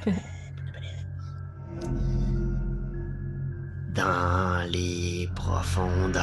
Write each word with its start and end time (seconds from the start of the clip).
Dans 3.94 4.66
les 4.70 5.28
profondeurs 5.34 6.22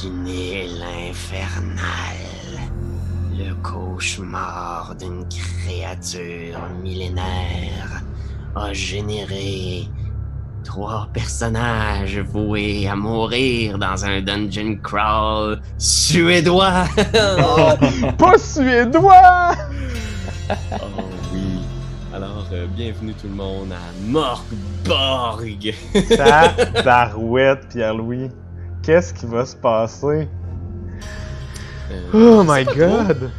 d'une 0.00 0.26
île 0.26 0.82
infernale, 1.10 2.58
le 3.36 3.54
cauchemar 3.62 4.96
d'une 4.98 5.24
créature 5.28 6.58
millénaire 6.82 8.02
a 8.56 8.72
généré 8.72 9.86
trois 10.64 11.08
personnages 11.12 12.18
voués 12.18 12.88
à 12.88 12.96
mourir 12.96 13.78
dans 13.78 14.04
un 14.04 14.20
dungeon 14.22 14.76
crawl 14.82 15.60
suédois. 15.78 16.84
Oh, 17.40 17.74
pas 18.18 18.38
suédois! 18.38 19.52
Oh 20.72 21.07
euh, 22.52 22.66
bienvenue 22.66 23.12
tout 23.14 23.28
le 23.28 23.34
monde 23.34 23.72
à 23.72 23.78
Morgborg. 24.02 25.74
Ta 26.16 26.48
barouette, 26.82 27.68
Pierre-Louis. 27.70 28.28
Qu'est-ce 28.82 29.12
qui 29.12 29.26
va 29.26 29.44
se 29.44 29.56
passer? 29.56 30.28
Euh, 31.90 32.10
Oh 32.14 32.42
my 32.46 32.64
god! 32.64 33.30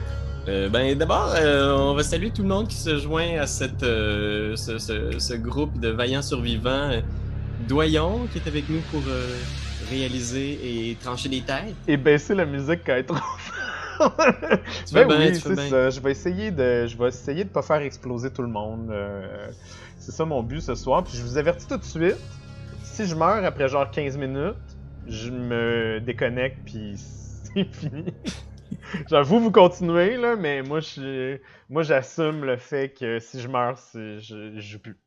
Euh, 0.48 0.70
ben 0.70 0.98
d'abord, 0.98 1.34
euh, 1.36 1.76
on 1.78 1.94
va 1.94 2.04
saluer 2.04 2.32
tout 2.32 2.42
le 2.42 2.48
monde 2.48 2.68
qui 2.68 2.78
se 2.78 2.98
joint 2.98 3.40
à 3.40 3.46
cette, 3.48 3.82
ce, 3.82 4.54
ce- 4.56 5.20
ce 5.20 5.34
groupe 5.36 5.80
de 5.80 5.90
vaillants 5.90 6.22
survivants. 6.24 6.92
Doyon 7.68 8.28
qui 8.32 8.40
est 8.40 8.48
avec 8.48 8.70
nous 8.70 8.80
pour 8.90 9.02
réaliser 9.92 10.60
et 10.92 10.96
trancher 11.04 11.28
des 11.30 11.42
têtes. 11.42 11.76
Et 11.88 11.98
baisser 11.98 12.34
la 12.34 12.46
musique 12.46 12.80
quand 12.86 12.94
elle 12.94 13.00
est 13.00 13.04
trop 13.04 13.18
Ben 14.92 15.08
oui, 15.12 15.42
c'est 15.42 15.58
ça. 15.58 15.90
Je 15.90 16.00
vais 16.00 16.12
essayer 16.12 16.52
de, 16.52 16.88
je 16.88 16.98
vais 16.98 17.10
essayer 17.10 17.44
de 17.44 17.50
pas 17.50 17.62
faire 17.62 17.82
exploser 17.82 18.32
tout 18.32 18.42
le 18.42 18.48
monde. 18.50 18.90
euh, 18.92 19.52
c'est 19.98 20.12
ça 20.12 20.26
mon 20.26 20.44
but 20.44 20.62
ce 20.62 20.76
soir. 20.76 21.04
Puis 21.04 21.18
je 21.18 21.24
vous 21.24 21.38
avertis 21.38 21.68
tout 21.68 21.78
de 21.78 21.84
suite. 21.84 22.18
Si 22.84 23.06
je 23.06 23.16
meurs 23.16 23.44
après 23.46 23.68
genre 23.70 23.90
15 23.92 24.18
minutes, 24.18 24.56
je 25.08 25.32
me 25.32 26.00
déconnecte 26.02 26.60
puis 26.66 26.96
c'est 27.56 27.66
fini. 27.74 28.14
genre 29.10 29.24
vous 29.26 29.52
continuez 29.52 30.18
là, 30.18 30.36
mais 30.36 30.64
moi 30.64 30.80
je, 30.82 31.40
moi 31.70 31.84
j'assume 31.84 32.46
le 32.46 32.58
fait 32.58 32.94
que 32.94 33.20
si 33.20 33.42
je 33.42 33.48
meurs, 33.48 33.78
je, 33.94 34.20
je 34.20 34.60
joue 34.60 34.80
plus. 34.80 34.98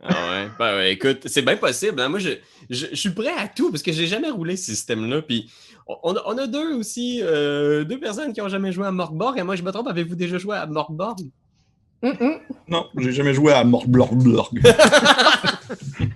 Ah 0.00 0.30
ouais, 0.30 0.50
ben 0.58 0.76
ouais, 0.76 0.92
écoute, 0.92 1.26
c'est 1.26 1.42
bien 1.42 1.56
possible. 1.56 2.00
hein. 2.00 2.08
Moi, 2.08 2.20
je, 2.20 2.30
je, 2.70 2.86
je 2.90 2.94
suis 2.94 3.10
prêt 3.10 3.34
à 3.36 3.48
tout 3.48 3.70
parce 3.72 3.82
que 3.82 3.90
j'ai 3.90 4.06
jamais 4.06 4.30
roulé 4.30 4.56
ce 4.56 4.66
système-là. 4.66 5.22
Puis 5.22 5.50
on, 5.88 6.14
a- 6.16 6.22
on 6.26 6.38
a 6.38 6.46
deux 6.46 6.74
aussi, 6.74 7.20
euh, 7.22 7.84
deux 7.84 7.98
personnes 7.98 8.32
qui 8.32 8.40
ont 8.40 8.48
jamais 8.48 8.72
joué 8.72 8.86
à 8.86 8.90
Morgborg. 8.92 9.38
Et 9.38 9.42
moi, 9.42 9.56
je 9.56 9.62
me 9.62 9.70
trompe, 9.72 9.88
avez-vous 9.88 10.14
déjà 10.14 10.38
joué 10.38 10.56
à 10.56 10.66
Morgborg? 10.66 11.18
Non, 12.68 12.86
j'ai 12.96 13.12
jamais 13.12 13.34
joué 13.34 13.52
à 13.52 13.64
Morblorblorg. 13.64 14.60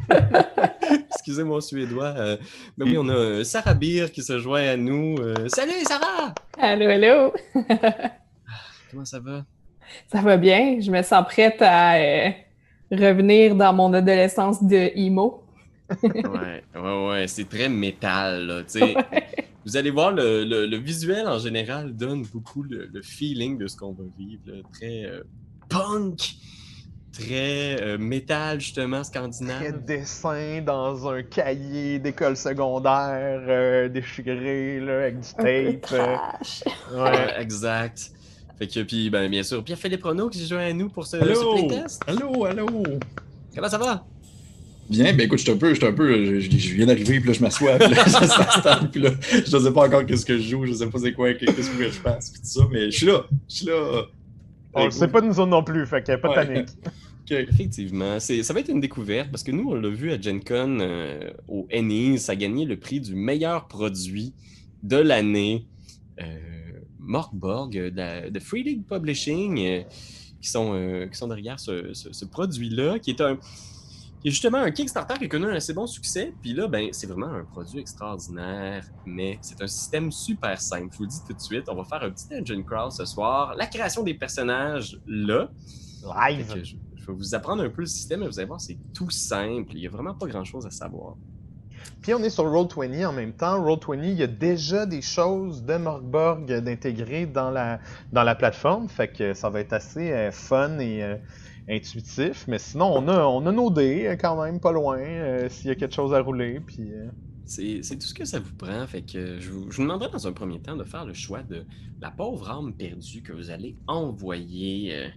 Excusez 1.10 1.44
mon 1.44 1.60
suédois. 1.60 2.14
euh, 2.16 2.36
mais 2.76 2.84
oui, 2.84 2.96
on 2.98 3.08
a 3.08 3.12
euh, 3.14 3.44
Sarah 3.44 3.74
Beer 3.74 4.06
qui 4.12 4.22
se 4.22 4.38
joint 4.38 4.62
à 4.62 4.76
nous. 4.76 5.16
Euh, 5.20 5.48
salut 5.48 5.72
Sarah! 5.84 6.34
Allô, 6.58 6.88
allô. 6.88 7.32
Comment 8.90 9.04
ça 9.04 9.20
va? 9.20 9.44
Ça 10.10 10.20
va 10.20 10.36
bien? 10.36 10.78
Je 10.80 10.90
me 10.90 11.02
sens 11.02 11.24
prête 11.26 11.60
à 11.60 11.94
euh, 11.96 12.30
revenir 12.90 13.54
dans 13.54 13.72
mon 13.72 13.92
adolescence 13.92 14.62
de 14.62 14.90
emo. 14.96 15.44
Ouais, 16.04 16.62
ouais, 16.74 17.06
ouais, 17.08 17.26
c'est 17.28 17.48
très 17.48 17.68
métal, 17.68 18.46
là, 18.46 18.62
tu 18.62 18.78
sais. 18.80 18.96
Vous 19.64 19.76
allez 19.76 19.90
voir, 19.90 20.12
le, 20.12 20.44
le- 20.44 20.66
le 20.66 20.76
visuel 20.76 21.26
en 21.28 21.38
général 21.38 21.94
donne 21.96 22.24
beaucoup 22.32 22.62
le, 22.62 22.86
le 22.92 23.02
feeling 23.02 23.58
de 23.58 23.66
ce 23.68 23.76
qu'on 23.76 23.92
va 23.92 24.04
vivre. 24.18 24.42
là. 24.46 24.54
Très 24.72 25.04
euh, 25.04 25.22
punk, 25.68 26.34
très 27.12 27.80
euh, 27.80 27.98
métal, 27.98 28.60
justement, 28.60 29.02
Très 29.02 29.04
scandinave. 29.04 29.84
dessin 29.84 30.62
dans 30.62 31.08
un 31.08 31.22
cahier 31.22 31.98
d'école 31.98 32.36
secondaire 32.36 33.44
euh, 33.48 33.88
déchiré 33.88 34.80
là, 34.80 35.02
avec 35.02 35.20
du 35.20 35.28
Un 35.38 35.42
peu 35.44 35.78
tape. 35.80 35.92
euh, 35.92 36.16
trash. 36.16 36.64
ouais. 36.92 37.00
Ouais, 37.00 37.40
exact. 37.40 38.10
Fait 38.58 38.66
que, 38.66 38.80
puis, 38.80 39.10
ben, 39.10 39.30
bien 39.30 39.42
sûr, 39.42 39.62
Pierre-Philippe 39.64 40.04
Renaud 40.04 40.28
qui 40.28 40.38
se 40.38 40.48
joint 40.48 40.66
à 40.66 40.72
nous 40.72 40.88
pour 40.88 41.06
ce, 41.06 41.18
ce 41.18 41.22
Allô? 41.22 41.50
playtest. 41.68 42.02
Allô, 42.06 42.44
allô? 42.44 42.66
Comment 43.54 43.68
ça 43.68 43.78
va? 43.78 44.04
Bien, 44.90 45.12
ben 45.14 45.20
écoute, 45.26 45.38
je 45.38 45.44
suis 45.44 45.52
un 45.52 45.56
peu, 45.56 45.70
je 45.70 45.74
suis 45.76 45.86
un 45.86 45.92
peu, 45.92 46.24
je, 46.24 46.40
je- 46.40 46.50
je 46.58 46.74
viens 46.74 46.86
d'arriver, 46.86 47.18
puis 47.20 47.28
là, 47.28 47.32
je 47.34 47.40
m'assois, 47.40 47.78
puis 47.78 47.94
là, 47.94 48.04
ça 48.08 48.26
s'installe, 48.26 48.90
puis 48.90 49.00
là, 49.00 49.10
je 49.30 49.44
sais 49.58 49.72
pas 49.72 49.86
encore 49.86 50.04
qu'est-ce 50.04 50.26
que 50.26 50.36
je 50.38 50.42
joue, 50.50 50.66
je 50.66 50.72
sais 50.72 50.86
pas 50.88 50.98
c'est 50.98 51.12
quoi, 51.12 51.32
qu'est-ce 51.34 51.70
que 51.70 51.84
je 51.84 51.88
fasse, 51.90 52.30
puis 52.30 52.40
tout 52.40 52.46
ça, 52.48 52.68
mais 52.70 52.90
je 52.90 52.96
suis 52.96 53.06
là, 53.06 53.24
je 53.48 53.54
suis 53.56 53.66
là. 53.66 54.02
On 54.74 54.84
le 54.86 54.90
sait 54.90 55.08
pas 55.08 55.20
nous 55.20 55.38
autres 55.38 55.46
non 55.50 55.62
plus, 55.62 55.86
fait 55.86 56.02
que 56.02 56.16
pas 56.16 56.28
de 56.28 56.34
Ouais. 56.34 56.46
panique. 56.54 56.68
Ok. 57.24 57.30
Effectivement, 57.30 58.18
c'est, 58.18 58.42
ça 58.42 58.52
va 58.52 58.58
être 58.58 58.68
une 58.68 58.80
découverte 58.80 59.30
parce 59.30 59.44
que 59.44 59.52
nous, 59.52 59.70
on 59.70 59.74
l'a 59.76 59.88
vu 59.88 60.10
à 60.10 60.20
Gen 60.20 60.42
Con 60.42 60.80
euh, 60.80 61.30
au 61.46 61.68
Ennis, 61.70 62.18
ça 62.18 62.32
a 62.32 62.34
gagné 62.34 62.64
le 62.64 62.76
prix 62.76 63.00
du 63.00 63.14
meilleur 63.14 63.68
produit 63.68 64.32
de 64.82 64.96
l'année. 64.96 65.64
Euh, 66.20 66.24
Morgborg 66.98 67.78
euh, 67.78 68.28
de, 68.28 68.40
Free 68.40 68.64
League 68.64 68.82
Publishing, 68.90 69.56
euh, 69.64 69.82
qui, 70.40 70.50
sont, 70.50 70.72
euh, 70.74 71.06
qui 71.06 71.16
sont 71.16 71.28
derrière 71.28 71.60
ce, 71.60 71.94
ce- 71.94 72.12
ce 72.12 72.24
produit-là, 72.24 72.98
qui 72.98 73.10
est 73.10 73.20
un. 73.20 73.38
Qui 74.22 74.28
est 74.28 74.30
justement 74.30 74.58
un 74.58 74.70
Kickstarter 74.70 75.14
qui 75.18 75.24
a 75.24 75.28
connu 75.28 75.46
un 75.46 75.54
assez 75.54 75.74
bon 75.74 75.86
succès. 75.86 76.32
Puis 76.40 76.54
là, 76.54 76.68
ben, 76.68 76.88
c'est 76.92 77.08
vraiment 77.08 77.26
un 77.26 77.44
produit 77.44 77.80
extraordinaire, 77.80 78.84
mais 79.04 79.38
c'est 79.42 79.60
un 79.60 79.66
système 79.66 80.12
super 80.12 80.60
simple. 80.60 80.88
Je 80.92 80.98
vous 80.98 81.04
le 81.04 81.10
dis 81.10 81.20
tout 81.26 81.34
de 81.34 81.40
suite, 81.40 81.68
on 81.68 81.74
va 81.74 81.84
faire 81.84 82.02
un 82.02 82.10
petit 82.10 82.28
dungeon 82.28 82.62
crawl 82.62 82.92
ce 82.92 83.04
soir. 83.04 83.54
La 83.56 83.66
création 83.66 84.04
des 84.04 84.14
personnages, 84.14 84.98
là. 85.06 85.50
Live. 86.28 86.54
je, 86.64 86.76
je 86.94 87.06
vais 87.06 87.12
vous 87.12 87.34
apprendre 87.34 87.64
un 87.64 87.68
peu 87.68 87.82
le 87.82 87.86
système 87.86 88.22
et 88.22 88.26
vous 88.26 88.38
allez 88.38 88.46
voir, 88.46 88.60
c'est 88.60 88.78
tout 88.94 89.10
simple. 89.10 89.72
Il 89.74 89.80
n'y 89.80 89.86
a 89.86 89.90
vraiment 89.90 90.14
pas 90.14 90.26
grand 90.26 90.44
chose 90.44 90.66
à 90.66 90.70
savoir. 90.70 91.16
Puis 92.00 92.14
on 92.14 92.18
est 92.22 92.30
sur 92.30 92.44
Roll20 92.44 93.06
en 93.06 93.12
même 93.12 93.32
temps. 93.32 93.60
Roll20, 93.60 94.04
il 94.04 94.14
y 94.14 94.22
a 94.22 94.28
déjà 94.28 94.86
des 94.86 95.02
choses 95.02 95.64
de 95.64 95.76
Morgborg 95.76 96.46
d'intégrer 96.46 97.26
dans 97.26 97.50
la, 97.50 97.80
dans 98.12 98.22
la 98.22 98.36
plateforme. 98.36 98.88
Fait 98.88 99.08
que 99.08 99.34
ça 99.34 99.50
va 99.50 99.60
être 99.60 99.72
assez 99.72 100.12
euh, 100.12 100.30
fun 100.30 100.78
et 100.78 101.02
euh, 101.02 101.16
intuitif. 101.68 102.46
Mais 102.48 102.58
sinon, 102.58 102.92
on 102.94 103.08
a, 103.08 103.24
on 103.24 103.46
a 103.46 103.52
nos 103.52 103.70
dés 103.70 104.06
euh, 104.06 104.16
quand 104.16 104.42
même 104.42 104.60
pas 104.60 104.72
loin 104.72 104.98
euh, 104.98 105.48
s'il 105.48 105.68
y 105.68 105.70
a 105.70 105.74
quelque 105.74 105.94
chose 105.94 106.12
à 106.14 106.20
rouler. 106.20 106.60
Puis, 106.60 106.92
euh, 106.92 107.08
C'est 107.44 107.98
tout 107.98 108.06
ce 108.06 108.14
que 108.14 108.24
ça 108.24 108.38
vous 108.40 108.54
prend. 108.54 108.86
Fait 108.86 109.02
que 109.02 109.38
je 109.38 109.50
vous, 109.50 109.70
je 109.70 109.76
vous 109.76 109.82
demanderai 109.82 110.10
dans 110.10 110.26
un 110.26 110.32
premier 110.32 110.60
temps 110.60 110.76
de 110.76 110.84
faire 110.84 111.04
le 111.04 111.14
choix 111.14 111.42
de 111.42 111.64
la 112.00 112.10
pauvre 112.10 112.50
âme 112.50 112.72
perdue 112.74 113.22
que 113.22 113.32
vous 113.32 113.50
allez 113.50 113.76
envoyer 113.86 114.94
euh, 114.96 115.08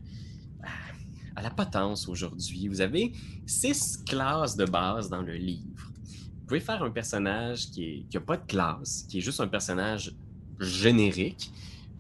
à 1.36 1.42
la 1.42 1.50
potence 1.50 2.08
aujourd'hui. 2.08 2.68
Vous 2.68 2.82
avez 2.82 3.12
six 3.46 4.04
classes 4.06 4.56
de 4.56 4.66
base 4.66 5.10
dans 5.10 5.22
le 5.22 5.34
livre. 5.34 5.92
Vous 6.42 6.48
pouvez 6.48 6.60
faire 6.60 6.84
un 6.84 6.92
personnage 6.92 7.72
qui 7.72 8.06
n'a 8.14 8.20
pas 8.20 8.38
de 8.38 8.46
classe, 8.46 9.06
qui 9.10 9.18
est 9.18 9.22
juste 9.22 9.40
un 9.40 9.48
personnage 9.48 10.16
générique. 10.60 11.52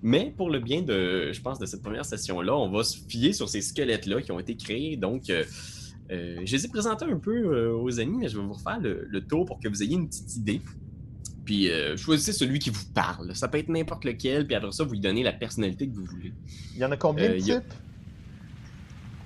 Mais 0.07 0.31
pour 0.38 0.51
le 0.51 0.59
bien 0.59 0.83
de, 0.83 1.31
je 1.33 1.41
pense, 1.41 1.57
de 1.57 1.66
cette 1.66 1.81
première 1.81 2.05
session-là, 2.05 2.55
on 2.55 2.69
va 2.69 2.83
se 2.83 2.95
fier 3.09 3.33
sur 3.33 3.49
ces 3.49 3.61
squelettes-là 3.61 4.21
qui 4.21 4.31
ont 4.31 4.39
été 4.39 4.55
créés. 4.55 4.97
Donc, 4.97 5.31
euh, 5.31 5.43
euh, 6.11 6.41
je 6.45 6.55
les 6.55 6.63
ai 6.66 6.67
présentés 6.67 7.05
un 7.05 7.17
peu 7.17 7.31
euh, 7.35 7.73
aux 7.75 7.99
amis, 7.99 8.17
mais 8.19 8.27
je 8.27 8.38
vais 8.38 8.44
vous 8.45 8.53
refaire 8.53 8.79
le, 8.79 9.07
le 9.09 9.21
tour 9.25 9.45
pour 9.47 9.59
que 9.59 9.67
vous 9.67 9.81
ayez 9.81 9.95
une 9.95 10.07
petite 10.07 10.35
idée. 10.35 10.61
Puis 11.44 11.71
euh, 11.71 11.97
choisissez 11.97 12.33
celui 12.33 12.59
qui 12.59 12.69
vous 12.69 12.85
parle. 12.94 13.35
Ça 13.35 13.47
peut 13.47 13.57
être 13.57 13.67
n'importe 13.69 14.05
lequel, 14.05 14.45
puis 14.45 14.55
après 14.55 14.71
ça, 14.71 14.83
vous 14.83 14.91
lui 14.91 14.99
donnez 14.99 15.23
la 15.23 15.33
personnalité 15.33 15.88
que 15.88 15.95
vous 15.95 16.05
voulez. 16.05 16.33
il 16.75 16.79
y 16.81 16.85
en 16.85 16.91
a 16.91 16.97
combien 16.97 17.29
de 17.29 17.33
a- 17.38 17.39
types? 17.39 17.73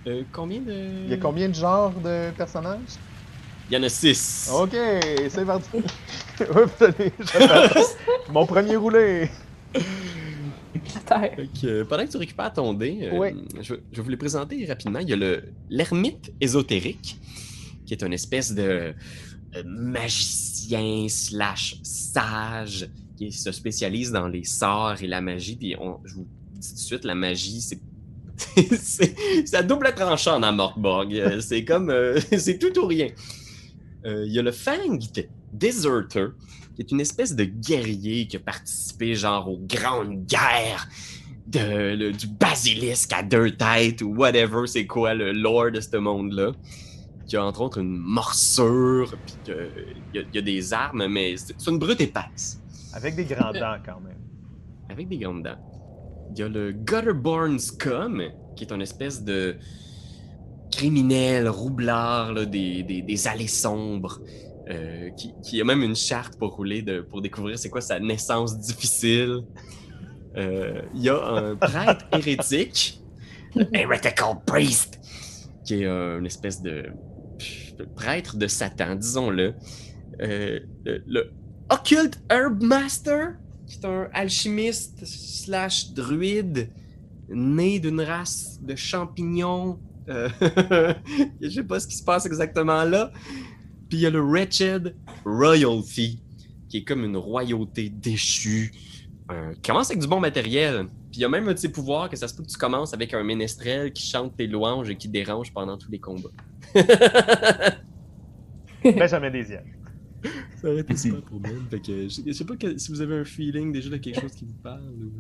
Euh, 0.07 0.23
combien 0.31 0.61
de. 0.61 1.03
Il 1.03 1.09
y 1.09 1.13
a 1.13 1.17
combien 1.17 1.49
de 1.49 1.55
genres 1.55 1.91
de 1.99 2.31
personnages? 2.37 2.79
Il 3.69 3.73
y 3.73 3.77
en 3.77 3.83
a 3.83 3.89
six. 3.89 4.49
Ok, 4.53 4.77
c'est 5.27 5.45
parti. 5.45 5.77
Oups. 6.39 7.95
Mon 8.31 8.45
premier 8.45 8.77
roulé. 8.77 9.29
Terre. 11.05 11.35
Euh, 11.63 11.85
pendant 11.85 12.05
que 12.05 12.11
tu 12.11 12.17
récupères 12.17 12.53
ton 12.53 12.73
dé, 12.73 12.99
euh, 13.03 13.17
Ouais. 13.17 13.35
je, 13.61 13.75
je 13.91 13.97
vais 13.97 14.01
vous 14.03 14.09
les 14.09 14.17
présenter 14.17 14.65
rapidement. 14.65 14.99
Il 14.99 15.09
y 15.09 15.13
a 15.13 15.15
le 15.15 15.43
l'ermite 15.69 16.31
ésotérique, 16.39 17.17
qui 17.85 17.93
est 17.93 18.03
une 18.03 18.13
espèce 18.13 18.53
de 18.53 18.93
euh, 19.55 19.63
magicien 19.65 21.07
slash 21.09 21.77
sage 21.83 22.89
qui 23.17 23.31
se 23.31 23.51
spécialise 23.51 24.11
dans 24.11 24.27
les 24.27 24.43
sorts 24.43 25.01
et 25.01 25.07
la 25.07 25.21
magie. 25.21 25.55
Puis 25.55 25.75
on- 25.79 25.99
je 26.05 26.15
vous 26.15 26.27
dis 26.53 26.67
tout 26.69 26.73
de 26.75 26.79
suite, 26.79 27.03
la 27.05 27.15
magie, 27.15 27.61
c'est 27.61 27.79
c'est 28.75 29.53
à 29.55 29.63
double 29.63 29.93
tranchant 29.95 30.39
dans 30.39 30.53
Morkborg. 30.53 31.13
Euh, 31.13 31.41
C'est 31.41 31.65
comme 31.65 31.89
euh, 31.89 32.19
c'est 32.37 32.57
tout 32.57 32.77
ou 32.79 32.85
rien. 32.87 33.07
Euh, 34.05 34.23
Il 34.25 34.31
y 34.33 34.39
a 34.39 34.41
le 34.41 34.51
Fanged 34.53 35.27
Deserter, 35.51 36.27
qui 36.79 36.85
est 36.85 36.91
une 36.93 37.01
espèce 37.01 37.35
de 37.35 37.43
guerrier 37.43 38.25
qui 38.27 38.37
a 38.37 38.39
participé 38.39 39.13
genre 39.13 39.49
aux 39.49 39.59
grandes 39.59 40.25
guerres 40.25 40.87
de, 41.45 41.95
le- 41.95 42.11
du 42.13 42.27
basilisque 42.27 43.11
à 43.11 43.21
deux 43.21 43.51
têtes 43.51 44.01
ou 44.01 44.15
whatever, 44.15 44.65
c'est 44.65 44.85
quoi 44.87 45.13
le 45.13 45.33
lore 45.33 45.71
de 45.71 45.81
ce 45.81 45.97
monde-là. 45.97 46.53
Qui 47.27 47.35
a 47.35 47.43
entre 47.43 47.61
autres 47.61 47.79
une 47.79 47.97
morsure, 47.97 49.13
puis 49.25 49.35
que- 49.45 49.69
il 50.13 50.21
y, 50.21 50.35
y 50.35 50.39
a 50.39 50.41
des 50.41 50.73
armes, 50.73 51.05
mais 51.07 51.35
c'est 51.35 51.53
c'est 51.57 51.69
une 51.69 51.79
brute 51.79 51.99
épaisse, 51.99 52.61
Avec 52.93 53.15
des 53.15 53.25
grands 53.25 53.51
dents 53.51 53.77
quand 53.85 53.99
même. 53.99 54.17
avec 54.89 55.09
des 55.09 55.17
grandes 55.17 55.43
dents. 55.43 55.59
il 56.31 56.39
y 56.39 56.43
a 56.43 56.47
le 56.47 56.71
Gutterborn 56.71 57.59
Scum, 57.59 58.23
qui 58.55 58.63
est 58.63 58.71
une 58.71 58.81
espèce 58.81 59.21
de 59.23 59.57
criminel 60.71 61.49
roublard 61.49 62.31
là, 62.33 62.45
des, 62.45 62.83
des, 62.83 63.01
des 63.01 63.27
allées 63.27 63.47
sombres, 63.47 64.19
euh, 64.69 65.09
qui, 65.11 65.33
qui 65.43 65.61
a 65.61 65.63
même 65.63 65.81
une 65.81 65.95
charte 65.95 66.37
pour 66.37 66.55
rouler, 66.55 66.81
de, 66.81 67.01
pour 67.01 67.21
découvrir 67.21 67.57
c'est 67.57 67.69
quoi 67.69 67.81
sa 67.81 67.99
naissance 67.99 68.57
difficile. 68.57 69.41
Euh, 70.37 70.81
Il 70.95 71.01
y 71.01 71.09
a 71.09 71.23
un 71.23 71.55
prêtre 71.55 72.05
hérétique, 72.13 73.01
le 73.55 73.65
Heretical 73.73 74.35
Priest, 74.45 74.99
qui 75.65 75.81
est 75.81 75.85
euh, 75.85 76.19
une 76.19 76.25
espèce 76.25 76.61
de, 76.61 76.85
de 77.77 77.83
prêtre 77.95 78.37
de 78.37 78.47
Satan, 78.47 78.95
disons-le. 78.95 79.55
Euh, 80.21 80.59
le, 80.85 81.03
le 81.07 81.31
Occult 81.69 82.19
Herb 82.29 82.61
Master, 82.61 83.35
qui 83.67 83.79
est 83.79 83.85
un 83.85 84.09
alchimiste 84.13 85.05
slash 85.05 85.93
druide 85.93 86.69
né 87.29 87.79
d'une 87.79 88.01
race 88.01 88.59
de 88.61 88.75
champignons. 88.75 89.79
Euh, 90.09 90.27
je 91.41 91.49
sais 91.49 91.63
pas 91.63 91.79
ce 91.79 91.87
qui 91.87 91.95
se 91.95 92.03
passe 92.03 92.25
exactement 92.25 92.83
là. 92.83 93.11
Puis 93.89 93.97
il 93.97 94.01
y 94.01 94.05
a 94.05 94.09
le 94.11 94.21
Wretched 94.21 94.95
Royalty, 95.25 96.21
qui 96.69 96.77
est 96.77 96.83
comme 96.83 97.03
une 97.03 97.17
royauté 97.17 97.89
déchue, 97.89 98.71
euh, 99.31 99.53
qui 99.53 99.61
commence 99.69 99.89
avec 99.89 100.01
du 100.01 100.07
bon 100.07 100.19
matériel. 100.19 100.85
Puis 101.11 101.19
il 101.19 101.21
y 101.21 101.25
a 101.25 101.29
même 101.29 101.47
un 101.49 101.53
de 101.53 101.57
ses 101.57 101.71
pouvoirs 101.71 102.07
que 102.09 102.15
ça 102.15 102.27
se 102.27 102.35
peut 102.35 102.43
que 102.43 102.49
tu 102.49 102.57
commences 102.57 102.93
avec 102.93 103.13
un 103.15 103.23
ménestrel 103.23 103.91
qui 103.91 104.07
chante 104.07 104.35
tes 104.37 104.45
louanges 104.45 104.89
et 104.91 104.95
qui 104.95 105.07
dérange 105.09 105.51
pendant 105.53 105.77
tous 105.77 105.89
les 105.91 105.99
combats. 105.99 106.29
Benjamin 108.83 109.29
Desiel. 109.31 109.63
Ça 110.61 110.69
aurait 110.69 110.81
été 110.81 110.95
super 110.95 111.21
pour 111.23 111.39
Ben. 111.41 111.51
Fait 111.69 111.79
que 111.79 112.07
je, 112.09 112.21
je 112.27 112.31
sais 112.31 112.45
pas 112.45 112.55
que- 112.55 112.77
si 112.77 112.91
vous 112.91 113.01
avez 113.01 113.15
un 113.17 113.25
feeling 113.25 113.71
déjà 113.71 113.89
de 113.89 113.97
quelque 113.97 114.21
chose 114.21 114.33
qui 114.33 114.45
vous 114.45 114.53
parle. 114.61 114.81
ou- 114.81 115.11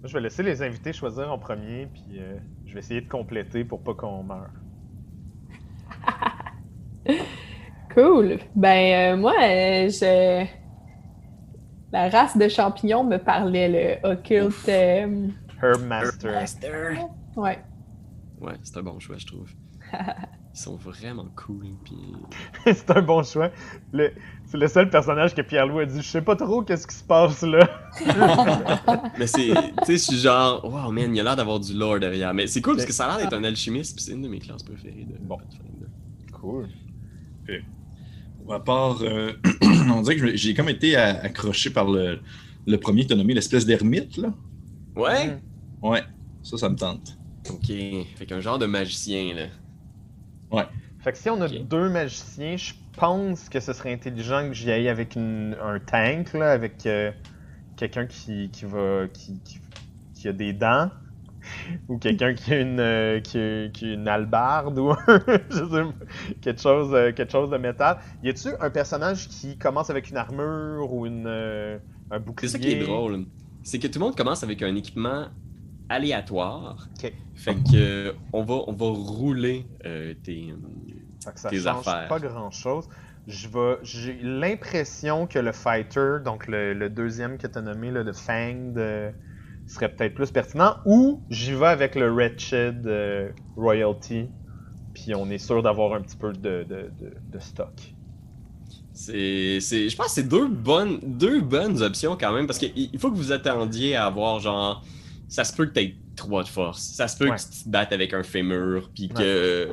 Moi, 0.00 0.04
je 0.04 0.12
vais 0.12 0.20
laisser 0.20 0.42
les 0.42 0.60
invités 0.62 0.92
choisir 0.92 1.32
en 1.32 1.38
premier, 1.38 1.86
puis 1.86 2.18
euh, 2.18 2.36
je 2.66 2.74
vais 2.74 2.80
essayer 2.80 3.00
de 3.00 3.08
compléter 3.08 3.64
pour 3.64 3.82
pas 3.82 3.94
qu'on 3.94 4.22
meure. 4.22 4.50
Cool. 7.96 8.38
Ben, 8.54 9.14
euh, 9.14 9.16
moi, 9.16 9.32
euh, 9.42 9.88
je. 9.88 10.44
La 11.92 12.10
race 12.10 12.36
de 12.36 12.46
champignons 12.48 13.04
me 13.04 13.16
parlait, 13.16 13.98
le 14.02 14.06
occulte. 14.10 14.68
Euh, 14.68 15.28
Herb 15.62 15.82
Master. 15.86 16.32
Master. 16.32 17.06
Ouais. 17.36 17.58
Ouais, 18.40 18.52
c'est 18.62 18.76
un 18.76 18.82
bon 18.82 18.98
choix, 18.98 19.16
je 19.16 19.26
trouve. 19.26 19.50
Ils 20.54 20.58
sont 20.58 20.76
vraiment 20.76 21.26
cool. 21.36 21.66
Puis... 21.84 21.96
c'est 22.74 22.90
un 22.90 23.00
bon 23.02 23.22
choix. 23.22 23.50
Le- 23.92 24.12
C'est 24.46 24.56
le 24.58 24.68
seul 24.68 24.90
personnage 24.90 25.34
que 25.34 25.40
Pierre-Louis 25.42 25.82
a 25.82 25.86
dit 25.86 26.02
Je 26.02 26.08
sais 26.08 26.22
pas 26.22 26.34
trop 26.36 26.62
qu'est-ce 26.62 26.86
qui 26.86 26.94
se 26.96 27.04
passe 27.04 27.42
là. 27.42 27.66
Mais 29.18 29.26
c'est. 29.26 29.48
Tu 29.48 29.54
sais, 29.84 29.92
je 29.92 29.96
suis 29.96 30.16
genre. 30.16 30.62
Wow, 30.64 30.90
man, 30.92 31.14
il 31.14 31.20
a 31.20 31.22
l'air 31.24 31.36
d'avoir 31.36 31.60
du 31.60 31.72
lore 31.74 31.98
derrière. 31.98 32.34
Mais 32.34 32.46
c'est 32.46 32.60
cool 32.60 32.74
parce 32.74 32.86
que 32.86 32.92
ça 32.92 33.06
a 33.06 33.08
l'air 33.18 33.26
d'être 33.30 33.38
un 33.38 33.44
alchimiste. 33.44 33.96
Puis 33.96 34.04
c'est 34.04 34.12
une 34.12 34.22
de 34.22 34.28
mes 34.28 34.38
classes 34.38 34.62
préférées 34.62 35.06
de 35.08 35.16
Bon. 35.18 35.36
Pathfinder. 35.38 35.86
Cool. 36.32 36.68
À 38.50 38.60
part, 38.60 39.02
euh, 39.02 39.32
on 39.92 40.02
dirait 40.02 40.16
que 40.16 40.36
j'ai 40.36 40.54
comme 40.54 40.68
été 40.68 40.96
accroché 40.96 41.70
par 41.70 41.90
le, 41.90 42.20
le 42.66 42.76
premier 42.78 43.02
que 43.02 43.08
tu 43.08 43.14
as 43.14 43.16
nommé, 43.16 43.34
l'espèce 43.34 43.66
d'ermite, 43.66 44.16
là. 44.16 44.32
Ouais? 44.96 45.26
Mhm. 45.26 45.40
Ouais, 45.82 46.02
ça, 46.42 46.56
ça 46.56 46.68
me 46.68 46.76
tente. 46.76 47.18
Ok. 47.50 47.66
Fait 47.66 48.26
qu'un 48.26 48.40
genre 48.40 48.58
de 48.58 48.66
magicien, 48.66 49.34
là. 49.34 49.46
Fait 50.98 51.12
que 51.12 51.18
si 51.18 51.30
on 51.30 51.40
a 51.40 51.48
deux 51.48 51.88
magiciens, 51.88 52.56
je 52.56 52.72
pense 52.96 53.48
que 53.48 53.60
ce 53.60 53.72
serait 53.72 53.92
intelligent 53.92 54.48
que 54.48 54.54
j'y 54.54 54.70
aille 54.70 54.88
avec 54.88 55.14
une- 55.16 55.56
un 55.62 55.78
tank, 55.78 56.32
là, 56.32 56.50
avec 56.52 56.86
euh, 56.86 57.12
quelqu'un 57.76 58.06
qui, 58.06 58.50
qui 58.50 58.64
va. 58.64 59.06
Qui, 59.12 59.40
qui, 59.44 59.58
qui 60.14 60.28
a 60.28 60.32
des 60.32 60.52
dents. 60.52 60.90
Ou 61.88 61.98
quelqu'un 61.98 62.34
qui 62.34 62.52
a 62.52 62.60
une 62.60 62.80
euh, 62.80 63.20
qui, 63.20 63.38
a, 63.38 63.68
qui 63.68 63.86
a 63.90 63.92
une 63.94 64.08
albarde 64.08 64.78
ou 64.78 64.92
je 65.08 65.56
sais 65.56 65.68
pas, 65.68 65.94
quelque 66.40 66.60
chose 66.60 66.94
euh, 66.94 67.12
quelque 67.12 67.32
chose 67.32 67.50
de 67.50 67.56
métal. 67.56 67.98
Y 68.22 68.30
a-tu 68.30 68.48
un 68.60 68.70
personnage 68.70 69.28
qui 69.28 69.56
commence 69.58 69.90
avec 69.90 70.10
une 70.10 70.16
armure 70.16 70.92
ou 70.92 71.06
une 71.06 71.26
euh, 71.26 71.78
un 72.10 72.18
C'est 72.18 72.24
bouclier 72.24 72.48
ça 72.48 72.58
qui 72.58 72.70
est 72.70 72.76
drôle. 72.76 73.26
C'est 73.62 73.78
que 73.78 73.86
tout 73.88 73.98
le 73.98 74.04
monde 74.04 74.16
commence 74.16 74.42
avec 74.42 74.62
un 74.62 74.74
équipement 74.76 75.28
aléatoire. 75.88 76.88
Ok. 76.98 77.12
Fait 77.34 77.56
que 77.70 78.14
on 78.32 78.44
va, 78.44 78.62
on 78.66 78.72
va 78.72 78.86
rouler 78.86 79.66
tes. 80.22 80.54
Fait 81.24 81.32
que 81.32 81.40
ça 81.40 81.50
tes 81.50 81.58
change 81.58 81.86
affaires. 81.86 82.08
pas 82.08 82.18
grand 82.18 82.50
chose. 82.50 82.88
J'ai 83.26 84.12
l'impression 84.22 85.26
que 85.26 85.38
le 85.38 85.52
fighter, 85.52 86.18
donc 86.24 86.46
le, 86.46 86.74
le 86.74 86.88
deuxième 86.90 87.38
que 87.38 87.46
tu 87.46 87.58
as 87.58 87.62
nommé, 87.62 87.90
là, 87.90 88.04
de 88.04 88.12
Fang, 88.12 88.72
de- 88.72 89.12
serait 89.66 89.88
peut-être 89.94 90.14
plus 90.14 90.30
pertinent. 90.30 90.76
Ou 90.84 91.20
j'y 91.30 91.52
vais 91.54 91.66
avec 91.66 91.94
le 91.94 92.10
Wretched 92.10 92.86
euh, 92.86 93.30
Royalty, 93.56 94.26
puis 94.94 95.14
on 95.14 95.28
est 95.30 95.38
sûr 95.38 95.62
d'avoir 95.62 95.94
un 95.94 96.00
petit 96.02 96.16
peu 96.16 96.32
de, 96.32 96.64
de, 96.64 96.90
de, 96.98 97.12
de 97.32 97.38
stock. 97.38 97.94
C'est, 98.92 99.58
c'est, 99.60 99.88
je 99.90 99.96
pense 99.96 100.06
que 100.06 100.12
c'est 100.12 100.28
deux 100.28 100.48
bonnes, 100.48 100.98
deux 101.02 101.42
bonnes 101.42 101.82
options 101.82 102.16
quand 102.18 102.32
même, 102.32 102.46
parce 102.46 102.58
qu'il 102.58 102.72
il 102.76 102.98
faut 102.98 103.10
que 103.10 103.16
vous 103.16 103.30
attendiez 103.32 103.94
à 103.94 104.06
avoir 104.06 104.40
genre, 104.40 104.82
ça 105.28 105.44
se 105.44 105.54
peut 105.54 105.66
que 105.66 105.78
tu 105.78 105.96
3 106.16 106.44
de 106.44 106.48
force, 106.48 106.80
ça 106.80 107.06
se 107.08 107.18
peut 107.18 107.28
Ouais. 107.28 107.36
que 107.36 107.42
tu 107.42 107.64
te 107.64 107.68
battes 107.68 107.92
avec 107.92 108.14
un 108.14 108.22
fémur, 108.22 108.90
puis 108.94 109.08
que 109.08 109.68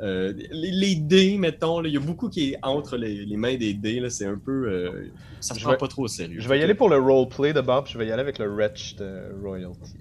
euh, 0.00 0.32
les, 0.50 0.70
les 0.70 0.94
dés, 0.96 1.36
mettons, 1.38 1.82
il 1.84 1.92
y 1.92 1.96
a 1.96 2.00
beaucoup 2.00 2.28
qui 2.28 2.50
est 2.52 2.58
entre 2.62 2.96
les, 2.96 3.24
les 3.24 3.36
mains 3.36 3.56
des 3.56 3.74
dés, 3.74 4.00
là, 4.00 4.10
c'est 4.10 4.26
un 4.26 4.38
peu, 4.38 4.68
euh, 4.70 5.10
ça 5.40 5.54
se 5.54 5.58
Je 5.60 5.64
prend 5.64 5.72
vais- 5.72 5.78
pas 5.78 5.88
trop 5.88 6.02
au 6.04 6.08
sérieux. 6.08 6.40
Je 6.40 6.48
vais 6.48 6.58
y 6.58 6.62
aller 6.62 6.74
pour 6.74 6.88
le 6.88 6.96
roleplay 6.98 7.52
de 7.52 7.60
Bob, 7.60 7.86
je 7.88 7.98
vais 7.98 8.06
y 8.06 8.12
aller 8.12 8.20
avec 8.22 8.38
le 8.38 8.46
Wretched 8.48 9.00
euh, 9.00 9.32
Royalty. 9.42 9.96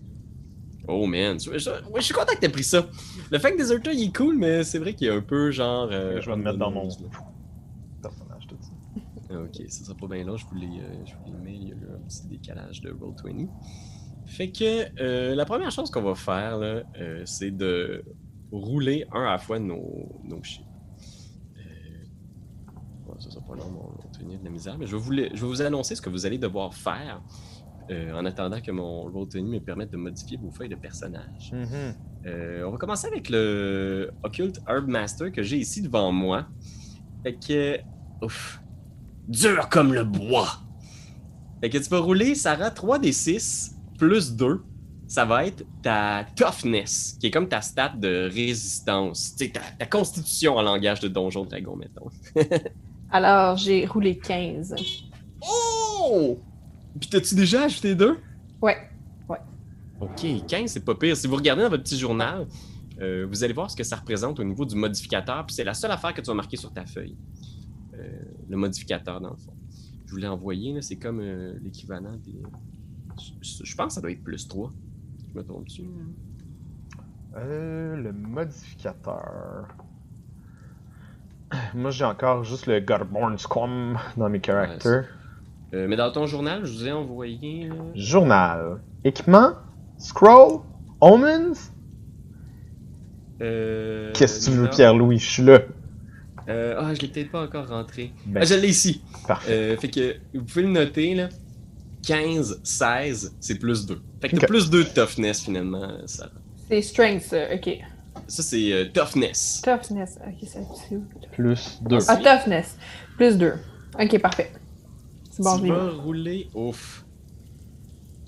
Oh 0.88 1.06
man, 1.06 1.38
je, 1.40 1.58
je- 1.58 1.70
ouais, 1.70 2.00
je 2.00 2.02
suis 2.02 2.14
content 2.14 2.34
que 2.34 2.40
t'aies 2.40 2.48
pris 2.50 2.64
ça. 2.64 2.88
Le 3.32 3.40
Fang 3.40 3.56
Deserter, 3.58 3.92
il 3.94 4.04
est 4.10 4.16
cool, 4.16 4.38
mais 4.38 4.64
c'est 4.64 4.80
vrai 4.80 4.94
qu'il 4.94 5.08
est 5.08 5.12
un 5.12 5.22
peu 5.22 5.52
genre. 5.52 5.90
euh, 5.92 6.22
je 6.22 6.30
vais 6.30 6.38
me 6.38 6.44
mettre 6.44 6.58
dans 6.58 6.72
mon 6.72 6.88
personnage 8.02 8.48
tout 8.48 8.56
ça. 8.62 9.38
Ok, 9.42 9.62
ça 9.68 9.84
sera 9.84 9.98
pas 9.98 10.08
bien 10.08 10.24
long, 10.24 10.38
je 10.38 10.46
vous 10.46 10.56
euh, 10.56 11.04
les 11.26 11.34
mets, 11.44 11.56
il 11.58 11.68
y 11.68 11.72
a 11.72 11.76
eu 11.76 11.88
un 11.94 12.08
petit 12.08 12.28
décalage 12.28 12.80
de 12.82 12.92
Roll20. 12.92 13.50
Fait 14.26 14.50
que 14.52 14.86
euh, 15.02 15.36
la 15.36 15.44
première 15.46 15.72
chose 15.72 15.90
qu'on 15.92 16.02
va 16.04 16.16
faire, 16.16 16.58
là, 16.58 16.84
euh, 17.00 17.24
c'est 17.26 17.52
de 17.52 18.04
rouler 18.52 19.06
un 19.12 19.24
à 19.24 19.32
la 19.32 19.38
fois 19.38 19.60
nos, 19.60 20.22
nos 20.24 20.42
chiffres. 20.44 20.68
Euh, 21.58 23.08
ouais, 23.08 23.16
ça 23.20 23.30
sera 23.30 23.46
pas 23.46 23.56
long, 23.56 23.70
mon 23.70 23.82
Roll20 23.82 24.40
de 24.40 24.46
la 24.46 24.50
misère, 24.50 24.78
mais 24.78 24.88
je 24.88 24.96
vais, 24.96 25.02
vous, 25.02 25.14
je 25.14 25.42
vais 25.42 25.48
vous 25.48 25.62
annoncer 25.62 25.96
ce 25.96 26.02
que 26.02 26.10
vous 26.10 26.26
allez 26.26 26.38
devoir 26.38 26.74
faire 26.74 27.22
euh, 27.90 28.14
en 28.14 28.26
attendant 28.26 28.60
que 28.60 28.72
mon 28.72 29.10
Roll20 29.10 29.44
me 29.44 29.60
permette 29.60 29.92
de 29.92 29.98
modifier 29.98 30.38
vos 30.38 30.52
feuilles 30.52 30.70
de 30.70 30.76
personnage. 30.76 31.52
Mhm. 31.54 31.96
Euh, 32.26 32.64
on 32.66 32.72
va 32.72 32.78
commencer 32.78 33.08
avec 33.08 33.30
le 33.30 34.12
Occult 34.24 34.60
Herb 34.68 34.88
Master 34.88 35.32
que 35.32 35.42
j'ai 35.42 35.58
ici 35.58 35.82
devant 35.82 36.12
moi. 36.12 36.48
Fait 37.24 37.36
que. 37.36 37.80
Ouf. 38.22 38.62
Dur 39.27 39.70
comme 39.70 39.94
le 39.94 40.04
bois. 40.04 40.48
Fait 41.62 41.70
que 41.70 41.77
tu 41.77 41.89
vas 41.89 42.00
rouler, 42.00 42.36
Sarah, 42.36 42.72
3 42.72 43.00
des 43.00 43.12
6 43.12 43.75
plus 43.98 44.36
2. 44.36 44.62
Ça 45.08 45.24
va 45.26 45.46
être 45.46 45.64
ta 45.82 46.26
toughness, 46.36 47.18
qui 47.20 47.28
est 47.28 47.32
comme 47.32 47.48
ta 47.48 47.62
stat 47.62 47.94
de 47.98 48.30
résistance. 48.32 49.36
Tu 49.38 49.46
sais, 49.46 49.52
ta, 49.52 49.62
ta 49.80 49.86
constitution 49.86 50.58
en 50.58 50.62
langage 50.62 51.00
de 51.00 51.08
Donjon 51.08 51.46
Dragon, 51.46 51.76
mettons. 51.76 52.10
Alors, 53.10 53.56
j'ai 53.56 53.86
roulé 53.86 54.18
15. 54.18 54.76
Oh! 55.42 56.38
Puis 57.00 57.10
t'as-tu 57.10 57.36
déjà 57.36 57.64
ajouté 57.64 57.96
2? 57.96 58.18
Ouais. 58.62 58.78
Ok, 60.00 60.28
15, 60.48 60.70
c'est 60.70 60.86
pas 60.86 60.94
pire. 60.94 61.18
Si 61.18 61.26
vous 61.26 61.36
regardez 61.36 61.64
dans 61.64 61.70
votre 61.70 61.84
petit 61.84 61.98
journal, 61.98 62.46
euh, 63.02 63.26
vous 63.28 63.44
allez 63.44 63.54
voir 63.54 63.72
ce 63.72 63.76
que 63.76 63.84
ça 63.84 63.96
représente 63.96 64.40
au 64.40 64.44
niveau 64.44 64.64
du 64.64 64.76
modificateur. 64.76 65.46
Puis 65.46 65.56
c'est 65.56 65.64
la 65.64 65.74
seule 65.74 65.92
affaire 65.92 66.14
que 66.14 66.22
tu 66.22 66.28
vas 66.28 66.36
marquer 66.36 66.58
sur 66.58 66.72
ta 66.72 66.86
feuille. 66.86 67.16
Euh, 67.96 68.08
le 68.48 68.58
modificateur, 68.58 69.20
dans 69.20 69.32
le 69.32 69.38
fond. 69.38 69.54
Je 70.06 70.12
vous 70.12 70.18
l'ai 70.18 70.28
envoyé, 70.28 70.80
c'est 70.82 70.98
comme 70.98 71.20
euh, 71.20 71.58
l'équivalent 71.64 72.16
des. 72.24 72.40
Je, 73.42 73.64
je 73.64 73.76
pense 73.76 73.88
que 73.88 73.94
ça 73.94 74.02
doit 74.02 74.12
être 74.12 74.24
plus 74.24 74.48
3. 74.48 74.72
Me 75.38 75.63
dessus. 75.65 75.84
Euh, 77.36 77.96
le 77.96 78.12
modificateur. 78.12 79.67
Moi, 81.75 81.91
j'ai 81.91 82.06
encore 82.06 82.44
juste 82.44 82.65
le 82.65 82.79
Godborn 82.79 83.38
Squam 83.38 83.98
dans 84.17 84.29
mes 84.29 84.41
characters. 84.44 85.06
Euh, 85.74 85.88
mais 85.88 85.96
dans 85.96 86.12
ton 86.12 86.25
journal, 86.25 86.65
je 86.65 86.72
vous 86.74 86.88
ai 86.88 86.91
envoyé. 86.91 87.70
Journal. 87.96 88.79
Équipement. 89.03 89.51
Scroll. 89.98 90.62
Omens. 91.01 91.72
euh, 93.41 94.12
Qu'est-ce 94.13 94.48
que 94.48 94.51
tu 94.51 94.58
veux. 94.58 94.70
Pierre-Louis? 94.70 95.20
Je 95.20 95.29
suis 95.29 95.44
là. 95.44 95.60
Euh, 96.50 96.75
ah, 96.79 96.94
je 96.96 97.01
l'ai 97.01 97.10
peut-être 97.10 97.29
pas 97.29 97.44
encore 97.44 97.67
rentré. 97.67 98.12
Ben, 98.25 98.41
Ah, 98.41 98.46
je 98.46 98.56
l'ai 98.56 98.70
ici. 98.70 99.03
Parfait. 99.27 99.51
Euh, 99.51 99.77
fait 99.77 99.89
que 99.89 100.15
vous 100.34 100.44
pouvez 100.46 100.63
le 100.63 100.70
noter, 100.70 101.13
là. 101.13 101.29
15, 102.08 102.62
16, 102.64 103.36
c'est 103.42 103.56
plus 103.60 103.86
2. 103.86 104.02
Fait 104.22 104.30
que 104.30 104.36
t'as 104.38 104.44
Ok. 104.44 104.48
plus 104.48 104.70
2 104.70 104.84
de 104.86 104.90
toughness 104.90 105.42
finalement, 105.44 105.90
Sarah. 106.06 106.32
C'est 106.70 106.82
strength, 106.82 107.24
ça. 107.24 107.54
OK. 107.54 107.70
Ça, 108.28 108.44
c'est 108.44 108.72
euh, 108.72 108.86
toughness. 108.94 109.62
Toughness. 109.64 110.18
OK, 110.26 110.48
ça 110.48 110.60
c'est 110.90 110.96
où? 110.96 111.04
Plus 111.34 111.80
2. 111.82 111.98
Ah, 112.08 112.16
toughness. 112.18 112.78
Plus 113.18 113.38
2. 113.38 113.54
OK, 114.00 114.20
parfait. 114.20 114.52
C'est 115.32 115.44
bon, 115.44 115.58
je 115.58 115.64
tu 115.64 115.68
vas 115.70 115.90
rouler. 115.92 116.50
Ouf. 116.56 117.04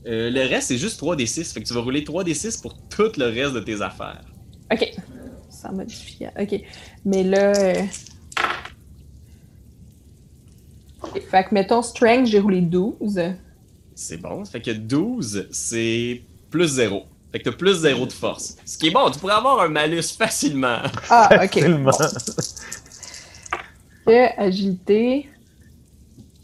Euh, 0.06 0.30
le 0.30 0.42
reste, 0.48 0.68
c'est 0.68 0.78
juste 0.78 1.02
3d6. 1.02 1.54
Fait 1.54 1.62
que 1.62 1.68
tu 1.68 1.74
vas 1.74 1.82
rouler 1.82 2.02
3d6 2.04 2.62
pour 2.62 2.78
tout 2.90 3.12
le 3.18 3.26
reste 3.26 3.54
de 3.54 3.60
tes 3.62 3.82
affaires. 3.82 4.24
Ok. 4.72 4.94
Sans 5.50 5.72
modifier. 5.74 6.28
Ok. 6.40 6.62
Mais 7.06 7.24
là. 7.24 7.54
euh, 7.56 7.74
Fait 11.32 11.46
que 11.46 11.54
mettons 11.54 11.82
strength, 11.82 12.28
j'ai 12.28 12.40
roulé 12.40 12.62
12. 12.62 13.20
C'est 14.00 14.16
bon. 14.16 14.46
Fait 14.46 14.62
que 14.62 14.72
12, 14.72 15.50
c'est 15.52 16.22
plus 16.50 16.68
0. 16.68 17.04
Fait 17.34 17.40
que 17.40 17.50
t'as 17.50 17.56
plus 17.56 17.76
0 17.82 18.06
de 18.06 18.12
force. 18.14 18.56
Ce 18.66 18.78
qui 18.78 18.88
est 18.88 18.92
bon, 18.92 19.12
tu 19.12 19.20
pourrais 19.20 19.34
avoir 19.34 19.60
un 19.60 19.68
malus 19.68 20.16
facilement. 20.18 20.80
Ah, 21.10 21.30
ok. 21.34 21.40
Facilement. 21.54 21.92
Ok, 24.08 24.14
agilité. 24.38 25.30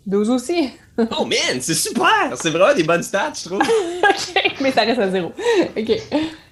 12 0.06 0.30
aussi. 0.32 0.70
Oh 1.18 1.26
man, 1.26 1.62
c'est 1.62 1.74
super! 1.74 2.36
C'est 2.36 2.50
vraiment 2.50 2.76
des 2.76 2.84
bonnes 2.84 3.04
stats, 3.04 3.34
je 3.36 3.46
trouve. 3.46 3.62
ok, 4.04 4.56
mais 4.60 4.72
ça 4.74 4.82
reste 4.82 5.00
à 5.00 5.10
0. 5.10 5.32
Ok. 5.78 6.02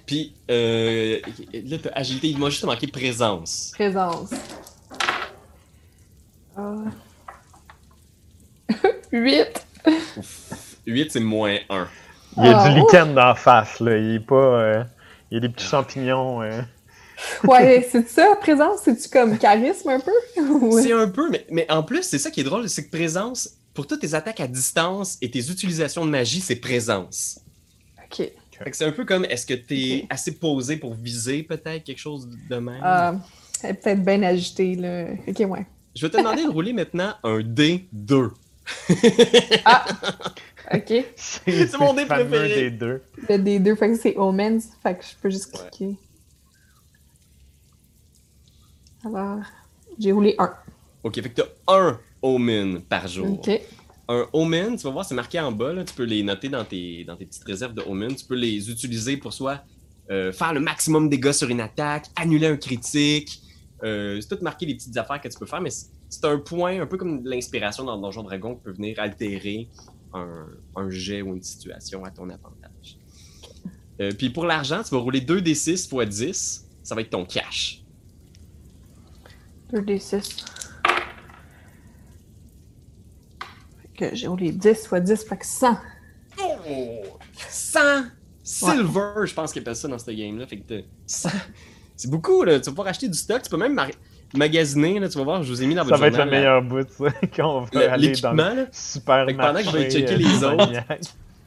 Puis, 0.06 0.34
euh, 0.50 1.20
là, 1.52 1.76
t'as 1.82 1.90
agilité. 1.90 2.28
Il 2.28 2.38
m'a 2.38 2.48
juste 2.48 2.64
manqué 2.64 2.86
présence. 2.86 3.72
Présence. 3.74 4.30
Ah. 6.56 6.76
8. 9.12 9.66
8, 10.86 11.10
c'est 11.12 11.20
moins 11.20 11.56
1. 11.70 11.88
Il 12.36 12.44
y 12.44 12.48
a 12.48 12.58
Ah, 12.58 12.68
du 12.72 12.80
ouf. 12.80 12.92
lichen 12.92 13.14
dans 13.14 13.26
la 13.26 13.34
face, 13.34 13.80
là. 13.80 13.96
Il 13.96 14.16
est 14.16 14.20
pas. 14.20 14.34
euh, 14.34 14.84
Il 15.30 15.34
y 15.34 15.36
a 15.38 15.40
des 15.40 15.48
petits 15.48 15.66
champignons. 15.66 16.42
euh. 16.42 16.60
Ouais, 17.44 17.86
c'est 17.90 18.08
ça, 18.08 18.34
présence, 18.40 18.80
c'est-tu 18.84 19.08
comme 19.08 19.38
charisme 19.38 19.88
un 19.88 20.00
peu? 20.00 20.10
Ouais. 20.60 20.82
C'est 20.82 20.92
un 20.92 21.08
peu, 21.08 21.30
mais, 21.30 21.46
mais 21.50 21.70
en 21.70 21.82
plus, 21.84 22.02
c'est 22.02 22.18
ça 22.18 22.30
qui 22.30 22.40
est 22.40 22.44
drôle, 22.44 22.68
c'est 22.68 22.84
que 22.86 22.90
présence, 22.90 23.50
pour 23.72 23.86
toutes 23.86 24.00
tes 24.00 24.14
attaques 24.14 24.40
à 24.40 24.48
distance 24.48 25.16
et 25.22 25.30
tes 25.30 25.38
utilisations 25.50 26.04
de 26.04 26.10
magie, 26.10 26.40
c'est 26.40 26.56
présence. 26.56 27.38
Ok. 28.04 28.16
Fait 28.58 28.70
que 28.70 28.76
c'est 28.76 28.84
un 28.84 28.92
peu 28.92 29.04
comme, 29.04 29.24
est-ce 29.26 29.46
que 29.46 29.54
t'es 29.54 30.00
Ok. 30.02 30.06
assez 30.10 30.32
posé 30.38 30.76
pour 30.76 30.94
viser 30.94 31.42
peut-être 31.44 31.84
quelque 31.84 31.98
chose 32.00 32.28
de 32.50 32.56
même? 32.56 32.80
Ah, 32.82 33.14
elle 33.62 33.70
est 33.70 33.74
peut-être 33.74 34.04
bien 34.04 34.22
agitée, 34.22 34.74
là. 34.74 35.06
Ok, 35.26 35.38
ouais. 35.50 35.66
Je 35.94 36.04
vais 36.06 36.10
te 36.10 36.16
demander 36.16 36.42
de 36.44 36.50
rouler 36.50 36.72
maintenant 36.72 37.14
un 37.22 37.38
D2. 37.40 38.30
Ah! 39.64 39.84
Ok. 40.72 41.04
C'est 41.16 41.78
mon 41.78 41.92
le 41.92 42.00
dé 42.00 42.06
préféré. 42.06 42.48
des 42.48 42.70
deux. 42.70 43.02
Le 43.28 43.36
D2, 43.36 43.76
fait 43.76 43.88
que 43.92 43.96
c'est 43.98 44.16
Omens, 44.16 44.60
fait 44.82 44.94
que 44.98 45.04
je 45.04 45.14
peux 45.20 45.30
juste 45.30 45.54
Ouais. 45.54 45.68
cliquer. 45.70 45.96
Alors, 49.04 49.40
j'ai 49.98 50.12
roulé 50.12 50.34
1. 50.38 50.50
Ok, 51.02 51.14
fait 51.20 51.28
que 51.30 51.42
t'as 51.42 51.48
un 51.74 51.98
Omen 52.22 52.80
par 52.82 53.06
jour. 53.06 53.38
Ok. 53.38 53.50
Un 54.08 54.26
Omen, 54.32 54.76
tu 54.76 54.84
vas 54.84 54.90
voir, 54.90 55.04
c'est 55.04 55.14
marqué 55.14 55.38
en 55.40 55.52
bas, 55.52 55.72
là, 55.72 55.84
tu 55.84 55.94
peux 55.94 56.04
les 56.04 56.22
noter 56.22 56.48
dans 56.48 56.64
tes, 56.64 57.04
dans 57.04 57.16
tes 57.16 57.26
petites 57.26 57.44
réserves 57.44 57.74
de 57.74 57.82
Omen. 57.82 58.14
Tu 58.14 58.24
peux 58.24 58.34
les 58.34 58.70
utiliser 58.70 59.16
pour 59.16 59.32
soit 59.32 59.62
euh, 60.10 60.32
faire 60.32 60.52
le 60.54 60.60
maximum 60.60 61.06
de 61.08 61.16
dégâts 61.16 61.32
sur 61.32 61.48
une 61.50 61.60
attaque, 61.60 62.06
annuler 62.16 62.46
un 62.46 62.56
critique. 62.56 63.40
Euh, 63.82 64.18
c'est 64.20 64.34
tout 64.36 64.42
marqué 64.42 64.64
les 64.66 64.74
petites 64.74 64.96
affaires 64.96 65.20
que 65.20 65.28
tu 65.28 65.38
peux 65.38 65.46
faire, 65.46 65.60
mais 65.60 65.70
c'est 65.70 66.24
un 66.24 66.38
point, 66.38 66.80
un 66.80 66.86
peu 66.86 66.96
comme 66.96 67.22
l'inspiration 67.26 67.84
dans 67.84 67.98
Donjon 67.98 68.22
Dragon, 68.22 68.54
qui 68.56 68.62
peut 68.62 68.72
venir 68.72 68.98
altérer 69.00 69.68
un, 70.14 70.46
un 70.76 70.90
jet 70.90 71.22
ou 71.22 71.34
une 71.34 71.42
situation 71.42 72.04
à 72.04 72.10
ton 72.10 72.28
avantage. 72.30 72.98
Euh, 74.00 74.12
puis 74.16 74.30
pour 74.30 74.44
l'argent, 74.46 74.82
tu 74.82 74.94
vas 74.94 75.00
rouler 75.00 75.20
2d6 75.20 75.88
x 75.92 76.08
10, 76.08 76.66
ça 76.82 76.94
va 76.94 77.00
être 77.00 77.10
ton 77.10 77.24
cash. 77.24 77.82
2D6. 79.72 80.44
Fait 83.80 84.10
que 84.10 84.14
j'ai 84.14 84.26
roulé 84.26 84.52
10 84.52 84.86
fois 84.86 85.00
10, 85.00 85.24
fait 85.24 85.36
que 85.36 85.46
100. 85.46 85.76
Oh! 86.42 87.18
100 87.48 87.80
silver, 88.42 89.26
je 89.26 89.34
pense 89.34 89.52
qu'ils 89.52 89.62
appellent 89.62 89.76
ça 89.76 89.88
dans 89.88 89.98
ce 89.98 90.10
game-là. 90.10 90.46
Fait 90.46 90.58
que 90.58 90.80
t'as 90.80 90.86
100. 91.06 91.28
C'est 91.96 92.10
beaucoup, 92.10 92.42
là. 92.42 92.58
Tu 92.58 92.66
vas 92.66 92.72
pouvoir 92.72 92.88
acheter 92.88 93.08
du 93.08 93.16
stock. 93.16 93.42
Tu 93.42 93.50
peux 93.50 93.56
même 93.56 93.74
magasiner, 94.36 94.98
là. 95.00 95.08
Tu 95.08 95.18
vas 95.18 95.24
voir, 95.24 95.42
je 95.42 95.48
vous 95.50 95.62
ai 95.62 95.66
mis 95.66 95.74
dans 95.74 95.82
Ça 95.84 95.90
votre 95.90 96.00
va 96.00 96.06
être 96.08 96.24
le 96.24 96.30
meilleur 96.30 96.62
bout, 96.62 96.88
ça, 96.90 97.04
quand 97.36 97.58
on 97.58 97.60
va 97.62 97.68
le- 97.72 97.78
aller 97.80 97.88
dans 98.20 98.32
l'équipement, 98.32 98.54
le. 98.54 98.66
Fait 98.72 99.00
que 99.32 99.36
pendant 99.36 99.58
que 99.60 99.64
je 99.64 99.70
vais 99.76 99.90
checker 99.90 100.14
euh, 100.14 100.16
les 100.16 100.44
autres. 100.44 100.72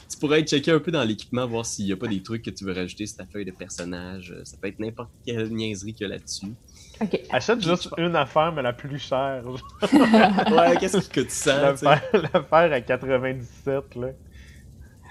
Tu 0.10 0.18
pourrais 0.20 0.42
checker 0.42 0.72
un 0.72 0.80
peu 0.80 0.90
dans 0.92 1.04
l'équipement, 1.04 1.46
voir 1.46 1.66
s'il 1.66 1.86
n'y 1.86 1.92
a 1.92 1.98
pas 1.98 2.08
des 2.08 2.24
trucs 2.24 2.42
que 2.42 2.50
tu 2.50 2.64
veux 2.66 2.74
rajouter 2.74 3.06
sur 3.06 3.18
ta 3.18 3.26
feuille 3.26 3.46
de 3.46 3.52
personnage. 3.52 4.34
Ça 4.46 4.58
peut 4.60 4.68
être 4.70 4.80
n'importe 4.80 5.12
quelle 5.26 5.50
niaiserie 5.54 5.94
qu'il 5.94 6.08
y 6.08 6.10
a 6.12 6.14
là-dessus. 6.14 6.54
Ok. 7.00 7.20
Achète 7.30 7.62
juste 7.62 7.90
une 7.98 8.16
affaire, 8.16 8.52
mais 8.52 8.64
la 8.64 8.74
plus 8.74 8.98
chère. 8.98 9.44
Ouais, 9.92 10.76
qu'est-ce 10.80 10.98
qui 11.10 11.20
coûte 11.20 11.30
ça? 11.30 11.74
L'affaire 11.74 12.02
l'affaire 12.34 12.74
à 12.74 12.82
97, 12.82 13.96
là. 13.96 14.08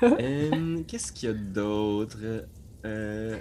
Euh, 0.02 0.78
Qu'est-ce 0.88 1.12
qu'il 1.12 1.28
y 1.28 1.32
a 1.32 1.34
d'autre? 1.34 2.18
Euh, 2.84 3.36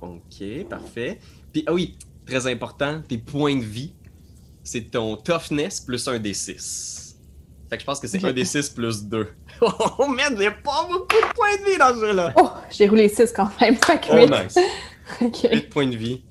Ok, 0.00 0.68
parfait. 0.68 1.18
Puis, 1.52 1.64
ah 1.66 1.72
oui, 1.72 1.96
très 2.26 2.46
important, 2.46 3.02
tes 3.06 3.18
points 3.18 3.56
de 3.56 3.64
vie, 3.64 3.94
c'est 4.64 4.90
ton 4.90 5.16
toughness 5.16 5.80
plus 5.80 6.06
un 6.08 6.18
des 6.18 6.34
6. 6.34 7.16
Fait 7.70 7.76
que 7.76 7.80
je 7.80 7.86
pense 7.86 7.98
que 8.00 8.06
c'est 8.08 8.24
un 8.24 8.32
des 8.32 8.44
6 8.44 8.70
plus 8.70 9.04
2. 9.04 9.28
Oh 9.98 10.06
man, 10.08 10.32
il 10.34 10.38
n'y 10.40 10.46
a 10.46 10.50
pas 10.50 10.86
beaucoup 10.86 11.06
de 11.16 11.32
points 11.34 11.56
de 11.56 11.70
vie 11.72 11.78
dans 11.78 11.94
ce 11.94 12.00
jeu-là! 12.06 12.34
Oh, 12.36 12.50
j'ai 12.70 12.86
roulé 12.88 13.08
6 13.08 13.32
quand 13.34 13.48
même, 13.60 13.76
fait 13.76 13.98
que 14.00 14.06
Oh 14.12 14.16
8. 14.16 14.30
nice! 14.30 14.58
Ok. 15.22 15.46
8 15.50 15.70
points 15.70 15.86
de 15.86 15.96
vie. 15.96 16.22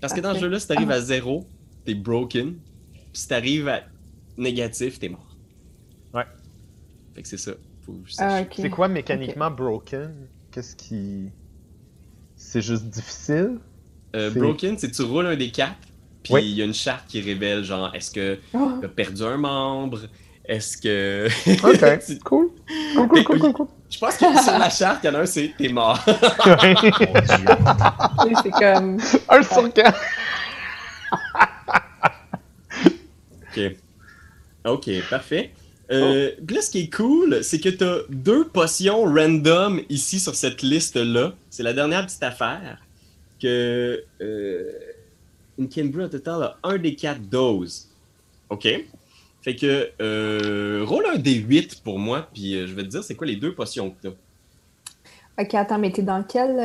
Parce 0.00 0.12
que 0.12 0.20
dans 0.20 0.34
ce 0.34 0.40
jeu-là, 0.40 0.58
si 0.60 0.66
t'arrives 0.66 0.90
à 0.90 1.00
0, 1.00 1.46
t'es 1.84 1.94
broken. 1.94 2.56
Puis 2.92 3.02
si 3.14 3.28
t'arrives 3.28 3.68
à 3.68 3.82
négatif, 4.36 4.98
t'es 4.98 5.08
mort. 5.08 5.36
Ouais. 6.12 6.24
Fait 7.14 7.22
que 7.22 7.28
c'est 7.28 7.38
ça. 7.38 7.52
Faut 7.86 7.92
que 7.92 7.98
je 8.10 8.14
Ah. 8.18 8.42
C'est 8.54 8.68
quoi 8.70 8.88
mécaniquement 8.88 9.50
broken? 9.50 10.12
Qu'est-ce 10.50 10.74
qui. 10.76 11.30
C'est 12.36 12.60
juste 12.62 12.84
difficile? 12.84 13.58
Euh, 14.16 14.30
C'est- 14.32 14.38
broken, 14.38 14.78
c'est 14.78 14.90
tu 14.90 15.02
roules 15.02 15.26
un 15.26 15.36
des 15.36 15.50
4, 15.50 15.72
puis 16.22 16.32
il 16.32 16.34
Oui. 16.34 16.42
y 16.52 16.62
a 16.62 16.64
une 16.64 16.74
charte 16.74 17.04
qui 17.08 17.20
révèle, 17.20 17.62
genre, 17.64 17.94
est-ce 17.94 18.10
que 18.10 18.38
Oh, 18.54 18.72
t'as 18.80 18.88
perdu 18.88 19.22
un 19.22 19.36
membre? 19.36 20.00
Est-ce 20.44 20.78
que. 20.78 21.28
Ok. 21.62 21.78
Tu- 22.06 22.18
Cool. 22.20 22.48
Cool, 22.96 23.08
cool, 23.08 23.24
cool, 23.24 23.38
cool, 23.38 23.52
cool. 23.52 23.66
Je 23.90 23.98
pense 23.98 24.16
que 24.16 24.24
sur 24.42 24.58
la 24.58 24.70
charte, 24.70 25.00
il 25.04 25.06
y 25.08 25.10
en 25.10 25.14
a 25.16 25.18
un, 25.20 25.26
c'est 25.26 25.52
t'es 25.58 25.68
mort. 25.68 26.02
Ouais. 26.06 26.74
Mon 26.74 28.26
Dieu. 28.26 28.36
c'est 28.42 28.50
comme. 28.50 28.98
Un 29.28 29.42
sur 29.42 29.72
quatre. 29.74 30.00
Ok. 33.56 33.76
Ok, 34.64 34.90
parfait. 35.10 35.52
Euh, 35.90 36.30
puis 36.46 36.56
là, 36.56 36.62
ce 36.62 36.70
qui 36.70 36.80
est 36.80 36.94
cool, 36.94 37.42
c'est 37.42 37.60
que 37.60 37.70
t'as 37.70 37.98
deux 38.10 38.44
potions 38.46 39.04
random 39.04 39.80
ici 39.88 40.20
sur 40.20 40.34
cette 40.34 40.60
liste-là. 40.62 41.32
C'est 41.48 41.62
la 41.62 41.72
dernière 41.72 42.04
petite 42.04 42.22
affaire. 42.22 42.78
Que. 43.40 44.04
Euh, 44.20 44.72
une 45.58 45.68
Kinbrew 45.68 46.04
au 46.04 46.08
total 46.08 46.42
a 46.42 46.58
un 46.62 46.78
des 46.78 46.94
quatre 46.94 47.20
doses. 47.20 47.88
Ok? 48.48 48.68
Fait 49.42 49.56
que. 49.56 49.90
Euh, 50.00 50.84
roule 50.86 51.06
un 51.12 51.18
des 51.18 51.34
8 51.34 51.82
pour 51.82 51.98
moi, 51.98 52.28
puis 52.32 52.54
euh, 52.54 52.66
je 52.66 52.74
vais 52.74 52.82
te 52.82 52.88
dire 52.88 53.02
c'est 53.02 53.14
quoi 53.14 53.26
les 53.26 53.36
deux 53.36 53.54
potions 53.54 53.90
que 53.90 54.08
t'as. 54.08 55.42
Ok, 55.42 55.54
attends, 55.54 55.78
mais 55.78 55.92
t'es 55.92 56.02
dans 56.02 56.22
quel. 56.24 56.58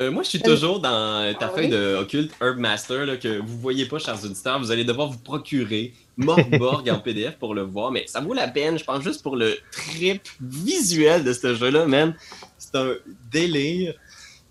euh, 0.00 0.10
moi, 0.10 0.22
je 0.22 0.28
suis 0.28 0.40
toujours 0.40 0.80
dans 0.80 1.34
ta 1.38 1.46
ah 1.46 1.48
feuille 1.48 1.66
oui? 1.66 1.70
de 1.70 1.96
Occult 1.96 2.30
Herb 2.40 2.58
Master 2.58 3.06
là, 3.06 3.16
que 3.16 3.38
vous 3.38 3.58
voyez 3.58 3.86
pas, 3.86 3.98
chers 3.98 4.22
auditeurs. 4.22 4.58
Vous 4.58 4.70
allez 4.70 4.84
devoir 4.84 5.08
vous 5.08 5.18
procurer 5.18 5.94
Morborg 6.18 6.88
en 6.90 6.98
PDF 6.98 7.36
pour 7.36 7.54
le 7.54 7.62
voir, 7.62 7.90
mais 7.90 8.06
ça 8.06 8.20
vaut 8.20 8.34
la 8.34 8.48
peine, 8.48 8.78
je 8.78 8.84
pense, 8.84 9.02
juste 9.02 9.22
pour 9.22 9.34
le 9.36 9.56
trip 9.72 10.22
visuel 10.40 11.24
de 11.24 11.32
ce 11.32 11.54
jeu-là, 11.54 11.86
man. 11.86 12.14
C'est 12.58 12.76
un 12.76 12.92
délire. 13.30 13.94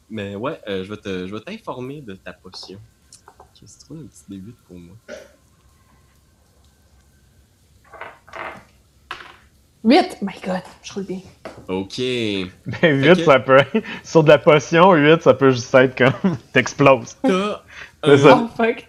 Mais 0.09 0.35
ouais, 0.35 0.59
euh, 0.67 0.83
je 0.83 0.89
vais 0.89 0.97
te- 0.97 1.27
je 1.27 1.35
vais 1.35 1.41
t'informer 1.41 2.01
de 2.01 2.13
ta 2.15 2.33
potion. 2.33 2.79
C'est 3.65 3.79
trop 3.85 3.95
un 3.95 4.05
petit 4.05 4.23
début 4.29 4.53
pour 4.67 4.77
moi. 4.77 4.95
8! 9.83 10.21
My 10.21 10.33
god, 10.45 10.61
je 10.83 10.93
roule 10.93 11.05
bien. 11.05 11.19
Ok. 11.67 11.97
Ben 12.81 13.01
8, 13.01 13.11
Ok. 13.11 13.19
ça 13.25 13.39
peut 13.39 13.57
être. 13.57 13.83
Sur 14.03 14.23
de 14.23 14.29
la 14.29 14.37
potion, 14.37 14.93
8, 14.93 15.21
ça 15.21 15.33
peut 15.33 15.51
juste 15.51 15.73
être 15.75 15.97
comme. 15.97 16.37
T'exploses. 16.53 17.15
T'as 17.21 18.17
ça. 18.17 18.39
Oh 18.43 18.47
fuck! 18.55 18.87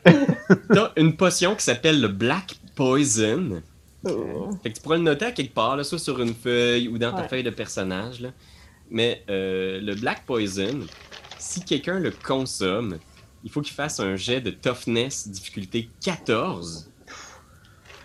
t'as 0.72 0.92
une 0.96 1.16
potion 1.16 1.54
qui 1.54 1.62
s'appelle 1.64 2.00
le 2.00 2.08
Black 2.08 2.56
Poison. 2.74 3.62
Oh. 4.04 4.50
Fait 4.62 4.70
que 4.70 4.76
tu 4.76 4.82
pourrais 4.82 4.98
le 4.98 5.04
noter 5.04 5.26
à 5.26 5.32
quelque 5.32 5.54
part, 5.54 5.76
là, 5.76 5.84
soit 5.84 5.98
sur 5.98 6.20
une 6.20 6.34
feuille 6.34 6.88
ou 6.88 6.98
dans 6.98 7.12
ta 7.12 7.22
Ouais. 7.22 7.28
feuille 7.28 7.42
de 7.42 7.50
personnage. 7.50 8.20
Là. 8.20 8.30
Mais 8.90 9.22
euh, 9.28 9.80
le 9.80 9.94
Black 9.94 10.24
Poison, 10.24 10.80
si 11.38 11.62
quelqu'un 11.62 11.98
le 11.98 12.10
consomme, 12.10 12.98
il 13.44 13.50
faut 13.50 13.60
qu'il 13.60 13.74
fasse 13.74 14.00
un 14.00 14.16
jet 14.16 14.40
de 14.40 14.50
toughness 14.50 15.28
difficulté 15.28 15.88
14 16.02 16.90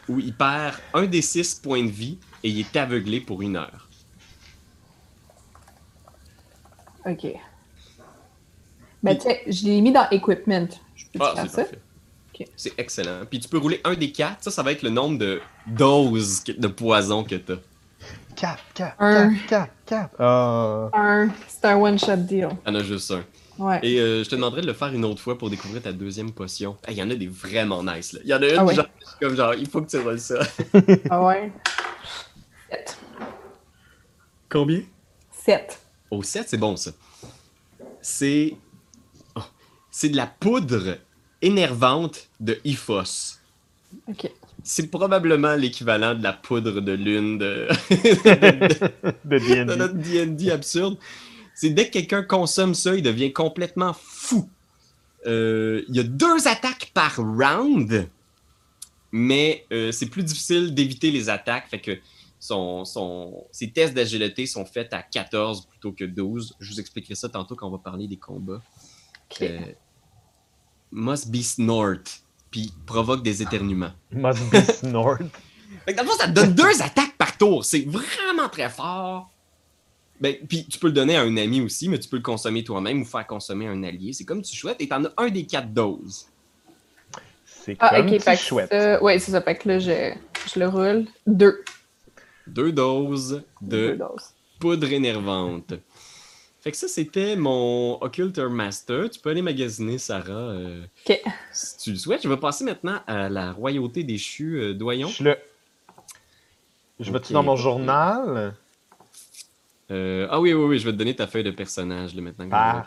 où 0.09 0.19
il 0.19 0.33
perd 0.35 0.75
un 0.93 1.05
des 1.05 1.21
6 1.21 1.55
points 1.55 1.83
de 1.83 1.89
vie 1.89 2.19
et 2.43 2.49
il 2.49 2.59
est 2.59 2.75
aveuglé 2.75 3.21
pour 3.21 3.41
une 3.41 3.55
heure. 3.55 3.87
Ok. 7.05 7.27
Ben, 9.01 9.17
tu 9.17 9.23
sais, 9.23 9.43
je 9.47 9.65
l'ai 9.65 9.81
mis 9.81 9.91
dans 9.91 10.07
Equipment. 10.09 10.67
Je 10.95 11.05
peux 11.13 11.19
Ah, 11.21 11.33
faire 11.35 11.43
c'est 11.43 11.49
ça? 11.49 11.61
parfait. 11.63 11.79
Ok. 12.33 12.47
C'est 12.55 12.73
excellent. 12.79 13.25
Puis 13.29 13.39
tu 13.39 13.49
peux 13.49 13.57
rouler 13.57 13.81
un 13.83 13.95
des 13.95 14.11
4, 14.11 14.43
ça, 14.43 14.51
ça 14.51 14.63
va 14.63 14.71
être 14.71 14.81
le 14.83 14.89
nombre 14.89 15.17
de 15.17 15.41
doses 15.67 16.43
de 16.45 16.67
poison 16.67 17.23
que 17.23 17.35
tu 17.35 17.51
as. 17.53 17.57
Cap, 18.35 18.59
cap, 18.73 18.95
Un. 18.99 19.33
cap, 19.35 19.39
cap, 19.47 19.69
cap. 19.85 20.15
Ah. 20.19 20.89
Un, 20.93 21.29
c'est 21.47 21.65
un 21.65 21.77
one-shot 21.77 22.17
deal. 22.17 22.49
Il 22.65 22.69
y 22.73 22.75
en 22.75 22.79
a 22.79 22.83
juste 22.83 23.11
un. 23.11 23.23
Ouais. 23.59 23.79
Et 23.83 23.99
euh, 23.99 24.23
je 24.23 24.29
te 24.29 24.35
demanderais 24.35 24.61
de 24.61 24.67
le 24.67 24.73
faire 24.73 24.87
une 24.89 25.05
autre 25.05 25.21
fois 25.21 25.37
pour 25.37 25.49
découvrir 25.49 25.81
ta 25.83 25.93
deuxième 25.93 26.31
potion. 26.31 26.75
Il 26.89 26.95
y 26.95 27.03
en 27.03 27.09
a 27.11 27.15
des 27.15 27.27
vraiment 27.27 27.83
nice, 27.83 28.13
là. 28.13 28.19
Il 28.23 28.29
y 28.29 28.33
en 28.33 28.41
a 28.41 28.47
une, 28.47 28.57
Ah 28.57 28.65
ouais? 28.65 28.73
genre, 28.75 28.87
comme 29.21 29.35
genre, 29.35 29.53
il 29.53 29.69
faut 29.69 29.81
que 29.81 29.89
tu 29.89 29.99
rolles 29.99 30.19
ça. 30.19 30.39
Ah 31.11 31.23
ouais? 31.23 31.51
7. 32.71 32.97
Combien? 34.49 34.81
7. 35.45 35.79
Au 36.09 36.23
7, 36.23 36.49
c'est 36.49 36.57
bon, 36.57 36.75
ça. 36.75 36.91
C'est... 38.01 38.55
oh, 39.35 39.41
c'est 39.91 40.09
de 40.09 40.17
la 40.17 40.25
poudre 40.27 40.97
énervante 41.41 42.29
de 42.39 42.59
Iphos. 42.63 43.37
Ok. 44.09 44.31
C'est 44.63 44.87
probablement 44.89 45.55
l'équivalent 45.55 46.15
de 46.15 46.23
la 46.23 46.33
poudre 46.33 46.79
de 46.81 46.93
lune 46.93 47.37
de, 47.37 47.67
de- 47.89 49.09
De 49.25 49.37
de 49.37 49.39
D&D. 49.39 49.75
notre 49.75 49.93
D&D 49.95 50.51
absurde. 50.51 50.97
C'est 51.55 51.69
dès 51.69 51.87
que 51.87 51.93
quelqu'un 51.93 52.23
consomme 52.23 52.73
ça, 52.73 52.95
il 52.95 53.03
devient 53.03 53.31
complètement 53.33 53.93
fou. 53.93 54.49
Euh, 55.27 55.83
Il 55.89 55.95
y 55.95 55.99
a 55.99 56.03
deux 56.03 56.47
attaques 56.47 56.91
par 56.93 57.15
round, 57.17 58.09
mais 59.11 59.65
euh, 59.71 59.91
c'est 59.91 60.07
plus 60.07 60.23
difficile 60.23 60.73
d'éviter 60.73 61.11
les 61.11 61.29
attaques. 61.29 61.67
Fait 61.69 61.79
que 61.81 61.91
son, 62.39 62.83
son, 62.85 63.45
ses 63.51 63.69
tests 63.71 63.93
d'agilité 63.93 64.45
sont 64.45 64.65
faits 64.65 64.93
à 64.93 65.01
14 65.03 65.65
plutôt 65.67 65.91
que 65.91 66.03
12. 66.05 66.55
Je 66.59 66.71
vous 66.73 66.79
expliquerai 66.79 67.15
ça 67.15 67.29
tantôt 67.29 67.55
quand 67.55 67.67
on 67.67 67.71
va 67.71 67.77
parler 67.77 68.07
des 68.07 68.17
combats. 68.17 68.61
Euh, 69.41 69.59
must 70.91 71.29
be 71.31 71.41
snort, 71.41 71.97
puis 72.53 72.71
provoque 72.85 73.23
des 73.23 73.41
éternuements. 73.41 73.91
Must 74.11 74.49
be 74.51 74.57
snort. 74.71 75.17
Fait 75.85 75.93
que 75.93 75.97
dans 75.97 76.03
le 76.03 76.09
fond, 76.09 76.17
ça 76.17 76.27
te 76.27 76.31
donne 76.33 76.53
deux 76.53 76.81
attaques 76.83 77.17
par 77.17 77.35
tour. 77.35 77.65
C'est 77.65 77.83
vraiment 77.87 78.47
très 78.49 78.69
fort. 78.69 79.31
Ben, 80.21 80.35
puis 80.47 80.65
tu 80.67 80.77
peux 80.77 80.87
le 80.87 80.93
donner 80.93 81.15
à 81.17 81.21
un 81.23 81.35
ami 81.35 81.59
aussi, 81.61 81.89
mais 81.89 81.97
tu 81.99 82.07
peux 82.07 82.17
le 82.17 82.21
consommer 82.21 82.63
toi-même 82.63 83.01
ou 83.01 83.05
faire 83.05 83.25
consommer 83.25 83.67
à 83.67 83.71
un 83.71 83.81
allié. 83.83 84.13
C'est 84.13 84.23
comme 84.23 84.43
tu 84.43 84.55
souhaites 84.55 84.79
et 84.79 84.87
t'en 84.87 85.03
as 85.03 85.11
un 85.17 85.29
des 85.29 85.45
quatre 85.47 85.73
doses. 85.73 86.27
C'est 87.45 87.75
Ah, 87.79 87.95
comme 87.95 88.05
ok, 88.05 88.11
fait 88.21 88.31
petit 88.35 88.41
que 88.43 88.47
chouette. 88.47 88.69
ça- 88.69 89.01
ouais, 89.03 89.17
c'est 89.19 89.31
ça. 89.31 89.41
Fait 89.41 89.55
que 89.55 89.67
là, 89.67 89.79
je, 89.79 90.13
je 90.53 90.59
le 90.59 90.67
roule. 90.67 91.07
2. 91.25 91.63
Deux 92.45 92.71
doses 92.71 93.41
de 93.61 93.97
poudre 94.59 94.91
énervante. 94.93 95.73
Fait 96.63 96.71
que 96.71 96.77
ça, 96.77 96.87
c'était 96.87 97.35
mon 97.35 98.01
Occulter 98.01 98.47
Master. 98.49 99.09
Tu 99.09 99.19
peux 99.19 99.31
aller 99.31 99.41
magasiner, 99.41 99.97
Sarah, 99.97 100.31
euh, 100.31 100.81
si 101.51 101.77
tu 101.77 101.91
le 101.91 101.97
souhaites. 101.97 102.23
Je 102.23 102.29
vais 102.29 102.37
passer 102.37 102.63
maintenant 102.63 103.01
à 103.05 103.27
la 103.27 103.51
royauté 103.51 104.05
déchue, 104.05 104.61
euh, 104.61 104.73
Doyon. 104.73 105.09
Je 105.09 105.25
là. 105.25 105.37
Je 107.01 107.11
vais-tu 107.11 107.33
dans 107.33 107.43
mon 107.43 107.57
journal? 107.57 108.53
Euh, 109.91 110.27
ah 110.31 110.39
oui, 110.39 110.53
oui, 110.53 110.63
oui, 110.63 110.79
je 110.79 110.85
vais 110.85 110.93
te 110.93 110.97
donner 110.97 111.13
ta 111.13 111.27
feuille 111.27 111.43
de 111.43 111.51
personnage 111.51 112.15
là, 112.15 112.21
maintenant 112.21 112.45
que 112.47 112.51
là. 112.51 112.85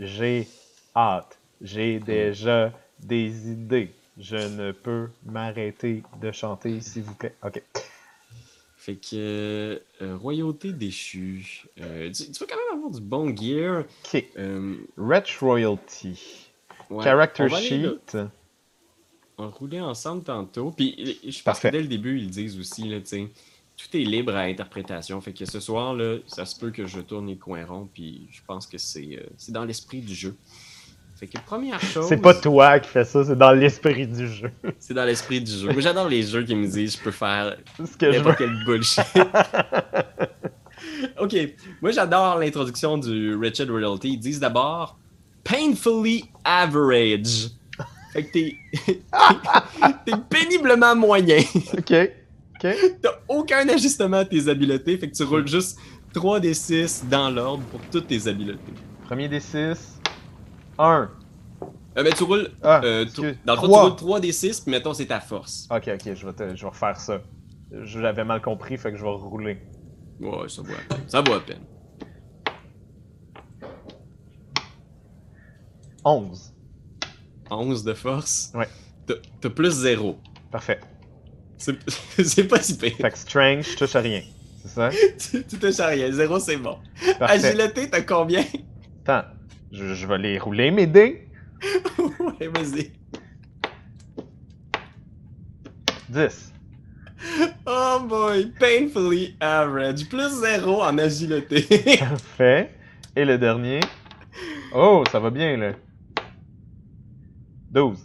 J'ai 0.00 0.48
hâte. 0.96 1.38
J'ai 1.62 2.00
déjà 2.00 2.72
des 2.98 3.52
idées. 3.52 3.92
Je 4.18 4.34
ne 4.34 4.72
peux 4.72 5.10
m'arrêter 5.24 6.02
de 6.20 6.32
chanter, 6.32 6.80
s'il 6.80 7.04
vous 7.04 7.14
plaît. 7.14 7.36
Ok. 7.44 7.62
Fait 8.88 8.94
que 8.94 9.16
euh, 9.16 9.78
euh, 10.00 10.16
royauté 10.16 10.72
déchue. 10.72 11.66
Euh, 11.78 12.10
tu, 12.10 12.32
tu 12.32 12.40
vas 12.40 12.46
quand 12.46 12.56
même 12.56 12.78
avoir 12.78 12.90
du 12.90 13.02
bon 13.02 13.36
gear. 13.36 13.84
Ok. 14.06 14.24
Euh, 14.38 14.76
Retch 14.96 15.36
Royalty. 15.40 16.48
ouais, 16.88 17.04
Character 17.04 17.50
sheet. 17.50 18.16
On 19.36 19.50
rouler 19.50 19.82
ensemble 19.82 20.24
tantôt. 20.24 20.70
Puis 20.70 21.20
je 21.22 21.42
pense 21.42 21.60
que 21.60 21.68
dès 21.68 21.82
le 21.82 21.86
début, 21.86 22.18
ils 22.18 22.30
disent 22.30 22.58
aussi, 22.58 22.88
là, 22.88 22.98
tu 23.02 23.28
tout 23.76 23.94
est 23.94 24.04
libre 24.04 24.34
à 24.34 24.44
interprétation. 24.44 25.20
Fait 25.20 25.34
que 25.34 25.44
ce 25.44 25.60
soir, 25.60 25.92
là, 25.92 26.16
ça 26.26 26.46
se 26.46 26.58
peut 26.58 26.70
que 26.70 26.86
je 26.86 27.00
tourne 27.00 27.26
les 27.26 27.36
coins 27.36 27.66
ronds. 27.66 27.90
Puis 27.92 28.26
je 28.30 28.40
pense 28.46 28.66
que 28.66 28.78
c'est 28.78 29.18
euh, 29.18 29.26
c'est 29.36 29.52
dans 29.52 29.66
l'esprit 29.66 30.00
du 30.00 30.14
jeu. 30.14 30.34
Fait 31.18 31.26
que 31.26 31.38
première 31.44 31.80
chose. 31.80 32.06
C'est 32.08 32.18
pas 32.18 32.32
toi 32.32 32.78
qui 32.78 32.90
fais 32.90 33.04
ça, 33.04 33.24
c'est 33.24 33.36
dans 33.36 33.50
l'esprit 33.50 34.06
du 34.06 34.28
jeu. 34.28 34.52
C'est 34.78 34.94
dans 34.94 35.04
l'esprit 35.04 35.40
du 35.40 35.50
jeu. 35.50 35.72
Moi, 35.72 35.80
j'adore 35.80 36.08
les 36.08 36.22
jeux 36.22 36.44
qui 36.44 36.54
me 36.54 36.64
disent 36.64 36.96
je 36.96 37.02
peux 37.02 37.10
faire 37.10 37.56
C'est 37.76 37.86
ce 37.86 37.96
que 37.96 38.06
je 38.06 38.10
veux. 38.12 38.18
n'importe 38.18 38.38
quel 38.38 38.64
bullshit. 38.64 39.04
ok, 41.20 41.36
moi 41.82 41.90
j'adore 41.90 42.38
l'introduction 42.38 42.98
du 42.98 43.34
Wretched 43.34 43.68
Royalty. 43.68 44.10
Ils 44.10 44.18
disent 44.18 44.38
d'abord 44.38 44.96
painfully 45.42 46.24
average. 46.44 47.48
Fait 48.12 48.24
que 48.24 48.32
t'es 48.32 48.54
t'es 50.06 50.12
péniblement 50.30 50.94
moyen. 50.94 51.42
Ok. 51.76 51.94
Ok. 52.64 52.76
T'as 53.02 53.10
aucun 53.28 53.68
ajustement 53.68 54.18
à 54.18 54.24
tes 54.24 54.46
habiletés. 54.48 54.96
Fait 54.98 55.10
que 55.10 55.16
tu 55.16 55.24
roules 55.24 55.48
juste 55.48 55.78
3 56.14 56.38
des 56.38 56.54
6 56.54 57.06
dans 57.10 57.28
l'ordre 57.30 57.64
pour 57.64 57.80
toutes 57.90 58.06
tes 58.06 58.28
habiletés. 58.28 58.72
Premier 59.06 59.28
des 59.28 59.40
6. 59.40 59.97
1. 60.78 61.10
Euh, 61.96 62.02
mais 62.04 62.10
tu 62.12 62.22
roules. 62.24 62.50
Ah, 62.62 62.80
euh, 62.84 63.04
dans 63.44 63.54
le 63.54 63.60
fond, 63.60 63.66
tu 63.66 63.72
roules 63.80 63.96
3 63.96 64.20
des 64.20 64.32
6, 64.32 64.60
puis 64.60 64.70
mettons 64.70 64.94
c'est 64.94 65.06
ta 65.06 65.20
force. 65.20 65.66
Ok, 65.70 65.88
ok, 65.92 66.14
je 66.14 66.26
vais, 66.26 66.32
te- 66.32 66.54
je 66.56 66.62
vais 66.62 66.68
refaire 66.68 66.98
ça. 66.98 67.20
J'avais 67.82 68.24
mal 68.24 68.40
compris, 68.40 68.76
fait 68.78 68.92
que 68.92 68.96
je 68.98 69.02
vais 69.02 69.10
rouler. 69.10 69.58
Ouais, 70.20 70.48
ça 70.48 70.62
vaut 70.62 70.72
à 70.72 70.94
peine. 70.94 71.04
Ça 71.08 71.20
vaut 71.20 71.34
à 71.34 71.40
peine. 71.40 71.60
11. 76.04 76.54
11 77.50 77.84
de 77.84 77.94
force? 77.94 78.52
Ouais. 78.54 78.68
T'as- 79.40 79.50
plus 79.50 79.72
0. 79.72 80.18
Parfait. 80.50 80.80
C'est 81.58 82.44
pas 82.44 82.62
si 82.62 82.76
pire. 82.78 82.96
Fait 82.96 83.10
que 83.10 83.18
strength, 83.18 83.64
je 83.64 83.76
touche 83.76 83.96
à 83.96 84.00
rien. 84.00 84.22
C'est 84.62 84.68
ça? 84.68 84.90
tu 85.30 85.44
tu 85.44 85.58
touches 85.58 85.80
à 85.80 85.88
rien. 85.88 86.10
0, 86.12 86.38
c'est 86.38 86.56
bon. 86.56 86.78
Parfait. 87.18 87.46
Agilité, 87.46 87.90
t'as 87.90 88.02
combien? 88.02 88.44
Attends, 89.04 89.28
je, 89.72 89.94
je 89.94 90.06
vais 90.06 90.18
les 90.18 90.38
rouler, 90.38 90.70
mes 90.70 90.86
dés. 90.86 91.28
ouais, 91.98 92.48
vas-y. 92.48 92.92
10. 96.08 96.52
Oh 97.66 98.00
boy, 98.08 98.52
painfully 98.58 99.36
average. 99.40 100.08
Plus 100.08 100.30
0 100.40 100.82
en 100.82 100.96
agilité. 100.98 101.66
Parfait. 101.98 102.74
Et 103.16 103.24
le 103.24 103.36
dernier? 103.38 103.80
Oh, 104.74 105.02
ça 105.10 105.18
va 105.18 105.30
bien, 105.30 105.56
là. 105.56 105.72
12. 107.72 107.98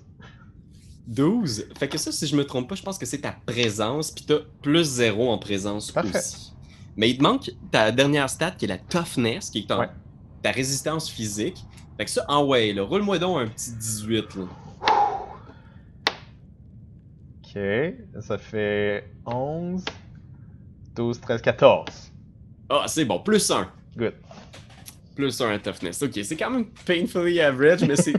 12. 1.08 1.68
Fait 1.78 1.88
que 1.88 1.98
ça, 1.98 2.12
si 2.12 2.26
je 2.28 2.36
me 2.36 2.44
trompe 2.44 2.68
pas, 2.70 2.76
je 2.76 2.82
pense 2.82 2.98
que 2.98 3.06
c'est 3.06 3.20
ta 3.22 3.36
présence, 3.46 4.12
puis 4.12 4.26
t'as 4.26 4.40
plus 4.62 4.84
0 4.84 5.30
en 5.30 5.38
présence 5.38 5.92
Parfait. 5.92 6.18
aussi. 6.18 6.54
Mais 6.98 7.10
il 7.10 7.18
te 7.18 7.24
manque 7.24 7.52
ta 7.72 7.92
dernière 7.92 8.30
stat 8.30 8.52
qui 8.52 8.66
est 8.66 8.68
la 8.68 8.78
toughness, 8.78 9.50
qui 9.50 9.60
est 9.60 9.74
Ouais. 9.74 9.88
Ta 10.44 10.52
résistance 10.52 11.10
physique. 11.10 11.66
Fait 11.98 12.06
que 12.06 12.12
ça, 12.12 12.26
en 12.28 12.46
way, 12.46 12.74
là, 12.74 12.84
roule-moi 12.84 13.18
donc 13.18 13.40
un 13.40 13.48
petit 13.48 13.72
18. 13.72 14.36
Là. 14.36 14.44
Ok. 17.40 18.22
Ça 18.22 18.38
fait 18.38 19.10
11, 19.26 19.84
12, 20.96 21.22
13, 21.22 21.42
14. 21.42 22.12
Ah, 22.70 22.86
c'est 22.88 23.06
bon, 23.06 23.20
plus 23.20 23.50
1. 23.50 23.72
Good. 23.98 24.14
Plus 25.16 25.42
1 25.42 25.50
à 25.52 25.60
toughness. 25.60 26.02
Ok, 26.02 26.20
c'est 26.24 26.36
quand 26.36 26.50
même 26.50 26.66
painfully 26.86 27.40
average, 27.40 27.84
mais 27.84 27.96
c'est 27.96 28.14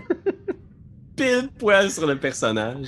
pile 1.17 1.49
poil 1.59 1.91
sur 1.91 2.07
le 2.07 2.19
personnage. 2.19 2.87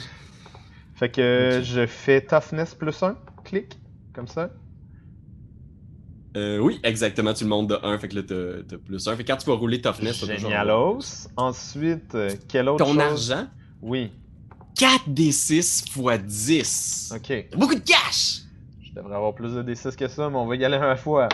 Fait 0.94 1.10
que 1.10 1.60
je 1.62 1.84
fais 1.86 2.20
toughness 2.20 2.74
plus 2.74 3.02
1. 3.02 3.16
Clic. 3.44 3.78
Comme 4.14 4.28
ça. 4.28 4.50
Euh, 6.36 6.58
oui, 6.58 6.78
exactement, 6.82 7.32
tu 7.32 7.44
le 7.44 7.50
montes 7.50 7.68
de 7.68 7.78
1, 7.82 7.98
fait 7.98 8.08
que 8.08 8.16
là, 8.16 8.22
t'as 8.68 8.76
plus 8.76 9.08
1. 9.08 9.16
Fait 9.16 9.24
que 9.24 9.32
quand 9.32 9.38
tu 9.38 9.46
vas 9.46 9.56
rouler 9.56 9.80
toughness, 9.80 10.20
t'as 10.20 10.26
toujours 10.26 10.50
Génialos. 10.50 11.28
Ensuite, 11.36 12.14
euh, 12.14 12.30
quel 12.46 12.68
autre 12.68 12.84
Ton 12.84 12.92
chose? 12.92 13.32
argent, 13.32 13.46
Oui. 13.80 14.10
4 14.74 15.08
des 15.08 15.32
6 15.32 15.84
x 15.86 16.22
10. 16.26 17.12
Ok. 17.16 17.46
Beaucoup 17.56 17.74
de 17.74 17.80
cash! 17.80 18.42
Je 18.82 18.92
devrais 18.92 19.16
avoir 19.16 19.34
plus 19.34 19.52
de 19.54 19.62
D6 19.62 19.96
que 19.96 20.08
ça, 20.08 20.28
mais 20.28 20.36
on 20.36 20.46
va 20.46 20.56
y 20.56 20.64
aller 20.64 20.78
la 20.78 20.96
fois. 20.96 21.28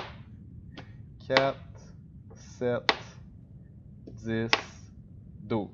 4, 1.26 1.56
7, 2.58 2.80
10, 4.24 4.48
12. 5.42 5.68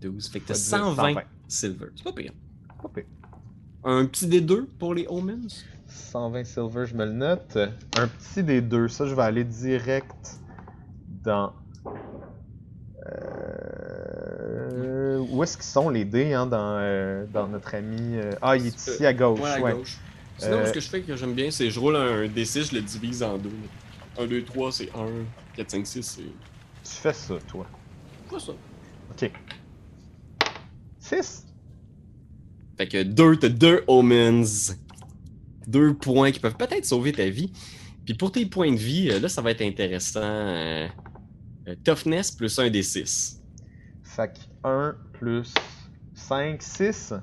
12, 0.00 0.28
fait 0.28 0.40
que 0.40 0.46
t'as 0.46 0.54
Fois 0.54 0.78
10, 0.78 0.96
120 0.96 1.14
silver. 1.48 1.86
C'est 1.96 2.04
pas 2.04 2.12
pire. 2.12 2.32
Pas 2.82 2.88
pire. 2.88 3.04
Un 3.82 4.06
petit 4.06 4.26
des 4.28 4.40
2 4.40 4.66
pour 4.78 4.94
les 4.94 5.06
omens? 5.08 5.64
120 5.96 6.44
silver, 6.44 6.86
je 6.86 6.94
me 6.94 7.04
le 7.04 7.12
note. 7.12 7.56
Un 7.96 8.08
petit 8.08 8.42
des 8.42 8.60
deux, 8.60 8.88
ça 8.88 9.06
je 9.06 9.14
vais 9.14 9.22
aller 9.22 9.44
direct 9.44 10.40
dans. 11.24 11.52
Euh... 13.06 15.18
Où 15.30 15.42
est-ce 15.42 15.56
qu'ils 15.56 15.66
sont 15.66 15.88
les 15.90 16.04
dés 16.04 16.32
hein, 16.34 16.46
dans, 16.46 16.78
euh, 16.80 17.26
dans 17.32 17.48
notre 17.48 17.74
ami. 17.74 18.16
euh, 18.16 18.32
Ah, 18.42 18.56
il 18.56 18.66
est 18.66 18.76
ici 18.76 19.04
à 19.06 19.12
gauche. 19.12 19.40
Ouais, 19.40 19.50
à 19.50 19.60
ouais. 19.60 19.72
gauche. 19.72 19.98
Sinon, 20.38 20.56
Euh, 20.58 20.66
ce 20.66 20.72
que 20.72 20.80
je 20.80 20.88
fais 20.88 21.00
que 21.02 21.16
j'aime 21.16 21.34
bien, 21.34 21.50
c'est 21.50 21.70
je 21.70 21.80
roule 21.80 21.96
un 21.96 22.26
D6, 22.26 22.70
je 22.70 22.74
le 22.76 22.82
divise 22.82 23.22
en 23.22 23.38
deux. 23.38 23.50
1, 24.18 24.26
2, 24.26 24.44
3, 24.44 24.72
c'est 24.72 24.88
1. 24.94 25.06
4, 25.56 25.70
5, 25.70 25.86
6, 25.86 26.02
c'est. 26.02 26.22
Tu 26.22 26.30
fais 27.00 27.12
ça, 27.12 27.34
toi. 27.48 27.66
Pas 28.30 28.38
ça. 28.38 28.52
Ok. 29.10 29.30
6. 30.98 31.46
Fait 32.76 32.86
que 32.88 33.02
2, 33.02 33.36
t'as 33.36 33.48
2 33.48 33.84
omens. 33.88 34.74
Deux 35.66 35.94
points 35.94 36.30
qui 36.32 36.40
peuvent 36.40 36.56
peut-être 36.56 36.84
sauver 36.84 37.12
ta 37.12 37.28
vie. 37.28 37.52
Puis 38.04 38.14
pour 38.14 38.30
tes 38.32 38.46
points 38.46 38.70
de 38.72 38.76
vie, 38.76 39.10
euh, 39.10 39.18
là, 39.20 39.28
ça 39.28 39.42
va 39.42 39.50
être 39.50 39.62
intéressant. 39.62 40.20
euh, 40.22 40.86
euh, 41.68 41.74
toughness 41.84 42.30
plus 42.30 42.58
un 42.58 42.70
des 42.70 42.82
6. 42.82 43.42
Fait 44.04 44.28
que 44.32 44.38
1 44.68 44.94
plus 45.14 45.52
5, 46.14 46.62
6. 46.62 47.14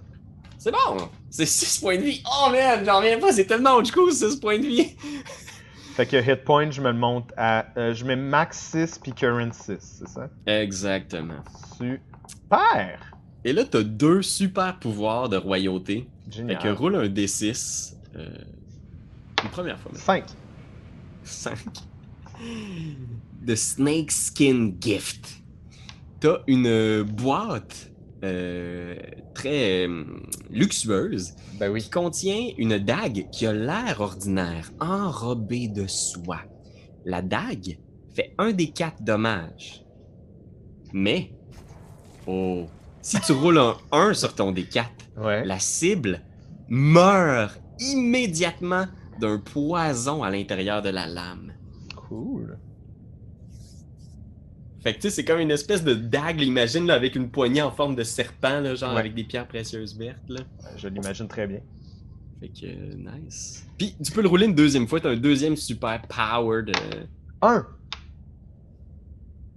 C'est 0.57 0.71
bon! 0.71 1.09
C'est 1.29 1.45
6 1.45 1.79
points 1.79 1.97
de 1.97 2.01
vie. 2.03 2.21
Oh 2.25 2.49
man, 2.51 2.83
j'en 2.85 2.97
reviens 2.99 3.19
pas, 3.19 3.31
c'est 3.31 3.45
tellement 3.45 3.81
du 3.81 3.91
coup 3.91 4.11
6 4.11 4.35
points 4.37 4.59
de 4.59 4.65
vie. 4.67 4.95
Fait 5.95 6.07
que 6.07 6.17
hit 6.17 6.43
point, 6.43 6.71
je 6.71 6.81
me 6.81 6.91
le 6.91 6.97
monte 6.97 7.31
à. 7.37 7.67
euh, 7.77 7.93
je 7.93 8.03
mets 8.03 8.15
max 8.15 8.57
6 8.71 8.99
puis 8.99 9.13
current 9.13 9.51
6, 9.53 9.77
c'est 9.79 10.07
ça? 10.09 10.27
Exactement. 10.47 11.43
Super! 11.77 12.99
Et 13.45 13.53
là, 13.53 13.63
t'as 13.65 13.83
deux 13.83 14.21
super 14.21 14.79
pouvoirs 14.79 15.29
de 15.29 15.37
royauté. 15.37 16.07
Fait 16.25 16.37
Génial. 16.37 16.59
que 16.61 16.67
roule 16.69 16.95
un 16.95 17.07
D6. 17.07 17.93
Euh, 18.15 18.29
une 19.43 19.49
première 19.49 19.79
fois. 19.79 19.91
5. 19.95 20.23
5. 21.23 21.57
The 23.45 23.55
Snake 23.55 24.11
Skin 24.11 24.73
Gift. 24.79 25.41
T'as 26.19 26.37
une 26.47 26.67
euh, 26.67 27.03
boîte 27.03 27.91
euh, 28.23 28.95
très 29.33 29.85
euh, 29.87 30.05
luxueuse 30.49 31.33
Ben 31.59 31.69
oui. 31.71 31.81
qui 31.81 31.89
contient 31.89 32.49
une 32.57 32.77
dague 32.77 33.29
qui 33.31 33.45
a 33.45 33.51
l'air 33.53 33.99
ordinaire, 33.99 34.71
enrobée 34.79 35.67
de 35.67 35.85
soie. 35.87 36.41
La 37.05 37.21
dague 37.21 37.77
fait 38.15 38.33
un 38.37 38.51
des 38.53 38.69
quatre 38.71 39.03
dommages. 39.03 39.83
Mais, 40.93 41.33
oh, 42.27 42.67
si 43.01 43.19
tu 43.21 43.33
roules 43.33 43.57
un 43.57 43.75
1 43.91 44.13
sur 44.13 44.33
ton 44.35 44.51
D4, 44.53 44.85
Ouais. 45.17 45.43
la 45.45 45.59
cible 45.59 46.21
meurt 46.69 47.59
immédiatement 47.91 48.85
d'un 49.19 49.37
poison 49.39 50.23
à 50.23 50.29
l'intérieur 50.29 50.81
de 50.81 50.89
la 50.89 51.05
lame. 51.07 51.53
Cool. 51.95 52.57
Fait 54.83 54.91
que 54.93 54.97
tu 54.97 55.03
sais, 55.03 55.09
c'est 55.11 55.25
comme 55.25 55.39
une 55.39 55.51
espèce 55.51 55.83
de 55.83 55.93
dague, 55.93 56.41
imagine, 56.41 56.85
là, 56.87 56.95
avec 56.95 57.15
une 57.15 57.29
poignée 57.29 57.61
en 57.61 57.71
forme 57.71 57.95
de 57.95 58.03
serpent, 58.03 58.59
là, 58.59 58.75
genre 58.75 58.93
Ouais. 58.93 58.99
avec 58.99 59.13
des 59.15 59.23
pierres 59.23 59.47
précieuses 59.47 59.97
vertes. 59.97 60.27
Là. 60.27 60.41
Je 60.75 60.87
l'imagine 60.89 61.27
très 61.27 61.47
bien. 61.47 61.59
Fait 62.41 62.49
que, 62.49 62.65
euh, 62.65 62.93
nice. 62.95 63.65
Puis, 63.77 63.95
tu 64.03 64.11
peux 64.11 64.21
le 64.21 64.27
rouler 64.27 64.45
une 64.45 64.55
deuxième 64.55 64.85
fois, 64.87 64.99
t'as 64.99 65.11
un 65.11 65.15
deuxième 65.15 65.55
super 65.55 66.01
powered. 66.09 66.69
euh, 66.75 67.03
1. 67.41 67.65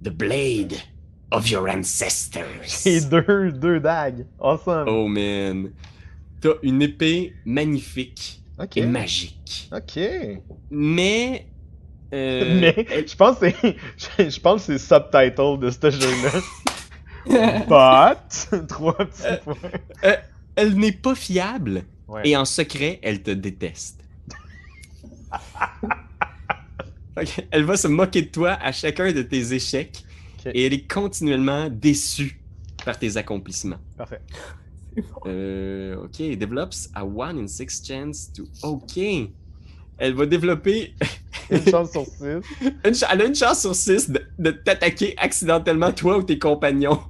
The 0.05 0.11
blade 0.11 0.75
of 1.33 1.51
your 1.51 1.69
ancestors. 1.69 2.87
Et 2.87 3.01
deux, 3.01 3.51
deux 3.51 3.81
dagues. 3.81 4.27
Awesome. 4.39 4.85
Oh 4.89 5.09
man. 5.09 5.73
T'as 6.55 6.59
une 6.63 6.83
épée 6.83 7.35
magnifique 7.45 8.41
et 8.75 8.87
magique. 8.87 9.69
Ok. 9.73 9.99
Mais. 10.71 11.47
euh, 12.13 12.59
Mais 12.61 12.87
elle- 12.91 13.09
je 13.09 13.17
pense 13.17 13.39
que 13.39 13.51
c'est. 13.51 14.31
Je 14.31 14.41
pense 14.41 14.63
c'est 14.65 14.73
le 14.73 14.79
subtitle 14.79 15.59
de 15.61 15.71
ce 15.71 15.91
jeu-là. 15.91 16.31
But. 17.67 17.67
Trois 17.67 18.15
petits 18.15 18.67
points. 18.69 20.19
elle 20.55 20.75
n'est 20.77 20.93
pas 20.93 21.15
fiable 21.15 21.83
Ouais. 22.09 22.23
et 22.25 22.37
en 22.37 22.45
secret, 22.45 23.01
elle 23.03 23.21
te 23.23 23.33
déteste. 23.33 24.01
Elle 27.51 27.65
va 27.65 27.77
se 27.77 27.89
moquer 27.89 28.23
de 28.23 28.29
toi 28.29 28.53
à 28.63 28.73
chacun 28.73 29.11
de 29.13 29.23
tes 29.23 29.53
échecs 29.55 30.05
et 30.55 30.67
elle 30.67 30.75
est 30.75 30.87
continuellement 30.91 31.69
déçue 31.71 32.39
par 32.85 32.99
tes 32.99 33.17
accomplissements. 33.17 33.79
Parfait. 33.97 34.21
Euh, 35.27 36.05
ok, 36.05 36.19
develops 36.39 36.89
a 36.95 37.05
1 37.05 37.39
in 37.39 37.47
6 37.47 37.83
chance 37.87 38.33
to. 38.33 38.45
Ok. 38.63 38.99
Elle 39.99 40.15
va 40.15 40.27
développer. 40.27 40.95
Une 41.51 41.65
chance 41.69 41.93
sur 41.93 42.05
six. 42.05 42.25
Une 42.85 42.95
ch- 42.95 43.09
elle 43.11 43.23
a 43.23 43.25
une 43.25 43.35
chance 43.35 43.61
sur 43.61 43.75
6 43.75 44.11
de, 44.11 44.21
de 44.39 44.51
t'attaquer 44.51 45.15
accidentellement, 45.17 45.93
toi 45.93 46.19
ou 46.19 46.23
tes 46.25 46.39
compagnons. 46.41 47.01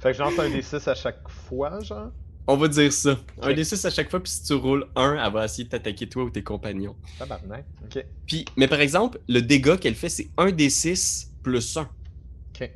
Fait 0.00 0.10
que 0.10 0.18
je 0.18 0.22
lance 0.22 0.38
un 0.38 0.50
des 0.50 0.62
6 0.62 0.88
à 0.88 0.94
chaque 0.94 1.28
fois, 1.28 1.78
genre. 1.80 2.10
On 2.48 2.56
va 2.56 2.66
dire 2.68 2.92
ça. 2.92 3.16
Un 3.42 3.52
des 3.54 3.62
6 3.64 3.84
à 3.84 3.90
chaque 3.90 4.10
fois, 4.10 4.20
puis 4.20 4.32
si 4.32 4.42
tu 4.42 4.54
roules 4.54 4.86
1, 4.96 5.24
elle 5.24 5.32
va 5.32 5.44
essayer 5.44 5.64
de 5.64 5.68
t'attaquer 5.68 6.08
toi 6.08 6.24
ou 6.24 6.30
tes 6.30 6.42
compagnons. 6.42 6.96
Tabarnak. 7.18 7.64
Ok. 7.84 8.04
Puis, 8.26 8.44
mais 8.56 8.66
par 8.66 8.80
exemple, 8.80 9.20
le 9.28 9.40
dégât 9.40 9.76
qu'elle 9.76 9.94
fait, 9.94 10.08
c'est 10.08 10.28
1 10.36 10.50
des 10.50 10.68
6 10.70 11.30
plus 11.44 11.76
1. 11.76 11.82
Ok. 11.82 12.70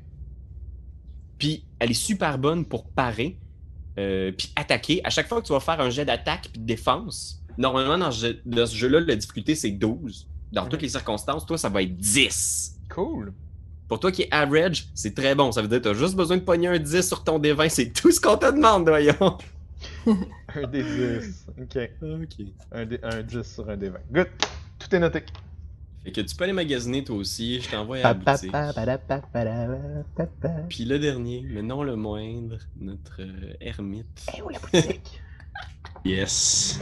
Puis, 1.38 1.64
elle 1.81 1.90
est 1.90 1.95
super 1.95 2.38
bonne 2.38 2.64
pour 2.64 2.85
parer, 2.87 3.38
euh, 3.98 4.33
puis 4.37 4.52
attaquer. 4.57 5.00
À 5.04 5.11
chaque 5.11 5.28
fois 5.28 5.40
que 5.40 5.46
tu 5.46 5.52
vas 5.52 5.61
faire 5.61 5.80
un 5.80 5.90
jet 5.90 6.04
d'attaque 6.04 6.48
puis 6.52 6.61
de 6.61 6.66
défense, 6.66 7.40
normalement, 7.59 7.98
dans 7.98 8.11
ce, 8.11 8.26
jeu- 8.26 8.40
dans 8.44 8.66
ce 8.66 8.74
jeu-là, 8.76 9.00
la 9.00 9.16
difficulté, 9.16 9.54
c'est 9.54 9.70
12. 9.70 10.26
Dans 10.52 10.64
Mhm. 10.64 10.68
toutes 10.70 10.83
les 10.83 10.88
circonstances, 10.88 11.44
toi, 11.46 11.59
ça 11.59 11.68
va 11.68 11.83
être 11.83 11.96
10. 11.96 12.76
Cool. 12.88 13.33
Pour 13.88 14.00
toi 14.00 14.11
qui 14.12 14.22
est 14.22 14.28
average, 14.33 14.87
c'est 14.94 15.14
très 15.14 15.35
bon. 15.35 15.52
Ça 15.52 15.61
veut 15.62 15.68
dire 15.68 15.78
que 15.78 15.85
tu 15.85 15.88
as 15.90 15.94
juste 15.94 16.14
besoin 16.16 16.37
de 16.38 16.42
pogner 16.42 16.68
un 16.68 16.78
10 16.78 17.07
sur 17.07 17.22
ton 17.22 17.38
D20. 17.38 17.68
C'est 17.68 17.92
tout 17.92 18.11
ce 18.11 18.20
qu'on 18.20 18.37
te 18.37 18.46
demande, 18.50 18.88
voyons. 18.88 19.38
Un 20.07 20.66
des 20.68 20.83
10. 20.83 21.46
Ok. 21.61 21.90
Ok. 22.02 22.46
Un, 22.72 22.87
des, 22.87 22.98
un 23.02 23.22
10 23.22 23.42
sur 23.42 23.68
un 23.68 23.76
des 23.76 23.88
20. 23.90 23.98
Good. 24.12 24.28
Tout 24.78 24.94
est 24.94 24.98
noté. 24.98 25.22
Fait 26.05 26.12
que 26.12 26.21
tu 26.21 26.37
peux 26.37 26.45
aller 26.45 26.53
magasiner 26.53 27.03
toi 27.03 27.17
aussi. 27.17 27.61
Je 27.61 27.71
t'envoie 27.71 27.97
à 27.99 28.03
la 28.03 28.14
boutique. 28.14 28.53
Puis 30.69 30.85
le 30.85 30.99
dernier, 30.99 31.47
mais 31.49 31.62
non 31.62 31.83
le 31.83 31.97
moindre, 31.97 32.59
notre 32.79 33.23
euh, 33.23 33.55
ermite. 33.61 34.27
Eh 34.37 34.43
où 34.43 34.49
la 34.51 34.59
boutique? 34.59 35.21
Yes. 36.05 36.81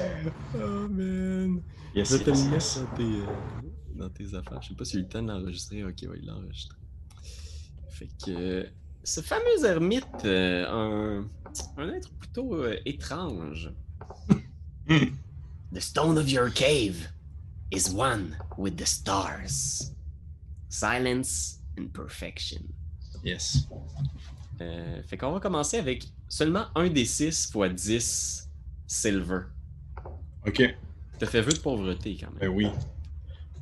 Oh 0.56 0.88
man. 0.88 1.62
Yes, 1.94 2.10
Je 2.10 2.16
vais 2.16 2.24
te 2.24 2.30
le 2.30 2.36
yes, 2.36 2.44
mettre 2.46 2.54
yes. 2.54 2.78
dans 2.80 2.96
tes, 2.96 3.02
euh, 3.02 3.26
dans 3.94 4.08
tes 4.08 4.34
affaires. 4.34 4.62
Je 4.62 4.68
sais 4.68 4.74
pas 4.74 4.84
si 4.84 4.92
j'ai 4.94 4.98
eu 4.98 5.02
le 5.02 5.08
temps 5.08 5.22
de 5.22 5.28
l'enregistrer. 5.28 5.84
Ok, 5.84 5.94
ouais, 6.02 6.18
il 6.20 6.26
l'a 6.26 6.34
enregistré. 6.34 6.76
Fait 7.90 8.08
que 8.24 8.30
euh, 8.30 8.64
ce 9.04 9.20
fameux 9.20 9.64
ermite, 9.64 10.24
euh, 10.24 10.66
un, 10.68 11.28
un 11.76 11.88
être 11.92 12.10
plutôt 12.14 12.54
euh, 12.54 12.76
étrange. 12.84 13.70
The 14.88 15.80
stone 15.80 16.18
of 16.18 16.28
your 16.28 16.50
cave 16.52 17.08
is 17.72 17.92
one 17.94 18.36
with 18.58 18.76
the 18.76 18.86
stars. 18.86 19.92
Silence 20.68 21.60
and 21.78 21.88
perfection. 21.92 22.62
Yes. 23.24 23.68
Euh, 24.60 25.02
fait 25.04 25.16
qu'on 25.16 25.32
va 25.32 25.40
commencer 25.40 25.78
avec 25.78 26.04
seulement 26.28 26.66
un 26.74 26.88
des 26.88 27.04
6 27.04 27.50
fois 27.50 27.68
10 27.68 28.48
silver. 28.86 29.40
Ok. 30.46 30.62
T'as 31.18 31.26
fait 31.26 31.40
vœu 31.40 31.52
de 31.52 31.58
pauvreté 31.58 32.16
quand 32.20 32.30
Ben 32.38 32.48
même. 32.48 32.56
oui. 32.56 32.66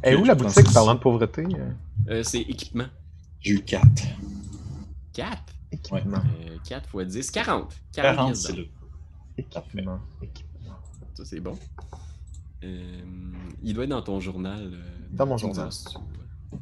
Eh 0.03 0.14
où 0.14 0.25
la 0.25 0.35
boutique 0.35 0.73
parlant 0.73 0.94
de 0.94 1.01
pauvreté? 1.01 1.42
euh, 1.44 1.73
Euh, 2.09 2.23
c'est 2.23 2.40
équipement. 2.40 2.87
J'ai 3.40 3.53
eu 3.53 3.62
4. 3.62 3.85
4. 5.12 5.42
Équipement. 5.73 6.23
Euh, 6.46 6.57
4 6.66 6.88
fois 6.88 7.05
10, 7.05 7.31
40. 7.31 7.75
40, 7.92 8.16
40, 8.16 8.27
pièces 8.33 8.42
c'est. 8.46 8.70
Équipement. 9.37 10.01
Équipement. 10.23 10.77
Ça, 11.14 11.25
c'est 11.25 11.40
bon. 11.40 11.59
Euh, 12.64 13.01
il 13.62 13.75
doit 13.75 13.85
être 13.85 13.90
dans 13.90 14.03
ton 14.03 14.20
journal. 14.20 14.70
euh, 14.73 14.79
Dans 15.12 15.27
mon 15.27 15.37
journal. 15.37 15.68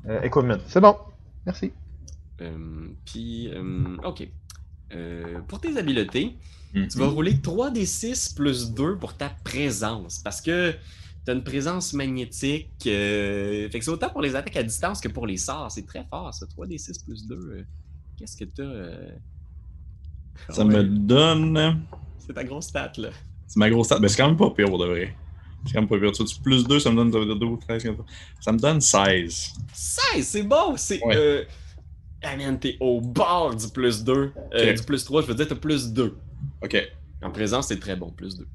Euh, 0.07 0.21
equipment. 0.23 0.59
C'est 0.67 0.81
bon. 0.81 0.97
Merci. 1.47 1.73
Euh, 2.41 2.89
Puis, 3.05 3.49
euh, 3.53 3.97
ok. 4.05 4.29
Euh, 4.95 5.41
pour 5.49 5.61
tes 5.61 5.77
habiletés, 5.77 6.37
Mhm. 6.75 6.89
tu 6.89 6.99
vas 6.99 7.07
rouler 7.09 7.41
3 7.41 7.71
des 7.71 7.87
6 7.87 8.29
plus 8.35 8.73
2 8.73 8.97
pour 8.97 9.15
ta 9.15 9.31
présence. 9.45 10.19
Parce 10.21 10.41
que 10.41 10.73
tu 11.25 11.31
as 11.31 11.35
une 11.35 11.43
présence 11.45 11.93
magnétique. 11.95 12.69
euh, 12.87 13.69
fait 13.71 13.79
que 13.79 13.85
c'est 13.85 13.91
autant 13.91 14.11
pour 14.11 14.23
les 14.23 14.37
attaques 14.37 14.57
à 14.57 14.63
distance 14.63 15.01
que 15.01 15.09
pour 15.09 15.27
les 15.27 15.37
sorts. 15.37 15.71
C'est 15.73 15.87
très 15.87 16.05
fort, 16.05 16.33
ça. 16.33 16.47
3 16.47 16.67
des 16.67 16.79
6 16.79 16.99
plus 17.03 17.27
2. 17.27 17.35
euh, 17.37 17.63
Qu'est-ce 18.17 18.37
que 18.37 18.45
tu 18.45 18.63
as 18.63 20.53
Ça 20.55 20.65
me 20.65 20.83
donne. 20.85 21.83
C'est 22.19 22.33
ta 22.35 22.45
grosse 22.45 22.67
stat, 22.67 22.93
là. 22.99 23.11
C'est 23.47 23.59
ma 23.59 23.71
grosse 23.71 23.87
stat. 23.87 23.99
Ben, 23.99 24.09
c'est 24.09 24.17
quand 24.17 24.29
même 24.29 24.37
pas 24.37 24.51
pire 24.51 24.67
pour 24.69 24.79
de 24.79 24.87
vrai. 24.87 25.15
C'est 25.67 25.81
vois, 25.81 26.13
plus 26.43 26.65
2, 26.65 26.81
ça 26.81 26.91
me 26.91 26.97
donne 26.97 27.13
ça 27.13 27.19
veut 27.19 27.27
dire 27.27 27.37
12, 27.37 27.59
13, 27.61 27.83
14. 27.83 28.07
Ça 28.41 28.53
me 28.53 28.59
donne 28.59 28.81
16. 28.81 29.53
16, 29.73 30.27
c'est 30.27 30.43
bon! 30.43 30.77
C'est. 30.77 31.05
Ouais. 31.05 31.17
Euh... 31.17 31.45
Ah 32.23 32.37
man, 32.37 32.59
t'es 32.59 32.77
au 32.81 33.01
bord 33.01 33.55
du 33.55 33.69
plus 33.69 34.03
2. 34.03 34.33
Euh. 34.55 34.73
Du 34.73 34.83
plus 34.83 35.05
3, 35.05 35.23
je 35.23 35.27
veux 35.27 35.35
dire, 35.35 35.47
t'as 35.49 35.55
plus 35.55 35.93
2. 35.93 36.17
Ok. 36.63 36.77
En 37.23 37.31
présence, 37.31 37.69
c'est 37.69 37.79
très 37.79 37.97
bon, 37.97 38.11
plus 38.11 38.37
2. 38.37 38.47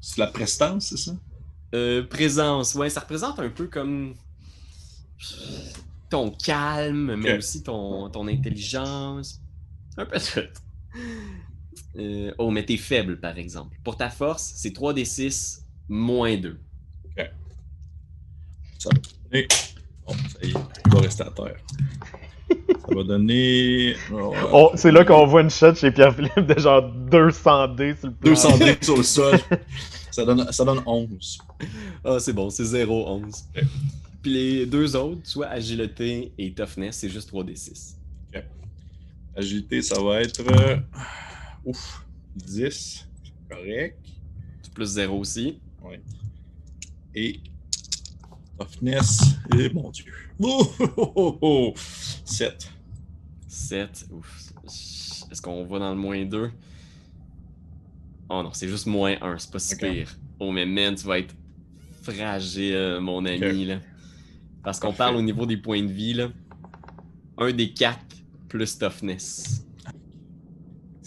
C'est 0.00 0.18
la 0.18 0.28
prestance, 0.28 0.88
c'est 0.88 0.98
ça? 0.98 1.12
Euh, 1.74 2.04
présence, 2.06 2.74
ouais, 2.74 2.88
ça 2.88 3.00
représente 3.00 3.38
un 3.38 3.48
peu 3.48 3.66
comme 3.66 4.14
ton 6.08 6.30
calme, 6.30 7.16
mais 7.16 7.36
aussi 7.36 7.62
ton, 7.62 8.08
ton 8.10 8.28
intelligence. 8.28 9.40
Un 9.96 10.06
peu 10.06 10.18
tout. 10.18 10.40
Euh, 11.98 12.32
oh, 12.38 12.50
mais 12.50 12.64
t'es 12.64 12.76
faible, 12.76 13.18
par 13.18 13.38
exemple. 13.38 13.76
Pour 13.82 13.96
ta 13.96 14.10
force, 14.10 14.52
c'est 14.56 14.74
3d6 14.74 15.62
moins 15.88 16.36
2. 16.36 16.58
Ça 18.78 18.90
va 18.92 19.00
donner. 19.30 19.48
Bon, 20.06 20.12
ça 20.14 20.38
y 20.42 20.50
est, 20.50 20.54
il 20.86 20.92
va 20.92 21.00
rester 21.00 21.22
à 21.24 21.30
terre. 21.30 21.56
Ça 22.48 22.94
va 22.94 23.02
donner. 23.02 23.94
oh, 24.12 24.34
Oh, 24.52 24.70
c'est 24.76 24.92
là 24.92 25.04
qu'on 25.04 25.26
voit 25.26 25.40
une 25.40 25.50
shot 25.50 25.74
chez 25.74 25.90
Pierre-Philippe 25.90 26.40
de 26.46 26.60
genre 26.60 26.82
200 26.92 27.68
dés 27.74 27.94
sur 27.96 28.08
le 28.08 28.14
plan. 28.14 28.30
200 28.30 28.58
dés 28.58 28.76
sur 28.82 28.96
le 28.98 29.02
sol. 29.02 29.38
Ça 30.12 30.24
donne, 30.24 30.50
ça 30.52 30.64
donne 30.64 30.82
11. 30.86 31.38
Ah, 32.04 32.18
c'est 32.20 32.32
bon, 32.32 32.50
c'est 32.50 32.64
0, 32.64 33.08
11. 33.08 33.44
Puis 34.22 34.32
les 34.32 34.66
deux 34.66 34.94
autres, 34.94 35.20
soit 35.24 35.48
agilité 35.48 36.32
et 36.38 36.52
toughness, 36.52 36.96
c'est 36.98 37.08
juste 37.08 37.32
3d6. 37.32 37.94
Agilité, 39.34 39.82
ça 39.82 40.00
va 40.00 40.22
être. 40.22 40.40
euh, 40.50 40.76
ouf, 41.64 42.04
10. 42.36 43.06
Correct. 43.50 43.98
Plus 44.74 44.86
0 44.86 45.18
aussi. 45.18 45.58
Et. 47.14 47.40
Toughness. 48.58 49.20
Et 49.58 49.68
mon 49.70 49.90
Dieu. 49.90 50.12
Oh, 50.40 50.70
oh, 50.80 51.12
oh, 51.16 51.38
oh. 51.40 51.74
7. 52.24 52.70
7. 53.46 54.06
Ouf. 54.12 54.52
Est-ce 55.30 55.42
qu'on 55.42 55.64
va 55.64 55.78
dans 55.78 55.90
le 55.90 55.96
moins 55.96 56.24
2? 56.24 56.50
Oh 58.28 58.42
non, 58.42 58.52
c'est 58.52 58.68
juste 58.68 58.86
moins 58.86 59.16
1, 59.20 59.38
c'est 59.38 59.50
pas 59.50 59.58
si 59.58 59.76
pire. 59.76 60.16
Oh, 60.40 60.50
mais 60.50 60.66
man, 60.66 60.94
tu 60.94 61.06
vas 61.06 61.18
être 61.18 61.34
fragile, 62.02 62.98
mon 63.00 63.24
ami, 63.24 63.66
là. 63.66 63.80
Parce 64.62 64.80
qu'on 64.80 64.92
parle 64.92 65.16
au 65.16 65.22
niveau 65.22 65.46
des 65.46 65.56
points 65.56 65.82
de 65.82 65.92
vie, 65.92 66.14
là. 66.14 66.28
Un 67.38 67.52
des 67.52 67.72
4 67.72 67.98
plus 68.48 68.78
toughness. 68.78 69.65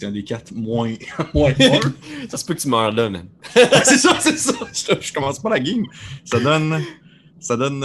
C'est 0.00 0.06
un 0.06 0.12
des 0.12 0.24
4 0.24 0.52
moins, 0.54 0.94
moins 1.34 1.52
1. 1.60 2.28
Ça 2.30 2.38
se 2.38 2.44
peut 2.46 2.54
que 2.54 2.60
tu 2.60 2.68
meurs 2.68 2.90
là, 2.90 3.10
man. 3.10 3.26
c'est 3.52 3.98
ça, 3.98 4.16
c'est 4.18 4.38
ça. 4.38 4.54
Je, 4.72 4.94
je 4.98 5.12
commence 5.12 5.38
pas 5.38 5.50
la 5.50 5.60
game. 5.60 5.84
Ça 6.24 6.40
donne. 6.40 6.82
Ça 7.38 7.54
donne 7.56 7.84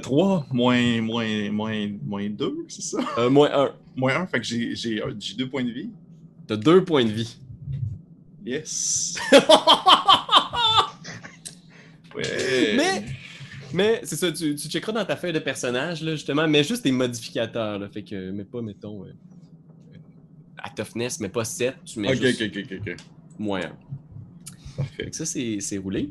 3 0.00 0.46
moins, 0.50 1.00
moins, 1.00 1.50
moins, 1.52 1.88
moins 2.04 2.28
2, 2.28 2.56
c'est 2.68 2.82
ça? 2.82 2.98
Euh, 3.18 3.30
moins 3.30 3.50
1. 3.52 3.70
Moins 3.96 4.16
1, 4.22 4.26
fait 4.26 4.40
que 4.40 4.44
j'ai- 4.46 4.74
j'ai 4.74 5.00
2 5.38 5.48
points 5.48 5.62
de 5.64 5.70
vie. 5.70 5.90
T'as 6.48 6.56
2 6.56 6.84
points 6.84 7.04
de 7.04 7.10
vie. 7.12 7.36
Yes. 8.44 9.16
Ouais. 12.14 12.74
Mais- 12.76 13.04
Mais 13.72 14.00
c'est 14.04 14.14
ça, 14.16 14.30
tu, 14.30 14.54
tu 14.54 14.68
checkeras 14.68 14.92
dans 14.92 15.04
ta 15.04 15.16
feuille 15.16 15.32
de 15.32 15.38
personnage, 15.40 16.02
là, 16.02 16.12
justement, 16.12 16.46
mais 16.46 16.62
juste 16.62 16.82
tes 16.84 16.92
modificateurs, 16.92 17.78
là. 17.80 17.88
Fait 17.88 18.02
que, 18.04 18.30
mais 18.30 18.44
pas, 18.44 18.62
mettons, 18.62 19.04
euh, 19.04 19.12
à 20.64 20.70
toughness, 20.70 21.20
mais 21.20 21.28
pas 21.28 21.44
7, 21.44 21.76
tu 21.84 22.00
mets 22.00 22.08
Ok, 22.08 22.22
juste 22.22 22.42
ok, 22.42 22.50
ok, 22.56 22.78
ok, 22.80 22.88
ok. 22.88 22.96
moins 23.38 23.60
1. 23.60 23.72
Parfait. 24.76 25.04
Fait 25.04 25.10
que 25.10 25.16
ça, 25.16 25.24
c'est 25.26 25.78
roulé. 25.78 26.08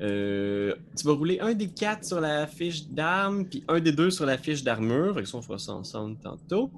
Euh, 0.00 0.74
tu 0.96 1.06
vas 1.06 1.12
rouler 1.12 1.38
un 1.40 1.54
des 1.54 1.68
4 1.68 2.04
sur 2.04 2.20
la 2.20 2.48
fiche 2.48 2.88
d'armes, 2.88 3.46
puis 3.46 3.62
un 3.68 3.78
des 3.78 3.92
deux 3.92 4.10
sur 4.10 4.26
la 4.26 4.36
fiche 4.36 4.64
d'armure. 4.64 5.14
Que 5.14 5.24
ça, 5.24 5.38
on 5.38 5.42
fera 5.42 5.58
ça 5.58 5.72
ensemble 5.72 6.18
tantôt. 6.18 6.70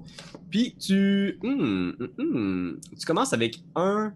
Puis 0.51 0.75
tu. 0.79 1.39
hmm, 1.41 1.91
hmm. 2.19 2.79
Tu 2.97 3.05
commences 3.05 3.33
avec 3.33 3.63
un 3.75 4.13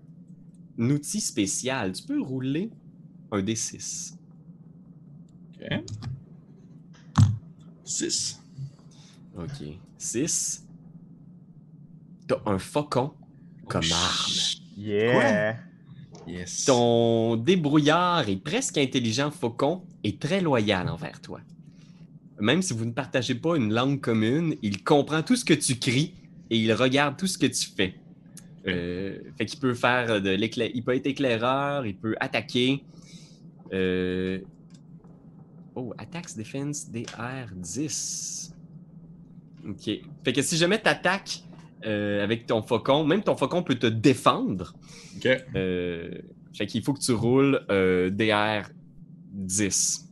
outil 0.77 1.19
spécial. 1.19 1.93
Tu 1.93 2.03
peux 2.03 2.21
rouler 2.21 2.69
un 3.31 3.41
des 3.41 3.55
6. 3.55 4.17
Ok. 5.59 5.83
6. 7.83 8.41
Ok. 9.35 9.65
6. 9.97 10.68
T'as 12.29 12.39
un 12.45 12.59
faucon 12.59 13.11
comme 13.67 13.83
arme. 13.91 14.31
Yeah! 14.77 15.57
Yes. 16.27 16.65
Ton 16.65 17.35
débrouillard 17.37 18.29
et 18.29 18.35
presque 18.37 18.77
intelligent 18.77 19.31
faucon 19.31 19.81
est 20.03 20.21
très 20.21 20.39
loyal 20.39 20.87
envers 20.89 21.19
toi. 21.21 21.39
Même 22.39 22.61
si 22.61 22.73
vous 22.73 22.85
ne 22.85 22.91
partagez 22.91 23.33
pas 23.33 23.57
une 23.57 23.73
langue 23.73 23.99
commune, 23.99 24.55
il 24.61 24.83
comprend 24.83 25.23
tout 25.23 25.35
ce 25.35 25.43
que 25.43 25.55
tu 25.55 25.77
cries 25.79 26.13
et 26.51 26.57
il 26.57 26.71
regarde 26.71 27.17
tout 27.17 27.25
ce 27.25 27.39
que 27.39 27.47
tu 27.47 27.67
fais. 27.75 27.95
Euh, 28.67 29.17
fait 29.37 29.47
qu'il 29.47 29.59
peut 29.59 29.73
faire 29.73 30.21
de 30.21 30.29
l'éclair... 30.29 30.69
Il 30.73 30.83
peut 30.83 30.95
être 30.95 31.07
éclaireur, 31.07 31.87
il 31.87 31.95
peut 31.97 32.15
attaquer. 32.19 32.83
Euh, 33.73 34.39
Oh, 35.75 35.93
Attacks 35.97 36.35
Defense 36.35 36.91
DR 36.91 37.47
10. 37.55 38.53
Ok. 39.69 39.89
Fait 40.23 40.33
que 40.33 40.41
si 40.41 40.57
jamais 40.57 40.81
tu 40.81 40.89
attaques 41.81 42.23
avec 42.23 42.45
ton 42.45 42.61
faucon, 42.61 43.03
même 43.03 43.23
ton 43.23 43.35
faucon 43.35 43.63
peut 43.63 43.75
te 43.75 43.87
défendre. 43.87 44.73
Ok. 45.17 45.27
Euh, 45.55 46.11
fait 46.53 46.67
qu'il 46.67 46.83
faut 46.83 46.93
que 46.93 46.99
tu 46.99 47.13
roules 47.13 47.65
euh, 47.69 48.09
DR 48.09 48.69
10. 49.31 50.09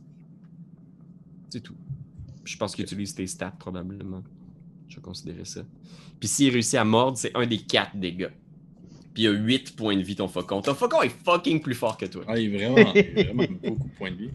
C'est 1.50 1.60
tout. 1.60 1.74
Je 2.44 2.56
pense 2.56 2.74
qu'il 2.74 2.84
utilise 2.84 3.14
tes 3.14 3.26
stats 3.26 3.54
probablement. 3.58 4.22
Je 4.88 4.96
vais 4.96 5.02
considérer 5.02 5.44
ça. 5.44 5.60
Puis 6.18 6.28
s'il 6.28 6.52
réussit 6.52 6.76
à 6.76 6.84
mordre, 6.84 7.18
c'est 7.18 7.36
un 7.36 7.46
des 7.46 7.58
4 7.58 7.96
dégâts. 7.96 8.30
Puis 9.14 9.24
il 9.24 9.24
y 9.24 9.28
a 9.28 9.32
8 9.32 9.76
points 9.76 9.96
de 9.96 10.02
vie 10.02 10.16
ton 10.16 10.28
faucon. 10.28 10.62
Ton 10.62 10.74
faucon 10.74 11.02
est 11.02 11.14
fucking 11.24 11.60
plus 11.60 11.74
fort 11.74 11.96
que 11.96 12.06
toi. 12.06 12.24
Ah, 12.26 12.38
il 12.38 12.54
est 12.54 12.58
vraiment, 12.58 12.92
il 12.94 13.24
vraiment 13.24 13.44
beaucoup 13.62 13.84
de 13.84 13.94
points 13.96 14.10
de 14.10 14.16
vie. 14.16 14.30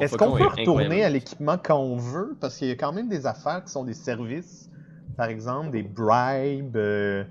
Est-ce 0.00 0.16
qu'on 0.16 0.32
peut 0.32 0.42
est 0.42 0.44
retourner 0.44 0.84
incroyable. 0.84 1.02
à 1.02 1.10
l'équipement 1.10 1.58
quand 1.58 1.78
on 1.78 1.96
veut? 1.96 2.36
Parce 2.40 2.56
qu'il 2.56 2.68
y 2.68 2.70
a 2.70 2.76
quand 2.76 2.92
même 2.92 3.08
des 3.08 3.26
affaires 3.26 3.62
qui 3.64 3.70
sont 3.70 3.84
des 3.84 3.94
services. 3.94 4.70
Par 5.16 5.26
exemple, 5.28 5.70
des 5.70 5.82
bribes, 5.82 6.76
euh, 6.76 7.24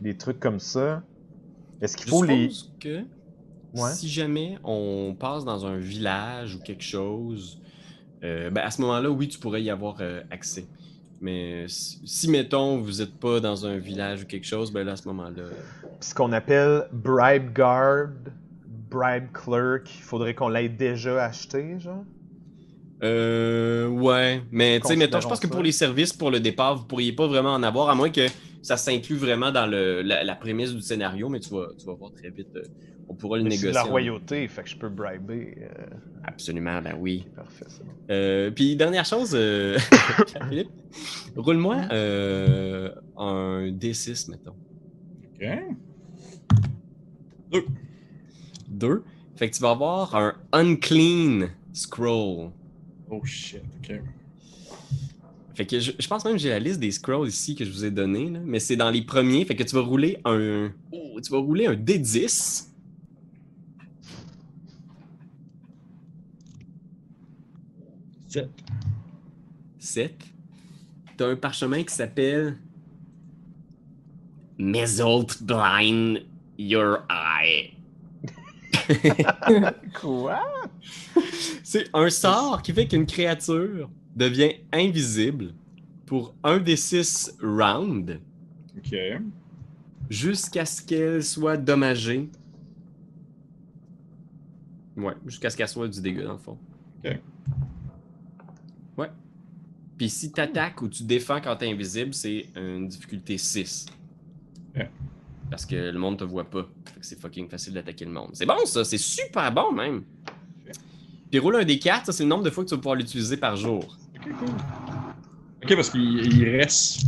des 0.00 0.16
trucs 0.16 0.40
comme 0.40 0.60
ça. 0.60 1.02
Est-ce 1.80 1.96
qu'il 1.96 2.06
Je 2.06 2.10
faut 2.10 2.22
les. 2.24 2.50
suppose 2.50 2.72
que 2.80 3.04
Ouais. 3.74 3.90
si 3.92 4.08
jamais 4.08 4.58
on 4.64 5.14
passe 5.18 5.44
dans 5.44 5.66
un 5.66 5.76
village 5.76 6.54
ou 6.54 6.58
quelque 6.60 6.82
chose, 6.82 7.60
euh, 8.24 8.48
ben 8.50 8.62
à 8.62 8.70
ce 8.70 8.80
moment-là, 8.80 9.10
oui, 9.10 9.28
tu 9.28 9.38
pourrais 9.38 9.62
y 9.62 9.68
avoir 9.68 9.96
euh, 10.00 10.22
accès. 10.30 10.66
Mais 11.20 11.66
si, 11.68 12.00
si, 12.04 12.30
mettons, 12.30 12.78
vous 12.80 12.98
n'êtes 12.98 13.14
pas 13.18 13.40
dans 13.40 13.66
un 13.66 13.76
village 13.76 14.22
ou 14.22 14.26
quelque 14.26 14.46
chose, 14.46 14.72
ben 14.72 14.84
là, 14.84 14.92
à 14.92 14.96
ce 14.96 15.06
moment-là. 15.08 15.44
Ce 16.00 16.14
qu'on 16.14 16.32
appelle 16.32 16.88
bribe 16.92 17.52
guard, 17.52 18.08
bribe 18.90 19.30
clerk, 19.32 19.82
il 19.98 20.02
faudrait 20.02 20.34
qu'on 20.34 20.48
l'ait 20.48 20.68
déjà 20.70 21.24
acheté, 21.24 21.78
genre? 21.78 22.04
Euh, 23.02 23.86
ouais, 23.88 24.42
mais 24.50 24.80
tu 24.80 24.88
sais, 24.88 24.96
mettons, 24.96 25.20
je 25.20 25.28
pense 25.28 25.38
que 25.40 25.46
pour 25.46 25.62
les 25.62 25.72
services, 25.72 26.12
pour 26.12 26.30
le 26.30 26.40
départ, 26.40 26.76
vous 26.76 26.84
pourriez 26.84 27.12
pas 27.12 27.26
vraiment 27.28 27.54
en 27.54 27.62
avoir, 27.62 27.88
à 27.90 27.94
moins 27.94 28.10
que 28.10 28.26
ça 28.62 28.76
s'inclue 28.76 29.16
vraiment 29.16 29.52
dans 29.52 29.66
le, 29.66 30.02
la, 30.02 30.24
la 30.24 30.34
prémisse 30.34 30.72
du 30.74 30.80
scénario, 30.82 31.28
mais 31.28 31.38
tu 31.40 31.50
vas, 31.50 31.68
tu 31.78 31.86
vas 31.86 31.94
voir 31.94 32.10
très 32.12 32.30
vite. 32.30 32.48
euh, 32.56 32.62
on 33.10 33.14
pourra 33.14 33.38
le 33.38 33.44
Mais 33.44 33.50
c'est 33.52 33.62
de 33.62 33.66
négocier. 33.68 33.84
la 33.84 33.90
royauté, 33.90 34.48
fait 34.48 34.62
que 34.64 34.68
je 34.68 34.76
peux 34.76 34.88
briber. 34.90 35.56
euh, 35.62 35.86
Absolument, 36.24 36.82
ben 36.82 36.94
oui. 36.98 37.24
Parfait, 37.34 37.64
ça. 37.68 37.82
Euh, 38.10 38.50
puis 38.50 38.76
dernière 38.76 39.04
chose, 39.06 39.30
euh, 39.34 39.78
Philippe, 40.50 40.68
roule-moi 41.36 41.76
euh, 41.92 42.90
un 43.16 43.68
D6, 43.70 44.30
mettons. 44.30 44.56
Ok. 47.52 47.62
Deux. 48.68 49.02
Fait 49.36 49.48
que 49.48 49.56
tu 49.56 49.62
vas 49.62 49.70
avoir 49.70 50.14
un 50.16 50.34
unclean 50.52 51.46
scroll. 51.72 52.50
Oh 53.10 53.24
shit, 53.24 53.62
ok. 53.78 54.00
Fait 55.54 55.66
que 55.66 55.80
je, 55.80 55.92
je 55.98 56.06
pense 56.06 56.24
même 56.24 56.34
que 56.34 56.38
j'ai 56.38 56.50
la 56.50 56.60
liste 56.60 56.78
des 56.78 56.92
scrolls 56.92 57.28
ici 57.28 57.56
que 57.56 57.64
je 57.64 57.70
vous 57.70 57.84
ai 57.84 57.90
donné, 57.90 58.30
là, 58.30 58.38
mais 58.44 58.60
c'est 58.60 58.76
dans 58.76 58.90
les 58.90 59.02
premiers. 59.02 59.44
Fait 59.44 59.56
que 59.56 59.64
tu 59.64 59.74
vas 59.74 59.80
rouler 59.80 60.18
un. 60.24 60.70
oh, 60.92 61.20
tu 61.20 61.32
vas 61.32 61.38
rouler 61.38 61.66
un 61.66 61.74
D10. 61.74 62.68
7. 68.28 68.48
7. 69.78 70.24
T'as 71.16 71.26
un 71.28 71.36
parchemin 71.36 71.82
qui 71.82 71.94
s'appelle 71.94 72.58
Mesalt 74.58 75.42
Blind 75.42 76.24
Your 76.58 76.98
Eye. 77.10 77.72
Quoi? 80.00 80.57
C'est 81.62 81.88
un 81.94 82.10
sort 82.10 82.62
qui 82.62 82.72
fait 82.72 82.86
qu'une 82.86 83.06
créature 83.06 83.90
devient 84.16 84.52
invisible 84.72 85.54
pour 86.06 86.34
un 86.42 86.58
des 86.58 86.76
six 86.76 87.36
rounds 87.42 88.18
Ok. 88.76 88.96
jusqu'à 90.08 90.64
ce 90.64 90.82
qu'elle 90.82 91.22
soit 91.22 91.56
dommagée. 91.56 92.28
Ouais, 94.96 95.14
jusqu'à 95.26 95.50
ce 95.50 95.56
qu'elle 95.56 95.68
soit 95.68 95.88
du 95.88 96.00
dégât 96.00 96.24
dans 96.24 96.32
le 96.32 96.38
fond. 96.38 96.58
Ok. 97.04 97.18
Ouais. 98.96 99.10
Puis 99.96 100.08
si 100.08 100.32
tu 100.32 100.40
attaques 100.40 100.82
ou 100.82 100.88
tu 100.88 101.04
défends 101.04 101.40
quand 101.40 101.54
t'es 101.56 101.70
invisible, 101.70 102.14
c'est 102.14 102.46
une 102.56 102.88
difficulté 102.88 103.38
6. 103.38 103.86
Ok. 104.76 104.86
Parce 105.50 105.64
que 105.64 105.76
le 105.76 105.98
monde 105.98 106.18
te 106.18 106.24
voit 106.24 106.48
pas. 106.48 106.68
Fait 106.94 107.00
que 107.00 107.06
c'est 107.06 107.18
fucking 107.20 107.48
facile 107.48 107.74
d'attaquer 107.74 108.04
le 108.04 108.10
monde. 108.10 108.30
C'est 108.34 108.44
bon 108.46 108.64
ça, 108.66 108.84
c'est 108.84 108.98
super 108.98 109.52
bon 109.52 109.72
même. 109.72 110.02
Puis 111.30 111.38
roule 111.38 111.56
un 111.56 111.64
des 111.64 111.78
4, 111.78 112.06
ça 112.06 112.12
c'est 112.12 112.22
le 112.22 112.28
nombre 112.28 112.44
de 112.44 112.50
fois 112.50 112.64
que 112.64 112.68
tu 112.68 112.74
vas 112.74 112.80
pouvoir 112.80 112.96
l'utiliser 112.96 113.36
par 113.36 113.56
jour. 113.56 113.96
Ok, 114.16 114.32
cool. 114.38 114.48
Ok, 115.64 115.74
parce 115.74 115.90
qu'il 115.90 116.34
il 116.34 116.56
reste. 116.56 117.02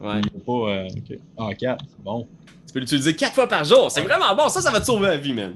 Ouais. 0.00 0.20
Il 0.22 0.40
pas. 0.40 0.52
euh, 0.52 0.88
ok. 0.88 1.18
Ah, 1.38 1.54
4. 1.54 1.84
Bon. 2.04 2.26
Tu 2.66 2.72
peux 2.72 2.80
l'utiliser 2.80 3.14
4 3.14 3.34
fois 3.34 3.48
par 3.48 3.64
jour. 3.64 3.90
C'est 3.90 4.02
vraiment 4.02 4.34
bon. 4.34 4.48
Ça, 4.48 4.60
ça 4.60 4.70
va 4.70 4.80
te 4.80 4.86
sauver 4.86 5.08
la 5.08 5.16
vie, 5.16 5.32
man. 5.32 5.54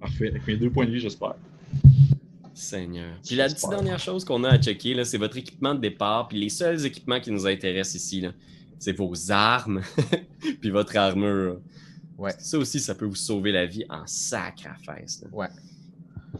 Parfait. 0.00 0.28
Avec 0.28 0.46
mes 0.46 0.56
deux 0.56 0.70
points 0.70 0.86
de 0.86 0.90
vie, 0.90 1.00
j'espère. 1.00 1.34
Seigneur. 2.54 3.14
Puis 3.24 3.34
la 3.36 3.48
petite 3.48 3.68
dernière 3.68 3.98
chose 3.98 4.24
qu'on 4.24 4.44
a 4.44 4.50
à 4.50 4.58
checker, 4.58 4.94
là, 4.94 5.04
c'est 5.04 5.18
votre 5.18 5.36
équipement 5.36 5.74
de 5.74 5.80
départ. 5.80 6.28
Puis 6.28 6.38
les 6.38 6.48
seuls 6.48 6.84
équipements 6.84 7.20
qui 7.20 7.30
nous 7.30 7.46
intéressent 7.46 7.94
ici, 8.02 8.20
là, 8.20 8.30
c'est 8.78 8.92
vos 8.96 9.14
armes, 9.30 9.82
puis 10.60 10.70
votre 10.70 10.96
armure. 10.96 11.58
Ouais. 12.18 12.32
Ça 12.38 12.58
aussi, 12.58 12.78
ça 12.80 12.94
peut 12.94 13.04
vous 13.06 13.14
sauver 13.14 13.52
la 13.52 13.66
vie 13.66 13.84
en 13.88 14.06
sacrifice. 14.06 15.24
Ouais. 15.32 15.48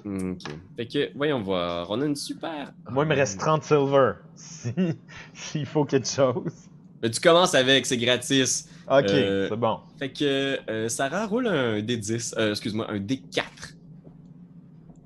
Ok. 0.04 0.42
Fait 0.76 0.86
que, 0.86 1.10
voyons 1.16 1.40
voir. 1.42 1.90
On 1.90 2.00
a 2.00 2.06
une 2.06 2.16
super. 2.16 2.72
Moi, 2.90 3.04
il 3.04 3.08
me 3.08 3.14
reste 3.14 3.38
30 3.40 3.62
silver. 3.62 4.12
Si, 4.34 4.70
s'il 5.34 5.66
faut 5.66 5.84
quelque 5.84 6.08
chose. 6.08 6.52
Mais 7.02 7.10
tu 7.10 7.20
commences 7.20 7.54
avec, 7.54 7.84
c'est 7.86 7.96
gratis. 7.96 8.68
Ok, 8.88 9.04
Euh, 9.08 9.48
c'est 9.50 9.56
bon. 9.56 9.78
Fait 9.98 10.10
que 10.12 10.58
euh, 10.70 10.88
Sarah 10.88 11.26
roule 11.26 11.46
un 11.48 11.80
D10. 11.80 12.34
euh, 12.38 12.50
excuse-moi, 12.50 12.86
un 12.90 12.98
D4. 12.98 13.42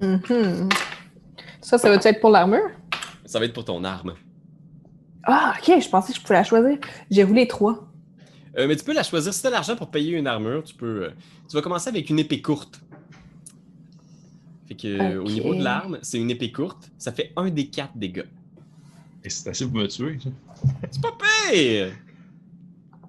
Mhm. 0.01 0.69
Ça, 1.61 1.79
ça 1.79 1.89
va 1.89 1.95
être 1.97 2.21
pour 2.21 2.31
l'armure? 2.31 2.71
Ça 3.25 3.39
va 3.39 3.45
être 3.47 3.55
pour 3.55 3.65
ton 3.65 3.83
arme. 3.85 4.15
Ah, 5.25 5.55
ok, 5.59 5.81
je 5.83 5.89
pensais 5.89 6.13
que 6.13 6.19
je 6.19 6.23
pouvais 6.23 6.35
la 6.39 6.45
choisir. 6.45 6.79
J'ai 7.11 7.25
roulé 7.25 7.49
trois. 7.49 7.89
Euh, 8.59 8.69
mais 8.69 8.77
tu 8.77 8.85
peux 8.85 8.95
la 8.95 9.03
choisir. 9.03 9.35
Si 9.35 9.41
tu 9.41 9.47
as 9.49 9.51
l'argent 9.51 9.75
pour 9.75 9.91
payer 9.91 10.17
une 10.17 10.27
armure, 10.27 10.63
tu 10.63 10.75
peux. 10.75 11.05
euh, 11.05 11.11
tu 11.49 11.57
vas 11.57 11.63
commencer 11.63 11.89
avec 11.89 12.09
une 12.11 12.19
épée 12.19 12.41
courte. 12.41 12.81
Fait 14.67 14.75
que 14.75 14.89
euh, 14.89 15.23
au 15.23 15.29
niveau 15.31 15.55
de 15.55 15.63
l'arme, 15.63 15.99
c'est 16.03 16.19
une 16.19 16.31
épée 16.31 16.51
courte. 16.51 16.91
Ça 16.99 17.13
fait 17.13 17.33
un 17.37 17.51
des 17.51 17.69
quatre 17.69 17.97
dégâts. 17.97 18.27
Et 19.25 19.31
c'est 19.31 19.51
assez 19.51 19.65
pour 19.67 19.77
me 19.77 19.87
tuer, 19.87 20.19
ça. 20.23 20.31
C'est 20.91 21.03
pas 21.03 21.17
pire! 21.51 21.93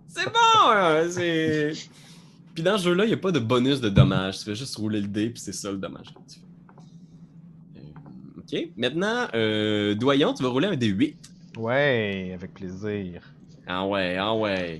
C'est 0.08 0.26
bon! 0.26 0.70
hein, 0.72 1.08
C'est. 1.10 1.74
Puis 2.54 2.64
dans 2.64 2.78
ce 2.78 2.86
jeu-là, 2.86 3.06
il 3.06 3.10
n'y 3.10 3.14
a 3.14 3.18
pas 3.18 3.32
de 3.32 3.38
bonus 3.40 3.80
de 3.82 3.90
dommage. 3.90 4.40
Tu 4.40 4.46
fais 4.46 4.56
juste 4.56 4.76
rouler 4.78 5.00
le 5.00 5.08
dé, 5.08 5.30
puis 5.30 5.40
c'est 5.40 5.54
ça 5.54 5.72
le 5.72 5.78
dommage 5.78 6.08
que 6.08 6.20
tu 6.28 6.40
fais. 6.40 7.80
Euh, 7.80 8.64
ok. 8.66 8.70
Maintenant, 8.76 9.28
euh, 9.36 9.94
Doyon, 9.94 10.34
tu 10.34 10.42
vas 10.42 10.50
rouler 10.50 10.68
un 10.68 10.76
D8. 10.76 11.14
Ouais, 11.60 12.32
avec 12.34 12.56
plaisir. 12.56 13.22
Ah 13.68 13.86
ouais, 13.86 14.18
ah 14.18 14.34
ouais. 14.34 14.80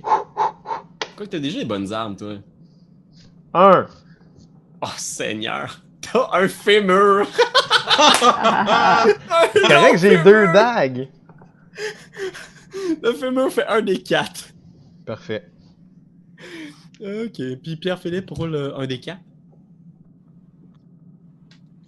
Quoi 1.16 1.26
que 1.26 1.30
t'as 1.30 1.38
déjà 1.38 1.60
les 1.60 1.64
bonnes 1.64 1.92
armes, 1.92 2.16
toi. 2.16 2.38
Un. 3.54 3.86
Oh, 4.82 4.86
Seigneur! 4.96 5.80
T'as 6.12 6.28
un 6.32 6.48
fémur! 6.48 7.26
C'est 9.52 9.62
correct, 9.62 9.98
j'ai 9.98 10.22
deux 10.22 10.46
dagues. 10.52 11.08
Le 13.02 13.12
fémur 13.12 13.52
fait 13.52 13.66
un 13.66 13.82
des 13.82 14.02
quatre. 14.02 14.50
Parfait. 15.04 15.50
Ok. 17.00 17.40
Puis 17.62 17.76
Pierre-Philippe 17.76 18.30
roule 18.30 18.54
euh, 18.54 18.76
un 18.76 18.86
des 18.86 19.00
quatre. 19.00 19.20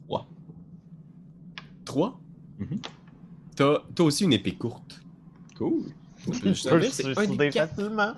Trois. 0.07 0.29
Trois? 1.85 2.21
Mhm. 2.59 2.81
T'as 3.57 3.79
t'as 3.95 4.05
aussi 4.05 4.25
une 4.25 4.33
épée 4.33 4.55
courte. 4.55 5.01
Cool. 5.57 5.93
Je 6.27 6.53
c'est 6.53 7.19
un 7.19 7.27
des 7.27 7.51
quatre. 7.51 7.75
facilement. 7.75 8.13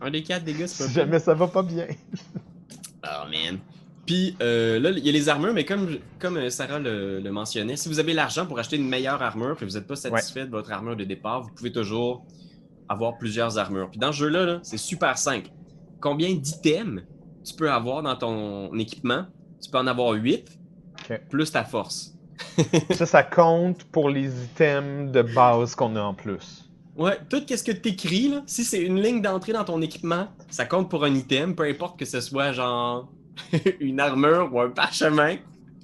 Un 0.00 0.10
des 0.10 0.22
quatre 0.22 0.44
dégâts, 0.44 0.66
c'est 0.66 0.84
pas 0.84 0.88
Si 0.88 0.94
jamais 0.94 1.18
ça 1.18 1.34
va 1.34 1.48
pas 1.48 1.62
bien. 1.62 1.86
Oh 3.04 3.28
man. 3.30 3.58
Puis 4.06 4.36
euh, 4.42 4.80
là, 4.80 4.90
il 4.90 5.04
y 5.04 5.08
a 5.08 5.12
les 5.12 5.28
armures, 5.28 5.52
mais 5.54 5.64
comme, 5.64 5.98
comme 6.18 6.36
euh, 6.36 6.50
Sarah 6.50 6.78
le, 6.80 7.20
le 7.20 7.30
mentionnait, 7.30 7.76
si 7.76 7.88
vous 7.88 8.00
avez 8.00 8.14
l'argent 8.14 8.46
pour 8.46 8.58
acheter 8.58 8.76
une 8.76 8.88
meilleure 8.88 9.22
armure 9.22 9.56
et 9.60 9.64
vous 9.64 9.72
n'êtes 9.72 9.86
pas 9.86 9.96
satisfait 9.96 10.44
de 10.44 10.50
votre 10.50 10.72
armure 10.72 10.96
de 10.96 11.04
départ, 11.04 11.42
vous 11.42 11.50
pouvez 11.54 11.70
toujours 11.72 12.24
avoir 12.88 13.16
plusieurs 13.16 13.58
armures. 13.58 13.88
Puis 13.90 14.00
dans 14.00 14.10
ce 14.12 14.18
jeu-là, 14.18 14.44
là, 14.44 14.60
c'est 14.62 14.76
super 14.76 15.16
simple. 15.18 15.50
Combien 16.00 16.34
d'items 16.34 17.02
tu 17.44 17.54
peux 17.54 17.70
avoir 17.70 18.02
dans 18.02 18.16
ton 18.16 18.76
équipement? 18.76 19.26
Tu 19.62 19.70
peux 19.70 19.78
en 19.78 19.86
avoir 19.86 20.10
8, 20.12 20.58
Ok. 21.10 21.20
plus 21.30 21.52
ta 21.52 21.64
force. 21.64 22.14
Ça, 22.90 23.06
ça 23.06 23.22
compte 23.22 23.84
pour 23.84 24.10
les 24.10 24.28
items 24.44 25.12
de 25.12 25.22
base 25.22 25.76
qu'on 25.76 25.94
a 25.94 26.00
en 26.02 26.14
plus. 26.14 26.68
Ouais, 26.96 27.18
tout 27.30 27.40
ce 27.48 27.62
que 27.62 27.72
t'écris, 27.72 28.28
là, 28.28 28.42
si 28.46 28.64
c'est 28.64 28.82
une 28.82 29.00
ligne 29.00 29.22
d'entrée 29.22 29.52
dans 29.52 29.64
ton 29.64 29.80
équipement, 29.80 30.26
ça 30.50 30.64
compte 30.66 30.90
pour 30.90 31.04
un 31.04 31.14
item, 31.14 31.54
peu 31.54 31.62
importe 31.64 31.98
que 31.98 32.04
ce 32.04 32.20
soit 32.20 32.52
genre 32.52 33.08
une 33.80 34.00
armure 34.00 34.50
ou 34.52 34.60
un 34.60 34.70
parchemin. 34.70 35.36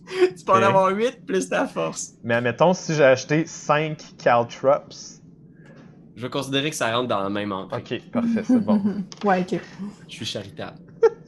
Tu 0.07 0.45
peux 0.45 0.53
en 0.53 0.63
avoir 0.63 0.89
8 0.95 1.27
plus 1.27 1.49
ta 1.49 1.67
force. 1.67 2.15
Mais 2.25 2.35
admettons, 2.35 2.73
si 2.73 2.95
j'ai 2.95 3.05
acheté 3.05 3.45
5 3.47 4.17
caltrops. 4.17 5.23
Je 6.17 6.23
vais 6.23 6.31
considérer 6.31 6.71
que 6.71 6.77
ça 6.77 6.95
rentre 6.97 7.09
dans 7.09 7.23
la 7.23 7.29
même 7.29 7.53
entrée. 7.53 7.79
Ok, 7.79 8.11
parfait, 8.11 8.43
c'est 8.43 8.59
bon. 8.65 8.83
ouais, 9.25 9.41
ok. 9.41 9.61
Je 10.09 10.15
suis 10.15 10.27
charitable. 10.27 10.79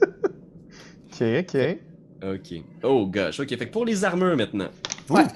Ok, 1.13 1.27
ok. 1.41 1.79
Ok. 2.23 2.63
Oh 2.83 3.07
gosh. 3.07 3.41
Ok, 3.41 3.51
fait 3.51 3.67
que 3.67 3.73
pour 3.73 3.85
les 3.85 4.05
armures 4.07 4.35
maintenant. 4.39 4.71
Ouais. 5.11 5.27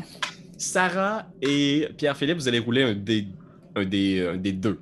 Sarah 0.57 1.27
et 1.43 1.89
Pierre-Philippe, 1.99 2.39
vous 2.39 2.49
allez 2.49 2.61
rouler 2.61 2.85
un 2.85 2.95
des 2.95 3.29
un 3.77 3.85
des, 3.85 4.27
un 4.27 4.37
des 4.37 4.53
deux. 4.53 4.81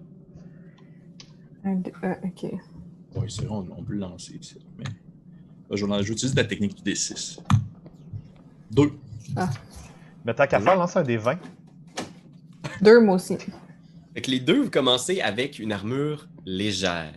Un, 1.64 1.76
deux, 1.76 1.92
un, 2.02 2.12
ok. 2.24 2.42
Ouais, 2.42 3.26
c'est 3.28 3.44
vrai, 3.44 3.50
on, 3.50 3.66
on 3.76 3.82
peut 3.82 3.94
le 3.94 3.98
lancer 3.98 4.34
ici. 4.40 4.58
Mais... 4.78 4.84
Vais- 5.72 6.02
J'utilise 6.02 6.34
la 6.34 6.44
technique 6.44 6.82
du 6.82 6.92
D6. 6.92 7.38
Deux. 8.70 8.92
Mais 10.24 10.34
tant 10.34 10.46
qu'à 10.46 10.60
faire, 10.60 10.76
lance 10.76 10.96
un 10.96 11.02
des 11.02 11.16
20. 11.16 11.38
Deux, 12.80 13.00
moi 13.00 13.14
aussi. 13.16 13.36
Fait 14.14 14.20
que 14.20 14.30
les 14.30 14.40
deux, 14.40 14.62
vous 14.62 14.70
commencez 14.70 15.20
avec 15.20 15.58
une 15.58 15.72
armure 15.72 16.28
légère. 16.44 17.12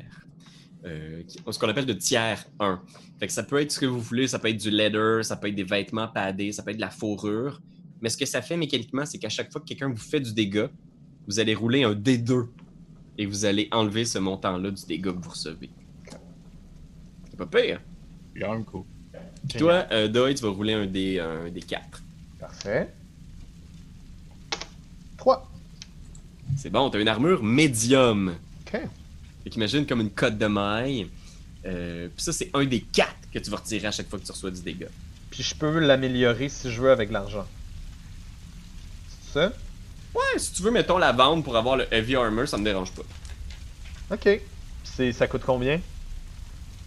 euh, 0.86 1.24
ce 1.50 1.58
qu'on 1.58 1.68
appelle 1.68 1.86
de 1.88 1.94
tiers 1.94 2.46
1. 2.60 2.80
Fait 3.20 3.26
que 3.28 3.34
ça 3.34 3.42
peut 3.44 3.60
être 3.60 3.72
ce 3.72 3.80
que 3.80 3.86
vous 3.88 4.00
voulez, 4.00 4.28
ça 4.28 4.38
peut 4.38 4.50
être 4.50 4.58
du 4.62 4.70
leather, 4.70 5.26
ça 5.26 5.36
peut 5.36 5.48
être 5.48 5.56
des 5.56 5.64
vêtements 5.64 6.08
padés, 6.08 6.52
ça 6.52 6.62
peut 6.62 6.70
être 6.72 6.78
de 6.78 6.82
la 6.82 6.92
fourrure. 6.92 7.60
Mais 8.02 8.10
ce 8.10 8.18
que 8.18 8.26
ça 8.26 8.42
fait 8.44 8.56
mécaniquement, 8.56 9.04
c'est 9.06 9.18
qu'à 9.18 9.30
chaque 9.30 9.52
fois 9.52 9.62
que 9.62 9.66
quelqu'un 9.66 9.90
vous 9.90 9.98
fait 9.98 10.20
du 10.20 10.32
dégât, 10.34 10.70
vous 11.28 11.40
allez 11.40 11.56
rouler 11.56 11.84
un 11.84 11.94
D2 11.96 12.50
et 13.18 13.26
vous 13.26 13.46
allez 13.46 13.68
enlever 13.72 14.06
ce 14.06 14.20
montant-là 14.20 14.70
du 14.70 14.86
dégât 14.86 15.12
que 15.14 15.24
vous 15.24 15.30
recevez. 15.32 15.72
C'est 17.32 17.38
pas 17.38 17.48
pire. 17.48 17.82
Quand 18.40 18.54
même 18.54 18.66
cool. 18.66 18.84
Puis 19.50 19.60
toi, 19.60 19.86
euh, 19.92 20.08
Doy, 20.08 20.36
tu 20.36 20.44
vas 20.44 20.50
rouler 20.50 20.74
un 20.74 20.86
D, 20.86 21.20
un 21.20 21.50
D4. 21.50 21.80
Parfait. 22.40 22.90
3. 25.18 25.52
C'est 26.58 26.70
bon, 26.70 26.90
t'as 26.90 27.00
une 27.00 27.08
armure 27.08 27.44
médium. 27.44 28.36
Ok. 28.66 28.80
Fait 29.44 29.50
qu'imagine 29.50 29.86
comme 29.86 30.02
une 30.02 30.10
cote 30.12 30.38
de 30.38 30.48
maille. 30.48 31.10
Euh, 31.66 32.08
puis 32.16 32.24
ça, 32.24 32.34
c'est 32.34 32.50
un 32.54 32.66
des 32.66 32.82
quatre 32.82 33.16
que 33.34 33.40
tu 33.40 33.50
vas 33.50 33.58
retirer 33.58 33.88
à 33.88 33.92
chaque 33.92 34.10
fois 34.10 34.20
que 34.20 34.26
tu 34.26 34.32
reçois 34.32 34.52
du 34.52 34.62
dégât. 34.62 34.88
Puis 35.32 35.44
je 35.44 35.56
peux 35.56 35.80
l'améliorer 35.80 36.50
si 36.50 36.72
je 36.72 36.82
veux 36.82 36.92
avec 36.92 37.12
l'argent. 37.12 37.46
C'est 39.24 39.34
ça? 39.34 39.54
Ouais, 40.14 40.38
si 40.40 40.54
tu 40.54 40.62
veux, 40.62 40.72
mettons 40.72 40.98
la 40.98 41.12
vendre 41.12 41.44
pour 41.44 41.58
avoir 41.58 41.76
le 41.78 41.94
heavy 41.94 42.16
armor, 42.16 42.48
ça 42.48 42.58
me 42.58 42.64
dérange 42.64 42.92
pas. 42.92 43.04
Ok. 44.12 44.42
C'est, 44.84 45.12
ça 45.12 45.28
coûte 45.28 45.44
combien? 45.46 45.82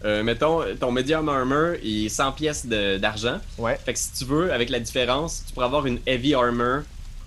Euh, 0.04 0.22
mettons, 0.22 0.62
ton 0.78 0.92
medium 0.92 1.28
armor 1.28 1.74
est 1.82 2.08
100 2.08 2.32
pièces 2.32 2.66
de- 2.66 2.98
d'argent. 2.98 3.38
Ouais. 3.58 3.78
Fait 3.84 3.92
que 3.92 3.98
si 3.98 4.12
tu 4.12 4.24
veux, 4.24 4.52
avec 4.52 4.70
la 4.70 4.78
différence, 4.78 5.42
tu 5.46 5.52
pourras 5.52 5.66
avoir 5.66 5.86
une 5.86 5.98
heavy 6.06 6.34
armor 6.34 6.82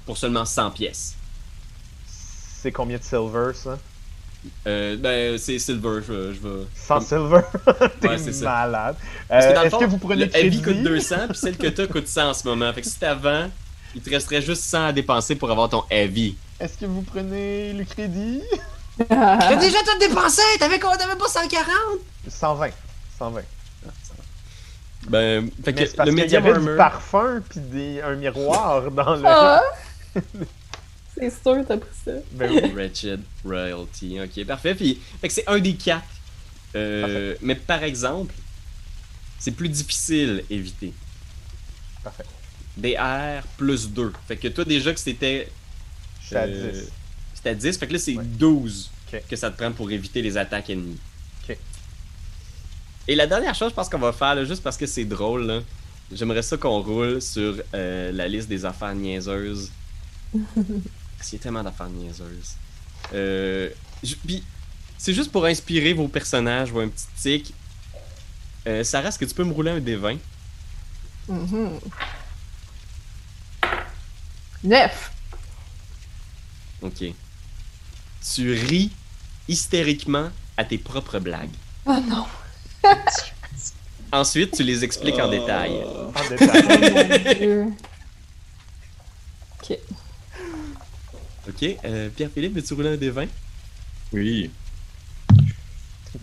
pour 0.06 0.18
seulement 0.18 0.46
100 0.46 0.72
pièces. 0.72 1.16
C'est 2.08 2.72
combien 2.72 2.98
de 2.98 3.04
silver, 3.04 3.52
ça? 3.54 3.78
Euh, 4.68 4.96
ben, 4.98 5.38
c'est 5.38 5.60
silver, 5.60 6.00
je, 6.08 6.34
je 6.34 6.40
vais... 6.40 6.66
100 6.76 6.96
comme- 7.00 7.06
silver? 7.06 7.42
T'es 8.00 8.08
Ouais, 8.10 8.18
c'est 8.18 8.34
ça. 8.34 8.46
malade. 8.46 8.96
Euh, 9.32 9.54
dans 9.54 9.62
le 9.62 9.68
Est-ce 9.68 9.76
fond, 9.76 9.80
que 9.82 9.86
vous 9.86 9.98
prenez 9.98 10.26
le 10.26 10.36
heavy 10.36 10.62
crédit? 10.62 10.80
coûte 10.80 10.84
200, 10.84 11.16
puis 11.30 11.38
celle 11.38 11.58
que 11.58 11.68
t'as 11.68 11.88
coûte 11.88 12.08
100 12.08 12.30
en 12.30 12.34
ce 12.34 12.48
moment. 12.48 12.72
Fait 12.74 12.82
que 12.82 12.88
si 12.88 12.98
t'avais, 12.98 13.48
il 13.96 14.02
te 14.02 14.10
resterait 14.10 14.42
juste 14.42 14.64
100 14.64 14.86
à 14.86 14.92
dépenser 14.94 15.36
pour 15.36 15.52
avoir 15.52 15.70
ton 15.70 15.84
heavy. 15.90 16.36
Est-ce 16.60 16.78
que 16.78 16.86
vous 16.86 17.02
prenez 17.02 17.74
le 17.74 17.84
crédit? 17.84 18.42
T'as 19.10 19.56
déjà 19.56 19.78
tout 19.80 19.98
dépensé! 20.00 20.42
T'avais 20.60 20.80
quoi? 20.80 20.96
T'avais 20.98 21.16
pas 21.16 21.28
140? 21.28 21.68
120. 22.28 22.70
120. 23.18 23.42
Ben, 25.08 25.50
fait 25.64 25.74
que 25.74 25.96
parce 25.96 26.10
le 26.10 26.16
qu'il 26.16 26.32
y 26.32 26.36
avait 26.36 26.52
armor... 26.52 26.70
du 26.72 26.78
parfum 26.78 27.42
puis 27.50 27.60
des... 27.60 28.02
un 28.02 28.16
miroir 28.16 28.92
dans 28.92 29.16
le... 29.16 29.24
Ah! 29.26 29.64
C'est 31.18 31.30
sûr, 31.30 31.64
t'as 31.68 31.78
pris 31.78 31.90
ça. 32.06 32.12
Ben 32.32 32.52
oui. 32.52 32.72
Wretched 32.74 33.22
Royalty. 33.44 34.20
Ok, 34.22 34.46
parfait. 34.46 34.76
Puis, 34.76 35.00
fait 35.20 35.28
que 35.28 35.34
c'est 35.34 35.48
un 35.48 35.60
des 35.60 35.76
quatre. 35.76 36.06
Euh, 36.76 37.36
mais 37.42 37.56
par 37.56 37.84
exemple, 37.84 38.34
c'est 39.38 39.52
plus 39.52 39.68
difficile 39.68 40.44
à 40.50 40.54
éviter. 40.54 40.94
Parfait. 42.02 42.24
DR 42.78 43.46
plus 43.58 43.90
2. 43.90 44.14
Fait 44.28 44.38
que 44.38 44.48
toi, 44.48 44.64
déjà 44.64 44.94
que 44.94 45.00
c'était. 45.00 45.52
Je 46.22 46.28
suis 46.28 46.36
à 46.38 46.44
euh, 46.44 46.72
10. 46.72 46.92
C'était 47.36 47.50
à 47.50 47.56
10, 47.56 47.78
fait 47.78 47.88
que 47.88 47.94
là, 47.94 48.00
c'est 48.00 48.16
Ouais. 48.16 48.24
12 48.24 48.90
Ok. 49.14 49.22
que 49.30 49.36
ça 49.36 49.52
te 49.52 49.58
prend 49.58 49.72
pour 49.74 49.92
éviter 49.92 50.22
les 50.22 50.38
attaques 50.38 50.70
ennemies. 50.70 51.00
Et 53.08 53.16
la 53.16 53.28
dernière 53.28 53.56
chose, 53.56 53.70
je 53.70 53.76
pense 53.76 53.90
qu'on 53.90 54.00
va 54.00 54.14
faire, 54.14 54.36
là, 54.36 54.46
juste 54.46 54.64
parce 54.64 54.78
que 54.78 54.86
c'est 54.86 55.06
drôle, 55.06 55.46
là, 55.46 55.62
j'aimerais 56.12 56.42
ça 56.42 56.58
qu'on 56.58 56.82
roule 56.82 57.22
sur 57.22 57.56
euh, 57.74 58.12
la 58.12 58.28
liste 58.28 58.48
des 58.48 58.66
affaires 58.66 58.94
niaiseuses. 58.94 59.72
Parce 60.34 61.30
qu'il 61.30 61.38
y 61.38 61.42
a 61.42 61.44
tellement 61.44 61.64
d'affaires 61.64 61.90
niaiseuses. 61.90 62.56
Euh, 63.14 63.70
puis, 64.26 64.44
c'est 64.98 65.14
juste 65.14 65.32
pour 65.32 65.46
inspirer 65.46 65.94
vos 65.94 66.08
personnages 66.08 66.72
ou 66.72 66.80
un 66.80 66.88
petit 66.88 67.06
tic. 67.18 67.54
Euh, 68.68 68.84
Sarah, 68.84 69.10
est-ce 69.10 69.20
que 69.20 69.26
tu 69.26 69.36
peux 69.36 69.44
me 69.44 69.54
rouler 69.54 69.72
un 69.72 69.80
D20? 69.80 70.18
Mhm. 71.28 71.80
Neuf. 74.64 75.12
Ok. 76.82 77.04
Tu 78.34 78.54
ris 78.54 78.92
hystériquement 79.48 80.30
à 80.58 80.64
tes 80.64 80.78
propres 80.78 81.20
blagues. 81.20 81.50
Oh 81.86 81.98
non. 82.08 82.26
Ensuite, 84.12 84.56
tu 84.56 84.64
les 84.64 84.84
expliques 84.84 85.20
en 85.20 85.30
détail. 85.30 85.84
Ah. 85.86 86.22
En 86.22 86.30
détail. 86.30 87.48
Oh. 87.48 87.74
Ok. 89.62 89.78
Ok, 91.50 91.64
euh, 91.86 92.10
Pierre-Philippe, 92.10 92.54
veux-tu 92.54 92.74
rouler 92.74 92.90
un 92.90 92.98
des 92.98 93.10
20 93.10 93.28
Oui. 94.14 94.52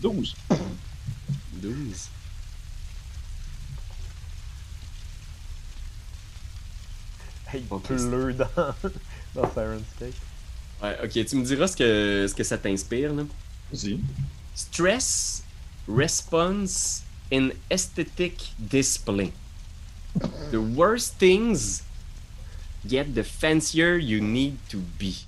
12. 0.01 0.35
12. 1.53 2.09
Hey. 7.51 7.63
Il 7.71 7.79
pleut 7.79 8.33
dans, 8.33 8.47
dans 9.35 9.51
Sirenscape. 9.51 10.13
Ouais, 10.81 10.97
ok, 11.03 11.25
tu 11.25 11.35
me 11.35 11.43
diras 11.43 11.67
ce 11.67 11.75
que, 11.75 12.27
ce 12.29 12.33
que 12.35 12.43
ça 12.43 12.57
t'inspire, 12.57 13.13
là. 13.13 13.23
Vas-y. 13.71 13.99
Stress, 14.55 15.43
response, 15.87 17.03
and 17.31 17.51
aesthetic 17.69 18.33
display. 18.59 19.31
The 20.51 20.59
worst 20.61 21.15
things 21.19 21.83
get 22.87 23.13
the 23.15 23.23
fancier 23.23 23.97
you 23.97 24.19
need 24.21 24.55
to 24.69 24.77
be. 24.99 25.25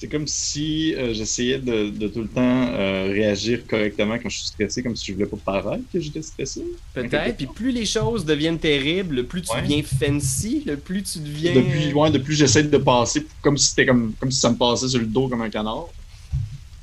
C'est 0.00 0.06
comme 0.06 0.28
si 0.28 0.94
euh, 0.94 1.12
j'essayais 1.12 1.58
de, 1.58 1.90
de 1.90 2.06
tout 2.06 2.20
le 2.22 2.28
temps 2.28 2.68
euh, 2.68 3.08
réagir 3.10 3.66
correctement 3.66 4.16
quand 4.16 4.28
je 4.28 4.36
suis 4.38 4.46
stressé, 4.46 4.80
comme 4.80 4.94
si 4.94 5.06
je 5.06 5.14
voulais 5.14 5.26
pas 5.26 5.36
paraître 5.38 5.82
que 5.92 5.98
j'étais 5.98 6.22
stressé. 6.22 6.62
Peut-être, 6.94 7.36
puis 7.36 7.46
plus 7.52 7.72
les 7.72 7.84
choses 7.84 8.24
deviennent 8.24 8.60
terribles, 8.60 9.16
le 9.16 9.24
plus 9.24 9.42
tu 9.42 9.50
Ouais. 9.52 9.62
deviens 9.62 9.82
fancy, 9.82 10.62
le 10.66 10.76
plus 10.76 11.02
tu 11.02 11.18
deviens. 11.18 11.52
Depuis, 11.52 11.92
ouais, 11.92 12.10
depuis 12.12 12.36
j'essaie 12.36 12.62
de 12.62 12.78
passer 12.78 13.26
comme 13.42 13.58
si 13.58 13.70
c'était 13.70 13.86
comme, 13.86 14.12
comme 14.20 14.30
si 14.30 14.38
ça 14.38 14.50
me 14.50 14.56
passait 14.56 14.86
sur 14.88 15.00
le 15.00 15.06
dos 15.06 15.26
comme 15.26 15.42
un 15.42 15.50
canard. 15.50 15.88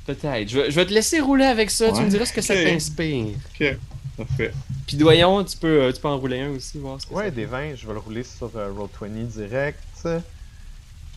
Peut-être. 0.06 0.48
Je 0.48 0.60
vais, 0.60 0.70
je 0.70 0.76
vais 0.76 0.86
te 0.86 0.92
laisser 0.92 1.20
rouler 1.20 1.46
avec 1.46 1.70
ça, 1.70 1.90
tu 1.92 2.00
me 2.00 2.08
diras 2.08 2.26
ce 2.26 2.32
que 2.32 2.40
ça 2.40 2.54
t'inspire. 2.54 3.34
Ok, 3.60 3.76
parfait. 4.16 4.52
Puis 4.86 4.96
Doyon, 4.96 5.42
tu 5.44 5.56
peux, 5.56 5.82
euh, 5.82 5.92
tu 5.92 6.00
peux 6.00 6.08
en 6.08 6.18
rouler 6.18 6.40
un 6.40 6.50
aussi, 6.50 6.78
voir 6.78 7.00
ce 7.00 7.06
que 7.06 7.14
Ouais, 7.14 7.30
des 7.30 7.44
20, 7.44 7.74
je 7.74 7.86
vais 7.86 7.92
le 7.92 7.98
rouler 7.98 8.22
sur 8.22 8.50
euh, 8.56 8.72
Roll20 8.72 9.26
direct. 9.26 9.80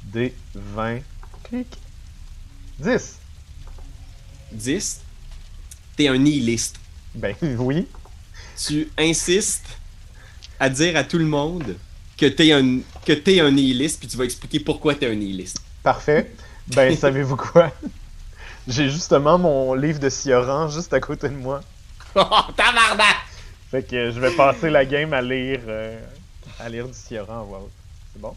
Des 0.06 0.34
20. 0.56 1.00
Clic. 1.44 1.68
10. 2.80 3.18
10. 4.52 5.02
T'es 5.96 6.08
un 6.08 6.18
nihiliste. 6.18 6.78
Ben 7.14 7.36
oui. 7.60 7.88
tu 8.58 8.90
insistes 8.98 9.68
à 10.60 10.70
dire 10.70 10.96
à 10.96 11.04
tout 11.04 11.18
le 11.18 11.26
monde 11.26 11.76
que 12.18 12.26
t'es 12.26 12.52
un, 12.52 12.80
que 13.06 13.14
t'es 13.14 13.40
un 13.40 13.52
nihiliste, 13.52 14.00
puis 14.00 14.08
tu 14.08 14.18
vas 14.18 14.26
expliquer 14.26 14.60
pourquoi 14.60 14.96
t'es 14.96 15.08
un 15.08 15.16
nihiliste. 15.16 15.62
Parfait. 15.84 16.32
Ben, 16.68 16.96
savez-vous 16.98 17.36
quoi? 17.38 17.72
J'ai 18.70 18.88
justement 18.92 19.40
mon 19.40 19.74
livre 19.74 20.00
de 20.00 20.10
Sioran 20.10 20.70
juste 20.70 20.94
à 20.94 21.00
côté 21.00 21.28
de 21.28 21.36
moi. 21.36 21.62
Oh, 22.16 22.24
tabarnak! 22.56 23.18
Fait 23.70 23.84
que 23.84 24.10
je 24.12 24.20
vais 24.20 24.32
passer 24.32 24.72
la 24.72 24.84
game 24.84 25.14
à 25.14 25.22
lire, 25.22 25.60
euh, 25.68 26.00
à 26.60 26.68
lire 26.70 26.88
du 26.88 26.94
Sioran 26.94 27.42
en 27.42 27.46
voix 27.46 27.60
haute. 27.60 27.72
C'est 28.14 28.22
bon? 28.22 28.36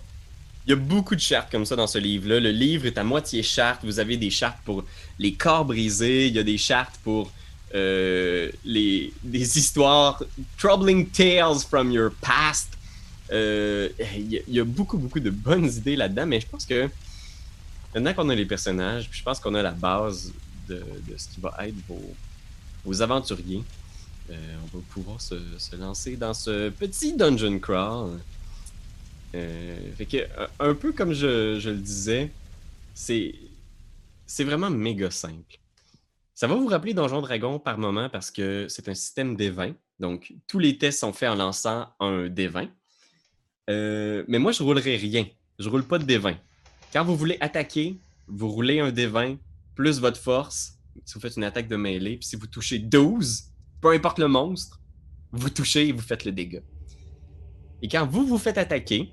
Il 0.66 0.70
y 0.70 0.72
a 0.72 0.76
beaucoup 0.76 1.14
de 1.14 1.20
chartes 1.20 1.51
comme 1.51 1.64
ça 1.64 1.74
dans 1.76 1.87
ce 1.87 1.99
livre-là. 1.99 2.39
Le 2.41 2.51
livre 2.51 2.87
est 2.87 2.99
à 2.99 3.05
moitié 3.05 3.43
charte. 3.43 3.80
Vous 3.85 3.99
avez 3.99 4.16
des 4.18 4.30
chartes 4.30 4.59
pour 4.64 4.85
les 5.18 5.33
corps 5.35 5.64
brisés. 5.64 6.26
Il 6.26 6.35
y 6.35 6.39
a 6.39 6.43
des 6.43 6.59
chartes 6.59 6.99
pour 7.03 7.30
euh, 7.74 8.51
les, 8.64 9.12
des 9.22 9.59
histoires, 9.59 10.22
troubling 10.59 11.09
tales 11.09 11.61
from 11.68 11.91
your 11.91 12.11
past. 12.20 12.68
Euh, 13.33 13.89
il, 14.16 14.33
y 14.33 14.39
a, 14.39 14.41
il 14.49 14.55
y 14.55 14.61
a 14.61 14.64
beaucoup, 14.64 14.99
beaucoup 14.99 15.20
de 15.20 15.30
bonnes 15.30 15.66
idées 15.66 15.97
là-dedans, 15.97 16.26
mais 16.26 16.41
je 16.41 16.47
pense 16.47 16.66
que 16.66 16.89
maintenant 17.95 18.14
qu'on 18.14 18.28
a 18.28 18.34
les 18.34 18.47
personnages, 18.47 19.09
puis 19.09 19.18
je 19.18 19.24
pense 19.24 19.40
qu'on 19.40 19.55
a 19.55 19.62
la 19.62 19.72
base 19.72 20.32
de, 20.68 20.76
de 21.09 21.16
ce 21.16 21.28
qui 21.28 21.40
va 21.40 21.55
être 21.61 21.74
vos, 22.84 23.03
aventuriers, 23.03 23.62
euh, 24.30 24.57
on 24.64 24.78
va 24.78 24.84
pouvoir 24.90 25.20
se, 25.20 25.36
se 25.59 25.76
lancer 25.76 26.16
dans 26.16 26.34
ce 26.34 26.70
petit 26.70 27.14
dungeon 27.16 27.59
crawl. 27.59 28.18
Euh, 29.34 29.93
fait 29.97 30.07
que, 30.07 30.16
un- 30.61 30.74
peu 30.74 30.93
comme 30.93 31.12
je, 31.12 31.59
je 31.59 31.70
le 31.70 31.76
disais, 31.78 32.30
c'est 32.95 33.34
vraiment 34.45 34.70
méga 34.70 35.11
simple. 35.11 35.59
Ça 36.34 36.47
va 36.47 36.55
vous 36.55 36.66
rappeler 36.66 36.93
Donjon 36.95 37.20
Dragon 37.22 37.59
par 37.59 37.78
moment 37.78 38.09
parce 38.09 38.30
que 38.30 38.66
c'est 38.68 38.88
un 38.88 38.95
système 38.95 39.36
D20. 39.36 39.74
Donc, 40.01 40.32
tous 40.49 40.59
les 40.59 40.76
tests 40.76 41.01
sont 41.01 41.12
faits 41.12 41.30
en 41.30 41.34
lançant 41.36 41.88
un 42.01 42.26
D20. 42.28 42.68
Euh, 43.70 44.24
mais 44.26 44.38
moi, 44.38 44.51
je 44.53 44.62
roulerai 44.62 44.97
rien. 44.97 45.26
Je 45.59 45.68
roule 45.68 45.84
pas 45.84 45.99
de 45.99 46.05
D20. 46.05 46.36
Quand 46.93 47.05
vous 47.05 47.16
voulez 47.16 47.38
attaquer, 47.40 47.99
vous 48.26 48.49
roulez 48.49 48.80
un 48.80 48.90
D20 48.90 49.38
plus 49.74 49.99
votre 49.99 50.20
force. 50.20 50.78
Si 51.07 51.14
vous 51.14 51.20
faites 51.20 51.36
une 51.36 51.45
attaque 51.45 51.66
de 51.66 51.76
mêlée, 51.76 52.18
puis 52.18 52.28
si 52.28 52.36
vous 52.36 52.47
touchez 52.47 52.78
12, 52.78 53.45
peu 53.80 53.93
importe 53.93 54.18
le 54.18 54.28
monstre, 54.28 54.78
vous 55.32 55.49
touchez 55.49 55.88
et 55.88 55.93
vous 55.93 56.03
faites 56.03 56.26
le 56.26 56.32
dégât. 56.32 56.61
Et 57.80 57.88
quand 57.88 58.07
vous 58.07 58.26
vous 58.26 58.36
faites 58.36 58.59
attaquer, 58.59 59.11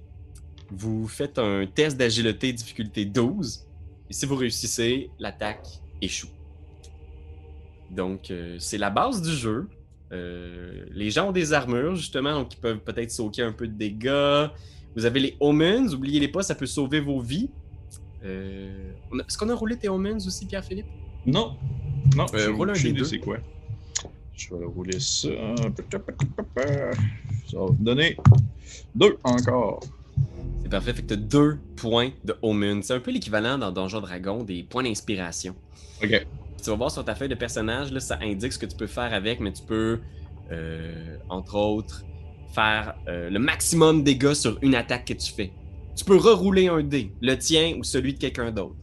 vous 0.69 1.07
faites 1.07 1.39
un 1.39 1.65
test 1.67 1.95
d'agilité 1.95 2.51
difficulté 2.51 3.05
12. 3.05 3.65
Et 4.09 4.13
si 4.13 4.25
vous 4.25 4.35
réussissez, 4.35 5.09
l'attaque 5.17 5.65
échoue. 6.01 6.27
Donc, 7.91 8.29
euh, 8.29 8.57
c'est 8.59 8.77
la 8.77 8.89
base 8.89 9.21
du 9.21 9.31
jeu. 9.31 9.69
Euh, 10.11 10.85
les 10.91 11.11
gens 11.11 11.29
ont 11.29 11.31
des 11.31 11.53
armures, 11.53 11.95
justement, 11.95 12.33
donc 12.33 12.53
ils 12.53 12.59
peuvent 12.59 12.79
peut-être 12.79 13.11
sauter 13.11 13.41
un 13.41 13.53
peu 13.53 13.67
de 13.67 13.73
dégâts. 13.73 14.49
Vous 14.95 15.05
avez 15.05 15.19
les 15.21 15.37
omens, 15.39 15.93
oubliez-les 15.93 16.27
pas, 16.27 16.43
ça 16.43 16.55
peut 16.55 16.65
sauver 16.65 16.99
vos 16.99 17.21
vies. 17.21 17.49
Euh, 18.23 18.91
a- 19.13 19.17
Est-ce 19.27 19.37
qu'on 19.37 19.49
a 19.49 19.55
roulé 19.55 19.77
tes 19.77 19.89
omens 19.89 20.25
aussi, 20.27 20.45
Pierre-Philippe? 20.45 20.87
Non. 21.25 21.55
Non, 22.15 22.25
Euh, 22.33 22.45
je- 22.45 22.49
roule 22.51 22.69
un 22.71 22.73
des 22.73 22.91
deux. 22.93 23.03
C'est 23.03 23.19
quoi? 23.19 23.37
Je 24.35 24.53
vais 24.53 24.59
le 24.61 24.67
rouler 24.67 24.99
ça. 24.99 25.27
Ça 27.49 27.57
va 27.57 27.65
me 27.67 27.83
donner 27.83 28.15
deux 28.95 29.17
encore. 29.23 29.79
C'est 30.63 30.69
parfait, 30.69 30.93
fait 30.93 31.01
que 31.03 31.13
tu 31.13 31.17
deux 31.19 31.57
points 31.75 32.11
de 32.23 32.35
omen. 32.41 32.81
C'est 32.83 32.93
un 32.93 32.99
peu 32.99 33.11
l'équivalent 33.11 33.57
dans 33.57 33.71
Donjon 33.71 34.01
Dragon 34.01 34.43
des 34.43 34.63
points 34.63 34.83
d'inspiration. 34.83 35.55
Ok. 36.03 36.25
Tu 36.61 36.69
vas 36.69 36.75
voir 36.75 36.91
sur 36.91 37.03
ta 37.05 37.15
feuille 37.15 37.29
de 37.29 37.35
personnage, 37.35 37.91
là, 37.91 37.99
ça 37.99 38.19
indique 38.21 38.51
ce 38.53 38.59
que 38.59 38.65
tu 38.65 38.75
peux 38.75 38.87
faire 38.87 39.13
avec, 39.13 39.39
mais 39.39 39.51
tu 39.53 39.63
peux, 39.63 39.99
euh, 40.51 41.17
entre 41.29 41.55
autres, 41.55 42.03
faire 42.53 42.95
euh, 43.07 43.29
le 43.29 43.39
maximum 43.39 43.99
de 43.99 44.03
dégâts 44.05 44.33
sur 44.33 44.57
une 44.61 44.75
attaque 44.75 45.05
que 45.05 45.13
tu 45.13 45.31
fais. 45.31 45.51
Tu 45.99 46.05
peux 46.05 46.15
rerouler 46.15 46.69
un 46.69 46.81
dé, 46.81 47.11
le 47.19 47.35
tien 47.37 47.75
ou 47.77 47.83
celui 47.83 48.13
de 48.13 48.19
quelqu'un 48.19 48.51
d'autre. 48.51 48.77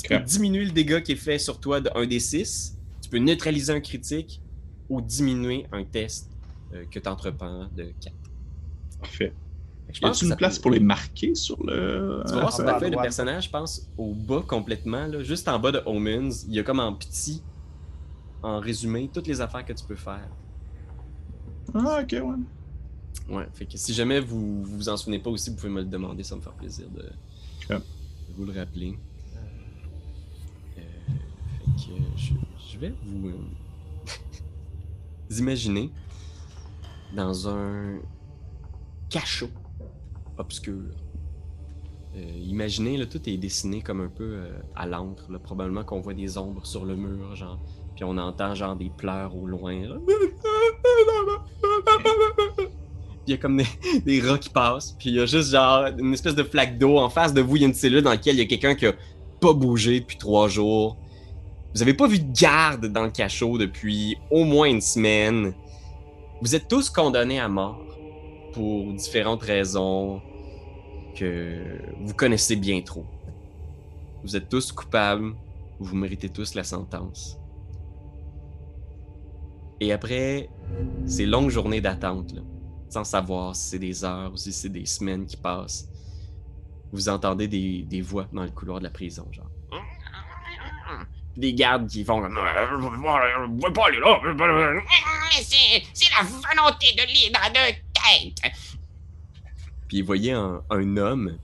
Tu 0.00 0.08
peux 0.08 0.14
diminuer 0.24 0.64
le 0.64 0.70
dégât 0.70 1.00
qui 1.00 1.12
est 1.12 1.16
fait 1.16 1.36
sur 1.40 1.58
toi 1.58 1.80
de 1.80 1.90
1 1.96 2.06
des 2.06 2.20
6. 2.20 2.78
Tu 3.02 3.10
peux 3.10 3.18
neutraliser 3.18 3.72
un 3.72 3.80
critique 3.80 4.40
ou 4.88 5.00
diminuer 5.00 5.66
un 5.72 5.82
test 5.82 6.30
euh, 6.72 6.84
que 6.88 7.00
tu 7.00 7.08
entreprends 7.08 7.66
de 7.76 7.92
4. 8.00 8.14
Parfait. 9.00 9.32
Je 9.92 9.98
pense 9.98 10.22
une 10.22 10.36
place 10.36 10.58
peut- 10.58 10.62
pour 10.62 10.70
les 10.70 10.78
marquer 10.78 11.34
sur 11.34 11.60
le. 11.66 12.22
Tu 12.24 12.34
vas 12.34 12.40
voir 12.42 12.52
en 12.52 12.56
sur 12.56 12.64
ta 12.64 12.76
à 12.76 12.78
feuille 12.78 12.90
de 12.92 12.96
personnage, 13.02 13.46
je 13.46 13.50
pense, 13.50 13.90
au 13.96 14.14
bas 14.14 14.44
complètement, 14.46 15.08
là, 15.08 15.24
juste 15.24 15.48
en 15.48 15.58
bas 15.58 15.72
de 15.72 15.82
Omens, 15.86 16.44
il 16.46 16.54
y 16.54 16.60
a 16.60 16.62
comme 16.62 16.78
en 16.78 16.92
petit, 16.94 17.42
en 18.44 18.60
résumé, 18.60 19.10
toutes 19.12 19.26
les 19.26 19.40
affaires 19.40 19.64
que 19.64 19.72
tu 19.72 19.84
peux 19.84 19.96
faire. 19.96 20.28
Ah, 21.74 22.00
ok, 22.04 22.12
ouais. 22.12 22.36
Ouais, 23.30 23.46
fait 23.54 23.64
que 23.64 23.76
si 23.76 23.94
jamais 23.94 24.18
vous 24.18 24.64
vous 24.64 24.88
en 24.88 24.96
souvenez 24.96 25.20
pas 25.20 25.30
aussi, 25.30 25.50
vous 25.50 25.56
pouvez 25.56 25.68
me 25.68 25.82
le 25.82 25.86
demander, 25.86 26.24
ça 26.24 26.34
me 26.34 26.40
fait 26.40 26.50
plaisir 26.58 26.86
de, 26.90 27.02
de 27.68 27.80
vous 28.36 28.44
le 28.44 28.52
rappeler. 28.58 28.98
Euh, 30.76 30.80
fait 31.58 31.86
que 31.86 31.92
je, 32.16 32.32
je 32.72 32.78
vais 32.78 32.92
vous, 33.04 33.28
euh, 33.28 33.34
vous 35.30 35.38
imaginer 35.38 35.92
dans 37.14 37.48
un 37.48 38.00
cachot 39.08 39.50
obscur. 40.36 40.82
Euh, 42.16 42.38
imaginez, 42.42 42.96
là, 42.96 43.06
tout 43.06 43.22
est 43.28 43.36
dessiné 43.36 43.80
comme 43.80 44.00
un 44.00 44.08
peu 44.08 44.40
à 44.74 44.88
l'encre. 44.88 45.38
Probablement 45.38 45.84
qu'on 45.84 46.00
voit 46.00 46.14
des 46.14 46.36
ombres 46.36 46.66
sur 46.66 46.84
le 46.84 46.96
mur, 46.96 47.36
genre. 47.36 47.60
Puis 47.94 48.02
on 48.02 48.18
entend 48.18 48.56
genre 48.56 48.74
des 48.74 48.90
pleurs 48.90 49.36
au 49.36 49.46
loin. 49.46 49.86
là. 49.86 49.98
Il 53.26 53.30
y 53.30 53.34
a 53.34 53.36
comme 53.36 53.58
des, 53.58 53.66
des 54.04 54.20
rats 54.20 54.38
qui 54.38 54.48
passent. 54.50 54.96
Puis 54.98 55.10
il 55.10 55.16
y 55.16 55.20
a 55.20 55.26
juste 55.26 55.50
genre 55.50 55.86
une 55.98 56.12
espèce 56.12 56.34
de 56.34 56.42
flaque 56.42 56.78
d'eau. 56.78 56.98
En 56.98 57.10
face 57.10 57.34
de 57.34 57.40
vous, 57.40 57.56
il 57.56 57.62
y 57.62 57.64
a 57.64 57.68
une 57.68 57.74
cellule 57.74 58.02
dans 58.02 58.10
laquelle 58.10 58.36
il 58.36 58.40
y 58.40 58.42
a 58.42 58.46
quelqu'un 58.46 58.74
qui 58.74 58.86
a 58.86 58.94
pas 59.40 59.52
bougé 59.52 60.00
depuis 60.00 60.16
trois 60.16 60.48
jours. 60.48 60.96
Vous 61.74 61.82
avez 61.82 61.94
pas 61.94 62.08
vu 62.08 62.18
de 62.18 62.32
garde 62.32 62.86
dans 62.86 63.04
le 63.04 63.10
cachot 63.10 63.56
depuis 63.56 64.16
au 64.30 64.44
moins 64.44 64.66
une 64.66 64.80
semaine. 64.80 65.54
Vous 66.42 66.54
êtes 66.54 66.68
tous 66.68 66.90
condamnés 66.90 67.38
à 67.38 67.48
mort 67.48 67.80
pour 68.52 68.92
différentes 68.94 69.42
raisons 69.42 70.20
que 71.14 71.62
vous 72.00 72.14
connaissez 72.14 72.56
bien 72.56 72.80
trop. 72.80 73.04
Vous 74.24 74.36
êtes 74.36 74.48
tous 74.48 74.72
coupables, 74.72 75.34
vous 75.78 75.96
méritez 75.96 76.28
tous 76.28 76.54
la 76.54 76.64
sentence. 76.64 77.38
Et 79.80 79.92
après 79.92 80.50
ces 81.06 81.24
longues 81.24 81.50
journées 81.50 81.80
d'attente, 81.80 82.34
sans 82.90 83.04
savoir 83.04 83.54
si 83.54 83.70
c'est 83.70 83.78
des 83.78 84.04
heures 84.04 84.32
ou 84.32 84.36
si 84.36 84.52
c'est 84.52 84.68
des 84.68 84.86
semaines 84.86 85.26
qui 85.26 85.36
passent, 85.36 85.88
vous 86.92 87.08
entendez 87.08 87.48
des, 87.48 87.82
des 87.82 88.00
voix 88.00 88.26
dans 88.32 88.42
le 88.42 88.50
couloir 88.50 88.78
de 88.80 88.84
la 88.84 88.90
prison, 88.90 89.26
genre. 89.30 89.50
des 91.36 91.54
gardes 91.54 91.88
qui 91.88 92.04
font 92.04 92.20
pas 92.20 92.28
aller 92.28 94.00
là. 94.00 94.20
c'est 95.32 96.10
la 96.10 96.24
volonté 96.24 96.92
de 96.96 97.06
l'hydre 97.06 97.40
de 97.52 97.74
tête. 97.94 98.52
Puis 99.88 100.00
vous 100.00 100.06
voyez 100.06 100.32
un, 100.32 100.62
un 100.70 100.96
homme 100.96 101.38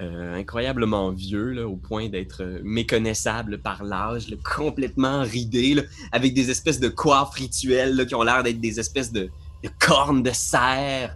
euh, 0.00 0.34
incroyablement 0.34 1.10
vieux, 1.10 1.52
là, 1.52 1.66
au 1.66 1.76
point 1.76 2.10
d'être 2.10 2.42
euh, 2.42 2.60
méconnaissable 2.62 3.62
par 3.62 3.82
l'âge, 3.82 4.26
complètement 4.44 5.22
ridé, 5.22 5.74
là, 5.74 5.82
avec 6.12 6.34
des 6.34 6.50
espèces 6.50 6.80
de 6.80 6.88
coiffes 6.88 7.30
rituelles 7.30 7.96
là, 7.96 8.04
qui 8.04 8.14
ont 8.14 8.22
l'air 8.22 8.42
d'être 8.42 8.60
des 8.60 8.78
espèces 8.78 9.10
de, 9.10 9.30
de 9.64 9.70
cornes 9.78 10.22
de 10.22 10.30
cerf, 10.32 11.14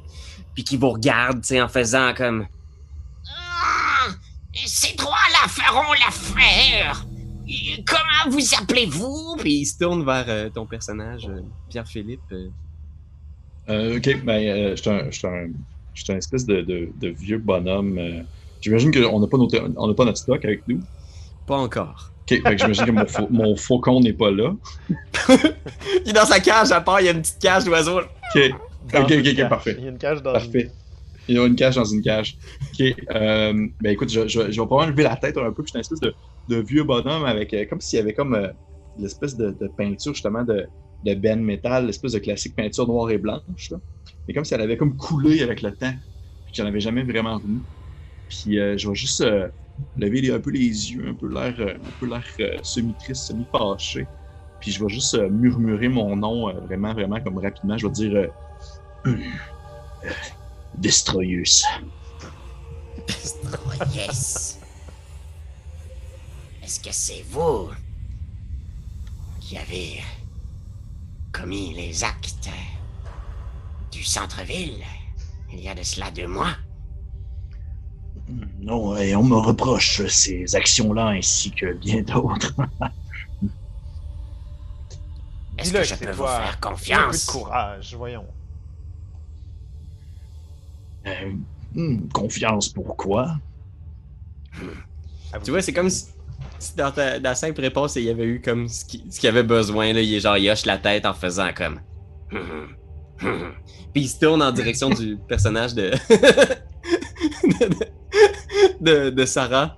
puis 0.55 0.64
qui 0.64 0.76
vous 0.76 0.91
regardent 0.91 1.41
tu 1.43 1.49
sais, 1.49 1.61
en 1.61 1.68
faisant 1.68 2.12
comme. 2.14 2.47
Ah, 3.28 4.09
Ces 4.66 4.97
trois-là 4.97 5.49
feront 5.49 5.93
l'affaire. 5.93 7.05
Comment 7.86 8.30
vous 8.36 8.55
appelez-vous? 8.61 9.36
Puis 9.38 9.55
il 9.61 9.66
se 9.66 9.78
tourne 9.78 10.05
vers 10.05 10.24
euh, 10.28 10.51
ton 10.51 10.66
personnage, 10.66 11.26
euh, 11.28 11.41
Pierre-Philippe. 11.68 12.20
euh, 12.32 12.49
Euh, 13.68 13.97
ok, 13.99 14.24
ben, 14.24 14.43
euh, 14.43 14.76
je 14.76 14.80
suis 14.80 14.91
un, 14.91 15.11
je 15.11 15.18
suis 15.18 15.26
un, 15.26 15.49
je 15.95 16.03
suis 16.05 16.12
un 16.12 16.16
espèce 16.16 16.47
de, 16.47 16.62
de, 16.62 16.91
de 16.97 17.09
vieux 17.09 17.38
bonhomme. 17.38 17.99
euh, 17.99 18.22
J'imagine 18.61 18.93
qu'on 18.93 19.18
n'a 19.20 19.26
pas, 19.26 19.38
notre- 19.38 19.72
on 19.76 19.86
n'a 19.88 19.95
pas 19.95 20.05
notre 20.05 20.18
stock 20.18 20.45
avec 20.45 20.66
nous. 20.68 20.80
pas 21.47 21.57
encore. 21.57 22.12
Ok, 22.30 22.42
fait 22.42 22.56
que 22.56 22.58
j'imagine 22.58 22.86
que 22.86 22.90
mon, 22.90 23.28
mon 23.30 23.56
faucon 23.56 24.00
n'est 24.00 24.12
pas 24.12 24.30
là. 24.30 24.54
Il 26.04 26.10
est 26.10 26.12
dans 26.12 26.24
sa 26.24 26.40
cage, 26.40 26.72
à 26.72 26.80
part, 26.80 27.00
il 27.00 27.06
y 27.06 27.08
a 27.08 27.12
une 27.12 27.20
petite 27.22 27.38
cage 27.40 27.64
d'oiseau. 27.64 28.00
Ok, 28.00 28.50
Dans 28.92 29.02
Ok, 29.02 29.10
une 29.10 29.28
ok, 29.28 29.48
parfait. 29.48 29.76
Il 29.78 29.84
y 29.84 29.88
a 29.88 29.90
une 29.90 29.98
cage 29.98 30.22
dans 30.22 30.32
parfait. 30.32 30.70
Il 31.28 31.36
y 31.36 31.38
a 31.38 31.46
une 31.46 31.54
cage 31.54 31.76
dans 31.76 31.84
une 31.84 32.02
cage. 32.02 32.36
Ok, 32.72 32.80
euh, 33.14 33.66
ben 33.80 33.90
écoute, 33.92 34.10
je, 34.10 34.26
je, 34.26 34.50
je 34.50 34.60
vais 34.60 34.66
probablement 34.66 34.86
lever 34.90 35.02
la 35.04 35.16
tête 35.16 35.36
un 35.38 35.52
peu. 35.52 35.62
puis 35.62 35.66
Je 35.66 35.70
suis 35.70 35.78
un 35.78 35.80
espèce 35.80 36.00
de, 36.00 36.14
de 36.48 36.56
vieux 36.60 36.84
bonhomme 36.84 37.24
avec, 37.24 37.52
euh, 37.54 37.64
comme 37.68 37.80
s'il 37.80 37.98
y 37.98 38.02
avait 38.02 38.14
comme 38.14 38.34
euh, 38.34 38.48
l'espèce 38.98 39.36
de, 39.36 39.50
de 39.50 39.68
peinture 39.68 40.12
justement 40.14 40.42
de, 40.42 40.66
de 41.04 41.14
Ben 41.14 41.40
Metal, 41.42 41.86
l'espèce 41.86 42.12
de 42.12 42.18
classique 42.18 42.56
peinture 42.56 42.86
noire 42.86 43.10
et 43.10 43.18
blanche. 43.18 43.70
Là. 43.70 43.78
Mais 44.26 44.34
comme 44.34 44.44
si 44.44 44.54
elle 44.54 44.60
avait 44.60 44.76
comme 44.76 44.96
coulé 44.96 45.42
avec 45.42 45.62
le 45.62 45.70
temps, 45.72 45.92
puis 46.46 46.52
que 46.52 46.56
j'en 46.56 46.66
avais 46.66 46.80
jamais 46.80 47.02
vraiment 47.02 47.38
venu. 47.38 47.60
Puis 48.28 48.54
je 48.56 48.88
vais 48.88 48.94
juste 48.94 49.20
euh, 49.20 49.48
lever 49.96 50.20
les- 50.20 50.32
un 50.32 50.40
peu 50.40 50.50
les 50.50 50.92
yeux, 50.92 51.08
un 51.08 51.14
peu 51.14 51.28
l'air, 51.28 51.54
euh, 51.58 51.74
un 51.74 51.90
peu 51.98 52.06
l'air 52.06 52.24
euh, 52.40 52.58
semi-triste, 52.62 53.26
semi-fâché. 53.28 54.06
Puis 54.60 54.72
je 54.72 54.84
vais 54.84 54.90
juste 54.92 55.14
euh, 55.14 55.28
murmurer 55.30 55.88
mon 55.88 56.16
nom 56.16 56.48
euh, 56.48 56.60
vraiment, 56.60 56.92
vraiment 56.92 57.20
comme 57.20 57.38
rapidement. 57.38 57.76
Je 57.78 57.86
vais 57.86 57.92
dire 57.92 58.28
Destroyus. 60.76 61.64
Yes. 63.94 64.58
Est-ce 66.62 66.80
que 66.80 66.92
c'est 66.92 67.24
vous 67.30 67.70
qui 69.40 69.56
avez 69.56 70.02
commis 71.32 71.74
les 71.74 72.04
actes 72.04 72.50
du 73.90 74.04
centre-ville? 74.04 74.84
Il 75.52 75.60
y 75.60 75.68
a 75.68 75.74
de 75.74 75.82
cela 75.82 76.10
deux 76.10 76.28
mois? 76.28 76.54
Non, 78.60 78.96
et 78.96 79.14
on 79.16 79.22
me 79.22 79.36
reproche 79.36 80.06
ces 80.06 80.54
actions-là 80.54 81.08
ainsi 81.08 81.50
que 81.50 81.72
bien 81.74 82.02
d'autres. 82.02 82.54
Est-ce 85.58 85.72
que 85.72 85.82
je 85.82 85.94
peux 85.94 86.10
vous 86.12 86.26
faire 86.26 86.40
Un 86.40 86.50
peu 86.52 86.56
de 86.56 86.60
confiance? 86.60 87.24
courage, 87.26 87.94
voyons. 87.94 88.26
Euh, 91.06 91.32
hmm, 91.74 92.08
confiance, 92.08 92.68
pourquoi? 92.70 93.36
Tu 95.44 95.50
vois, 95.50 95.62
c'est 95.62 95.72
comme 95.72 95.90
si, 95.90 96.06
si 96.58 96.74
dans 96.76 96.90
ta 96.90 97.18
dans 97.20 97.30
la 97.30 97.34
simple 97.34 97.60
réponse, 97.60 97.96
il 97.96 98.04
y 98.04 98.10
avait 98.10 98.24
eu 98.24 98.40
comme 98.40 98.68
ce 98.68 98.84
qui- 98.84 99.04
ce 99.10 99.20
qu'il 99.20 99.28
avait 99.28 99.42
besoin. 99.42 99.92
Là. 99.92 100.00
Il 100.00 100.12
est 100.14 100.20
genre, 100.20 100.36
il 100.38 100.50
hoche 100.50 100.66
la 100.66 100.78
tête 100.78 101.06
en 101.06 101.14
faisant 101.14 101.52
comme. 101.54 101.80
Puis 103.92 104.02
il 104.02 104.08
se 104.08 104.18
tourne 104.18 104.42
en 104.42 104.50
direction 104.52 104.88
du 104.90 105.18
personnage 105.28 105.74
de... 105.74 105.90
de, 105.90 107.68
de, 107.68 107.86
de 108.80 109.24
Sarah. 109.24 109.76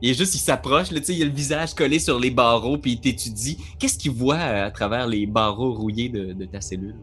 Il 0.00 0.10
est 0.10 0.14
juste, 0.14 0.34
il 0.34 0.38
s'approche, 0.38 0.88
il 0.90 1.22
a 1.22 1.24
le 1.24 1.32
visage 1.32 1.74
collé 1.74 1.98
sur 1.98 2.20
les 2.20 2.30
barreaux, 2.30 2.78
puis 2.78 2.92
il 2.92 3.00
t'étudie. 3.00 3.58
Qu'est-ce 3.78 3.98
qu'il 3.98 4.12
voit 4.12 4.36
euh, 4.36 4.66
à 4.66 4.70
travers 4.70 5.08
les 5.08 5.26
barreaux 5.26 5.72
rouillés 5.72 6.08
de, 6.08 6.32
de 6.32 6.44
ta 6.44 6.60
cellule? 6.60 6.94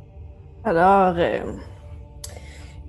Alors, 0.63 1.13
euh, 1.17 1.41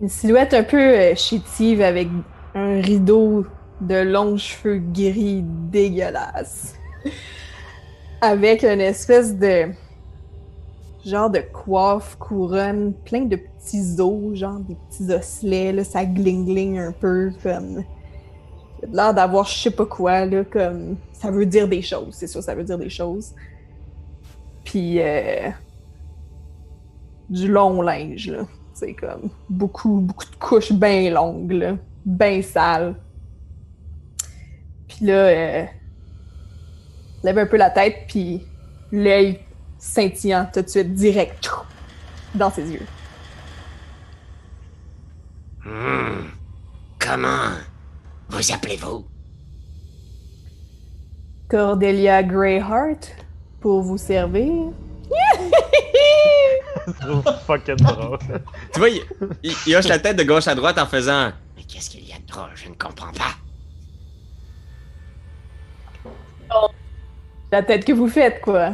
une 0.00 0.08
silhouette 0.08 0.54
un 0.54 0.62
peu 0.62 0.80
euh, 0.80 1.14
chétive 1.16 1.80
avec 1.80 2.08
un 2.54 2.80
rideau 2.80 3.46
de 3.80 3.96
longs 3.96 4.36
cheveux 4.36 4.78
gris 4.78 5.42
dégueulasses. 5.44 6.76
avec 8.20 8.62
une 8.62 8.80
espèce 8.80 9.36
de 9.36 9.72
genre 11.04 11.30
de 11.30 11.40
coiffe, 11.52 12.16
couronne, 12.18 12.94
plein 13.04 13.24
de 13.24 13.36
petits 13.36 14.00
os, 14.00 14.36
genre 14.36 14.60
des 14.60 14.76
petits 14.88 15.12
osselets, 15.12 15.72
là, 15.72 15.82
ça 15.82 16.04
gling-gling 16.04 16.78
un 16.78 16.92
peu, 16.92 17.32
comme... 17.42 17.82
Il 18.82 18.98
a 18.98 19.04
l'air 19.04 19.14
d'avoir 19.14 19.46
je 19.46 19.58
sais 19.58 19.70
pas 19.70 19.86
quoi, 19.86 20.24
là, 20.26 20.44
comme... 20.44 20.96
Ça 21.12 21.30
veut 21.30 21.46
dire 21.46 21.66
des 21.66 21.82
choses, 21.82 22.14
c'est 22.14 22.26
sûr, 22.26 22.42
ça 22.42 22.54
veut 22.54 22.64
dire 22.64 22.78
des 22.78 22.90
choses. 22.90 23.34
Puis, 24.64 25.00
euh, 25.00 25.48
du 27.28 27.48
long 27.48 27.82
linge, 27.82 28.28
là. 28.28 28.42
C'est 28.74 28.94
comme 28.94 29.30
beaucoup, 29.48 30.00
beaucoup 30.00 30.26
de 30.26 30.36
couches 30.36 30.72
bien 30.72 31.10
longues, 31.10 31.52
là. 31.52 31.76
Bien 32.04 32.42
sales. 32.42 32.94
Puis 34.86 35.06
là, 35.06 35.14
euh, 35.14 35.64
lève 37.24 37.38
un 37.38 37.46
peu 37.46 37.56
la 37.56 37.70
tête, 37.70 38.04
puis 38.08 38.42
l'œil 38.92 39.40
scintillant 39.78 40.46
tout 40.52 40.62
de 40.62 40.68
suite, 40.68 40.94
direct, 40.94 41.50
dans 42.34 42.50
ses 42.50 42.70
yeux. 42.70 42.86
Hmm. 45.64 46.28
Comment 46.98 47.50
vous 48.28 48.52
appelez-vous? 48.52 49.06
Cordelia 51.48 52.22
Greyheart, 52.22 53.12
pour 53.60 53.82
vous 53.82 53.98
servir. 53.98 54.72
C'est 56.86 56.94
trop 57.00 57.22
fucking 57.46 57.76
drôle. 57.76 58.18
Tu 58.72 58.78
vois, 58.78 58.88
il, 58.88 59.02
il, 59.42 59.54
il 59.66 59.76
hoche 59.76 59.88
la 59.88 59.98
tête 59.98 60.16
de 60.16 60.24
gauche 60.24 60.48
à 60.48 60.54
droite 60.54 60.78
en 60.78 60.86
faisant... 60.86 61.32
Mais 61.56 61.62
qu'est-ce 61.64 61.90
qu'il 61.90 62.06
y 62.08 62.12
a 62.12 62.18
de 62.18 62.26
drôle? 62.26 62.50
Je 62.54 62.68
ne 62.68 62.74
comprends 62.74 63.12
pas. 63.12 63.34
La 67.52 67.62
tête 67.62 67.84
que 67.84 67.92
vous 67.92 68.08
faites, 68.08 68.40
quoi. 68.40 68.72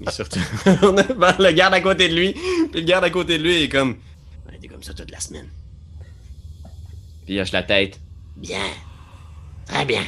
Il 0.00 0.10
se 0.10 0.22
retourne 0.22 1.02
vers 1.18 1.40
le 1.40 1.52
garde 1.52 1.74
à 1.74 1.80
côté 1.80 2.08
de 2.08 2.14
lui, 2.14 2.32
puis 2.32 2.80
le 2.80 2.86
garde 2.86 3.04
à 3.04 3.10
côté 3.10 3.38
de 3.38 3.42
lui 3.42 3.62
est 3.62 3.68
comme... 3.68 3.96
On 4.48 4.52
était 4.52 4.68
comme 4.68 4.82
ça 4.82 4.94
toute 4.94 5.10
la 5.10 5.20
semaine. 5.20 5.48
Puis 7.24 7.34
il 7.34 7.40
hoche 7.40 7.52
la 7.52 7.62
tête. 7.62 8.00
Bien. 8.36 8.58
Très 9.66 9.84
bien. 9.84 10.02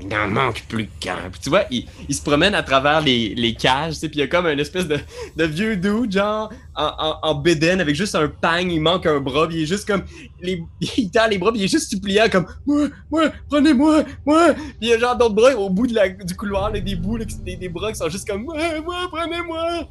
Il 0.00 0.06
n'en 0.06 0.28
manque 0.28 0.62
plus 0.68 0.88
qu'un. 1.00 1.28
Puis 1.32 1.40
tu 1.40 1.48
vois, 1.48 1.64
il, 1.72 1.84
il 2.08 2.14
se 2.14 2.22
promène 2.22 2.54
à 2.54 2.62
travers 2.62 3.00
les, 3.00 3.34
les 3.34 3.54
cages, 3.54 3.94
tu 3.94 4.00
sais, 4.00 4.08
puis 4.08 4.18
il 4.18 4.20
y 4.20 4.22
a 4.22 4.28
comme 4.28 4.46
une 4.46 4.60
espèce 4.60 4.86
de, 4.86 4.96
de 5.36 5.44
vieux 5.44 5.76
dude, 5.76 6.12
genre, 6.12 6.52
en, 6.76 6.92
en, 6.98 7.18
en 7.20 7.34
bédaine, 7.34 7.80
avec 7.80 7.96
juste 7.96 8.14
un 8.14 8.28
pang, 8.28 8.58
il 8.58 8.80
manque 8.80 9.06
un 9.06 9.18
bras, 9.18 9.48
puis 9.48 9.56
il 9.56 9.62
est 9.64 9.66
juste 9.66 9.88
comme, 9.88 10.04
les, 10.40 10.62
il 10.96 11.10
tend 11.10 11.26
les 11.26 11.36
bras, 11.38 11.50
puis 11.50 11.62
il 11.62 11.64
est 11.64 11.68
juste 11.68 11.88
suppliant, 11.88 12.28
comme, 12.30 12.46
moi, 12.64 12.86
moi, 13.10 13.32
prenez-moi, 13.48 14.04
moi, 14.24 14.54
puis 14.54 14.64
il 14.82 14.88
y 14.90 14.92
a 14.92 14.98
genre 14.98 15.16
d'autres 15.16 15.34
bras 15.34 15.56
au 15.56 15.68
bout 15.68 15.88
de 15.88 15.94
la, 15.94 16.08
du 16.08 16.36
couloir, 16.36 16.70
là, 16.70 16.78
des 16.78 16.94
bouts, 16.94 17.16
là, 17.16 17.24
des, 17.42 17.56
des 17.56 17.68
bras 17.68 17.90
qui 17.90 17.98
sont 17.98 18.08
juste 18.08 18.28
comme, 18.28 18.44
moi, 18.44 18.56
moi, 18.84 19.08
prenez-moi. 19.10 19.88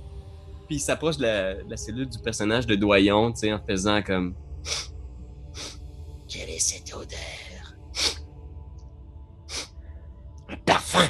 Puis 0.67 0.77
il 0.77 0.79
s'approche 0.79 1.17
de 1.17 1.25
la 1.69 1.75
cellule 1.75 2.07
du 2.07 2.19
personnage 2.19 2.65
de 2.65 2.75
Doyon, 2.75 3.33
tu 3.33 3.39
sais, 3.39 3.51
en 3.53 3.59
faisant 3.59 4.01
comme, 4.01 4.35
Quelle 6.28 6.49
est 6.49 6.59
cette 6.59 6.93
odeur? 6.93 7.75
Un 10.49 10.55
parfum. 10.65 11.05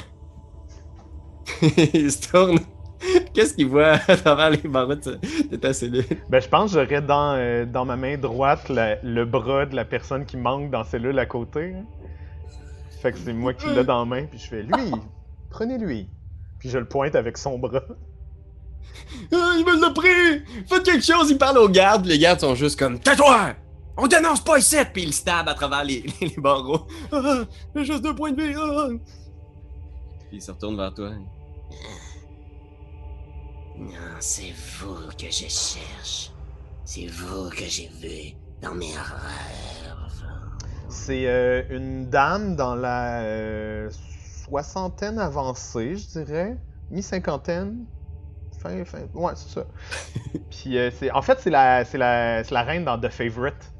il 1.94 2.10
se 2.12 2.28
tourne. 2.30 2.58
Qu'est-ce 3.32 3.54
qu'il 3.54 3.68
voit 3.68 3.98
à 4.08 4.16
travers 4.16 4.50
les 4.50 4.58
barreaux 4.58 4.94
de, 4.96 5.56
ta 5.56 5.72
cellule? 5.72 6.04
Ben, 6.28 6.40
je 6.40 6.48
pense 6.48 6.72
que 6.72 6.80
j'aurais 6.80 7.00
dans, 7.02 7.34
euh, 7.34 7.64
dans 7.64 7.84
ma 7.84 7.96
main 7.96 8.16
droite 8.18 8.68
la- 8.68 9.00
le 9.02 9.24
bras 9.24 9.66
de 9.66 9.76
la 9.76 9.84
personne 9.84 10.26
qui 10.26 10.36
manque 10.36 10.70
dans 10.70 10.78
la 10.80 10.84
cellule 10.84 11.18
à 11.18 11.26
côté. 11.26 11.74
hein. 11.74 11.84
Fait 13.00 13.12
que 13.12 13.18
c'est 13.18 13.32
moi 13.32 13.54
qui 13.54 13.68
l'ai 13.68 13.84
dans 13.84 14.00
la 14.00 14.04
main, 14.04 14.26
puis 14.26 14.40
je 14.40 14.48
fais 14.48 14.62
lui, 14.62 14.90
prenez-lui. 15.50 16.08
Puis 16.58 16.68
je 16.68 16.78
le 16.78 16.84
pointe 16.88 17.14
avec 17.14 17.38
son 17.38 17.56
bras. 17.58 17.82
Ah, 19.32 19.54
il 19.56 19.64
me 19.64 19.80
l'a 19.80 19.90
pris! 19.90 20.42
Faites 20.68 20.82
quelque 20.82 21.04
chose! 21.04 21.30
Il 21.30 21.38
parle 21.38 21.58
aux 21.58 21.68
gardes, 21.68 22.06
les 22.06 22.18
gardes 22.18 22.40
sont 22.40 22.56
juste 22.56 22.76
comme 22.76 22.98
Tais-toi! 22.98 23.54
On 24.00 24.06
dénonce 24.06 24.40
pas 24.40 24.58
ici! 24.58 24.76
Puis 24.92 25.02
il 25.02 25.12
stab 25.12 25.48
à 25.48 25.54
travers 25.54 25.82
les, 25.82 26.06
les, 26.20 26.34
barreaux. 26.38 26.86
Ah, 27.10 27.42
j'ai 27.74 27.84
juste 27.84 28.02
deux 28.02 28.14
points 28.14 28.30
de 28.30 28.40
vie! 28.40 28.54
ah. 28.56 28.88
Puis 30.28 30.36
il 30.36 30.42
se 30.42 30.52
retourne 30.52 30.76
vers 30.76 30.94
toi. 30.94 31.10
Non, 33.76 33.90
c'est 34.20 34.52
vous 34.78 35.08
que 35.18 35.26
je 35.26 35.48
cherche. 35.48 36.30
C'est 36.84 37.06
vous 37.06 37.50
que 37.50 37.64
j'ai 37.64 37.88
vu 37.88 38.36
dans 38.62 38.74
mes 38.74 38.92
rêves. 38.92 39.98
C'est 40.88 41.26
euh, 41.26 41.64
une 41.70 42.08
dame 42.08 42.54
dans 42.54 42.76
la 42.76 43.22
euh, 43.22 43.90
soixantaine 44.44 45.18
avancée, 45.18 45.96
je 45.96 46.22
dirais. 46.22 46.56
Mi-cinquantaine. 46.90 47.84
Fin, 48.60 48.84
fin. 48.84 49.00
Ouais, 49.12 49.32
c'est 49.34 49.50
ça. 49.50 49.66
Puis, 50.50 50.78
euh, 50.78 50.90
c'est, 50.90 51.10
en 51.10 51.22
fait, 51.22 51.38
c'est 51.40 51.50
la, 51.50 51.84
c'est, 51.84 51.98
la, 51.98 52.44
c'est 52.44 52.54
la 52.54 52.62
reine 52.62 52.84
dans 52.84 52.98
The 52.98 53.08
Favorite. 53.08 53.72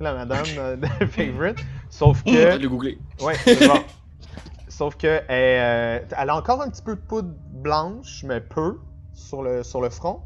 La 0.00 0.12
madame 0.14 0.44
Favorite. 1.10 1.64
Sauf 1.88 2.22
Je 2.26 2.32
vais 2.32 2.56
que. 2.56 2.62
le 2.62 2.68
googler. 2.68 2.98
Ouais, 3.20 3.34
c'est 3.34 3.66
bon. 3.66 3.82
Sauf 4.68 4.96
que 4.96 5.22
elle, 5.28 6.00
euh, 6.02 6.06
elle 6.18 6.30
a 6.30 6.36
encore 6.36 6.60
un 6.60 6.68
petit 6.68 6.82
peu 6.82 6.96
de 6.96 7.00
poudre 7.00 7.32
blanche, 7.50 8.22
mais 8.24 8.40
peu, 8.40 8.78
sur 9.14 9.42
le, 9.42 9.62
sur 9.62 9.80
le 9.80 9.88
front. 9.88 10.20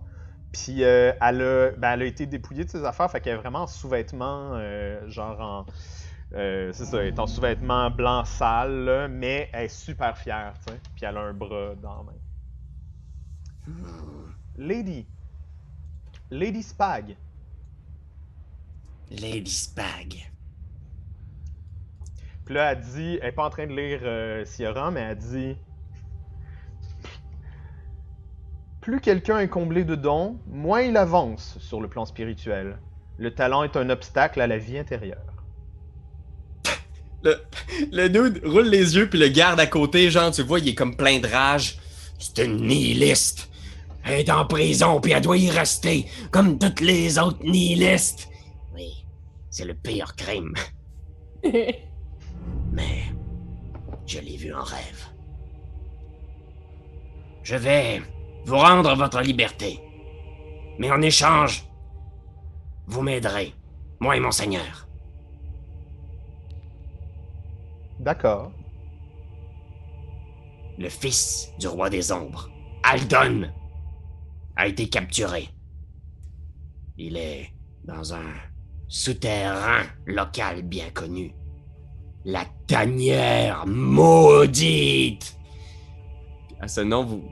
Puis 0.52 0.82
euh, 0.82 1.12
elle, 1.20 1.42
a, 1.42 1.70
ben, 1.76 1.92
elle 1.92 2.02
a 2.02 2.04
été 2.06 2.26
dépouillée 2.26 2.64
de 2.64 2.70
ses 2.70 2.84
affaires, 2.84 3.08
fait 3.10 3.20
qu'elle 3.20 3.34
est 3.34 3.40
vraiment 3.40 3.60
en 3.62 3.66
sous-vêtements, 3.68 4.54
euh, 4.54 5.08
genre 5.08 5.40
en. 5.40 5.66
euh, 6.34 6.72
c'est 6.72 6.84
ça, 6.86 7.00
elle 7.02 7.08
est 7.08 7.18
en 7.20 7.28
sous-vêtements 7.28 7.90
blanc 7.90 8.24
sale, 8.24 8.84
là, 8.84 9.06
mais 9.08 9.48
elle 9.52 9.66
est 9.66 9.68
super 9.68 10.16
fière, 10.18 10.54
tu 10.66 10.72
sais. 10.72 10.80
Puis 10.96 11.04
elle 11.04 11.16
a 11.16 11.20
un 11.20 11.32
bras 11.34 11.74
dans 11.80 11.98
la 11.98 12.02
main. 12.02 13.72
Lady. 14.56 15.06
Lady 16.30 16.62
Spag. 16.64 17.16
Lady 19.11 19.50
Spag. 19.50 20.30
Puis 22.44 22.54
là, 22.54 22.72
elle 22.72 22.80
dit, 22.80 23.18
elle 23.20 23.28
est 23.28 23.32
pas 23.32 23.44
en 23.44 23.50
train 23.50 23.66
de 23.66 23.72
lire 23.72 24.00
euh, 24.02 24.44
Sierra, 24.44 24.90
mais 24.90 25.00
elle 25.00 25.18
dit 25.18 25.56
Plus 28.80 29.00
quelqu'un 29.00 29.38
est 29.40 29.48
comblé 29.48 29.84
de 29.84 29.94
dons, 29.94 30.38
moins 30.46 30.80
il 30.80 30.96
avance 30.96 31.58
sur 31.61 31.80
le 31.80 31.88
plan 31.88 32.06
spirituel. 32.06 32.78
Le 33.18 33.34
talent 33.34 33.62
est 33.62 33.76
un 33.76 33.90
obstacle 33.90 34.40
à 34.40 34.46
la 34.46 34.56
vie 34.56 34.78
intérieure. 34.78 35.18
Le, 37.22 37.36
le 37.92 38.08
dude 38.08 38.40
roule 38.46 38.68
les 38.68 38.96
yeux, 38.96 39.06
puis 39.11 39.18
le 39.18 39.28
garde 39.28 39.61
à 39.61 39.66
côté, 39.66 40.11
genre, 40.11 40.30
tu 40.30 40.42
vois, 40.42 40.58
il 40.58 40.68
est 40.68 40.74
comme 40.74 40.96
plein 40.96 41.18
de 41.18 41.26
rage. 41.26 41.78
C'est 42.18 42.46
une 42.46 42.66
nihiliste. 42.66 43.50
Elle 44.02 44.20
est 44.20 44.30
en 44.30 44.46
prison, 44.46 45.02
puis 45.02 45.12
elle 45.12 45.20
doit 45.20 45.36
y 45.36 45.50
rester, 45.50 46.06
comme 46.30 46.58
toutes 46.58 46.80
les 46.80 47.18
autres 47.18 47.44
nihilistes. 47.44 48.29
C'est 49.51 49.64
le 49.64 49.74
pire 49.74 50.14
crime. 50.16 50.55
Mais 52.72 53.03
je 54.07 54.20
l'ai 54.20 54.36
vu 54.36 54.55
en 54.55 54.62
rêve. 54.62 55.07
Je 57.42 57.57
vais 57.57 58.01
vous 58.44 58.57
rendre 58.57 58.94
votre 58.94 59.20
liberté. 59.20 59.80
Mais 60.78 60.90
en 60.90 61.03
échange, 61.03 61.64
vous 62.86 63.03
m'aiderez, 63.03 63.55
moi 63.98 64.16
et 64.16 64.20
mon 64.20 64.30
seigneur. 64.30 64.88
D'accord. 67.98 68.53
Le 70.78 70.88
fils 70.88 71.53
du 71.59 71.68
roi 71.68 71.90
des 71.90 72.12
ombres, 72.12 72.48
Aldon, 72.82 73.51
a 74.57 74.66
été 74.66 74.88
capturé. 74.88 75.48
Il 76.96 77.16
est 77.16 77.53
dans 77.84 78.14
un 78.14 78.32
souterrain 78.91 79.84
local 80.07 80.62
bien 80.62 80.91
connu. 80.93 81.32
La 82.24 82.45
tanière 82.66 83.64
maudite. 83.66 85.38
À 86.61 86.68
ce 86.68 86.82
nom, 86.82 87.05
vous, 87.05 87.24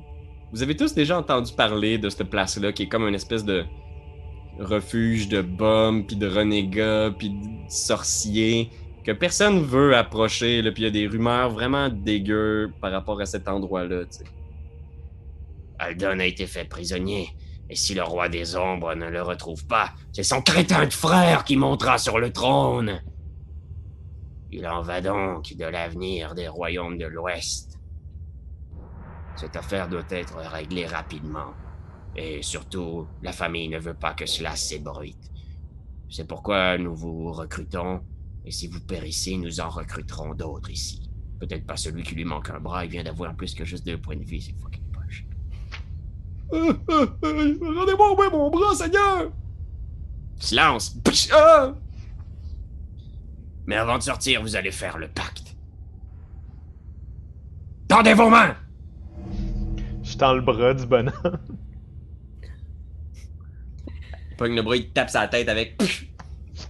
vous 0.52 0.62
avez 0.62 0.76
tous 0.76 0.94
déjà 0.94 1.18
entendu 1.18 1.52
parler 1.52 1.98
de 1.98 2.08
cette 2.08 2.30
place-là 2.30 2.72
qui 2.72 2.84
est 2.84 2.88
comme 2.88 3.06
une 3.06 3.14
espèce 3.14 3.44
de 3.44 3.64
refuge 4.58 5.28
de 5.28 5.42
bombes, 5.42 6.06
puis 6.06 6.16
de 6.16 6.26
renégats, 6.26 7.10
puis 7.16 7.30
de 7.30 7.36
sorciers 7.68 8.70
que 9.04 9.12
personne 9.12 9.62
veut 9.62 9.96
approcher, 9.96 10.62
là, 10.62 10.70
puis 10.70 10.82
il 10.82 10.86
y 10.86 10.88
a 10.88 10.90
des 10.90 11.06
rumeurs 11.06 11.50
vraiment 11.50 11.88
dégueu 11.88 12.70
par 12.80 12.92
rapport 12.92 13.20
à 13.20 13.26
cet 13.26 13.48
endroit-là. 13.48 14.02
Aldon 15.78 16.18
a 16.18 16.24
été 16.24 16.46
fait 16.46 16.64
prisonnier. 16.64 17.28
Et 17.70 17.76
si 17.76 17.94
le 17.94 18.02
roi 18.02 18.28
des 18.28 18.56
ombres 18.56 18.94
ne 18.94 19.06
le 19.06 19.22
retrouve 19.22 19.66
pas, 19.66 19.92
c'est 20.12 20.22
son 20.22 20.40
crétin 20.40 20.86
de 20.86 20.92
frère 20.92 21.44
qui 21.44 21.56
montera 21.56 21.98
sur 21.98 22.18
le 22.18 22.32
trône. 22.32 23.02
Il 24.50 24.66
en 24.66 24.80
va 24.80 25.00
donc 25.02 25.54
de 25.54 25.64
l'avenir 25.64 26.34
des 26.34 26.48
royaumes 26.48 26.96
de 26.96 27.06
l'Ouest. 27.06 27.78
Cette 29.36 29.56
affaire 29.56 29.88
doit 29.88 30.06
être 30.08 30.36
réglée 30.38 30.86
rapidement. 30.86 31.52
Et 32.16 32.42
surtout, 32.42 33.06
la 33.22 33.32
famille 33.32 33.68
ne 33.68 33.78
veut 33.78 33.94
pas 33.94 34.14
que 34.14 34.26
cela 34.26 34.56
s'ébruite. 34.56 35.30
C'est 36.08 36.26
pourquoi 36.26 36.78
nous 36.78 36.94
vous 36.94 37.32
recrutons. 37.32 38.00
Et 38.44 38.50
si 38.50 38.66
vous 38.66 38.80
périssez, 38.80 39.36
nous 39.36 39.60
en 39.60 39.68
recruterons 39.68 40.34
d'autres 40.34 40.70
ici. 40.70 41.10
Peut-être 41.38 41.66
pas 41.66 41.76
celui 41.76 42.02
qui 42.02 42.14
lui 42.14 42.24
manque 42.24 42.50
un 42.50 42.58
bras, 42.58 42.84
il 42.86 42.90
vient 42.90 43.04
d'avoir 43.04 43.36
plus 43.36 43.54
que 43.54 43.64
juste 43.64 43.84
deux 43.84 43.98
points 43.98 44.16
de 44.16 44.24
vie, 44.24 44.40
c'est. 44.40 44.54
Euh, 46.52 46.72
euh, 46.88 47.06
euh, 47.24 47.58
Rendez-moi 47.76 48.12
au 48.12 48.16
moins 48.16 48.30
mon 48.30 48.50
bras, 48.50 48.74
Seigneur! 48.74 49.30
Silence! 50.38 50.96
Psh, 51.04 51.28
ah! 51.32 51.74
Mais 53.66 53.76
avant 53.76 53.98
de 53.98 54.02
sortir, 54.02 54.40
vous 54.40 54.56
allez 54.56 54.70
faire 54.70 54.96
le 54.96 55.08
pacte. 55.08 55.54
Tendez 57.86 58.14
vos 58.14 58.30
mains! 58.30 58.56
Je 60.02 60.16
tends 60.16 60.34
le 60.34 60.40
bras 60.40 60.72
du 60.72 60.86
bonhomme. 60.86 61.38
Il 64.30 64.36
pogne 64.36 64.54
le 64.54 64.62
bras, 64.62 64.76
il 64.76 64.90
tape 64.90 65.10
sa 65.10 65.28
tête 65.28 65.48
avec. 65.48 65.76
Psh! 65.76 66.06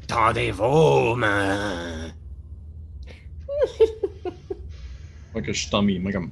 Tendez 0.08 0.50
vos 0.50 1.14
mains! 1.14 2.12
Moi, 5.32 5.42
que 5.42 5.52
je 5.52 5.60
suis 5.60 5.70
Tommy, 5.70 5.98
moi, 5.98 6.10
comme. 6.10 6.30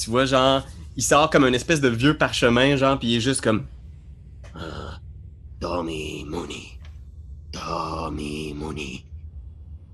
Tu 0.00 0.08
vois, 0.08 0.24
genre, 0.24 0.62
il 0.96 1.02
sort 1.02 1.28
comme 1.28 1.44
une 1.44 1.54
espèce 1.54 1.82
de 1.82 1.88
vieux 1.88 2.16
parchemin, 2.16 2.76
genre, 2.76 2.98
puis 2.98 3.08
il 3.08 3.16
est 3.16 3.20
juste 3.20 3.42
comme. 3.42 3.66
Tommy 5.60 6.24
Mooney. 6.26 6.78
Tommy 7.52 8.54
Mooney. 8.54 9.04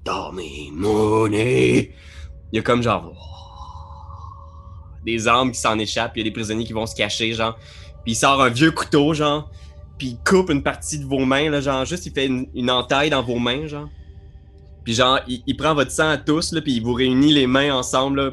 Tommy 0.04 0.70
Mooney. 0.72 1.92
Il 2.52 2.57
y 2.57 2.59
a 2.61 2.62
comme 2.62 2.84
genre. 2.84 3.12
Des 5.04 5.26
armes 5.26 5.50
qui 5.50 5.59
s'en 5.59 5.76
échappent, 5.78 6.12
il 6.16 6.20
y 6.20 6.22
a 6.22 6.24
des 6.24 6.30
prisonniers 6.30 6.64
qui 6.64 6.72
vont 6.72 6.86
se 6.86 6.94
cacher, 6.94 7.32
genre. 7.32 7.59
Puis 8.04 8.12
il 8.12 8.14
sort 8.14 8.40
un 8.40 8.48
vieux 8.48 8.70
couteau, 8.70 9.12
genre. 9.12 9.50
Puis 9.98 10.09
il 10.09 10.18
coupe 10.18 10.50
une 10.50 10.62
partie 10.62 11.00
de 11.00 11.04
vos 11.04 11.24
mains, 11.24 11.50
là, 11.50 11.61
genre, 11.61 11.84
juste 11.84 12.07
il 12.07 12.12
fait 12.12 12.26
une, 12.26 12.70
entaille 12.70 13.11
dans 13.11 13.22
vos 13.22 13.40
mains, 13.40 13.66
genre. 13.66 13.88
Puis 14.84 14.94
genre, 14.94 15.18
il, 15.26 15.42
il 15.48 15.57
prend 15.57 15.74
votre 15.74 15.90
sang 15.90 16.11
à 16.11 16.16
tous, 16.16 16.52
là, 16.52 16.61
puis 16.61 16.74
il 16.74 16.82
vous 16.82 16.92
réunit 16.92 17.32
les 17.32 17.48
mains 17.48 17.74
ensemble, 17.74 18.20
là, 18.20 18.30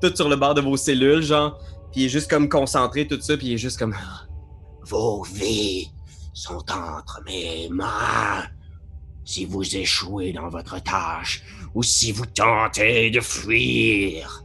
tout 0.00 0.14
sur 0.14 0.28
le 0.28 0.36
bord 0.36 0.54
de 0.54 0.60
vos 0.60 0.76
cellules, 0.76 1.22
genre. 1.22 1.58
Puis 1.90 2.02
il 2.02 2.04
est 2.06 2.08
juste 2.08 2.30
comme 2.30 2.48
concentré, 2.48 3.06
tout 3.06 3.20
ça, 3.20 3.36
puis 3.36 3.48
il 3.48 3.52
est 3.54 3.58
juste 3.58 3.78
comme. 3.78 3.94
Vos 4.82 5.22
vies 5.22 5.90
sont 6.32 6.64
entre 6.70 7.22
mes 7.26 7.68
mains. 7.68 8.44
Si 9.24 9.44
vous 9.44 9.76
échouez 9.76 10.32
dans 10.32 10.48
votre 10.48 10.82
tâche 10.82 11.44
ou 11.74 11.82
si 11.82 12.10
vous 12.10 12.26
tentez 12.26 13.10
de 13.10 13.20
fuir, 13.20 14.44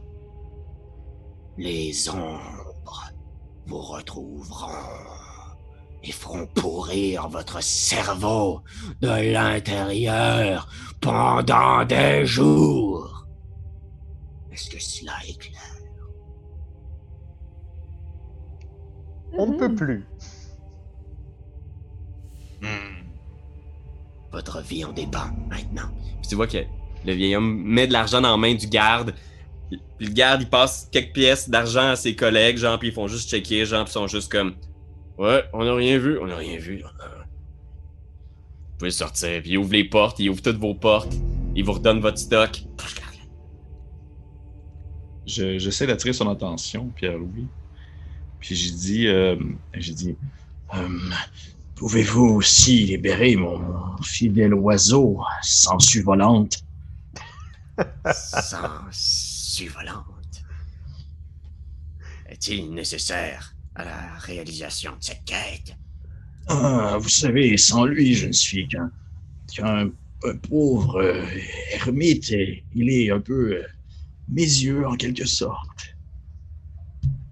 les 1.56 2.08
ombres 2.08 3.10
vous 3.66 3.80
retrouveront 3.80 4.68
et 6.04 6.12
feront 6.12 6.46
pourrir 6.46 7.28
votre 7.28 7.62
cerveau 7.62 8.62
de 9.00 9.32
l'intérieur 9.32 10.68
pendant 11.00 11.84
des 11.84 12.24
jours. 12.24 13.17
Est-ce 14.58 14.70
que 14.70 14.82
cela 14.82 15.12
est 15.28 15.38
clair? 15.38 15.76
On 19.34 19.46
ne 19.46 19.56
peut 19.56 19.72
plus. 19.72 20.04
Votre 24.32 24.60
vie 24.62 24.84
en 24.84 24.92
dépend 24.92 25.30
maintenant. 25.48 25.88
Puis 26.20 26.30
tu 26.30 26.34
vois 26.34 26.48
que 26.48 26.58
le 27.04 27.12
vieil 27.12 27.36
homme 27.36 27.62
met 27.62 27.86
de 27.86 27.92
l'argent 27.92 28.20
dans 28.20 28.32
la 28.32 28.36
main 28.36 28.54
du 28.54 28.66
garde. 28.66 29.14
Puis 29.68 30.06
le 30.08 30.12
garde, 30.12 30.42
il 30.42 30.50
passe 30.50 30.88
quelques 30.90 31.12
pièces 31.12 31.48
d'argent 31.48 31.90
à 31.90 31.96
ses 31.96 32.16
collègues, 32.16 32.56
genre, 32.56 32.80
puis 32.80 32.88
ils 32.88 32.94
font 32.94 33.06
juste 33.06 33.30
checker, 33.30 33.64
genre, 33.64 33.84
puis 33.84 33.92
ils 33.92 33.94
sont 33.94 34.08
juste 34.08 34.32
comme 34.32 34.56
Ouais, 35.18 35.44
on 35.52 35.64
n'a 35.64 35.74
rien 35.74 35.98
vu, 35.98 36.18
on 36.18 36.26
n'a 36.26 36.36
rien 36.36 36.58
vu. 36.58 36.82
Vous 36.82 38.78
pouvez 38.78 38.90
sortir, 38.90 39.40
puis 39.40 39.52
il 39.52 39.58
ouvre 39.58 39.72
les 39.72 39.84
portes, 39.84 40.18
il 40.18 40.30
ouvre 40.30 40.42
toutes 40.42 40.58
vos 40.58 40.74
portes, 40.74 41.14
il 41.54 41.64
vous 41.64 41.74
redonne 41.74 42.00
votre 42.00 42.18
stock. 42.18 42.64
Je- 45.28 45.58
J'essaie 45.58 45.86
d'attirer 45.86 46.12
son 46.12 46.28
attention, 46.30 46.90
Pierre-Louis. 46.90 47.50
Puis 48.40 48.56
j'ai 48.56 48.72
dit, 48.72 49.08
euh, 49.08 49.36
j'ai 49.74 49.94
dit, 49.94 50.18
Hum, 50.72 51.14
pouvez-vous 51.76 52.26
aussi 52.26 52.86
libérer 52.86 53.36
mon 53.36 53.96
fidèle 54.02 54.54
oiseau, 54.54 55.20
sangsue 55.42 56.02
volante? 56.02 56.64
Sans 58.10 58.90
volante. 59.68 60.44
Est-il 62.26 62.72
nécessaire 62.74 63.56
à 63.74 63.84
la 63.84 64.18
réalisation 64.18 64.92
de 64.92 65.02
cette 65.02 65.24
quête? 65.24 65.76
Ah, 66.48 66.96
vous 67.00 67.08
savez, 67.08 67.56
sans 67.56 67.84
lui, 67.84 68.14
je 68.14 68.26
ne 68.28 68.32
suis 68.32 68.68
qu'un 68.68 68.90
qu'un 69.54 69.90
un 70.24 70.36
pauvre 70.38 70.96
euh, 71.02 71.26
ermite, 71.72 72.30
et 72.32 72.66
il 72.72 72.90
est 72.90 73.10
un 73.10 73.20
peu 73.20 73.62
euh, 74.28 74.34
mésieux 74.34 74.86
en 74.86 74.94
quelque 74.96 75.26
sorte. 75.26 75.94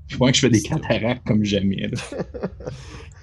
Je 0.08 0.14
crois 0.16 0.30
que 0.30 0.36
je 0.36 0.42
fais 0.42 0.50
des 0.50 0.62
cataractes 0.62 1.26
comme 1.26 1.44
jamais. 1.44 1.88
là. 1.88 1.98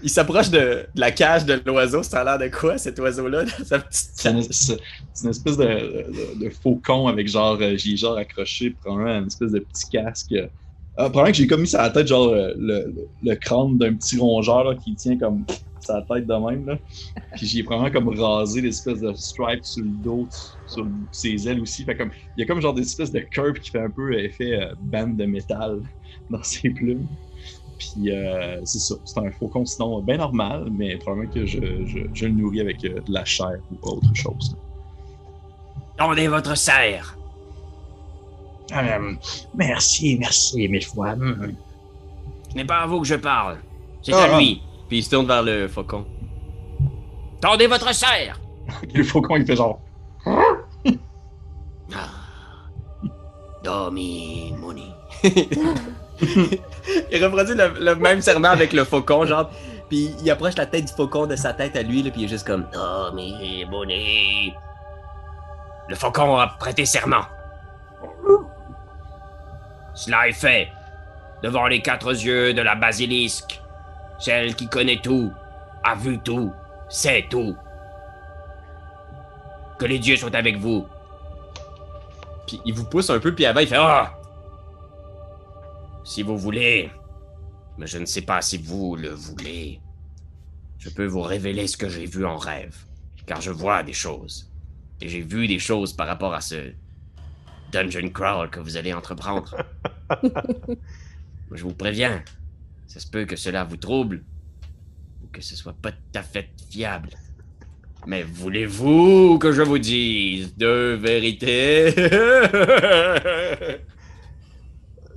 Il 0.03 0.09
s'approche 0.09 0.49
de, 0.49 0.57
de 0.93 0.99
la 0.99 1.11
cage 1.11 1.45
de 1.45 1.61
l'oiseau. 1.65 2.03
Ça 2.03 2.19
a 2.21 2.24
l'air 2.26 2.38
de 2.38 2.53
quoi, 2.53 2.78
cet 2.78 2.99
oiseau-là? 2.99 3.45
dans 3.45 3.65
Sa 3.65 3.80
petite 3.80 4.09
C'est 4.15 4.30
une, 4.32 5.30
espèce 5.30 5.55
de, 5.55 5.63
de- 5.63 6.43
de 6.43 6.49
faucon 6.49 7.07
avec 7.07 7.30
genre, 7.30 7.57
euh, 7.61 7.78
j'ai 7.78 7.95
genre 7.95 8.17
accroché 8.17 8.71
probablement 8.71 9.19
une 9.19 9.28
espèce 9.28 9.51
de 9.53 9.59
petit 9.59 9.89
casque. 9.89 10.34
Euh, 10.34 10.47
probablement 10.95 11.28
que 11.32 11.38
j'ai 11.38 11.47
comme 11.47 11.61
mis 11.61 11.67
sur 11.67 11.80
la 11.80 11.89
tête 11.89 12.07
genre 12.07 12.28
euh, 12.34 12.53
le, 12.57 12.86
le- 12.93 13.07
le 13.24 13.36
crâne 13.36 13.78
d'un 13.78 13.93
petit 13.93 14.17
rongeur 14.17 14.65
là, 14.65 14.76
qui 14.76 14.93
tient 14.93 15.17
comme 15.17 15.45
sa 15.80 16.01
tête 16.01 16.28
de 16.28 16.34
même. 16.49 16.65
Là. 16.67 16.78
Puis 17.38 17.47
j'ai 17.47 17.63
probablement 17.63 17.93
comme 17.93 18.19
rasé 18.19 18.59
l'espèce 18.59 18.99
de 18.99 19.13
stripe 19.13 19.63
sur 19.63 19.84
le 19.86 19.89
dos, 20.03 20.28
sur 20.74 20.88
ses 21.11 21.47
ailes 21.47 21.61
aussi. 21.61 21.84
Fait 21.84 21.95
comme, 21.95 22.11
il 22.38 22.41
y 22.41 22.43
a 22.43 22.45
comme 22.47 22.61
genre 22.61 22.74
des 22.74 22.82
espèces 22.84 23.11
de 23.11 23.19
curve 23.19 23.53
qui 23.53 23.71
fait 23.71 23.82
un 23.82 23.89
peu 23.89 24.17
effet 24.19 24.53
euh, 24.53 24.74
bande 24.82 25.15
de 25.15 25.26
métal 25.26 25.82
dans 26.30 26.43
ses 26.43 26.69
plumes. 26.69 27.07
Puis 27.80 28.11
euh, 28.11 28.61
c'est 28.63 28.80
ça, 28.80 28.95
c'est 29.03 29.19
un 29.19 29.32
faucon 29.32 29.65
sinon 29.65 30.01
bien 30.01 30.17
normal, 30.17 30.67
mais 30.71 30.95
probablement 30.97 31.32
que 31.32 31.45
je, 31.45 31.59
je, 31.86 31.99
je 32.13 32.26
le 32.26 32.32
nourris 32.32 32.61
avec 32.61 32.84
euh, 32.86 33.01
de 33.01 33.11
la 33.13 33.26
chair 33.26 33.57
ou 33.71 33.88
autre 33.88 34.13
chose. 34.13 34.55
Tendez 35.97 36.28
votre 36.28 36.55
serre. 36.57 37.17
Euh, 38.76 39.13
merci, 39.55 40.17
merci, 40.19 40.67
mes 40.67 40.82
fois. 40.82 41.15
Ce 42.49 42.55
n'est 42.55 42.65
pas 42.65 42.80
à 42.80 42.88
vous 42.88 43.01
que 43.01 43.07
je 43.07 43.15
parle. 43.15 43.57
C'est 44.01 44.13
Ah, 44.13 44.36
à 44.36 44.38
lui. 44.39 44.61
Puis 44.88 44.99
il 44.99 45.03
se 45.03 45.09
tourne 45.09 45.28
vers 45.28 45.43
le 45.43 45.67
faucon. 45.67 46.05
Tendez 47.41 47.67
votre 47.67 47.93
serre. 47.93 48.39
Le 48.93 49.03
faucon, 49.03 49.36
il 49.36 49.45
fait 49.45 49.57
genre. 49.57 49.82
Domi 53.64 54.53
Moni. 54.59 54.93
il 55.24 57.24
reproduit 57.24 57.55
le, 57.55 57.95
même 57.95 58.22
serment 58.22 58.49
avec 58.49 58.74
le 58.74 58.84
faucon, 58.84 59.26
genre. 59.26 59.49
Puis 59.89 60.16
il 60.22 60.32
approche 60.32 60.55
la 60.57 60.66
tête 60.66 60.86
du 60.86 60.93
faucon 60.93 61.28
de 61.28 61.36
sa 61.36 61.53
tête 61.53 61.76
à 61.76 61.82
lui, 61.82 62.03
là, 62.03 62.11
puis 62.11 62.22
il 62.22 62.26
est 62.26 62.30
juste 62.30 62.45
comme. 62.45 62.66
Domi 62.74 63.66
Moni. 63.70 64.53
Le 65.88 65.95
faucon 65.95 66.38
a 66.38 66.47
prêté 66.47 66.86
serment. 66.86 67.26
Cela 69.93 70.28
est 70.28 70.34
fait 70.34 70.70
devant 71.41 71.68
les 71.68 71.82
quatre 71.82 72.09
yeux 72.09 72.53
de 72.53 72.61
la 72.61 72.76
basilisque. 72.76 73.61
Celle 74.20 74.55
qui 74.55 74.68
connaît 74.68 74.99
tout, 75.01 75.32
a 75.84 75.95
vu 75.95 76.20
tout, 76.20 76.51
sait 76.89 77.26
tout. 77.30 77.55
Que 79.78 79.86
les 79.86 79.99
dieux 79.99 80.16
soient 80.16 80.36
avec 80.36 80.57
vous. 80.57 80.88
Puis 82.47 82.59
il 82.65 82.73
vous 82.73 82.85
pousse 82.85 83.09
un 83.09 83.19
peu, 83.19 83.33
puis 83.33 83.45
avant, 83.45 83.59
il 83.59 83.67
fait 83.67 83.77
Ah! 83.77 84.19
Si 86.03 86.21
vous 86.21 86.37
voulez, 86.37 86.91
mais 87.77 87.87
je 87.87 87.97
ne 87.97 88.05
sais 88.05 88.21
pas 88.21 88.41
si 88.41 88.57
vous 88.57 88.95
le 88.95 89.09
voulez, 89.09 89.79
je 90.77 90.89
peux 90.89 91.05
vous 91.05 91.21
révéler 91.21 91.67
ce 91.67 91.77
que 91.77 91.87
j'ai 91.87 92.05
vu 92.05 92.25
en 92.25 92.37
rêve, 92.37 92.75
car 93.25 93.39
je 93.39 93.51
vois 93.51 93.83
des 93.83 93.93
choses. 93.93 94.51
Et 94.99 95.07
j'ai 95.07 95.21
vu 95.21 95.47
des 95.47 95.59
choses 95.59 95.93
par 95.93 96.07
rapport 96.07 96.33
à 96.33 96.41
ce 96.41 96.73
dungeon 97.71 98.09
crawl 98.09 98.49
que 98.49 98.59
vous 98.59 98.77
allez 98.77 98.93
entreprendre. 98.93 99.55
je 101.51 101.63
vous 101.63 101.73
préviens, 101.73 102.23
ça 102.87 102.99
se 102.99 103.07
peut 103.07 103.25
que 103.25 103.35
cela 103.35 103.63
vous 103.63 103.77
trouble, 103.77 104.23
ou 105.23 105.27
que 105.27 105.41
ce 105.41 105.55
soit 105.55 105.73
pas 105.73 105.91
tout 105.91 106.15
à 106.15 106.21
fait 106.21 106.49
fiable. 106.69 107.09
Mais 108.05 108.23
voulez-vous 108.23 109.39
que 109.39 109.51
je 109.51 109.61
vous 109.61 109.77
dise 109.79 110.53
deux 110.57 110.95
vérités 110.95 111.93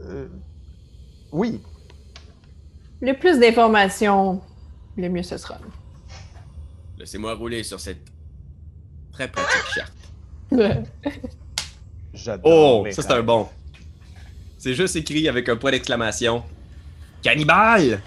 Euh, 0.09 0.29
Oui. 1.33 1.61
Le 3.01 3.13
plus 3.15 3.39
d'informations, 3.41 4.41
le 4.97 5.09
mieux 5.09 5.23
ce 5.25 5.37
sera. 5.37 5.59
Laissez-moi 6.99 7.35
rouler 7.35 7.63
sur 7.63 7.81
cette 7.81 8.07
très 9.13 9.29
pratique 9.29 9.67
charte. 9.75 9.93
J'adore. 12.15 12.85
Oh, 12.85 12.87
ça 12.91 13.03
c'est 13.03 13.13
un 13.13 13.23
bon. 13.23 13.49
C'est 14.59 14.75
juste 14.75 14.97
écrit 14.97 15.29
avec 15.29 15.49
un 15.49 15.57
point 15.57 15.73
d'exclamation. 15.73 16.43
Cannibale! 17.23 18.01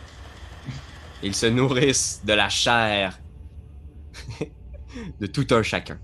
Ils 1.21 1.35
se 1.35 1.45
nourrissent 1.47 2.21
de 2.23 2.33
la 2.33 2.47
chair 2.49 3.19
de 5.19 5.27
tout 5.27 5.47
un 5.51 5.63
chacun. 5.63 5.97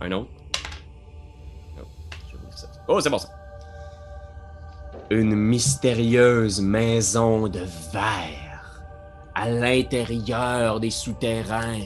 Un 0.00 0.12
autre? 0.12 0.30
Oh, 2.88 3.00
c'est 3.00 3.10
bon 3.10 3.18
ça. 3.18 3.28
Une 5.10 5.34
mystérieuse 5.34 6.60
maison 6.60 7.48
de 7.48 7.60
verre 7.92 8.82
à 9.34 9.48
l'intérieur 9.48 10.80
des 10.80 10.90
souterrains 10.90 11.80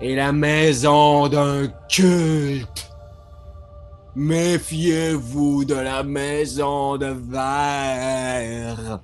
et 0.00 0.14
la 0.14 0.32
maison 0.32 1.28
d'un 1.28 1.66
culte. 1.88 2.90
Méfiez-vous 4.14 5.64
de 5.64 5.74
la 5.74 6.02
maison 6.02 6.96
de 6.96 7.06
verre. 7.06 9.00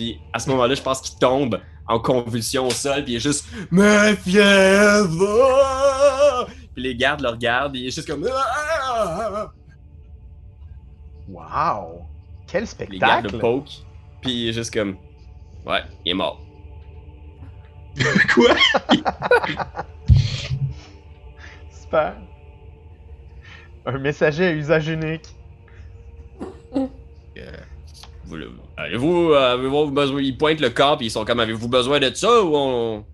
Puis 0.00 0.18
à 0.32 0.38
ce 0.38 0.48
moment-là, 0.48 0.74
je 0.74 0.80
pense 0.80 1.02
qu'il 1.02 1.18
tombe 1.18 1.60
en 1.86 1.98
convulsion 2.00 2.66
au 2.66 2.70
sol, 2.70 3.04
puis 3.04 3.12
il 3.12 3.16
est 3.16 3.20
juste 3.20 3.44
Méfiez-vous! 3.70 5.26
Puis 6.72 6.82
les 6.82 6.94
gardes 6.96 7.20
le 7.20 7.28
regardent, 7.28 7.72
puis 7.72 7.82
il 7.82 7.88
est 7.88 7.90
juste 7.90 8.08
comme 8.08 8.26
Ah! 8.32 9.52
Wow! 11.28 12.06
Quel 12.46 12.62
Les 12.88 12.98
gardes 12.98 13.26
spectacle! 13.26 13.32
le 13.34 13.38
poke, 13.40 13.68
puis 14.22 14.32
il 14.32 14.48
est 14.48 14.52
juste 14.54 14.72
comme 14.72 14.96
Ouais, 15.66 15.82
il 16.06 16.12
est 16.12 16.14
mort. 16.14 16.40
Quoi? 18.34 18.54
Super! 21.70 22.16
Un 23.84 23.98
messager 23.98 24.46
à 24.46 24.52
usage 24.52 24.88
unique. 24.88 25.28
Vous 26.72 26.90
le- 27.36 27.69
Avez-vous 28.76 29.32
avez-vous 29.32 29.90
besoin 29.90 30.20
Ils 30.22 30.36
pointent 30.36 30.60
le 30.60 30.70
corps, 30.70 30.96
puis 30.96 31.06
ils 31.06 31.10
sont 31.10 31.24
comme 31.24 31.40
Avez-vous 31.40 31.68
besoin 31.68 31.98
de 32.00 32.10
ça 32.14 32.42
ou 32.42 32.52
on? 32.54 33.04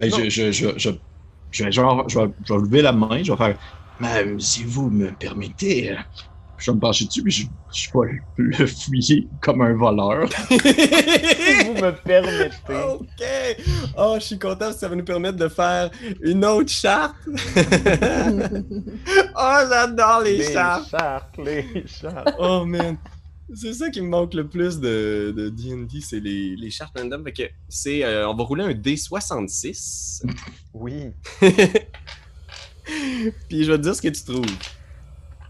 Ben, 0.00 0.10
je, 0.10 0.28
je, 0.30 0.50
je, 0.52 0.68
je, 0.76 0.90
je, 1.50 1.64
vais 1.64 1.72
genre- 1.72 2.08
je, 2.08 2.18
vais, 2.18 2.28
je 2.44 2.52
vais 2.54 2.60
lever 2.60 2.82
la 2.82 2.92
main, 2.92 3.22
je 3.22 3.30
vais 3.32 3.38
faire. 3.38 3.56
Mais 4.00 4.24
euh, 4.26 4.38
si 4.38 4.64
vous 4.64 4.90
me 4.90 5.10
permettez, 5.12 5.92
euh, 5.92 5.96
je 6.58 6.70
vais 6.70 6.74
me 6.74 6.80
pencher 6.80 7.04
dessus, 7.04 7.22
puis 7.22 7.30
je, 7.32 7.46
je 7.72 7.88
vais 7.94 8.20
le, 8.36 8.48
le 8.58 8.66
fouiller 8.66 9.28
comme 9.40 9.60
un 9.62 9.74
voleur. 9.74 10.28
Si 11.52 11.64
vous 11.68 11.74
me 11.74 11.90
permettez. 11.92 12.74
Ok! 12.92 13.22
Oh, 13.96 14.14
je 14.18 14.24
suis 14.24 14.38
content 14.38 14.56
parce 14.58 14.74
que 14.74 14.80
ça 14.80 14.88
va 14.88 14.96
nous 14.96 15.04
permettre 15.04 15.36
de 15.38 15.48
faire 15.48 15.90
une 16.22 16.44
autre 16.44 16.70
charte. 16.70 17.14
oh, 19.36 19.56
j'adore 19.70 20.20
les, 20.24 20.38
les 20.38 20.52
chartes! 20.52 20.90
chartes, 20.90 21.38
les 21.38 21.84
chartes. 21.86 22.34
Oh 22.38 22.64
man! 22.64 22.96
C'est 23.54 23.74
ça 23.74 23.90
qui 23.90 24.00
me 24.00 24.08
manque 24.08 24.34
le 24.34 24.48
plus 24.48 24.80
de 24.80 25.32
de 25.36 25.48
D&D, 25.48 26.00
c'est 26.00 26.20
les, 26.20 26.56
les 26.56 26.70
chartes 26.70 26.96
random. 26.98 27.22
Fait 27.24 27.32
que 27.32 27.42
c'est... 27.68 28.04
euh, 28.04 28.28
on 28.28 28.34
va 28.34 28.44
rouler 28.44 28.64
un 28.64 28.72
D66. 28.72 30.24
Oui. 30.72 31.12
Puis 33.48 33.64
je 33.64 33.70
vais 33.70 33.78
te 33.78 33.82
dire 33.82 33.94
ce 33.94 34.02
que 34.02 34.08
tu 34.08 34.24
trouves. 34.24 34.46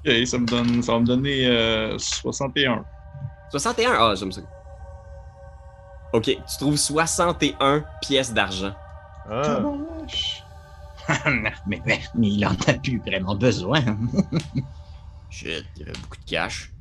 Ok, 0.05 0.27
ça, 0.27 0.39
me 0.39 0.47
donne, 0.47 0.83
ça 0.83 0.93
va 0.93 1.01
me 1.01 1.07
donner 1.07 1.47
euh, 1.47 1.97
61. 1.99 2.85
61? 3.51 3.93
Ah, 3.93 4.15
j'aime 4.17 4.33
ça. 4.33 4.43
Ok, 6.13 6.25
tu 6.25 6.57
trouves 6.59 6.77
61 6.77 7.85
pièces 8.03 8.35
d'argent. 8.35 8.75
Ah. 9.31 9.61
mais, 11.67 11.81
mais, 11.87 12.01
mais 12.15 12.29
il 12.29 12.45
en 12.45 12.55
a 12.67 12.73
plus 12.75 12.99
vraiment 12.99 13.37
besoin. 13.37 13.81
Shit, 15.31 15.65
il 15.77 15.81
y 15.81 15.83
avait 15.83 15.93
beaucoup 15.93 16.17
de 16.17 16.31
cash. 16.31 16.73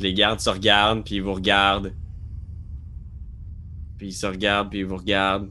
Puis 0.00 0.08
les 0.08 0.14
gardes 0.14 0.40
se 0.40 0.48
regardent, 0.48 1.04
puis 1.04 1.16
ils 1.16 1.22
vous 1.22 1.34
regardent. 1.34 1.92
Puis 3.98 4.06
ils 4.08 4.12
se 4.14 4.24
regardent, 4.24 4.70
puis 4.70 4.78
ils 4.78 4.86
vous 4.86 4.96
regardent. 4.96 5.50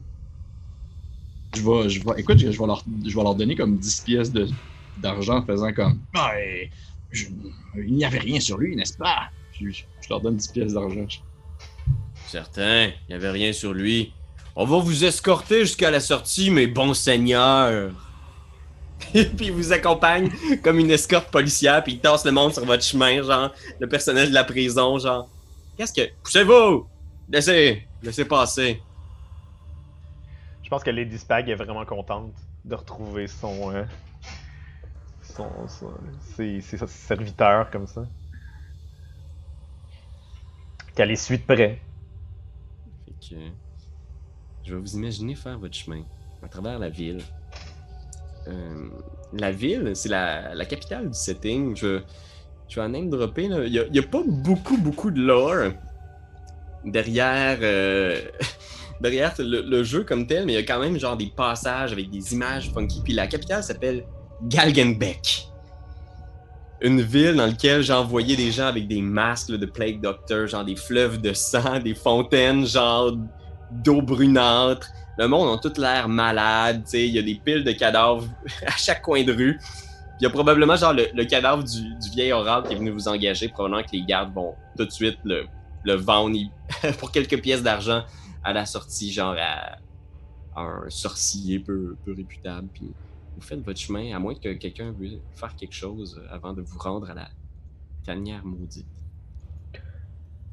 Je 1.54 1.62
vais, 1.62 1.88
je 1.88 2.00
vais, 2.04 2.20
écoute, 2.20 2.36
je, 2.38 2.50
je 2.50 2.58
vais 2.58 2.66
leur, 2.66 2.84
je 3.06 3.14
vais 3.16 3.22
leur 3.22 3.36
donner 3.36 3.54
comme 3.54 3.78
10 3.78 4.00
pièces 4.00 4.32
de- 4.32 4.48
d'argent 4.98 5.36
en 5.38 5.46
faisant 5.46 5.72
comme. 5.72 6.00
Ouais, 6.16 6.68
je- 7.12 7.26
il 7.76 7.94
n'y 7.94 8.04
avait 8.04 8.18
rien 8.18 8.40
sur 8.40 8.58
lui, 8.58 8.74
n'est-ce 8.74 8.96
pas? 8.96 9.30
Je, 9.52 9.70
je- 9.70 9.84
je 10.00 10.08
leur 10.08 10.20
donne 10.20 10.36
10 10.36 10.48
pièces 10.48 10.72
d'argent. 10.72 11.06
Certain, 12.26 12.86
il 12.86 12.94
n'y 13.10 13.14
avait 13.14 13.30
rien 13.30 13.52
sur 13.52 13.72
lui. 13.72 14.12
On 14.56 14.64
va 14.64 14.78
vous 14.80 15.04
escorter 15.04 15.60
jusqu'à 15.60 15.92
la 15.92 16.00
sortie, 16.00 16.50
mes 16.50 16.66
bons 16.66 16.94
seigneurs. 16.94 17.92
puis 19.12 19.46
il 19.46 19.52
vous 19.52 19.72
accompagne 19.72 20.30
comme 20.62 20.78
une 20.78 20.90
escorte 20.90 21.30
policière, 21.30 21.82
puis 21.82 21.94
il 21.94 22.00
tasse 22.00 22.24
le 22.24 22.32
monde 22.32 22.52
sur 22.52 22.64
votre 22.64 22.82
chemin, 22.84 23.22
genre, 23.22 23.52
le 23.78 23.88
personnel 23.88 24.28
de 24.28 24.34
la 24.34 24.44
prison, 24.44 24.98
genre. 24.98 25.28
Qu'est-ce 25.76 25.92
que. 25.92 26.10
Poussez-vous! 26.22 26.86
Laissez! 27.28 27.86
Laissez 28.02 28.24
passer. 28.24 28.82
Je 30.62 30.68
pense 30.68 30.82
que 30.84 30.90
Lady 30.90 31.18
Spag 31.18 31.48
est 31.48 31.54
vraiment 31.54 31.84
contente 31.84 32.32
de 32.64 32.74
retrouver 32.74 33.26
son. 33.26 33.72
euh, 33.74 33.84
son, 35.22 35.48
son- 35.68 35.94
ses, 36.36 36.60
ses 36.60 36.78
serviteurs 36.86 37.70
comme 37.70 37.86
ça. 37.86 38.04
Qu'elle 40.94 41.08
les 41.08 41.16
suit 41.16 41.38
de 41.38 41.42
près. 41.44 41.80
Fait 43.06 43.12
que, 43.36 43.40
je 44.64 44.74
vais 44.74 44.80
vous 44.80 44.94
imaginer 44.96 45.34
faire 45.34 45.58
votre 45.58 45.74
chemin 45.74 46.02
à 46.42 46.48
travers 46.48 46.78
la 46.78 46.88
ville. 46.88 47.22
Euh, 48.48 48.88
la 49.32 49.50
ville, 49.52 49.92
c'est 49.94 50.08
la, 50.08 50.64
capitale 50.64 51.08
du 51.10 51.18
setting. 51.18 51.76
Je, 51.76 52.00
je 52.68 52.76
vais 52.76 52.82
en 52.82 52.88
name 52.88 53.10
dropper. 53.10 53.44
Il 53.44 53.88
n'y 53.92 53.98
a, 53.98 54.02
pas 54.02 54.22
beaucoup, 54.26 54.76
beaucoup 54.76 55.10
de 55.10 55.20
lore 55.20 55.72
derrière, 56.84 57.58
euh, 57.62 58.20
derrière 59.00 59.34
le, 59.38 59.82
jeu 59.82 60.04
comme 60.04 60.26
tel, 60.26 60.46
mais 60.46 60.52
il 60.52 60.56
y 60.56 60.58
a 60.58 60.62
quand 60.62 60.80
même 60.80 60.98
genre 60.98 61.16
des 61.16 61.32
passages 61.34 61.92
avec 61.92 62.10
des 62.10 62.32
images 62.32 62.70
funky. 62.72 63.00
Puis 63.02 63.12
la 63.12 63.26
capitale 63.26 63.62
s'appelle 63.62 64.04
Galgenbeck. 64.42 65.46
Une 66.82 67.02
ville 67.02 67.34
dans 67.34 67.46
laquelle 67.46 67.82
j'ai 67.82 67.92
envoyé 67.92 68.36
des 68.36 68.50
gens 68.50 68.66
avec 68.66 68.88
des 68.88 69.02
masques 69.02 69.50
de 69.50 69.66
Plague 69.66 70.00
Doctor, 70.00 70.46
genre 70.46 70.64
des 70.64 70.76
fleuves 70.76 71.20
de 71.20 71.34
sang, 71.34 71.78
des 71.84 71.94
fontaines, 71.94 72.66
genre 72.66 73.16
d'eau 73.70 74.00
brunâtre. 74.00 74.88
Le 75.20 75.28
monde 75.28 75.54
a 75.54 75.58
tout 75.58 75.78
l'air 75.78 76.08
malade, 76.08 76.82
tu 76.84 76.92
sais, 76.92 77.06
il 77.06 77.12
y 77.12 77.18
a 77.18 77.22
des 77.22 77.34
piles 77.34 77.62
de 77.62 77.72
cadavres 77.72 78.26
à 78.66 78.70
chaque 78.70 79.02
coin 79.02 79.22
de 79.22 79.34
rue. 79.34 79.60
Il 80.18 80.22
y 80.24 80.26
a 80.26 80.30
probablement 80.30 80.76
genre 80.76 80.94
le, 80.94 81.24
cadavre 81.26 81.62
du, 81.62 81.94
vieil 82.14 82.32
oral 82.32 82.62
qui 82.62 82.72
est 82.72 82.76
venu 82.76 82.88
vous 82.88 83.06
engager, 83.06 83.48
probablement 83.48 83.82
que 83.82 83.92
les 83.92 84.00
gardes 84.00 84.32
vont 84.32 84.54
tout 84.78 84.86
de 84.86 84.90
suite 84.90 85.18
le, 85.24 85.44
vendre 85.94 86.38
pour 86.98 87.12
quelques 87.12 87.38
pièces 87.42 87.62
d'argent 87.62 88.02
à 88.42 88.54
la 88.54 88.64
sortie, 88.64 89.12
genre 89.12 89.36
à, 89.38 89.76
à 90.58 90.62
un 90.62 90.88
sorcier 90.88 91.58
peu, 91.58 91.96
peu 92.02 92.14
réputable. 92.14 92.68
Puis 92.72 92.90
vous 93.36 93.42
faites 93.42 93.62
votre 93.62 93.78
chemin, 93.78 94.16
à 94.16 94.18
moins 94.18 94.34
que 94.34 94.54
quelqu'un 94.54 94.90
veuille 94.90 95.20
faire 95.34 95.54
quelque 95.54 95.74
chose 95.74 96.18
avant 96.30 96.54
de 96.54 96.62
vous 96.62 96.78
rendre 96.78 97.10
à 97.10 97.14
la 97.14 97.28
tanière 98.06 98.46
maudite. 98.46 98.86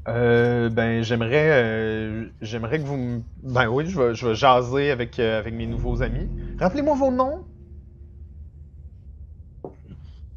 Euh, 0.08 0.70
ben, 0.70 1.03
j'aimerais, 1.03 1.49
euh, 1.51 2.30
j'aimerais 2.41 2.80
que 2.80 2.86
vous 2.86 2.95
me... 2.97 3.22
Ben 3.43 3.68
oui, 3.68 3.86
je 3.89 3.99
vais, 3.99 4.16
je 4.16 4.28
vais 4.28 4.36
jaser 4.36 4.89
avec, 4.89 5.20
euh, 5.20 5.39
avec 5.39 5.53
mes 5.53 5.68
nouveaux 5.68 6.01
amis. 6.01 6.30
Rappelez-moi 6.60 6.95
vos 6.95 7.12
noms. 7.12 7.45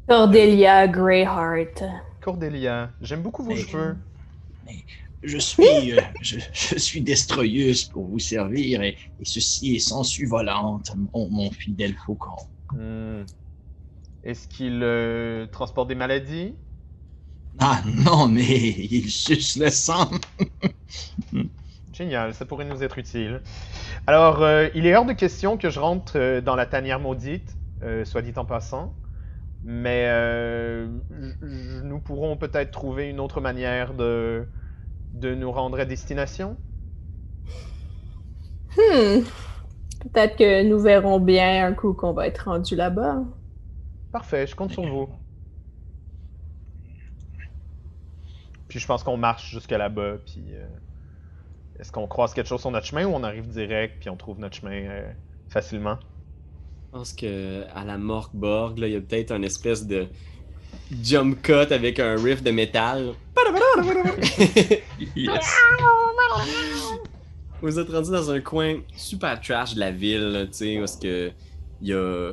Cordelia 0.07 0.87
Greyheart. 0.87 1.83
Cordelia, 2.21 2.91
j'aime 3.01 3.21
beaucoup 3.21 3.43
vos 3.43 3.51
Mais- 3.51 3.61
cheveux. 3.61 3.95
Je 5.23 5.37
suis, 5.37 5.93
euh, 5.93 6.01
je, 6.21 6.39
je 6.51 6.77
suis 6.77 7.01
destroyeuse 7.01 7.85
pour 7.85 8.07
vous 8.07 8.19
servir 8.19 8.81
et, 8.81 8.97
et 9.19 9.25
ceci 9.25 9.75
est 9.75 9.79
sangsue 9.79 10.25
volante, 10.25 10.91
mon, 11.13 11.29
mon 11.29 11.51
fidèle 11.51 11.95
faucon. 12.05 12.35
Hmm. 12.73 13.23
Est-ce 14.23 14.47
qu'il 14.47 14.81
euh, 14.83 15.45
transporte 15.47 15.87
des 15.87 15.95
maladies? 15.95 16.55
Ah 17.59 17.81
non, 17.85 18.27
mais 18.27 18.43
il 18.69 19.09
suce 19.09 19.57
le 19.57 19.69
sang. 19.69 20.09
Génial, 21.93 22.33
ça 22.33 22.45
pourrait 22.45 22.65
nous 22.65 22.83
être 22.83 22.97
utile. 22.97 23.41
Alors, 24.07 24.41
euh, 24.41 24.69
il 24.73 24.87
est 24.87 24.95
hors 24.95 25.05
de 25.05 25.13
question 25.13 25.57
que 25.57 25.69
je 25.69 25.79
rentre 25.79 26.13
euh, 26.17 26.41
dans 26.41 26.55
la 26.55 26.65
tanière 26.65 26.99
maudite, 26.99 27.57
euh, 27.83 28.05
soit 28.05 28.21
dit 28.21 28.33
en 28.37 28.45
passant. 28.45 28.93
Mais 29.63 30.05
euh, 30.07 30.87
nous 31.41 31.99
pourrons 31.99 32.37
peut-être 32.37 32.71
trouver 32.71 33.09
une 33.09 33.19
autre 33.19 33.41
manière 33.41 33.93
de, 33.93 34.47
de 35.13 35.35
nous 35.35 35.51
rendre 35.51 35.79
à 35.79 35.85
destination. 35.85 36.57
Hmm. 38.75 39.21
Peut-être 39.99 40.35
que 40.37 40.63
nous 40.63 40.79
verrons 40.79 41.19
bien 41.19 41.67
un 41.67 41.73
coup 41.73 41.93
qu'on 41.93 42.13
va 42.13 42.27
être 42.27 42.49
rendu 42.49 42.75
là-bas. 42.75 43.23
Parfait, 44.11 44.47
je 44.47 44.55
compte 44.55 44.71
sur 44.71 44.85
vous. 44.87 45.09
Puis 48.71 48.79
je 48.79 48.87
pense 48.87 49.03
qu'on 49.03 49.17
marche 49.17 49.51
jusque 49.51 49.71
là-bas, 49.71 50.13
puis... 50.25 50.45
euh, 50.53 50.65
Est-ce 51.77 51.91
qu'on 51.91 52.07
croise 52.07 52.33
quelque 52.33 52.47
chose 52.47 52.61
sur 52.61 52.71
notre 52.71 52.85
chemin 52.85 53.05
ou 53.05 53.09
on 53.13 53.21
arrive 53.21 53.49
direct, 53.49 53.97
puis 53.99 54.09
on 54.09 54.15
trouve 54.15 54.39
notre 54.39 54.55
chemin 54.55 54.71
euh, 54.87 55.11
facilement? 55.49 55.97
Je 56.85 56.97
pense 56.97 57.11
que 57.11 57.65
à 57.75 57.83
la 57.83 57.97
Morkborg, 57.97 58.77
là, 58.77 58.87
il 58.87 58.93
y 58.93 58.95
a 58.95 59.01
peut-être 59.01 59.31
un 59.33 59.41
espèce 59.41 59.85
de 59.85 60.07
jump 61.03 61.41
cut 61.41 61.51
avec 61.73 61.99
un 61.99 62.15
riff 62.15 62.41
de 62.43 62.51
métal. 62.51 63.11
Yes. 65.17 65.53
Vous 67.61 67.77
êtes 67.77 67.89
rendu 67.89 68.09
dans 68.11 68.31
un 68.31 68.39
coin 68.39 68.77
super 68.95 69.41
trash 69.41 69.75
de 69.75 69.81
la 69.81 69.91
ville, 69.91 70.47
tu 70.51 70.57
sais, 70.57 70.75
parce 70.79 70.95
que 70.95 71.31
il 71.81 71.87
y 71.89 71.93
a 71.93 72.31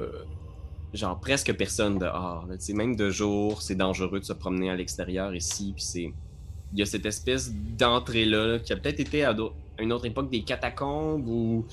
genre 0.94 1.18
presque 1.20 1.52
personne 1.54 1.98
dehors. 1.98 2.46
là, 2.48 2.56
tu 2.56 2.64
sais, 2.66 2.72
même 2.74 2.94
de 2.94 3.10
jour, 3.10 3.60
c'est 3.60 3.74
dangereux 3.74 4.20
de 4.20 4.24
se 4.24 4.32
promener 4.32 4.70
à 4.70 4.76
l'extérieur 4.76 5.34
ici, 5.34 5.72
puis 5.74 5.82
c'est 5.84 6.12
il 6.72 6.78
y 6.78 6.82
a 6.82 6.86
cette 6.86 7.06
espèce 7.06 7.52
d'entrée 7.52 8.24
là, 8.24 8.46
là, 8.46 8.58
qui 8.58 8.72
a 8.72 8.76
peut-être 8.76 9.00
été 9.00 9.24
à 9.24 9.34
une 9.78 9.92
autre 9.92 10.06
époque 10.06 10.30
des 10.30 10.42
catacombes 10.42 11.26
ou 11.28 11.66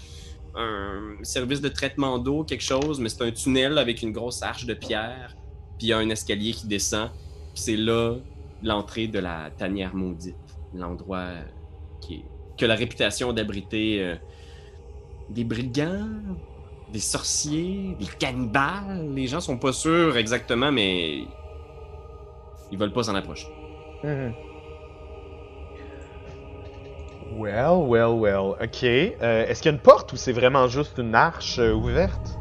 un 0.55 1.17
service 1.23 1.59
de 1.61 1.67
traitement 1.69 2.17
d'eau, 2.17 2.43
quelque 2.43 2.63
chose, 2.63 2.99
mais 2.99 3.09
c'est 3.09 3.23
un 3.23 3.31
tunnel 3.31 3.77
avec 3.77 4.01
une 4.01 4.11
grosse 4.13 4.41
arche 4.41 4.65
de 4.65 4.73
pierre, 4.73 5.35
puis 5.77 5.87
il 5.87 5.89
y 5.89 5.93
a 5.93 5.97
un 5.97 6.09
escalier 6.09 6.53
qui 6.53 6.67
descend, 6.67 7.09
puis 7.53 7.61
c'est 7.61 7.75
là 7.77 8.15
l'entrée 8.63 9.07
de 9.07 9.19
la 9.19 9.49
tanière 9.57 9.93
maudite, 9.93 10.35
l'endroit 10.73 11.27
qui 11.99 12.15
est- 12.15 12.25
que 12.57 12.65
la 12.65 12.75
réputation 12.75 13.33
d'abriter 13.33 14.01
euh, 14.01 14.15
des 15.29 15.43
brigands, 15.43 16.07
des 16.93 16.99
sorciers, 16.99 17.95
des 17.99 18.05
cannibales. 18.17 19.11
Les 19.13 19.27
gens 19.27 19.41
sont 19.41 19.57
pas 19.57 19.73
sûrs 19.73 20.15
exactement, 20.15 20.71
mais 20.71 21.23
ils 22.71 22.77
veulent 22.77 22.93
pas 22.93 23.03
s'en 23.03 23.15
approcher. 23.15 23.47
Mhm. 24.03 24.33
Well, 27.33 27.87
well, 27.87 28.19
well. 28.19 28.55
Ok. 28.61 28.83
Euh, 28.83 29.45
Est-ce 29.47 29.61
qu'il 29.61 29.71
y 29.71 29.73
a 29.73 29.77
une 29.77 29.81
porte 29.81 30.13
ou 30.13 30.15
c'est 30.15 30.31
vraiment 30.31 30.67
juste 30.67 30.97
une 30.97 31.15
arche 31.15 31.59
euh, 31.59 31.73
ouverte? 31.73 32.37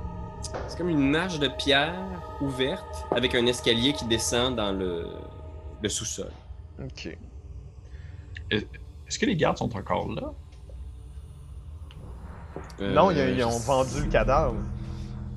C'est 0.68 0.78
comme 0.78 0.90
une 0.90 1.16
arche 1.16 1.38
de 1.38 1.48
pierre 1.48 1.94
ouverte 2.40 3.06
avec 3.10 3.34
un 3.34 3.46
escalier 3.46 3.92
qui 3.92 4.04
descend 4.04 4.56
dans 4.56 4.72
le, 4.72 5.06
le 5.82 5.88
sous-sol. 5.88 6.30
Ok. 6.82 7.16
Est-ce 8.50 9.18
que 9.18 9.26
les 9.26 9.36
gardes 9.36 9.58
sont 9.58 9.74
encore 9.76 10.08
là? 10.12 10.32
Euh, 12.80 12.92
non, 12.92 13.10
ils, 13.10 13.44
ont 13.44 13.58
vendu 13.58 14.02
le 14.04 14.10
cadavre. 14.10 14.56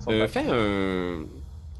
Euh, 0.10 0.28
fais 0.28 0.46
un. 0.48 1.26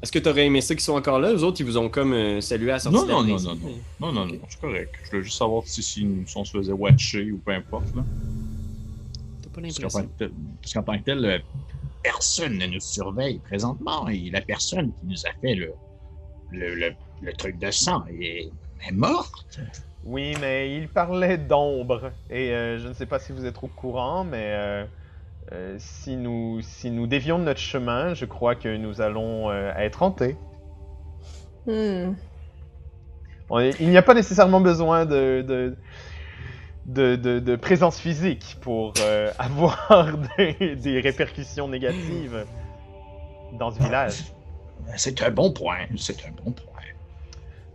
Est-ce 0.02 0.12
que 0.12 0.18
t'aurais 0.20 0.46
aimé 0.46 0.60
ça 0.60 0.74
qu'ils 0.74 0.82
sont 0.84 0.94
encore 0.94 1.18
là? 1.18 1.32
Eux 1.32 1.42
autres, 1.42 1.60
ils 1.60 1.64
vous 1.66 1.76
ont 1.76 1.88
comme 1.88 2.12
euh, 2.12 2.40
salué 2.40 2.70
à 2.70 2.74
la 2.74 2.78
sortie 2.78 2.96
Non, 2.98 3.04
de 3.04 3.08
la 3.08 3.14
non, 3.14 3.24
non, 3.24 3.38
non, 3.38 3.54
non. 3.56 3.72
Non, 4.00 4.12
non, 4.12 4.26
non, 4.26 4.40
c'est 4.48 4.60
correct. 4.60 4.94
Je 5.04 5.10
voulais 5.10 5.22
juste 5.24 5.38
savoir 5.38 5.64
si, 5.66 5.82
si, 5.82 6.06
si 6.24 6.36
on 6.36 6.44
se 6.44 6.56
faisait 6.56 6.72
watcher 6.72 7.32
ou 7.32 7.38
peu 7.38 7.52
importe. 7.52 7.94
Là. 7.96 8.04
T'as 9.42 9.48
pas 9.50 9.60
Parce 9.60 9.78
qu'en 9.78 9.82
l'impression. 10.00 10.30
parce 10.62 10.72
qu'en 10.74 10.82
tant 10.84 10.98
que 10.98 11.04
tel, 11.04 11.24
euh, 11.24 11.38
personne 12.04 12.58
ne 12.58 12.66
nous 12.66 12.80
surveille 12.80 13.40
présentement 13.40 14.06
et 14.08 14.30
la 14.30 14.40
personne 14.40 14.92
qui 15.00 15.06
nous 15.06 15.26
a 15.26 15.30
fait 15.40 15.54
le, 15.56 15.72
le, 16.52 16.74
le, 16.76 16.92
le 17.20 17.32
truc 17.32 17.58
de 17.58 17.70
sang 17.72 18.04
est, 18.20 18.50
est 18.88 18.92
morte. 18.92 19.58
Oui, 20.04 20.34
mais 20.40 20.76
il 20.76 20.88
parlait 20.88 21.38
d'ombre. 21.38 22.12
Et 22.30 22.52
euh, 22.52 22.78
je 22.78 22.86
ne 22.86 22.92
sais 22.94 23.06
pas 23.06 23.18
si 23.18 23.32
vous 23.32 23.44
êtes 23.44 23.56
au 23.62 23.66
courant, 23.66 24.22
mais 24.22 24.52
euh, 25.52 25.76
si, 25.78 26.16
nous, 26.16 26.60
si 26.62 26.90
nous 26.90 27.06
dévions 27.06 27.38
de 27.38 27.44
notre 27.44 27.60
chemin, 27.60 28.14
je 28.14 28.24
crois 28.24 28.54
que 28.54 28.76
nous 28.76 29.00
allons 29.00 29.50
euh, 29.50 29.72
être 29.76 30.02
hantés. 30.02 30.36
Hmm. 31.66 32.12
On 33.50 33.58
est- 33.60 33.80
il 33.80 33.88
n'y 33.88 33.96
a 33.96 34.02
pas 34.02 34.14
nécessairement 34.14 34.60
besoin 34.60 35.06
de, 35.06 35.42
de, 35.46 35.76
de, 36.86 37.16
de- 37.16 37.38
de 37.38 37.56
présence 37.56 37.98
physique 37.98 38.56
pour 38.60 38.94
euh, 38.98 39.30
avoir 39.38 40.16
des, 40.36 40.76
des 40.76 41.00
répercussions 41.00 41.68
négatives 41.68 42.44
dans 43.58 43.70
ce 43.70 43.78
village. 43.82 44.24
C'est 44.96 45.22
un 45.22 45.30
bon 45.30 45.52
point, 45.52 45.86
c'est 45.96 46.24
un 46.26 46.30
bon 46.30 46.52
point. 46.52 46.64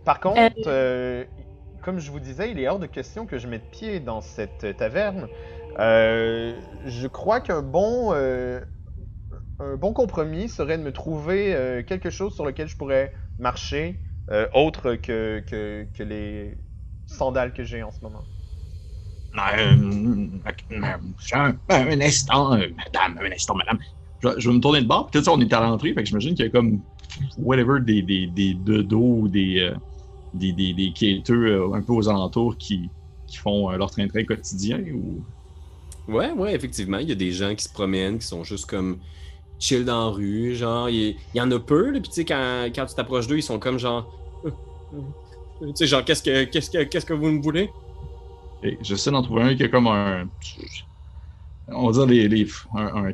Par 0.04 0.20
contre, 0.20 0.42
euh, 0.66 1.24
comme 1.82 1.98
je 1.98 2.10
vous 2.10 2.20
disais, 2.20 2.50
il 2.50 2.58
est 2.58 2.68
hors 2.68 2.78
de 2.78 2.86
question 2.86 3.26
que 3.26 3.38
je 3.38 3.46
mette 3.46 3.70
pied 3.70 4.00
dans 4.00 4.20
cette 4.20 4.76
taverne. 4.76 5.28
Euh, 5.78 6.60
je 6.84 7.06
crois 7.06 7.40
qu'un 7.40 7.62
bon, 7.62 8.12
euh, 8.14 8.60
un 9.58 9.76
bon 9.76 9.92
compromis 9.92 10.48
serait 10.48 10.78
de 10.78 10.82
me 10.82 10.92
trouver 10.92 11.54
euh, 11.54 11.82
quelque 11.82 12.10
chose 12.10 12.34
sur 12.34 12.44
lequel 12.44 12.68
je 12.68 12.76
pourrais 12.76 13.12
marcher, 13.38 14.00
autre 14.54 14.94
que, 14.94 15.42
que, 15.46 16.02
les 16.02 16.56
sandales 17.06 17.52
que 17.52 17.64
j'ai 17.64 17.82
en 17.82 17.90
ce 17.90 17.98
moment. 18.02 18.24
Un, 19.36 20.40
un 21.68 22.00
instant, 22.00 22.50
madame, 22.50 23.18
un 23.20 23.32
instant, 23.32 23.54
madame. 23.54 23.78
Je, 24.20 24.48
vais- 24.48 24.54
me 24.54 24.60
tourner 24.60 24.80
de 24.80 24.86
bord. 24.86 25.10
Peut-être 25.10 25.28
on 25.28 25.40
est 25.40 25.52
à 25.52 25.60
l'entrée, 25.60 25.92
fait 25.92 26.02
que 26.02 26.08
j'imagine 26.08 26.34
qu'il 26.34 26.44
y 26.44 26.48
a 26.48 26.50
comme 26.50 26.80
whatever 27.36 27.80
des, 27.80 28.02
des, 28.02 28.26
des 28.26 28.54
ou 28.94 29.28
des, 29.28 29.72
des, 30.32 30.52
des, 30.52 30.72
des 30.74 30.92
quêteux 30.92 31.62
un 31.74 31.82
peu 31.82 31.92
aux 31.92 32.08
alentours 32.08 32.56
qui, 32.56 32.90
qui 33.26 33.36
font 33.36 33.70
leur 33.72 33.90
train-train 33.90 34.24
quotidien 34.24 34.80
ou? 34.94 35.24
Ouais, 36.08 36.32
ouais, 36.32 36.54
effectivement. 36.54 36.98
Il 36.98 37.08
y 37.08 37.12
a 37.12 37.16
des 37.16 37.32
gens 37.32 37.54
qui 37.54 37.64
se 37.64 37.72
promènent, 37.72 38.18
qui 38.18 38.26
sont 38.26 38.44
juste 38.44 38.66
comme 38.66 38.98
chill 39.58 39.84
dans 39.84 40.10
la 40.10 40.14
rue. 40.14 40.54
Genre, 40.54 40.88
il 40.90 41.16
y, 41.34 41.40
en 41.40 41.50
a 41.50 41.58
peu, 41.58 41.90
là. 41.90 42.00
Puis 42.00 42.10
tu 42.10 42.14
sais, 42.14 42.24
quand, 42.24 42.66
quand 42.74 42.86
tu 42.86 42.94
t'approches 42.94 43.26
d'eux, 43.26 43.36
ils 43.36 43.42
sont 43.42 43.58
comme 43.58 43.78
genre. 43.78 44.12
Euh, 44.44 44.50
euh, 44.94 45.66
Tu 45.68 45.72
sais, 45.76 45.86
genre, 45.86 46.04
qu'est-ce 46.04 46.22
que, 46.22 46.44
qu'est-ce 46.44 46.70
que, 46.70 46.84
qu'est-ce 46.84 47.06
que 47.06 47.14
vous 47.14 47.30
me 47.30 47.42
voulez? 47.42 47.70
Et 48.62 48.78
j'essaie 48.82 49.10
d'en 49.10 49.22
trouver 49.22 49.42
un 49.42 49.54
qui 49.54 49.62
a 49.64 49.68
comme 49.68 49.86
un. 49.86 50.28
On 51.68 51.90
va 51.90 52.06
dire 52.06 52.46
un, 52.74 53.12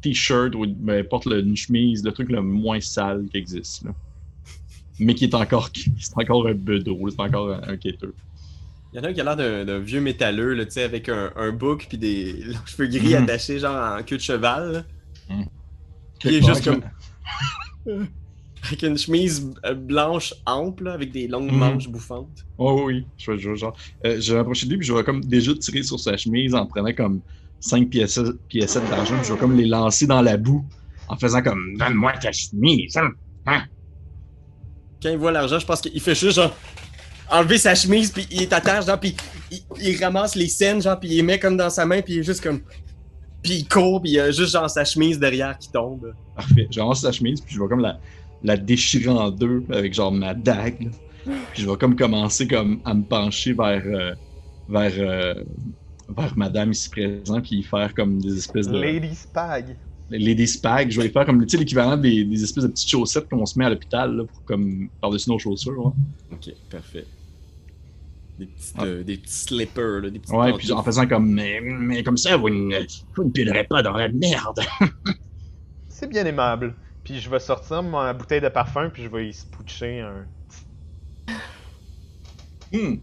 t-shirt 0.00 0.54
ou 0.54 0.64
ben, 0.66 1.02
porte 1.04 1.26
une 1.26 1.56
chemise, 1.56 2.04
le 2.04 2.12
truc 2.12 2.30
le 2.30 2.40
moins 2.40 2.80
sale 2.80 3.26
qui 3.30 3.38
existe. 3.38 3.84
Là. 3.84 3.90
Mais 5.00 5.14
qui 5.14 5.24
est 5.24 5.34
encore, 5.34 5.70
c'est 5.98 6.16
encore 6.16 6.46
un 6.46 6.54
bedeau, 6.54 6.98
c'est 7.10 7.20
encore 7.20 7.52
un, 7.52 7.60
un 7.66 7.76
quêteux. 7.76 8.14
Il 8.92 8.96
y 8.96 9.00
en 9.00 9.04
a 9.04 9.08
un 9.08 9.12
qui 9.12 9.20
a 9.20 9.24
l'air 9.24 9.36
d'un, 9.36 9.78
vieux 9.80 10.00
métalleux, 10.00 10.54
là, 10.54 10.64
tu 10.64 10.72
sais, 10.72 10.82
avec 10.82 11.08
un, 11.10 11.30
un 11.36 11.50
bouc 11.52 11.86
puis 11.88 11.98
des 11.98 12.32
longs 12.44 12.64
cheveux 12.66 12.88
gris 12.88 13.14
Mhm. 13.14 13.24
attachés, 13.24 13.58
genre 13.58 13.98
en 13.98 14.02
queue 14.02 14.16
de 14.16 14.22
cheval. 14.22 14.72
là. 14.72 15.34
Puis 16.18 16.30
il 16.30 16.34
est 16.36 16.46
juste 16.46 16.64
comme. 16.64 16.82
avec 18.64 18.82
une 18.82 18.98
chemise 18.98 19.52
euh, 19.66 19.74
blanche 19.74 20.34
ample, 20.46 20.84
là, 20.84 20.92
avec 20.94 21.12
des 21.12 21.28
longues 21.28 21.50
Mhm. 21.52 21.58
manches 21.58 21.88
bouffantes. 21.88 22.46
Oh 22.56 22.82
oui, 22.86 23.06
je 23.18 23.30
vais, 23.30 23.56
genre. 23.56 23.76
Euh, 24.06 24.20
je 24.20 24.32
vais 24.32 24.40
approcher 24.40 24.66
de 24.66 24.70
lui, 24.72 24.78
puis 24.78 24.86
je 24.86 24.92
vais 24.94 25.04
comme 25.04 25.22
déjà 25.24 25.54
tirer 25.54 25.82
sur 25.82 26.00
sa 26.00 26.16
chemise 26.16 26.54
en 26.54 26.66
prenant 26.66 26.92
comme 26.92 27.20
5 27.60 27.88
pièces, 27.90 28.18
d'argent, 28.18 29.16
puis 29.16 29.24
je 29.28 29.32
vais 29.32 29.38
comme 29.38 29.56
les 29.56 29.66
lancer 29.66 30.06
dans 30.06 30.22
la 30.22 30.36
boue 30.36 30.64
en 31.08 31.16
faisant 31.16 31.42
comme 31.42 31.76
Donne-moi 31.76 32.12
ta 32.14 32.32
chemise. 32.32 32.96
hein. 32.96 33.62
Quand 35.02 35.10
il 35.10 35.18
voit 35.18 35.30
l'argent, 35.30 35.58
je 35.58 35.66
pense 35.66 35.80
qu'il 35.80 36.00
fait 36.00 36.14
juste 36.14 36.36
genre 36.36 36.54
enlever 37.30 37.58
sa 37.58 37.74
chemise, 37.74 38.10
puis 38.10 38.26
il 38.30 38.42
est 38.42 38.52
à 38.52 38.60
terre, 38.60 38.82
genre, 38.82 38.98
puis 38.98 39.14
il, 39.50 39.60
il 39.80 40.02
ramasse 40.04 40.34
les 40.34 40.48
scènes, 40.48 40.80
genre, 40.82 40.98
puis 40.98 41.08
il 41.10 41.16
les 41.16 41.22
met 41.22 41.38
comme 41.38 41.56
dans 41.56 41.70
sa 41.70 41.84
main, 41.86 42.00
puis 42.02 42.14
il 42.14 42.18
est 42.20 42.24
juste 42.24 42.42
comme. 42.42 42.60
Puis 43.42 43.52
il 43.54 43.68
court, 43.68 44.02
puis 44.02 44.10
il 44.10 44.14
y 44.14 44.20
a 44.20 44.30
juste 44.30 44.52
genre 44.52 44.68
sa 44.68 44.84
chemise 44.84 45.18
derrière 45.18 45.56
qui 45.58 45.70
tombe. 45.70 46.12
Parfait. 46.34 46.66
Je 46.70 46.80
ramasse 46.80 47.00
sa 47.02 47.12
chemise, 47.12 47.40
puis 47.40 47.54
je 47.54 47.60
vais 47.60 47.68
comme 47.68 47.80
la, 47.80 47.98
la 48.42 48.56
déchirer 48.56 49.08
en 49.08 49.30
deux 49.30 49.62
avec 49.70 49.94
genre 49.94 50.12
ma 50.12 50.34
dague. 50.34 50.90
Puis 51.24 51.62
je 51.62 51.70
vais 51.70 51.76
comme 51.76 51.94
commencer 51.94 52.48
comme 52.48 52.80
à 52.84 52.94
me 52.94 53.02
pencher 53.02 53.52
vers, 53.52 53.82
euh, 53.84 54.12
vers, 54.68 54.92
euh, 54.96 55.34
vers 56.16 56.36
madame 56.36 56.72
ici 56.72 56.88
présente, 56.88 57.44
puis 57.44 57.62
faire 57.62 57.94
comme 57.94 58.20
des 58.20 58.36
espèces 58.36 58.66
de. 58.68 58.78
Lady 58.78 59.14
Spag. 59.14 59.76
Lady 60.10 60.46
Spag. 60.46 60.90
Je 60.90 61.00
vais 61.00 61.08
faire 61.10 61.26
comme 61.26 61.40
l'équivalent 61.40 61.96
des, 61.96 62.24
des 62.24 62.42
espèces 62.42 62.64
de 62.64 62.68
petites 62.70 62.88
chaussettes 62.88 63.28
qu'on 63.28 63.44
se 63.44 63.58
met 63.58 63.66
à 63.66 63.70
l'hôpital 63.70 64.24
pour 64.26 64.44
comme 64.46 64.88
par-dessus 65.00 65.30
nos 65.30 65.38
chaussures. 65.38 65.78
ouais. 65.78 65.92
Ok, 66.32 66.54
parfait. 66.70 67.04
Des 68.38 68.46
petits, 68.46 68.72
Ah. 68.78 68.84
euh, 68.84 69.02
des 69.02 69.16
petits 69.16 69.32
slippers, 69.32 70.00
là, 70.02 70.10
des 70.10 70.18
petits 70.18 70.32
Ouais, 70.32 70.52
puis 70.52 70.70
en 70.72 70.82
faisant 70.82 71.06
comme 71.06 71.32
mais, 71.32 71.60
mais 71.60 72.02
comme 72.04 72.16
ça, 72.16 72.36
vous 72.36 72.48
ne, 72.50 72.78
vous 73.16 73.24
ne 73.24 73.30
pilerez 73.30 73.64
pas 73.64 73.82
dans 73.82 73.92
la 73.96 74.08
merde. 74.08 74.60
C'est 75.88 76.08
bien 76.08 76.24
aimable. 76.24 76.74
Puis 77.02 77.18
je 77.20 77.28
vais 77.28 77.40
sortir 77.40 77.82
ma 77.82 78.12
bouteille 78.12 78.40
de 78.40 78.48
parfum, 78.48 78.90
puis 78.90 79.02
je 79.02 79.08
vais 79.08 79.28
y 79.28 79.32
spoucher 79.32 80.00
un. 80.00 80.26
Hmm. 82.72 82.96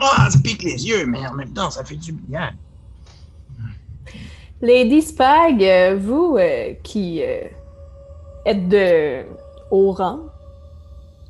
Ah, 0.00 0.28
ça 0.30 0.38
pique 0.42 0.62
les 0.62 0.86
yeux, 0.88 1.06
mais 1.06 1.26
en 1.26 1.34
même 1.34 1.52
temps, 1.52 1.70
ça 1.70 1.84
fait 1.84 1.96
du 1.96 2.12
bien. 2.12 2.52
Lady 4.60 5.02
Spag, 5.02 5.62
euh, 5.62 5.96
vous 5.96 6.36
euh, 6.38 6.74
qui 6.82 7.22
euh, 7.22 7.42
êtes 8.44 8.68
de 8.68 9.24
haut 9.70 9.92
rang, 9.92 10.20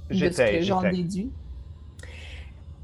de 0.09 0.15
ce 0.15 0.19
J'étais, 0.19 0.59
que 0.61 0.65
j'en 0.65 0.81
déduis, 0.83 1.31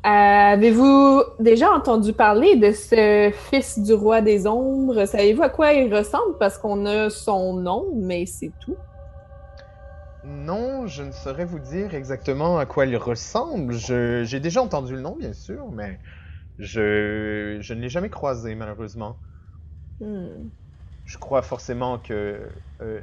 avez-vous 0.05 1.23
déjà 1.39 1.73
entendu 1.73 2.13
parler 2.13 2.57
de 2.57 2.73
ce 2.73 3.33
fils 3.51 3.79
du 3.79 3.95
roi 3.95 4.21
des 4.21 4.47
ombres? 4.47 5.07
Savez-vous 5.07 5.43
à 5.43 5.49
quoi 5.49 5.73
il 5.73 5.95
ressemble? 5.95 6.37
Parce 6.39 6.59
qu'on 6.59 6.85
a 6.87 7.11
son 7.11 7.55
nom, 7.55 7.87
mais 7.97 8.27
c'est 8.27 8.53
tout. 8.61 8.77
Non, 10.25 10.87
je 10.87 11.03
ne 11.03 11.13
saurais 11.13 11.45
vous 11.45 11.59
dire 11.59 11.95
exactement 11.95 12.59
à 12.59 12.67
quoi 12.67 12.87
il 12.87 12.97
ressemble. 12.97 13.75
J'ai 13.75 14.41
déjà 14.41 14.63
entendu 14.63 14.95
le 14.95 15.01
nom, 15.01 15.17
bien 15.17 15.33
sûr, 15.33 15.71
mais 15.73 16.01
je, 16.59 17.59
je 17.61 17.75
ne 17.75 17.81
l'ai 17.81 17.89
jamais 17.89 18.11
croisé, 18.11 18.55
malheureusement. 18.55 19.19
Hmm. 20.01 20.49
Je 21.05 21.19
crois 21.19 21.43
forcément 21.43 21.99
que 21.99 22.49
euh, 22.81 23.01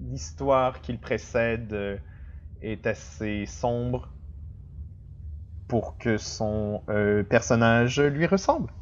l'histoire 0.00 0.80
qui 0.82 0.92
le 0.92 0.98
précède 0.98 1.72
euh, 1.72 1.96
est 2.60 2.86
assez 2.86 3.46
sombre 3.46 4.15
pour 5.68 5.98
que 5.98 6.16
son 6.18 6.82
euh, 6.88 7.22
personnage 7.22 8.00
lui 8.00 8.26
ressemble. 8.26 8.72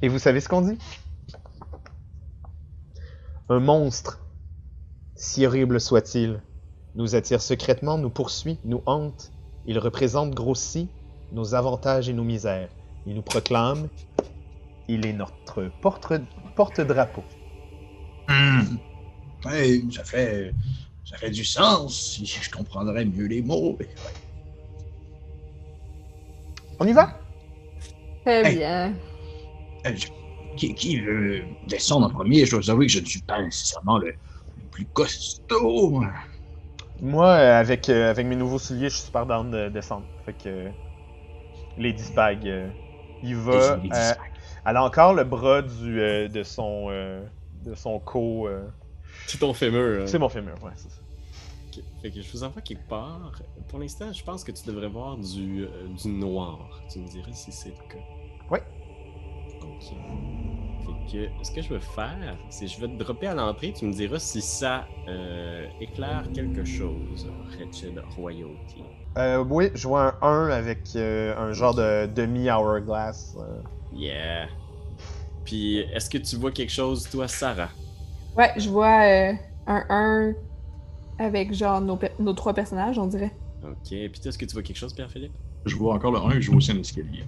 Et 0.00 0.08
vous 0.08 0.18
savez 0.18 0.40
ce 0.40 0.48
qu'on 0.48 0.62
dit? 0.62 0.78
Un 3.48 3.60
monstre, 3.60 4.20
si 5.14 5.46
horrible 5.46 5.80
soit-il, 5.80 6.40
nous 6.94 7.14
attire 7.14 7.40
secrètement, 7.40 7.98
nous 7.98 8.10
poursuit, 8.10 8.58
nous 8.64 8.82
hante. 8.86 9.32
Il 9.66 9.78
représente 9.78 10.30
grossi 10.30 10.88
nos 11.32 11.54
avantages 11.54 12.08
et 12.08 12.12
nos 12.12 12.24
misères. 12.24 12.68
Il 13.06 13.14
nous 13.14 13.22
proclame 13.22 13.88
il 14.88 15.06
est 15.06 15.12
notre 15.12 15.70
porte- 15.80 16.20
porte-drapeau. 16.56 17.24
Hmm. 18.28 18.76
Ça 19.42 20.04
fait, 20.04 20.54
ça 21.04 21.16
fait 21.16 21.30
du 21.30 21.44
sens. 21.44 21.94
si 22.16 22.26
Je 22.26 22.50
comprendrais 22.50 23.04
mieux 23.04 23.26
les 23.26 23.42
mots. 23.42 23.78
On 26.82 26.86
y 26.88 26.92
va? 26.92 27.08
Très 28.24 28.42
Hey. 28.42 28.56
bien. 28.58 28.94
Euh, 29.86 29.92
je- 29.94 30.06
Qui, 30.56 30.74
qui 30.74 31.00
veut 31.00 31.44
descendre 31.62 32.06
en 32.06 32.10
premier? 32.10 32.44
Je 32.44 32.50
dois 32.50 32.60
vous 32.60 32.70
avouer 32.70 32.86
que 32.86 32.92
je 32.92 32.98
ne 32.98 33.04
suis 33.06 33.22
pas 33.22 33.40
nécessairement 33.40 33.98
le, 33.98 34.08
le 34.08 34.64
plus 34.70 34.84
costaud. 34.86 36.02
Moi, 37.00 37.32
avec, 37.32 37.88
euh, 37.88 38.10
avec 38.10 38.26
mes 38.26 38.36
nouveaux 38.36 38.58
souliers, 38.58 38.90
je 38.90 38.96
suis 38.96 39.04
super 39.06 39.26
down 39.26 39.50
de 39.50 39.68
descendre. 39.68 40.06
Fait 40.26 40.34
que. 40.34 40.48
euh, 40.48 40.70
Lady 41.78 42.02
Spag, 42.02 42.46
euh, 42.46 42.68
il 43.22 43.36
va. 43.36 43.76
Lady 43.82 43.96
euh, 43.96 44.12
Spag. 44.12 44.30
elle 44.66 44.76
a 44.76 44.84
encore 44.84 45.14
le 45.14 45.24
bras 45.24 45.62
du, 45.62 46.00
euh, 46.00 46.28
de 46.28 46.42
son. 46.42 46.88
euh, 46.90 47.24
de 47.64 47.74
son 47.74 48.00
co. 48.00 48.48
euh, 48.48 48.66
C'est 49.26 49.38
ton 49.38 49.54
fémur. 49.54 50.02
hein. 50.02 50.06
C'est 50.06 50.18
mon 50.18 50.28
fémur, 50.28 50.54
ouais, 50.62 50.72
c'est 50.76 50.90
ça. 50.90 51.01
Ok. 51.74 51.82
Fait 52.02 52.10
que 52.10 52.20
je 52.20 52.30
vous 52.32 52.44
envoie 52.44 52.62
quelque 52.62 52.86
part. 52.88 53.32
Pour 53.68 53.78
l'instant, 53.78 54.12
je 54.12 54.22
pense 54.22 54.44
que 54.44 54.52
tu 54.52 54.66
devrais 54.66 54.88
voir 54.88 55.16
du, 55.16 55.64
euh, 55.64 55.88
du 55.88 56.08
noir. 56.08 56.82
Tu 56.90 56.98
me 56.98 57.06
dirais 57.06 57.30
si 57.32 57.50
c'est 57.52 57.70
le 57.70 57.76
cas. 57.88 58.04
Ouais. 58.50 58.62
Ok. 59.62 61.10
Fait 61.10 61.12
que 61.12 61.44
ce 61.44 61.50
que 61.52 61.62
je 61.62 61.68
veux 61.70 61.78
faire, 61.80 62.36
c'est 62.50 62.66
je 62.66 62.80
vais 62.80 62.88
te 62.88 62.96
dropper 63.02 63.28
à 63.28 63.34
l'entrée. 63.34 63.72
Tu 63.72 63.86
me 63.86 63.92
diras 63.92 64.18
si 64.18 64.40
ça 64.42 64.86
euh, 65.08 65.66
éclaire 65.80 66.24
quelque 66.34 66.64
chose. 66.64 67.28
Wretched 67.56 68.02
Royalty. 68.16 68.82
Euh, 69.18 69.44
oui, 69.48 69.70
je 69.74 69.86
vois 69.88 70.16
un 70.22 70.48
1 70.48 70.50
avec 70.50 70.80
euh, 70.96 71.36
un 71.36 71.52
genre 71.52 71.74
de 71.74 72.06
demi-hourglass. 72.06 73.36
euh. 73.38 73.60
Yeah. 73.94 74.48
Puis, 75.44 75.78
est-ce 75.78 76.08
que 76.08 76.18
tu 76.18 76.36
vois 76.36 76.50
quelque 76.50 76.72
chose, 76.72 77.08
toi, 77.10 77.28
Sarah? 77.28 77.68
Ouais, 78.36 78.52
je 78.56 78.70
vois 78.70 79.02
euh, 79.02 79.32
un 79.66 79.84
1 79.90 80.34
avec 81.22 81.52
genre 81.54 81.80
nos, 81.80 82.32
trois 82.32 82.54
personnages, 82.54 82.98
on 82.98 83.06
dirait. 83.06 83.32
Ok. 83.62 83.88
Puis, 83.88 84.20
est-ce 84.24 84.38
que 84.38 84.44
tu 84.44 84.52
vois 84.52 84.62
quelque 84.62 84.76
chose, 84.76 84.92
Pierre-Philippe? 84.92 85.32
Je 85.64 85.76
vois 85.76 85.94
encore 85.94 86.12
le 86.12 86.18
1 86.18 86.30
et 86.32 86.42
je 86.42 86.48
vois 86.48 86.56
aussi 86.58 86.72
un 86.72 86.78
escalier. 86.78 87.24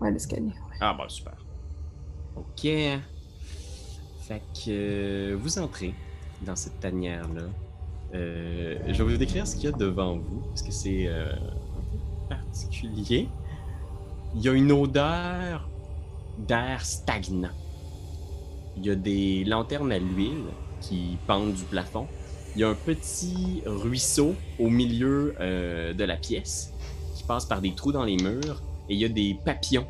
Ouais, 0.00 0.10
l'escalier. 0.10 0.52
Ah, 0.80 0.94
bah, 0.96 1.04
super. 1.08 1.34
Ok. 2.36 2.62
Fait 2.62 4.42
que 4.54 4.68
euh, 4.68 5.36
vous 5.38 5.58
entrez 5.58 5.94
dans 6.42 6.56
cette 6.56 6.80
tanière-là. 6.80 7.42
Euh, 8.14 8.78
je 8.88 9.02
vais 9.02 9.12
vous 9.12 9.18
décrire 9.18 9.46
ce 9.46 9.56
qu'il 9.56 9.64
y 9.64 9.72
a 9.72 9.76
devant 9.76 10.16
vous, 10.16 10.40
parce 10.48 10.62
que 10.62 10.72
c'est 10.72 11.06
euh, 11.06 11.32
un 11.32 12.28
peu 12.28 12.34
particulier. 12.36 13.28
Il 14.34 14.42
y 14.42 14.48
a 14.48 14.52
une 14.52 14.72
odeur 14.72 15.68
d'air 16.38 16.84
stagnant. 16.84 17.50
Il 18.76 18.86
y 18.86 18.90
a 18.90 18.94
des 18.94 19.44
lanternes 19.44 19.92
à 19.92 19.98
l'huile 19.98 20.44
qui 20.80 21.18
pendent 21.26 21.52
du 21.52 21.64
plafond. 21.64 22.06
Il 22.56 22.60
y 22.62 22.64
a 22.64 22.68
un 22.68 22.74
petit 22.74 23.62
ruisseau 23.64 24.34
au 24.58 24.68
milieu 24.68 25.34
euh, 25.40 25.92
de 25.92 26.04
la 26.04 26.16
pièce 26.16 26.72
qui 27.14 27.22
passe 27.22 27.44
par 27.44 27.60
des 27.60 27.72
trous 27.74 27.92
dans 27.92 28.04
les 28.04 28.16
murs. 28.16 28.62
Et 28.88 28.94
il 28.94 29.00
y 29.00 29.04
a 29.04 29.08
des 29.08 29.36
papillons 29.44 29.86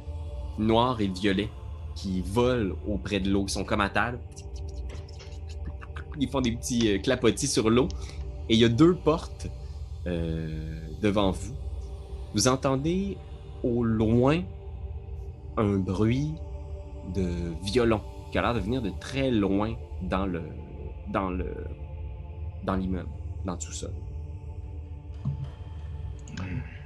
noirs 0.58 1.00
et 1.00 1.06
violets 1.06 1.48
qui 1.94 2.20
volent 2.20 2.74
auprès 2.86 3.18
de 3.18 3.30
l'eau. 3.30 3.44
Ils 3.46 3.50
sont 3.50 3.64
comme 3.64 3.80
à 3.80 3.88
terre. 3.88 4.18
Ils 6.18 6.28
font 6.28 6.42
des 6.42 6.52
petits 6.52 6.92
euh, 6.92 6.98
clapotis 6.98 7.46
sur 7.46 7.70
l'eau. 7.70 7.88
Et 8.48 8.54
il 8.54 8.60
y 8.60 8.64
a 8.64 8.68
deux 8.68 8.94
portes 8.94 9.48
euh, 10.06 10.80
devant 11.00 11.30
vous. 11.30 11.54
Vous 12.34 12.46
entendez 12.46 13.16
au 13.62 13.84
loin 13.84 14.42
un 15.56 15.76
bruit 15.76 16.32
de 17.14 17.26
violon 17.64 18.00
qui 18.30 18.38
a 18.38 18.42
l'air 18.42 18.54
de 18.54 18.60
venir 18.60 18.82
de 18.82 18.90
très 19.00 19.30
loin 19.30 19.74
dans 20.02 20.26
le 20.26 20.42
dans 21.08 21.30
le 21.30 21.52
dans 22.64 22.76
l'immeuble, 22.76 23.08
dans 23.44 23.54
le 23.54 23.60
sous-sol. 23.60 23.92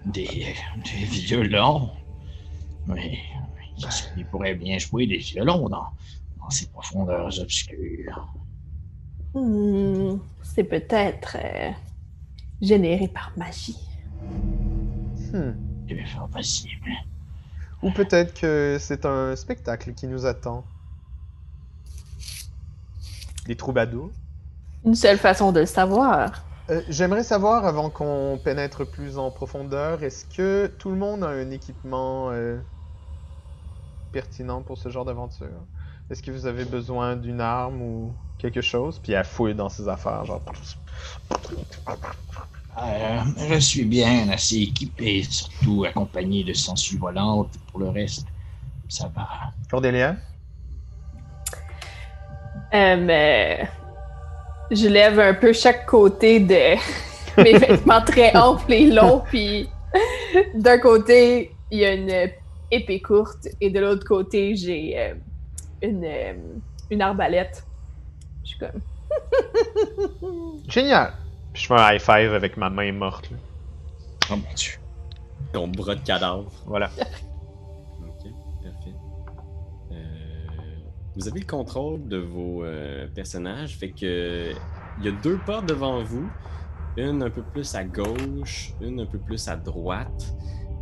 Des, 0.07 0.27
des 0.85 1.05
violons. 1.05 1.91
Oui, 2.89 3.19
il 4.17 4.27
pourrait 4.27 4.55
bien 4.55 4.79
jouer 4.79 5.07
des 5.07 5.19
violons 5.19 5.69
dans, 5.69 5.89
dans 6.39 6.51
ces 6.51 6.67
profondeurs 6.67 7.39
obscures. 7.41 8.29
Hmm, 9.35 10.19
c'est 10.43 10.65
peut-être 10.65 11.37
euh, 11.43 11.71
généré 12.61 13.09
par 13.09 13.33
magie. 13.37 13.79
Hmm. 15.33 15.53
C'est 15.89 15.95
bien 15.95 16.07
fort 16.07 16.29
possible. 16.29 16.91
Ou 17.83 17.91
peut-être 17.91 18.39
que 18.39 18.77
c'est 18.81 19.05
un 19.05 19.35
spectacle 19.37 19.93
qui 19.95 20.07
nous 20.07 20.25
attend. 20.25 20.65
Des 23.47 23.57
troubadours. 23.57 24.11
Une 24.85 24.95
seule 24.95 25.19
façon 25.19 25.51
de 25.53 25.61
le 25.61 25.67
savoir. 25.67 26.45
Euh, 26.71 26.83
J'aimerais 26.89 27.25
savoir, 27.25 27.65
avant 27.65 27.91
qu'on 27.91 28.39
pénètre 28.43 28.87
plus 28.87 29.19
en 29.19 29.31
profondeur, 29.31 30.03
est-ce 30.03 30.25
que 30.27 30.67
tout 30.79 30.91
le 30.91 30.97
monde 30.97 31.25
a 31.25 31.29
un 31.29 31.51
équipement 31.51 32.31
euh, 32.31 32.59
pertinent 34.13 34.63
pour 34.63 34.79
ce 34.79 34.89
genre 34.89 35.05
d'aventure? 35.05 35.49
Est-ce 36.11 36.23
que 36.23 36.31
vous 36.31 36.47
avez 36.47 36.65
besoin 36.65 37.17
d'une 37.17 37.41
arme 37.41 37.81
ou 37.81 38.13
quelque 38.39 38.61
chose? 38.61 39.01
Puis 39.03 39.13
elle 39.13 39.25
fouille 39.25 39.55
dans 39.55 39.71
ses 39.71 39.89
affaires, 39.89 40.25
genre... 40.27 40.43
Euh, 42.83 43.21
je 43.49 43.59
suis 43.59 43.85
bien 43.85 44.29
assez 44.31 44.57
équipé, 44.57 45.23
surtout 45.23 45.85
accompagné 45.85 46.45
de 46.45 46.53
sangsues 46.53 46.99
volantes. 46.99 47.57
Pour 47.71 47.81
le 47.81 47.89
reste, 47.89 48.27
ça 48.89 49.09
va. 49.15 49.29
Cordélia? 49.71 50.17
Euh, 52.75 52.97
mais 52.97 53.69
je 54.71 54.89
lève 54.89 55.19
un 55.21 55.35
peu 55.35 55.53
chaque 55.53 55.87
côté 55.87 56.41
de 56.41 56.77
mes 57.43 57.59
vêtements 57.59 58.03
très 58.03 58.35
amples 58.37 58.73
et 58.73 58.87
longs, 58.87 59.23
puis 59.29 59.69
d'un 60.55 60.79
côté, 60.79 61.55
il 61.71 61.79
y 61.79 61.85
a 61.85 61.93
une 61.93 62.31
épée 62.71 63.01
courte, 63.01 63.49
et 63.61 63.71
de 63.71 63.81
l'autre 63.81 64.07
côté, 64.07 64.57
j'ai 64.57 64.95
euh, 64.99 65.15
une, 65.83 66.05
euh, 66.05 66.35
une 66.91 67.03
arbalète. 67.03 67.65
Je 68.43 68.49
suis 68.51 68.59
comme. 68.59 68.81
Génial! 70.69 71.13
Puis 71.53 71.63
je 71.63 71.69
fais 71.69 71.75
un 71.75 71.93
high 71.93 72.01
five 72.01 72.35
avec 72.35 72.57
ma 72.57 72.69
main 72.69 72.93
morte. 72.93 73.31
là. 73.31 73.37
Oh 74.33 74.37
mon 74.37 74.55
dieu. 74.55 74.73
Ton 75.53 75.69
bras 75.69 75.95
de 75.95 76.01
cadavre. 76.01 76.51
Voilà. 76.67 76.91
vous 81.17 81.29
avez 81.29 81.41
le 81.41 81.47
contrôle 81.47 82.07
de 82.09 82.17
vos 82.17 82.65
euh, 82.65 83.07
personnages, 83.15 83.77
fait 83.77 83.91
que 83.91 84.51
il 84.99 85.05
y 85.05 85.09
a 85.09 85.13
deux 85.23 85.39
portes 85.39 85.67
devant 85.67 86.03
vous, 86.03 86.29
une 86.97 87.23
un 87.23 87.31
peu 87.31 87.43
plus 87.43 87.75
à 87.75 87.85
gauche, 87.85 88.73
une 88.81 89.01
un 89.01 89.07
peu 89.07 89.19
plus 89.19 89.49
à 89.49 89.57
droite. 89.57 90.35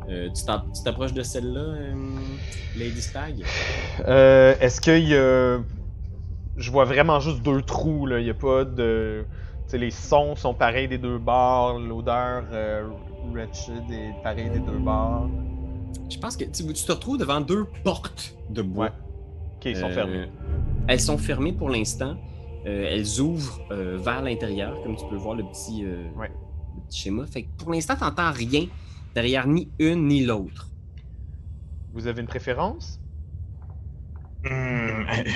Euh, 0.09 0.28
tu 0.35 0.45
t'approches 0.83 1.12
de 1.12 1.22
celle-là, 1.22 1.61
euh, 1.61 1.95
Lady 2.76 3.01
Stag? 3.01 3.45
Euh, 4.07 4.55
Est-ce 4.61 4.80
qu'il 4.80 5.09
y 5.09 5.14
a. 5.14 5.61
Je 6.57 6.70
vois 6.70 6.85
vraiment 6.85 7.20
juste 7.20 7.43
deux 7.43 7.62
trous, 7.62 8.07
là. 8.07 8.18
Il 8.18 8.24
n'y 8.24 8.30
a 8.30 8.35
pas 8.35 8.64
de. 8.64 9.24
Tu 9.64 9.70
sais, 9.70 9.78
les 9.78 9.91
sons 9.91 10.35
sont 10.35 10.55
pareils 10.55 10.89
des 10.89 10.99
deux 10.99 11.18
bords, 11.18 11.78
l'odeur 11.78 12.45
wretched 13.33 13.91
est 13.91 14.12
pareille 14.22 14.51
des 14.51 14.59
deux 14.59 14.78
bords. 14.78 15.30
Je 16.11 16.18
pense 16.18 16.37
que 16.37 16.45
tu, 16.45 16.66
tu 16.66 16.85
te 16.85 16.93
retrouves 16.93 17.18
devant 17.18 17.41
deux 17.41 17.64
portes 17.85 18.35
de 18.51 18.62
bois. 18.62 18.87
Ouais. 18.87 18.93
Ok, 19.63 19.71
ils 19.71 19.77
sont 19.77 19.87
Euh, 19.87 19.95
fermés. 19.95 20.27
Elles 20.89 21.01
sont 21.01 21.19
fermées 21.19 21.53
pour 21.53 21.71
l'instant. 21.71 22.17
Euh, 22.67 22.89
elles 22.91 23.21
ouvrent 23.21 23.61
euh, 23.71 23.97
vers 23.97 24.21
l'intérieur, 24.23 24.81
comme 24.83 24.97
tu 24.97 25.05
peux 25.09 25.17
voir 25.17 25.37
le 25.37 25.45
petit, 25.45 25.85
euh, 25.85 26.09
Ouais. 26.17 26.31
le 26.77 26.81
petit 26.89 27.01
schéma. 27.03 27.27
Fait 27.27 27.45
que 27.45 27.49
pour 27.59 27.73
l'instant, 27.73 27.95
tu 27.95 28.03
n'entends 28.03 28.33
rien 28.33 28.67
derrière 29.15 29.47
ni 29.47 29.69
une 29.79 30.09
ni 30.09 30.25
l'autre. 30.25 30.69
Vous 31.93 32.07
avez 32.09 32.21
une 32.23 32.27
préférence? 32.27 32.99
Hum, 34.45 34.51
euh, 34.51 35.31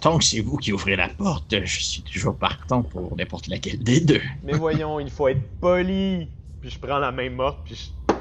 tant 0.00 0.16
que 0.18 0.24
c'est 0.24 0.40
vous 0.40 0.56
qui 0.56 0.72
ouvrez 0.72 0.96
la 0.96 1.08
porte, 1.08 1.54
je 1.64 1.80
suis 1.82 2.02
toujours 2.02 2.36
partant 2.36 2.82
pour 2.82 3.14
n'importe 3.16 3.48
laquelle 3.48 3.82
des 3.82 4.00
deux. 4.00 4.22
Mais 4.44 4.54
voyons, 4.54 5.00
il 5.00 5.10
faut 5.10 5.28
être 5.28 5.42
poli! 5.60 6.28
Puis 6.62 6.70
je 6.70 6.78
prends 6.78 6.98
la 6.98 7.12
main 7.12 7.28
morte, 7.28 7.58
puis 7.64 7.74
je. 7.74 8.14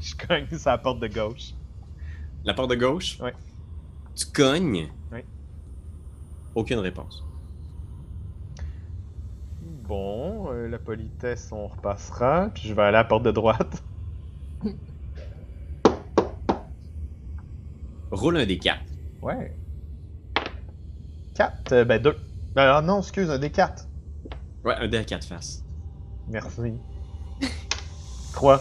Je 0.00 0.14
cogne 0.26 0.46
sur 0.48 0.70
la 0.70 0.78
porte 0.78 0.98
de 0.98 1.08
gauche. 1.08 1.50
La 2.44 2.54
porte 2.54 2.70
de 2.70 2.74
gauche? 2.74 3.18
Ouais. 3.20 3.34
Tu 4.14 4.26
cognes. 4.26 4.90
Ouais. 5.12 5.24
Aucune 6.54 6.78
réponse. 6.78 7.24
Bon, 9.62 10.52
euh, 10.52 10.68
la 10.68 10.78
politesse, 10.78 11.50
on 11.52 11.66
repassera. 11.66 12.50
Puis 12.54 12.68
je 12.68 12.74
vais 12.74 12.82
aller 12.82 12.96
à 12.96 13.02
la 13.02 13.04
porte 13.04 13.24
de 13.24 13.32
droite. 13.32 13.82
Roule 18.10 18.36
un 18.36 18.46
des 18.46 18.58
quatre. 18.58 18.84
Ouais. 19.22 19.56
4, 21.34 21.84
ben 21.84 22.02
2. 22.02 22.16
Ah 22.56 22.82
non, 22.82 23.00
excuse, 23.00 23.30
un 23.30 23.38
des 23.38 23.50
4. 23.50 23.86
Ouais, 24.64 24.74
un 24.74 24.88
dé 24.88 24.98
à 24.98 25.04
quatre 25.04 25.24
faces. 25.24 25.64
Merci. 26.28 26.74
3. 28.32 28.60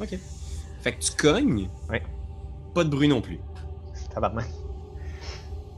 Ok. 0.00 0.18
Fait 0.80 0.92
que 0.92 1.00
tu 1.00 1.12
cognes. 1.12 1.68
Ouais. 1.88 2.02
Pas 2.74 2.84
de 2.84 2.90
bruit 2.90 3.08
non 3.08 3.20
plus. 3.20 3.38
Tabarnak. 4.10 4.48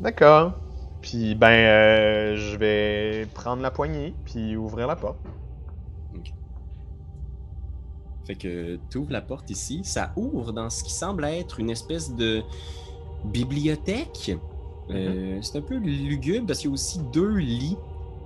D'accord. 0.00 0.54
Puis 1.02 1.34
ben, 1.34 1.48
euh, 1.48 2.36
je 2.36 2.56
vais 2.56 3.26
prendre 3.34 3.62
la 3.62 3.70
poignée, 3.70 4.14
puis 4.24 4.56
ouvrir 4.56 4.86
la 4.86 4.96
porte. 4.96 5.18
Fait 8.26 8.34
que 8.34 8.78
tu 8.90 8.98
ouvres 8.98 9.12
la 9.12 9.22
porte 9.22 9.50
ici, 9.50 9.80
ça 9.82 10.12
ouvre 10.14 10.52
dans 10.52 10.70
ce 10.70 10.84
qui 10.84 10.92
semble 10.92 11.24
être 11.24 11.58
une 11.58 11.70
espèce 11.70 12.14
de 12.14 12.42
bibliothèque. 13.24 14.36
Euh, 14.90 15.38
c'est 15.42 15.58
un 15.58 15.62
peu 15.62 15.76
lugubre 15.76 16.46
parce 16.46 16.60
qu'il 16.60 16.68
y 16.68 16.70
a 16.70 16.74
aussi 16.74 17.00
deux 17.12 17.36
lits 17.36 17.76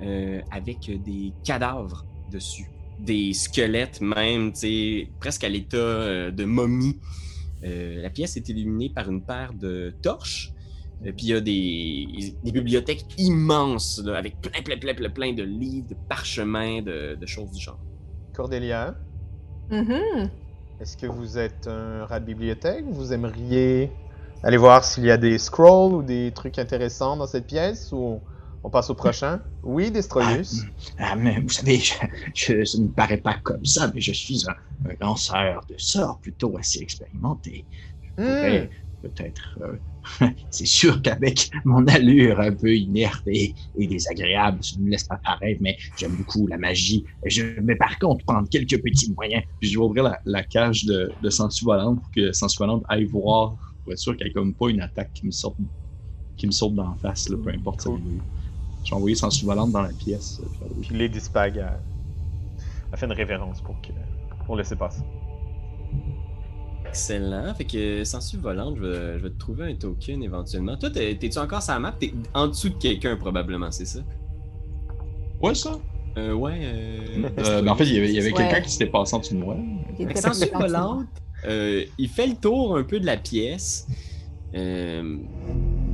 euh, 0.03 0.41
avec 0.51 0.91
des 1.03 1.33
cadavres 1.45 2.05
dessus. 2.31 2.69
Des 2.99 3.33
squelettes 3.33 4.01
même, 4.01 4.53
tu 4.53 4.59
sais, 4.59 5.09
presque 5.21 5.45
à 5.45 5.49
l'état 5.49 6.31
de 6.31 6.45
momie. 6.45 6.99
Euh, 7.65 8.03
la 8.03 8.11
pièce 8.11 8.37
est 8.37 8.49
illuminée 8.49 8.91
par 8.91 9.11
une 9.11 9.25
paire 9.25 9.55
de 9.55 9.97
torches. 10.03 10.55
Et 11.05 11.13
puis 11.13 11.27
il 11.27 11.31
y 11.31 11.35
a 11.35 11.41
des, 11.41 12.39
des 12.43 12.53
bibliothèques 12.53 13.07
immenses 13.19 13.99
là, 14.05 14.17
avec 14.17 14.41
plein, 14.41 14.63
plein, 14.63 14.79
plein, 14.79 14.95
plein, 14.95 15.11
plein 15.11 15.33
de 15.33 15.43
livres, 15.43 15.89
de 15.89 15.99
parchemins, 16.09 16.83
de, 16.83 17.17
de 17.21 17.27
choses 17.27 17.51
du 17.53 17.61
genre. 17.61 17.85
Cordélia, 18.33 18.95
Mhm. 19.71 20.31
est-ce 20.81 20.97
que 20.97 21.07
vous 21.07 21.39
êtes 21.39 21.67
un 21.67 22.05
rat 22.07 22.21
de 22.21 22.27
bibliothèque? 22.27 22.85
Vous 22.91 23.13
aimeriez 23.13 23.91
aller 24.43 24.57
voir 24.57 24.85
s'il 24.85 25.05
y 25.05 25.11
a 25.11 25.17
des 25.17 25.39
scrolls 25.39 25.95
ou 25.95 26.03
des 26.03 26.33
trucs 26.35 26.59
intéressants 26.59 27.17
dans 27.17 27.27
cette 27.27 27.47
pièce 27.47 27.93
ou 27.93 28.23
on 28.65 28.71
passe 28.71 28.91
au 28.91 28.97
prochain? 28.97 29.43
Oui, 29.63 29.93
Destroyus. 29.93 30.69
Ah, 30.99 31.17
mais 31.17 31.41
vous 31.41 31.49
savez, 31.49 31.79
je, 31.79 31.95
je- 32.35 32.65
ça 32.65 32.79
ne 32.79 32.85
me 32.85 32.93
paraît 32.93 33.21
pas 33.21 33.39
comme 33.43 33.65
ça, 33.65 33.91
mais 33.95 34.01
je 34.01 34.13
suis 34.13 34.43
un, 34.49 34.55
un 34.91 34.95
lanceur 35.01 35.65
de 35.69 35.75
sorts 35.79 36.21
plutôt 36.21 36.57
assez 36.59 36.81
expérimenté. 36.81 37.67
Je 38.27 38.67
Hmm. 38.67 38.69
peut-être. 39.03 39.59
euh, 39.63 39.79
c'est 40.51 40.67
sûr 40.67 41.03
qu'avec 41.03 41.51
mon 41.65 41.87
allure 41.89 42.41
un 42.41 42.55
peu 42.55 42.77
inerte 42.77 43.23
et, 43.27 43.55
et 43.77 43.87
désagréable, 43.89 44.63
ça 44.65 44.77
ne 44.79 44.85
me 44.85 44.91
laisse 44.91 45.05
pas 45.05 45.19
paraître, 45.25 45.61
mais 45.63 45.77
j'aime 45.97 46.17
beaucoup 46.17 46.47
la 46.47 46.59
magie. 46.59 47.05
Je 47.25 47.43
vais 47.43 47.77
par 47.77 47.99
contre 47.99 48.25
prendre 48.27 48.49
quelques 48.49 48.83
petits 48.83 49.13
moyens. 49.15 49.43
Puis 49.61 49.71
je 49.71 49.79
vais 49.79 49.85
ouvrir 49.85 50.05
la, 50.05 50.21
la 50.27 50.45
cage 50.45 50.85
de, 50.85 51.17
de 51.21 51.31
Sensu 51.31 51.65
Volante 51.65 52.01
pour 52.03 52.11
que 52.13 52.33
Sensu 52.33 52.57
Volante 52.61 52.85
aille 52.89 53.07
voir 53.07 53.57
pour 53.85 53.93
être 53.93 53.99
sûr 53.99 54.17
qu'il 54.17 54.27
n'y 54.27 54.31
ait 54.31 54.35
comme 54.35 54.55
pas 54.55 54.71
une 54.71 54.81
attaque 54.83 55.13
qui 55.15 55.27
me 55.27 55.31
sorte, 55.33 55.59
qui 56.37 56.47
me 56.47 56.53
saute 56.53 56.75
d'en 56.77 56.97
face, 56.97 57.29
là, 57.29 57.39
peu 57.39 57.51
importe 57.51 57.81
Cool. 57.83 58.25
Je 58.85 58.91
vais 58.91 58.97
envoyer 58.97 59.17
Sensu 59.17 59.45
Volante 59.47 59.73
dans 59.73 59.83
la 59.83 59.89
pièce. 59.93 60.41
euh, 60.43 60.67
puis 60.83 60.95
Lady 60.97 61.19
Spag 61.21 61.59
a, 61.59 61.81
a 62.93 62.97
fait 62.97 63.07
une 63.07 63.13
révérence 63.13 63.61
pour, 63.63 63.81
que, 63.81 63.89
pour 64.47 64.57
laisser 64.57 64.77
passer. 64.77 65.03
Excellent. 66.87 67.53
Fait 67.55 67.65
que, 67.65 68.05
sensu 68.05 68.37
volante, 68.37 68.77
je 68.77 68.83
vais, 68.83 69.19
je 69.19 69.23
vais 69.25 69.31
te 69.31 69.39
trouver 69.39 69.73
un 69.73 69.75
token 69.75 70.23
éventuellement. 70.23 70.77
Toi, 70.77 70.91
t'es- 70.91 71.17
t'es-tu 71.17 71.39
encore 71.39 71.61
sur 71.63 71.73
la 71.73 71.81
map? 71.81 71.93
T'es 71.99 72.13
en 72.35 72.47
dessous 72.47 72.69
de 72.69 72.75
quelqu'un, 72.75 73.17
probablement, 73.17 73.71
c'est 73.73 73.85
ça? 73.87 73.99
Ouais, 75.43 75.55
ça. 75.57 75.73
Euh, 76.17 76.33
ouais. 76.35 76.61
Euh, 76.63 77.29
Euh, 77.39 77.63
ben, 77.63 77.73
en 77.73 77.75
fait, 77.75 77.85
il 77.87 77.95
y 77.95 77.99
avait, 77.99 78.11
il 78.11 78.15
y 78.15 78.19
avait 78.21 78.31
Ouais. 78.33 78.37
quelqu'un 78.37 78.61
qui 78.61 78.71
s'était 78.71 78.87
passé 78.87 79.17
en 79.17 79.19
dessous 79.19 79.35
de 79.35 79.41
moi. 79.41 79.57
Sensu 80.15 80.45
volante, 80.53 81.07
euh, 81.47 81.85
il 81.99 82.09
fait 82.09 82.29
le 82.29 82.37
tour 82.37 82.77
un 82.77 82.85
peu 82.85 83.01
de 83.01 83.07
la 83.07 83.17
pièce. 83.17 83.89
Euh, 84.55 85.19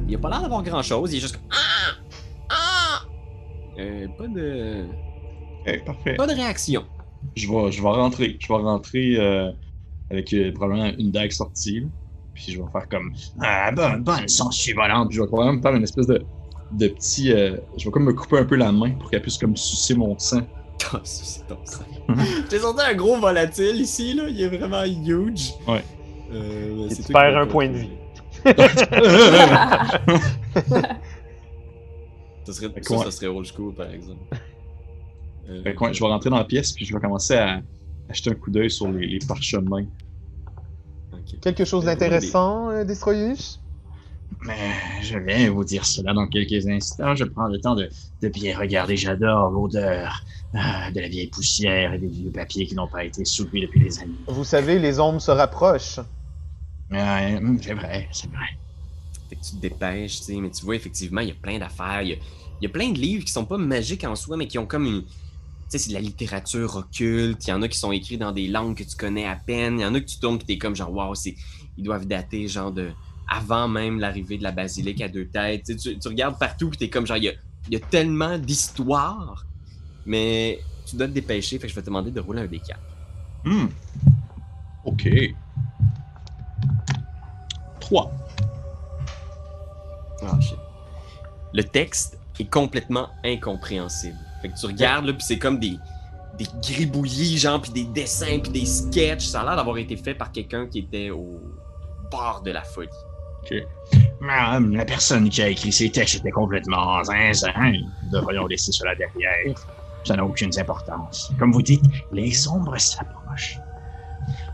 il 0.06 0.14
a 0.14 0.18
pas 0.18 0.28
l'air 0.28 0.42
d'avoir 0.42 0.62
grand 0.62 0.82
chose. 0.82 1.12
Il 1.14 1.16
est 1.16 1.20
juste 1.20 1.36
comme. 1.36 1.46
Ah! 1.52 1.96
Euh, 3.78 4.06
pas 4.18 4.26
de. 4.26 4.84
Eh, 5.66 5.78
parfait. 5.78 6.14
Pas 6.14 6.26
de 6.26 6.34
réaction. 6.34 6.84
Je 7.36 7.48
vais, 7.50 7.72
je 7.72 7.82
vais 7.82 7.88
rentrer. 7.88 8.36
Je 8.40 8.48
vais 8.48 8.54
rentrer 8.54 9.16
euh, 9.18 9.50
avec 10.10 10.32
euh, 10.32 10.52
probablement 10.52 10.90
une 10.98 11.10
dague 11.10 11.32
sortie. 11.32 11.80
là. 11.80 11.86
Puis 12.34 12.52
je 12.52 12.58
vais 12.60 12.68
faire 12.72 12.88
comme. 12.88 13.12
Ah, 13.42 13.70
bonne, 13.72 14.02
bonne 14.02 14.28
sangsue 14.28 14.74
volante. 14.74 15.08
Puis 15.08 15.16
je 15.16 15.22
vais 15.22 15.28
probablement 15.28 15.56
me 15.58 15.62
faire 15.62 15.74
une 15.74 15.82
espèce 15.82 16.06
de, 16.06 16.22
de 16.72 16.88
petit. 16.88 17.32
euh, 17.32 17.56
je 17.76 17.84
vais 17.84 17.90
comme 17.90 18.04
me 18.04 18.12
couper 18.12 18.38
un 18.38 18.44
peu 18.44 18.56
la 18.56 18.72
main 18.72 18.90
pour 18.92 19.10
qu'elle 19.10 19.22
puisse 19.22 19.38
comme 19.38 19.56
sucer 19.56 19.94
mon 19.94 20.18
sang. 20.18 20.42
Ah, 20.94 21.00
ça, 21.04 21.24
c'est 21.24 21.46
ton 21.46 21.58
sang. 21.66 21.84
J'ai 22.50 22.58
sorti 22.58 22.82
un 22.82 22.94
gros 22.94 23.18
volatile 23.20 23.82
ici, 23.82 24.14
là. 24.14 24.22
Il 24.30 24.40
est 24.40 24.48
vraiment 24.48 24.82
huge. 24.84 25.52
Ouais. 25.68 25.84
Euh, 26.32 26.88
tu 26.88 27.12
perds 27.12 27.36
un 27.36 27.46
point 27.46 27.68
de 27.68 27.74
contrôler. 27.74 27.98
Ça 32.44 32.52
serait, 32.52 32.68
ça, 32.68 32.80
quoi? 32.80 33.04
ça 33.04 33.10
serait 33.10 33.26
old 33.26 33.46
school, 33.46 33.74
par 33.74 33.90
exemple. 33.90 34.20
Euh, 35.48 35.62
Fait 35.62 35.74
que, 35.74 35.84
ouais, 35.84 35.94
je 35.94 36.00
vais 36.00 36.06
rentrer 36.06 36.30
dans 36.30 36.36
la 36.38 36.44
pièce 36.44 36.72
puis 36.72 36.84
je 36.84 36.94
vais 36.94 37.00
commencer 37.00 37.34
à 37.34 37.60
acheter 38.08 38.30
un 38.30 38.34
coup 38.34 38.50
d'œil 38.50 38.70
sur 38.70 38.90
les, 38.90 39.06
les 39.06 39.18
parchemins. 39.26 39.84
Quelque 41.40 41.64
chose 41.64 41.84
Euh, 41.84 41.86
d'intéressant, 41.86 42.70
euh, 42.70 42.84
Destroyus? 42.84 43.60
Mais 44.42 44.72
je 45.02 45.18
vais 45.18 45.48
vous 45.48 45.64
dire 45.64 45.84
cela 45.84 46.12
dans 46.12 46.26
quelques 46.28 46.66
instants. 46.66 47.14
Je 47.14 47.24
prends 47.24 47.48
le 47.48 47.60
temps 47.60 47.74
de, 47.74 47.88
de 48.22 48.28
bien 48.28 48.56
regarder. 48.58 48.96
J'adore 48.96 49.50
l'odeur 49.50 50.22
ah, 50.54 50.90
de 50.92 51.00
la 51.00 51.08
vieille 51.08 51.26
poussière 51.28 51.94
et 51.94 51.98
des 51.98 52.06
vieux 52.06 52.30
papiers 52.30 52.66
qui 52.66 52.74
n'ont 52.74 52.86
pas 52.88 53.04
été 53.04 53.24
soupis 53.24 53.60
depuis 53.62 53.80
des 53.80 53.98
années. 54.00 54.14
Vous 54.28 54.44
savez, 54.44 54.78
les 54.78 54.98
ombres 55.00 55.20
se 55.20 55.30
rapprochent. 55.30 56.00
Ouais, 56.90 57.40
c'est 57.62 57.74
vrai, 57.74 58.08
c'est 58.12 58.28
vrai. 58.28 58.46
Tu 59.36 59.52
te 59.52 59.56
dépêches, 59.56 60.18
tu 60.18 60.24
sais, 60.24 60.36
mais 60.36 60.50
tu 60.50 60.64
vois, 60.64 60.76
effectivement, 60.76 61.20
il 61.20 61.28
y 61.28 61.32
a 61.32 61.34
plein 61.34 61.58
d'affaires. 61.58 62.02
Il 62.02 62.18
y 62.60 62.66
a, 62.66 62.68
plein 62.68 62.90
de 62.90 62.98
livres 62.98 63.24
qui 63.24 63.32
sont 63.32 63.44
pas 63.44 63.58
magiques 63.58 64.04
en 64.04 64.14
soi, 64.14 64.36
mais 64.36 64.46
qui 64.46 64.58
ont 64.58 64.66
comme 64.66 64.86
une. 64.86 65.02
Tu 65.02 65.08
sais, 65.68 65.78
c'est 65.78 65.88
de 65.90 65.94
la 65.94 66.00
littérature 66.00 66.76
occulte. 66.76 67.46
Il 67.46 67.50
y 67.50 67.52
en 67.52 67.62
a 67.62 67.68
qui 67.68 67.78
sont 67.78 67.92
écrits 67.92 68.18
dans 68.18 68.32
des 68.32 68.48
langues 68.48 68.76
que 68.76 68.82
tu 68.82 68.96
connais 68.96 69.26
à 69.26 69.36
peine. 69.36 69.78
Il 69.78 69.82
y 69.82 69.84
en 69.84 69.94
a 69.94 70.00
que 70.00 70.06
tu 70.06 70.18
tournes 70.18 70.36
et 70.36 70.44
t'es 70.44 70.58
comme 70.58 70.74
genre, 70.74 70.92
waouh, 70.92 71.14
ils 71.76 71.84
doivent 71.84 72.06
dater, 72.06 72.48
genre, 72.48 72.72
de. 72.72 72.90
Avant 73.32 73.68
même 73.68 74.00
l'arrivée 74.00 74.38
de 74.38 74.42
la 74.42 74.50
basilique 74.50 75.00
à 75.00 75.08
deux 75.08 75.28
têtes. 75.28 75.70
Tu, 75.78 75.96
regardes 76.08 76.38
partout 76.38 76.70
et 76.74 76.76
t'es 76.76 76.90
comme 76.90 77.06
genre, 77.06 77.16
il 77.16 77.24
y 77.24 77.28
a, 77.28 77.32
il 77.68 77.74
y 77.74 77.76
a 77.76 77.80
tellement 77.80 78.36
d'histoires, 78.38 79.46
mais 80.04 80.60
tu 80.84 80.96
dois 80.96 81.06
te 81.06 81.12
dépêcher. 81.12 81.58
Fait 81.58 81.68
que 81.68 81.70
je 81.70 81.76
vais 81.76 81.82
te 81.82 81.86
demander 81.86 82.10
de 82.10 82.20
rouler 82.20 82.42
un 82.42 82.46
des 82.46 82.58
quatre. 82.58 82.80
Hmm. 83.44 83.68
Ok. 84.84 85.08
3. 87.80 88.12
Ah, 90.22 90.40
shit. 90.40 90.58
Le 91.52 91.64
texte 91.64 92.18
est 92.38 92.48
complètement 92.50 93.08
incompréhensible. 93.24 94.16
Fait 94.40 94.48
que 94.48 94.58
tu 94.58 94.66
regardes, 94.66 95.06
là, 95.06 95.12
puis 95.12 95.22
c'est 95.22 95.38
comme 95.38 95.58
des, 95.58 95.76
des 96.38 96.46
gribouillis, 96.62 97.38
genre, 97.38 97.60
puis 97.60 97.72
des 97.72 97.84
dessins, 97.84 98.38
puis 98.38 98.52
des 98.52 98.66
sketchs. 98.66 99.26
Ça 99.26 99.42
a 99.42 99.44
l'air 99.44 99.56
d'avoir 99.56 99.76
été 99.78 99.96
fait 99.96 100.14
par 100.14 100.32
quelqu'un 100.32 100.66
qui 100.66 100.80
était 100.80 101.10
au 101.10 101.40
bord 102.10 102.42
de 102.42 102.50
la 102.50 102.62
folie. 102.62 102.88
Hum, 104.20 104.76
la 104.76 104.84
personne 104.84 105.28
qui 105.28 105.42
a 105.42 105.48
écrit 105.48 105.72
ces 105.72 105.90
textes 105.90 106.16
était 106.16 106.30
complètement 106.30 107.02
zinzin. 107.04 107.72
Nous 108.02 108.10
devrions 108.10 108.46
laisser 108.46 108.72
cela 108.72 108.94
derrière. 108.94 109.54
Ça 110.04 110.16
n'a 110.16 110.24
aucune 110.24 110.50
importance. 110.58 111.32
Comme 111.38 111.52
vous 111.52 111.62
dites, 111.62 111.84
les 112.12 112.48
ombres 112.48 112.78
s'approchent. 112.78 113.58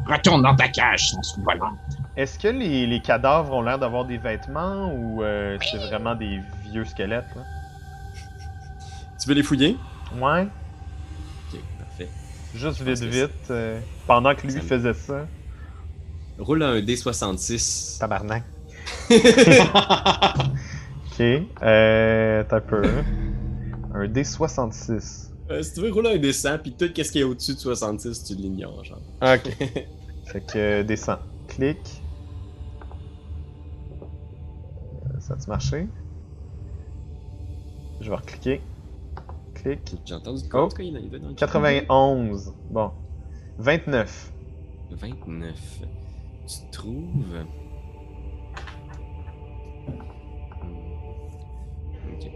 Retourne 0.08 0.42
dans 0.42 0.54
ta 0.54 0.68
cage, 0.68 1.10
sans 1.10 1.42
volante. 1.42 1.78
Est-ce 2.16 2.38
que 2.38 2.48
les, 2.48 2.86
les 2.86 3.00
cadavres 3.00 3.52
ont 3.52 3.62
l'air 3.62 3.78
d'avoir 3.78 4.04
des 4.04 4.18
vêtements 4.18 4.92
ou 4.94 5.22
euh, 5.22 5.58
c'est 5.70 5.78
vraiment 5.78 6.14
des 6.14 6.40
vieux 6.70 6.84
squelettes? 6.84 7.24
Là? 7.34 7.42
Tu 9.20 9.28
veux 9.28 9.34
les 9.34 9.42
fouiller? 9.42 9.76
Ouais, 10.20 10.46
Ok, 11.52 11.60
parfait. 11.78 12.08
juste 12.54 12.78
Je 12.78 12.84
vite 12.84 13.02
vite, 13.02 13.50
euh, 13.50 13.80
pendant 14.06 14.34
que 14.34 14.42
lui 14.46 14.52
Ça 14.52 14.60
faisait 14.60 14.94
ça. 14.94 15.26
Roule 16.38 16.62
un 16.62 16.80
D66. 16.80 17.98
Tabarnak. 17.98 18.44
Ok, 21.18 21.24
euh, 21.62 22.44
t'as 22.46 22.60
peu. 22.60 22.82
Un 23.94 24.06
D66. 24.06 25.30
Euh, 25.50 25.62
si 25.62 25.72
tu 25.72 25.80
veux 25.80 25.90
rouler 25.90 26.10
un 26.10 26.18
D100, 26.18 26.58
puis 26.58 26.72
tout 26.74 26.86
ce 26.94 27.10
qui 27.10 27.20
est 27.20 27.22
au-dessus 27.22 27.54
de 27.54 27.58
66, 27.58 28.24
tu 28.24 28.34
l'ignores, 28.34 28.84
genre. 28.84 29.00
Ok. 29.22 29.50
fait 30.26 30.40
que 30.40 30.58
euh, 30.58 30.82
descend. 30.82 31.18
Clic. 31.48 32.02
Euh, 34.02 35.20
Ça 35.20 35.34
a-tu 35.34 35.48
marché? 35.48 35.86
Je 38.00 38.10
vais 38.10 38.16
recliquer. 38.16 38.60
Clic. 39.54 39.96
J'ai 40.04 40.14
entendu 40.14 40.42
Oh. 40.52 40.68
il 40.78 40.96
dans 41.18 41.28
le 41.28 41.34
91. 41.34 42.54
Bon. 42.70 42.90
29. 43.58 44.32
29. 44.90 45.80
Tu 46.46 46.70
trouves? 46.70 47.44
Ok. 52.12 52.30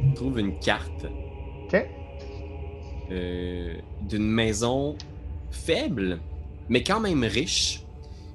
Tu 0.00 0.14
trouves 0.14 0.38
une 0.38 0.58
carte 0.60 1.06
Ok. 1.64 1.86
euh, 3.10 3.74
d'une 4.02 4.26
maison 4.28 4.96
faible, 5.50 6.20
mais 6.68 6.82
quand 6.82 7.00
même 7.00 7.24
riche. 7.24 7.80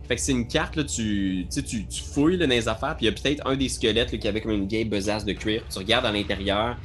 Fait 0.08 0.16
que 0.16 0.22
c'est 0.22 0.34
une 0.34 0.48
carte, 0.48 0.76
là, 0.76 0.84
tu, 0.84 1.48
tu, 1.52 1.64
tu, 1.64 2.04
fouilles 2.04 2.38
là, 2.38 2.46
dans 2.46 2.54
les 2.54 2.68
affaires, 2.68 2.96
puis 2.98 3.06
il 3.06 3.10
y 3.10 3.12
a 3.12 3.14
peut-être 3.14 3.48
un 3.48 3.56
des 3.56 3.70
squelettes 3.70 4.12
là, 4.12 4.18
qui 4.18 4.28
avait 4.28 4.42
comme 4.42 4.52
une 4.52 4.68
vieille 4.68 4.86
besace 4.86 5.24
de 5.24 5.32
cuir. 5.34 5.64
Tu 5.72 5.80
regardes 5.80 6.06
à 6.06 6.12
l'intérieur, 6.12 6.78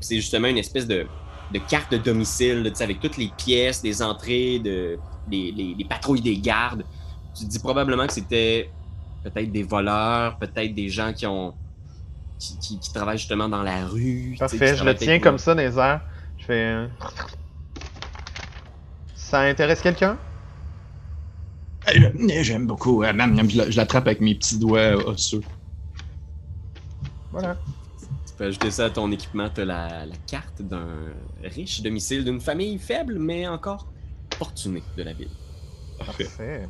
c'est 0.00 0.16
justement 0.16 0.48
une 0.48 0.58
espèce 0.58 0.86
de, 0.86 1.06
de 1.50 1.58
carte 1.58 1.92
de 1.92 1.98
domicile, 1.98 2.62
là, 2.62 2.70
avec 2.80 3.00
toutes 3.00 3.18
les 3.18 3.28
pièces, 3.28 3.82
les 3.82 4.00
entrées, 4.02 4.58
de, 4.58 4.98
les, 5.28 5.52
les- 5.52 5.74
les 5.74 5.84
patrouilles 5.84 6.22
des 6.22 6.38
gardes. 6.38 6.84
Tu 7.36 7.44
te 7.44 7.50
dis 7.50 7.58
probablement 7.58 8.06
que 8.06 8.12
c'était 8.14 8.70
peut-être 9.22 9.52
des 9.52 9.62
voleurs, 9.62 10.38
peut-être 10.38 10.74
des 10.74 10.88
gens 10.88 11.12
qui 11.12 11.26
ont. 11.26 11.54
Qui, 12.38 12.58
qui- 12.58 12.80
qui 12.80 12.92
travaillent 12.92 13.18
justement 13.18 13.48
dans 13.48 13.62
la 13.62 13.86
rue. 13.86 14.34
Parfait, 14.38 14.58
je 14.76 14.84
le 14.84 14.94
tiens 14.96 15.20
comme 15.20 15.38
ça 15.38 15.54
dans 15.54 15.60
les 15.60 15.78
airs. 15.78 16.00
Je 16.38 16.44
fais. 16.46 16.88
Euh, 19.34 19.38
Ça 19.38 19.40
intéresse 19.50 19.80
quelqu'un? 19.82 20.16
Euh, 21.88 22.42
J'aime 22.42 22.66
beaucoup. 22.66 23.02
euh, 23.02 23.12
Je 23.12 23.58
la- 23.58 23.70
je 23.70 23.76
l'attrape 23.76 24.06
avec 24.06 24.20
mes 24.20 24.34
petits 24.34 24.58
doigts 24.58 24.94
osseux. 25.08 25.42
Voilà. 27.32 27.56
Tu 28.26 28.34
peux 28.36 28.44
ajouter 28.44 28.70
ça 28.70 28.86
à 28.86 28.90
ton 28.90 29.10
équipement. 29.10 29.48
Tu 29.54 29.62
as 29.62 29.64
la, 29.64 30.06
la 30.06 30.14
carte 30.26 30.62
d'un 30.62 30.86
riche 31.42 31.82
domicile 31.82 32.24
d'une 32.24 32.40
famille 32.40 32.78
faible, 32.78 33.18
mais 33.18 33.46
encore 33.48 33.86
fortunée 34.36 34.82
de 34.96 35.02
la 35.02 35.12
ville. 35.12 35.30
Parfait. 35.98 36.24
Parfait. 36.24 36.68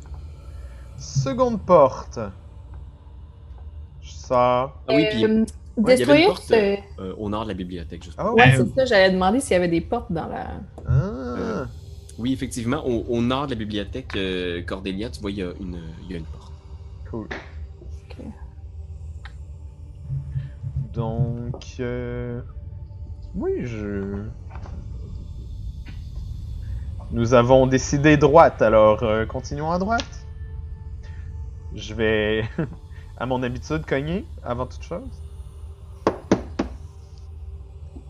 Seconde 0.97 1.61
porte. 1.65 2.19
Je 4.01 4.11
sors. 4.11 4.81
Ah 4.87 4.93
oui, 4.95 5.05
puis 5.11 5.25
Euh, 5.25 5.45
Ouais, 5.75 5.95
il 5.95 5.99
y 6.01 6.03
avait 6.03 6.13
une 6.13 6.19
Destroyer, 6.19 6.25
porte, 6.27 6.43
c'est- 6.43 6.83
euh, 6.99 7.15
au 7.17 7.29
nord 7.29 7.45
de 7.45 7.47
la 7.47 7.55
bibliothèque, 7.55 8.03
justement. 8.03 8.29
Oh, 8.31 8.35
Ouais, 8.35 8.53
Euh, 8.59 8.63
c'est 8.75 8.75
ça, 8.81 8.85
j'allais 8.85 9.11
demander 9.11 9.39
s'il 9.39 9.53
y 9.53 9.55
avait 9.55 9.67
des 9.67 9.81
portes 9.81 10.11
dans 10.11 10.27
la. 10.27 10.51
Ah. 10.87 11.22
Oui, 12.17 12.33
effectivement, 12.33 12.85
au, 12.85 13.03
au 13.07 13.21
nord 13.21 13.47
de 13.47 13.51
la 13.53 13.59
bibliothèque 13.59 14.15
euh, 14.15 14.61
Cordélia, 14.63 15.09
tu 15.09 15.21
vois, 15.21 15.31
il 15.31 15.37
y, 15.37 15.41
a 15.41 15.51
une- 15.59 15.95
il 16.03 16.11
y 16.11 16.15
a 16.15 16.17
une 16.17 16.25
porte. 16.25 16.53
Cool. 17.09 17.27
Donc, 20.93 21.75
euh, 21.79 22.41
oui, 23.35 23.51
je. 23.63 24.29
Nous 27.11 27.33
avons 27.33 27.65
décidé 27.67 28.17
droite, 28.17 28.61
alors 28.61 29.03
euh, 29.03 29.25
continuons 29.25 29.71
à 29.71 29.79
droite. 29.79 30.25
Je 31.73 31.93
vais, 31.93 32.49
à 33.17 33.25
mon 33.25 33.43
habitude, 33.43 33.85
cogner 33.85 34.25
avant 34.43 34.65
toute 34.67 34.83
chose. 34.83 35.09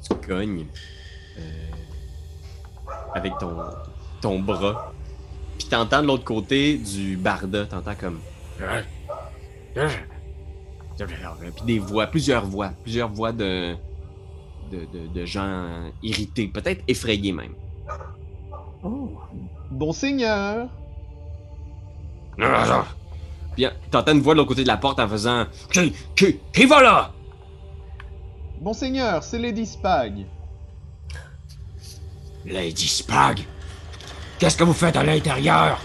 Tu 0.02 0.16
cognes 0.16 0.68
euh, 1.38 1.72
avec 3.14 3.38
ton, 3.38 3.56
ton 4.24 4.40
bras. 4.40 4.94
Puis 5.58 5.68
t'entends 5.68 6.02
de 6.02 6.08
l'autre 6.08 6.24
côté 6.24 6.78
du 6.78 7.18
barda, 7.18 7.66
t'entends 7.66 7.96
comme. 7.96 8.20
Puis 10.96 11.66
des 11.66 11.80
voix, 11.80 12.08
plusieurs 12.08 12.46
voix, 12.46 12.72
plusieurs 12.84 13.10
voix 13.10 13.32
de, 13.32 13.76
de, 14.72 14.80
de, 14.94 15.08
de 15.14 15.26
gens 15.26 15.68
irrités, 16.02 16.48
peut-être 16.48 16.84
effrayés 16.88 17.34
même. 17.34 17.54
Oh. 18.84 19.12
Bon 19.70 19.92
seigneur. 19.92 20.70
Puis 23.56 23.66
t'entends 23.92 24.14
une 24.14 24.22
voix 24.22 24.34
de 24.34 24.40
l'autre 24.40 24.50
côté 24.50 24.64
de 24.64 24.68
la 24.68 24.78
porte 24.78 25.00
en 25.00 25.08
faisant 25.08 25.46
Qui, 25.72 25.94
qui, 26.16 26.40
qui 26.52 26.66
va 26.66 26.82
là? 26.82 27.12
Bon 28.62 28.74
seigneur, 28.74 29.22
c'est 29.22 29.38
Lady 29.38 29.66
Spag. 29.66 30.26
Lady 32.46 32.88
Spag, 32.88 33.46
qu'est-ce 34.40 34.58
que 34.58 34.64
vous 34.64 34.74
faites 34.74 34.96
à 34.96 35.04
l'intérieur? 35.04 35.80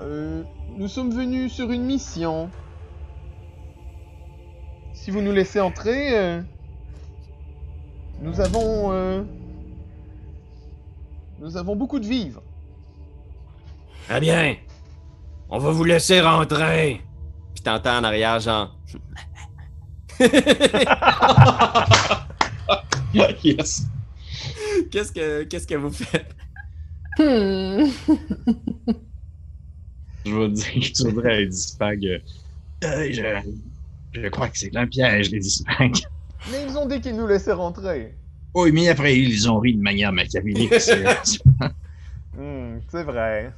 Euh, 0.00 0.42
nous 0.76 0.88
sommes 0.88 1.12
venus 1.14 1.52
sur 1.52 1.70
une 1.70 1.84
mission. 1.84 2.50
Si 4.92 5.10
vous 5.10 5.20
nous 5.20 5.32
laissez 5.32 5.60
entrer, 5.60 6.18
euh, 6.18 6.40
nous 8.20 8.40
avons, 8.40 8.92
euh, 8.92 9.22
nous 11.40 11.56
avons 11.56 11.76
beaucoup 11.76 12.00
de 12.00 12.06
vivres. 12.06 12.42
Eh 14.14 14.20
bien, 14.20 14.56
on 15.50 15.58
va 15.58 15.70
vous 15.70 15.84
laisser 15.84 16.20
rentrer. 16.20 17.00
Puis 17.54 17.62
t'entends 17.62 17.98
en 17.98 18.04
arrière 18.04 18.40
genre 18.40 18.76
yes. 23.42 23.86
Qu'est-ce 24.90 25.12
que 25.12 25.42
qu'est-ce 25.44 25.66
que 25.66 25.74
vous 25.74 25.90
faites? 25.90 26.34
Hmm. 27.18 27.84
Je 30.26 30.34
vais 30.34 30.48
dire, 30.48 30.64
je 30.82 30.92
dirais 31.10 31.36
à 31.42 31.44
Dispag, 31.44 32.06
euh, 32.06 32.18
Euh, 32.84 33.08
je, 33.12 34.20
je 34.22 34.28
crois 34.28 34.48
que 34.48 34.58
c'est 34.58 34.74
un 34.74 34.86
piège, 34.86 35.30
les 35.30 35.38
Dispag. 35.38 35.96
Mais 36.50 36.64
ils 36.66 36.76
ont 36.78 36.86
dit 36.86 37.00
qu'ils 37.00 37.16
nous 37.16 37.26
laissaient 37.26 37.52
rentrer. 37.52 38.14
Oui, 38.54 38.72
mais 38.72 38.88
après, 38.88 39.18
ils 39.18 39.50
ont 39.50 39.58
ri 39.58 39.74
de 39.74 39.82
manière 39.82 40.12
machiavélique. 40.12 40.72
c'est- 40.80 41.04
Hmm, 42.36 42.78
c'est 42.88 43.02
vrai. 43.04 43.52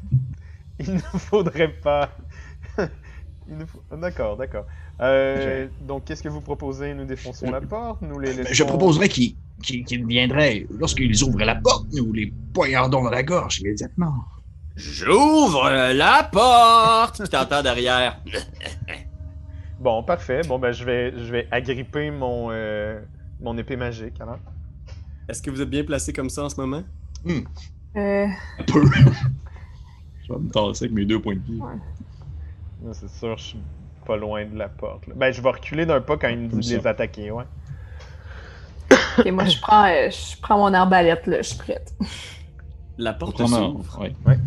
Il 0.80 0.94
ne 0.94 0.98
faudrait 1.01 1.72
pas. 1.72 2.10
Il 3.48 3.56
nous 3.59 3.66
faut- 3.66 3.82
D'accord, 3.97 4.36
d'accord. 4.36 4.66
Euh, 5.01 5.68
Donc, 5.80 6.05
qu'est-ce 6.05 6.22
que 6.22 6.28
vous 6.28 6.40
proposez? 6.40 6.94
Nous 6.94 7.05
défonçons 7.05 7.51
la 7.51 7.60
porte 7.60 8.02
Nous 8.02 8.18
les 8.18 8.30
laissons... 8.30 8.43
Ben, 8.43 8.52
je 8.55 8.64
proposerais 8.64 9.09
qu'ils 9.09 9.36
qu'ils- 9.62 9.85
qu'ils 9.85 10.07
viendraient, 10.07 10.66
lorsqu'ils 10.78 11.23
ouvrent 11.24 11.45
la 11.45 11.55
porte, 11.57 11.87
nous 11.93 12.12
les 12.12 12.33
poignardons 12.53 13.03
dans 13.05 13.11
la 13.11 13.23
gorge 13.23 13.61
immédiatement. 13.61 14.15
J'ouvre 14.77 15.70
la 15.95 16.28
porte! 16.31 17.23
Tu 17.23 17.28
t'entends 17.31 17.62
derrière. 17.62 18.20
Bon, 19.78 20.03
parfait. 20.03 20.41
Bon, 20.49 20.59
ben, 20.59 20.73
je 20.73 20.85
vais, 20.85 21.12
je 21.12 21.31
vais 21.31 21.47
agripper 21.51 22.11
mon, 22.11 22.49
euh, 22.51 22.99
mon 23.41 23.57
épée 23.59 23.77
magique, 23.77 24.19
alors. 24.20 24.39
Est-ce 25.28 25.43
que 25.43 25.51
vous 25.51 25.61
êtes 25.61 25.69
bien 25.69 25.85
placé 25.85 26.15
comme 26.15 26.31
ça 26.31 26.45
en 26.45 26.49
ce 26.49 26.59
moment? 26.59 26.83
Euh, 27.27 28.27
Un 28.59 28.62
peu. 28.66 28.83
je 30.27 30.33
vais 30.33 30.39
me 30.39 30.51
tasser 30.51 30.85
avec 30.87 30.95
mes 30.95 31.05
deux 31.05 31.20
points 31.20 31.35
de 31.35 31.41
pied. 31.41 31.59
Là, 31.59 32.93
C'est 32.95 33.09
sûr, 33.11 33.37
je 33.37 33.43
suis 33.45 33.59
pas 34.07 34.16
loin 34.16 34.47
de 34.47 34.57
la 34.57 34.69
porte. 34.70 35.07
là. 35.09 35.15
Ben, 35.15 35.31
je 35.31 35.43
vais 35.43 35.51
reculer 35.51 35.85
d'un 35.85 36.01
pas 36.01 36.16
quand 36.16 36.28
il 36.28 36.39
me 36.39 36.49
dit 36.49 36.70
de 36.70 36.77
les 36.78 36.87
attaquer, 36.87 37.31
ouais. 37.31 37.45
Ok, 39.19 39.27
moi, 39.33 39.45
je 39.47 39.59
prends, 39.61 39.85
euh, 39.87 40.11
je 40.11 40.41
prends 40.41 40.59
mon 40.59 40.73
arbalète, 40.75 41.27
là, 41.27 41.39
je 41.43 41.49
suis 41.49 41.59
prête. 41.59 41.95
La 42.99 43.13
porte 43.13 43.39
s'ouvre. 43.47 44.01
ouais. 44.01 44.39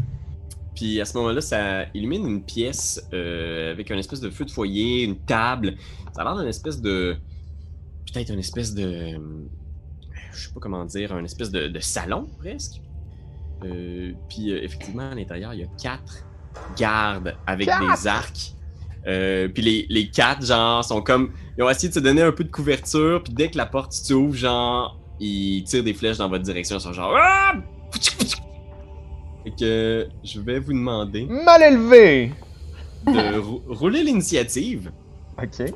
Puis 0.75 1.01
à 1.01 1.05
ce 1.05 1.17
moment-là, 1.17 1.41
ça 1.41 1.85
illumine 1.93 2.25
une 2.25 2.41
pièce 2.43 3.05
euh, 3.13 3.71
avec 3.71 3.91
un 3.91 3.97
espèce 3.97 4.21
de 4.21 4.29
feu 4.29 4.45
de 4.45 4.51
foyer, 4.51 5.03
une 5.03 5.17
table. 5.19 5.75
Ça 6.15 6.21
a 6.21 6.23
l'air 6.23 6.37
d'une 6.37 6.47
espèce 6.47 6.79
de. 6.81 7.17
Peut-être 8.11 8.31
une 8.31 8.39
espèce 8.39 8.73
de. 8.73 9.19
Je 10.31 10.47
sais 10.47 10.53
pas 10.53 10.59
comment 10.61 10.85
dire, 10.85 11.11
un 11.13 11.25
espèce 11.25 11.51
de, 11.51 11.67
de 11.67 11.79
salon 11.79 12.27
presque. 12.39 12.81
Euh, 13.65 14.13
puis 14.29 14.51
euh, 14.53 14.63
effectivement, 14.63 15.11
à 15.11 15.15
l'intérieur, 15.15 15.53
il 15.53 15.59
y 15.59 15.63
a 15.63 15.67
quatre 15.81 16.25
gardes 16.77 17.35
avec 17.45 17.67
Quatre? 17.67 18.01
des 18.01 18.07
arcs. 18.07 18.53
Euh, 19.07 19.47
puis 19.47 19.61
les, 19.63 19.85
les 19.89 20.09
quatre, 20.09 20.45
genre, 20.45 20.83
sont 20.83 21.01
comme. 21.01 21.31
Ils 21.57 21.63
ont 21.63 21.69
essayé 21.69 21.89
de 21.89 21.93
se 21.93 21.99
donner 21.99 22.21
un 22.21 22.31
peu 22.31 22.43
de 22.43 22.51
couverture. 22.51 23.23
Puis 23.23 23.33
dès 23.33 23.49
que 23.49 23.57
la 23.57 23.65
porte 23.65 23.91
s'ouvre, 23.93 24.35
genre, 24.35 24.97
ils 25.19 25.63
tirent 25.63 25.83
des 25.83 25.93
flèches 25.93 26.17
dans 26.17 26.29
votre 26.29 26.43
direction. 26.43 26.77
Ils 26.77 26.81
sont 26.81 26.93
genre. 26.93 27.15
Ah! 27.17 27.53
Fait 29.43 29.51
que 29.57 30.07
je 30.23 30.39
vais 30.41 30.59
vous 30.59 30.73
demander 30.73 31.25
Mal 31.25 31.63
élevé 31.63 32.31
de 33.07 33.39
rou- 33.39 33.63
rouler 33.67 34.03
l'initiative. 34.03 34.91
Ok. 35.41 35.71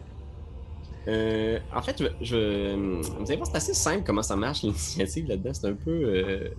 Euh, 1.07 1.59
en 1.75 1.81
fait, 1.81 1.95
je, 2.01 2.25
je- 2.25 2.75
vous 3.01 3.25
allez 3.27 3.37
voir, 3.37 3.47
c'est 3.49 3.57
assez 3.57 3.73
simple 3.73 4.03
comment 4.05 4.21
ça 4.21 4.35
marche 4.35 4.61
l'initiative 4.63 5.27
là-dedans. 5.27 5.51
C'est 5.53 5.67
un 5.67 5.73
peu. 5.73 5.91
euh, 5.91 6.49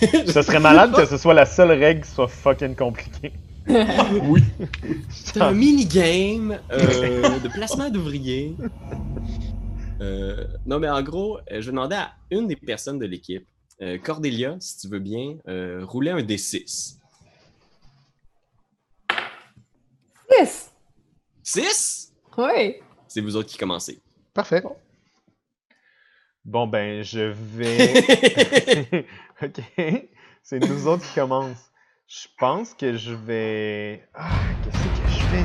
Ce 0.26 0.42
serait 0.42 0.60
malade 0.60 0.92
que 0.94 1.04
ce 1.04 1.18
soit 1.18 1.34
la 1.34 1.44
seule 1.46 1.70
règle 1.72 2.00
qui 2.02 2.10
soit 2.10 2.28
fucking 2.28 2.74
compliquée. 2.74 3.32
Oui. 4.24 4.42
C'est 5.10 5.40
un 5.40 5.52
mini-game 5.52 6.58
euh, 6.70 7.38
de 7.42 7.48
placement 7.48 7.88
d'ouvriers. 7.90 8.54
Euh, 10.00 10.46
non, 10.66 10.78
mais 10.78 10.88
en 10.88 11.02
gros, 11.02 11.38
euh, 11.38 11.60
je 11.60 11.66
vais 11.66 11.72
demander 11.72 11.96
à 11.96 12.12
une 12.30 12.46
des 12.46 12.56
personnes 12.56 12.98
de 12.98 13.06
l'équipe, 13.06 13.46
euh, 13.80 13.98
Cordelia, 13.98 14.56
si 14.60 14.78
tu 14.78 14.88
veux 14.88 14.98
bien, 14.98 15.38
euh, 15.48 15.84
rouler 15.84 16.10
un 16.10 16.20
D6. 16.20 16.98
Yes! 20.30 20.72
6 21.42 22.12
Oui! 22.36 22.76
C'est 23.08 23.20
vous 23.20 23.36
autres 23.36 23.48
qui 23.48 23.58
commencez. 23.58 24.00
Parfait. 24.32 24.62
Bon, 26.44 26.66
ben, 26.66 27.02
je 27.02 27.32
vais. 27.32 29.06
ok. 29.42 29.60
C'est 30.42 30.58
nous 30.58 30.86
autres 30.86 31.06
qui 31.08 31.14
commencent. 31.14 31.70
Je 32.06 32.26
pense 32.38 32.74
que 32.74 32.96
je 32.96 33.14
vais. 33.14 34.04
Ah, 34.14 34.28
qu'est-ce 34.62 34.82
que 34.84 35.08
je 35.08 35.22
fais? 35.26 35.44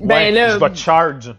Ben 0.00 0.32
là- 0.34 0.50
Je 0.50 0.58
vais 0.64 0.74
charge. 0.74 1.34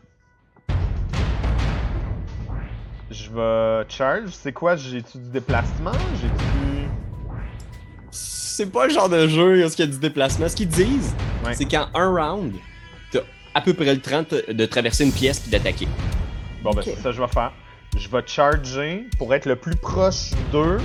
Je 3.10 3.30
vais 3.32 3.86
charge. 3.90 4.30
C'est 4.32 4.52
quoi? 4.52 4.76
J'ai-tu 4.76 5.18
du 5.18 5.30
déplacement? 5.30 5.92
J'ai-tu. 6.22 6.88
C'est 8.12 8.72
pas 8.72 8.86
le 8.88 8.94
genre 8.94 9.10
de 9.10 9.28
jeu 9.28 9.52
où 9.54 9.56
il 9.56 9.62
y 9.62 9.82
a 9.82 9.88
du 9.88 9.98
déplacement. 10.00 10.48
Ce 10.48 10.56
qu'ils 10.56 10.68
disent, 10.68 11.16
Ouais. 11.46 11.54
c'est 11.56 11.66
qu'en 11.66 11.88
un 11.96 12.10
round, 12.10 12.54
t'as 13.12 13.20
à 13.56 13.62
peu 13.62 13.74
près 13.74 13.94
le 13.96 14.02
temps 14.02 14.24
de 14.30 14.52
de 14.54 14.66
traverser 14.66 15.06
une 15.06 15.12
pièce 15.12 15.40
puis 15.40 15.50
d'attaquer. 15.50 15.88
Bon, 16.64 16.72
ben, 16.72 16.82
c'est 16.84 16.96
ça 16.96 17.10
que 17.10 17.12
je 17.14 17.22
vais 17.22 17.28
faire. 17.30 17.52
Je 17.98 18.10
vais 18.10 18.24
charger 18.26 19.08
pour 19.18 19.34
être 19.34 19.46
le 19.46 19.56
plus 19.56 19.76
proche 19.76 20.32
d'eux 20.52 20.80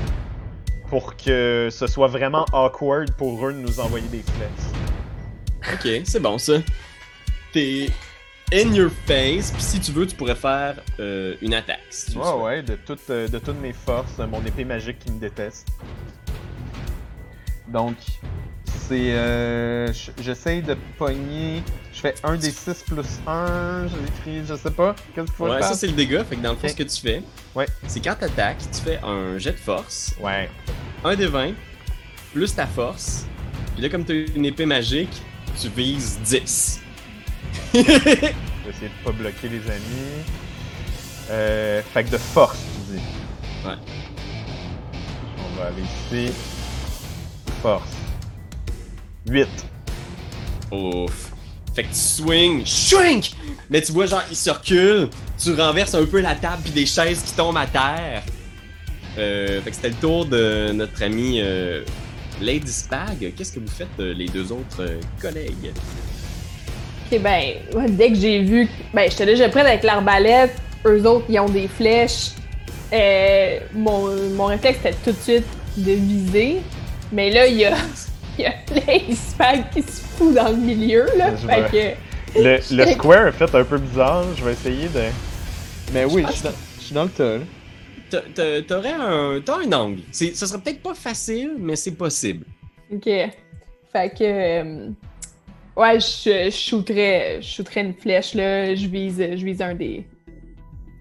pour 0.90 1.16
que 1.16 1.68
ce 1.70 1.86
soit 1.86 2.08
vraiment 2.08 2.44
awkward 2.52 3.12
pour 3.12 3.46
eux 3.46 3.52
de 3.52 3.58
nous 3.58 3.80
envoyer 3.80 4.08
des 4.08 4.22
flèches. 4.22 5.74
Ok, 5.74 6.02
c'est 6.04 6.20
bon 6.20 6.38
ça. 6.38 6.54
T'es 7.52 7.88
in 8.52 8.72
your 8.72 8.90
face, 9.06 9.50
puis 9.50 9.62
si 9.62 9.80
tu 9.80 9.92
veux, 9.92 10.06
tu 10.06 10.16
pourrais 10.16 10.34
faire 10.34 10.76
euh, 11.00 11.36
une 11.42 11.54
attaque. 11.54 11.80
si 11.90 12.12
tu 12.12 12.18
le 12.18 12.42
Ouais, 12.42 12.62
de, 12.62 12.76
toutes, 12.76 13.10
euh, 13.10 13.28
de 13.28 13.38
toutes 13.38 13.60
mes 13.60 13.72
forces, 13.72 14.18
mon 14.18 14.44
épée 14.44 14.64
magique 14.64 14.98
qui 14.98 15.12
me 15.12 15.18
déteste. 15.18 15.68
Donc, 17.68 17.96
c'est. 18.88 19.12
Euh, 19.12 19.92
J'essaye 20.20 20.62
de 20.62 20.76
pogner. 20.98 21.62
Je 21.92 22.00
fais 22.00 22.14
1 22.22 22.36
des 22.36 22.50
6 22.50 22.84
plus 22.86 23.06
1. 23.26 23.86
J'ai 23.88 24.30
écrit, 24.36 24.46
je 24.48 24.54
sais 24.54 24.70
pas. 24.70 24.94
Qu'est-ce 25.14 25.26
qu'il 25.26 25.34
faut 25.34 25.48
Ouais, 25.48 25.62
ça 25.62 25.74
c'est 25.74 25.86
le 25.88 25.94
dégât. 25.94 26.24
Fait 26.24 26.36
que 26.36 26.42
dans 26.42 26.52
le 26.52 26.56
fond, 26.58 26.68
ce 26.68 26.74
que 26.74 26.82
tu 26.84 27.00
fais, 27.00 27.22
Ouais. 27.54 27.66
c'est 27.86 28.00
quand 28.00 28.14
t'attaques, 28.14 28.58
tu 28.72 28.80
fais 28.80 28.98
un 29.02 29.36
jet 29.38 29.52
de 29.52 29.58
force, 29.58 30.14
Ouais. 30.20 30.48
un 31.04 31.16
des 31.16 31.26
20, 31.26 31.52
plus 32.32 32.54
ta 32.54 32.66
force. 32.66 33.26
Puis 33.74 33.82
là, 33.82 33.88
comme 33.88 34.04
t'as 34.04 34.14
une 34.14 34.44
épée 34.44 34.66
magique, 34.66 35.22
tu 35.60 35.68
vises 35.68 36.18
10. 36.24 36.80
Je 37.74 37.78
vais 37.80 37.90
essayer 37.90 38.88
de 38.88 39.04
pas 39.04 39.12
bloquer 39.12 39.48
les 39.48 39.60
amis. 39.70 40.22
Euh, 41.30 41.82
fait 41.92 42.04
que 42.04 42.10
de 42.10 42.18
force, 42.18 42.58
tu 42.86 42.94
dis. 42.96 43.02
Ouais. 43.66 43.74
On 45.38 45.56
va 45.60 45.66
aller 45.66 45.82
ici. 45.82 46.32
Force. 47.62 47.88
8. 49.26 49.46
Ouf. 50.72 51.32
Fait 51.74 51.84
que 51.84 51.88
tu 51.88 51.94
swing, 51.94 52.66
shrink! 52.66 53.30
Mais 53.70 53.80
tu 53.82 53.92
vois, 53.92 54.06
genre, 54.06 54.22
il 54.30 54.36
se 54.36 54.50
recule, 54.50 55.08
tu 55.42 55.54
renverses 55.54 55.94
un 55.94 56.04
peu 56.04 56.20
la 56.20 56.34
table 56.34 56.62
puis 56.64 56.72
des 56.72 56.86
chaises 56.86 57.22
qui 57.22 57.32
tombent 57.34 57.56
à 57.56 57.66
terre. 57.66 58.22
Euh, 59.16 59.60
fait 59.62 59.70
que 59.70 59.76
c'était 59.76 59.88
le 59.90 59.94
tour 59.94 60.26
de 60.26 60.72
notre 60.72 61.02
ami 61.02 61.38
euh, 61.40 61.82
Lady 62.40 62.70
Spag. 62.72 63.32
Qu'est-ce 63.36 63.52
que 63.52 63.60
vous 63.60 63.68
faites, 63.68 63.88
euh, 64.00 64.12
les 64.14 64.26
deux 64.26 64.50
autres 64.52 64.80
euh, 64.80 65.00
collègues? 65.20 65.72
Ok, 67.12 67.20
ben, 67.20 67.54
ouais, 67.74 67.88
dès 67.90 68.10
que 68.12 68.18
j'ai 68.18 68.42
vu. 68.42 68.66
que- 68.66 68.72
Ben, 68.96 69.10
j'étais 69.10 69.26
déjà 69.26 69.48
prête 69.48 69.66
avec 69.66 69.82
l'arbalète. 69.84 70.54
Eux 70.84 71.04
autres, 71.06 71.26
ils 71.28 71.38
ont 71.40 71.48
des 71.48 71.68
flèches. 71.68 72.30
Euh, 72.92 73.58
mon, 73.74 74.14
mon 74.34 74.46
réflexe, 74.46 74.78
c'était 74.82 74.96
tout 75.04 75.12
de 75.12 75.22
suite 75.22 75.46
de 75.76 75.92
viser. 75.92 76.56
Mais 77.12 77.30
là, 77.30 77.46
il 77.46 77.56
y 77.56 77.64
a, 77.64 77.76
il 78.38 78.44
y 78.44 78.46
a 78.46 79.14
Spag 79.14 79.70
qui 79.70 79.82
se 79.82 80.00
fout 80.02 80.34
dans 80.34 80.48
le 80.50 80.56
milieu, 80.56 81.06
là. 81.16 81.34
Je 81.36 81.46
Fait 81.46 81.96
que. 82.34 82.38
Le, 82.40 82.76
le 82.84 82.92
square 82.92 83.28
est 83.28 83.32
fait 83.32 83.54
un 83.54 83.64
peu 83.64 83.78
bizarre. 83.78 84.24
Je 84.36 84.44
vais 84.44 84.52
essayer 84.52 84.88
de. 84.88 85.02
Mais 85.92 86.04
oui, 86.04 86.24
je 86.28 86.32
suis 86.32 86.42
dans, 86.42 86.52
je 86.78 86.84
suis 86.84 86.94
dans 86.94 87.04
le 87.04 87.10
tas. 87.10 87.38
là. 87.38 88.62
T'aurais 88.66 88.92
un, 88.92 89.40
t'as 89.44 89.58
un 89.58 89.72
angle. 89.72 90.00
C'est- 90.12 90.34
Ça 90.34 90.46
serait 90.46 90.60
peut-être 90.60 90.82
pas 90.82 90.94
facile, 90.94 91.52
mais 91.58 91.76
c'est 91.76 91.92
possible. 91.94 92.44
Ok. 92.92 93.04
Fait 93.04 94.14
que. 94.18 94.22
euh, 94.22 94.88
ouais, 95.76 95.98
je, 96.00 96.46
je 96.46 96.50
shooterais, 96.50 97.38
je 97.40 97.46
shooterais 97.46 97.82
une 97.82 97.94
flèche, 97.94 98.34
là. 98.34 98.74
Je 98.74 98.86
vise, 98.86 99.16
je 99.18 99.44
vise 99.44 99.60
un 99.62 99.74
des. 99.74 100.06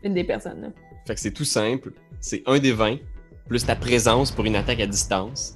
Une 0.03 0.13
des 0.13 0.23
personnes, 0.23 0.61
là. 0.61 0.67
Fait 1.05 1.15
que 1.15 1.19
c'est 1.19 1.31
tout 1.31 1.45
simple. 1.45 1.91
C'est 2.19 2.43
un 2.45 2.59
des 2.59 2.71
20, 2.71 2.97
plus 3.47 3.65
ta 3.65 3.75
présence 3.75 4.31
pour 4.31 4.45
une 4.45 4.55
attaque 4.55 4.79
à 4.79 4.87
distance. 4.87 5.55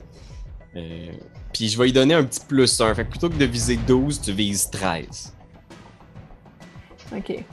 Euh, 0.75 1.11
Puis 1.53 1.67
je 1.69 1.77
vais 1.77 1.85
lui 1.85 1.93
donner 1.93 2.13
un 2.13 2.23
petit 2.23 2.39
plus 2.47 2.79
1. 2.79 2.93
Fait 2.95 3.03
que 3.05 3.09
plutôt 3.09 3.29
que 3.29 3.35
de 3.35 3.45
viser 3.45 3.75
12, 3.77 4.21
tu 4.21 4.31
vises 4.31 4.69
13. 4.69 5.33
Ok. 7.15 7.43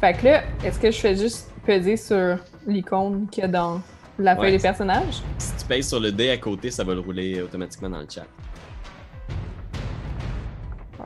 Fait 0.00 0.12
que 0.14 0.24
là, 0.24 0.42
est-ce 0.64 0.78
que 0.78 0.90
je 0.90 0.98
fais 0.98 1.16
juste 1.16 1.48
peser 1.64 1.96
sur 1.96 2.38
l'icône 2.66 3.28
qu'il 3.30 3.42
y 3.42 3.44
a 3.44 3.48
dans 3.48 3.80
la 4.18 4.34
feuille 4.34 4.46
Ouais. 4.46 4.50
des 4.52 4.58
personnages? 4.62 5.22
Si 5.38 5.52
tu 5.56 5.64
pèses 5.66 5.88
sur 5.88 6.00
le 6.00 6.10
dé 6.10 6.30
à 6.30 6.36
côté, 6.38 6.70
ça 6.70 6.82
va 6.84 6.94
le 6.94 7.00
rouler 7.00 7.40
automatiquement 7.42 7.90
dans 7.90 8.00
le 8.00 8.06
chat. 8.12 8.26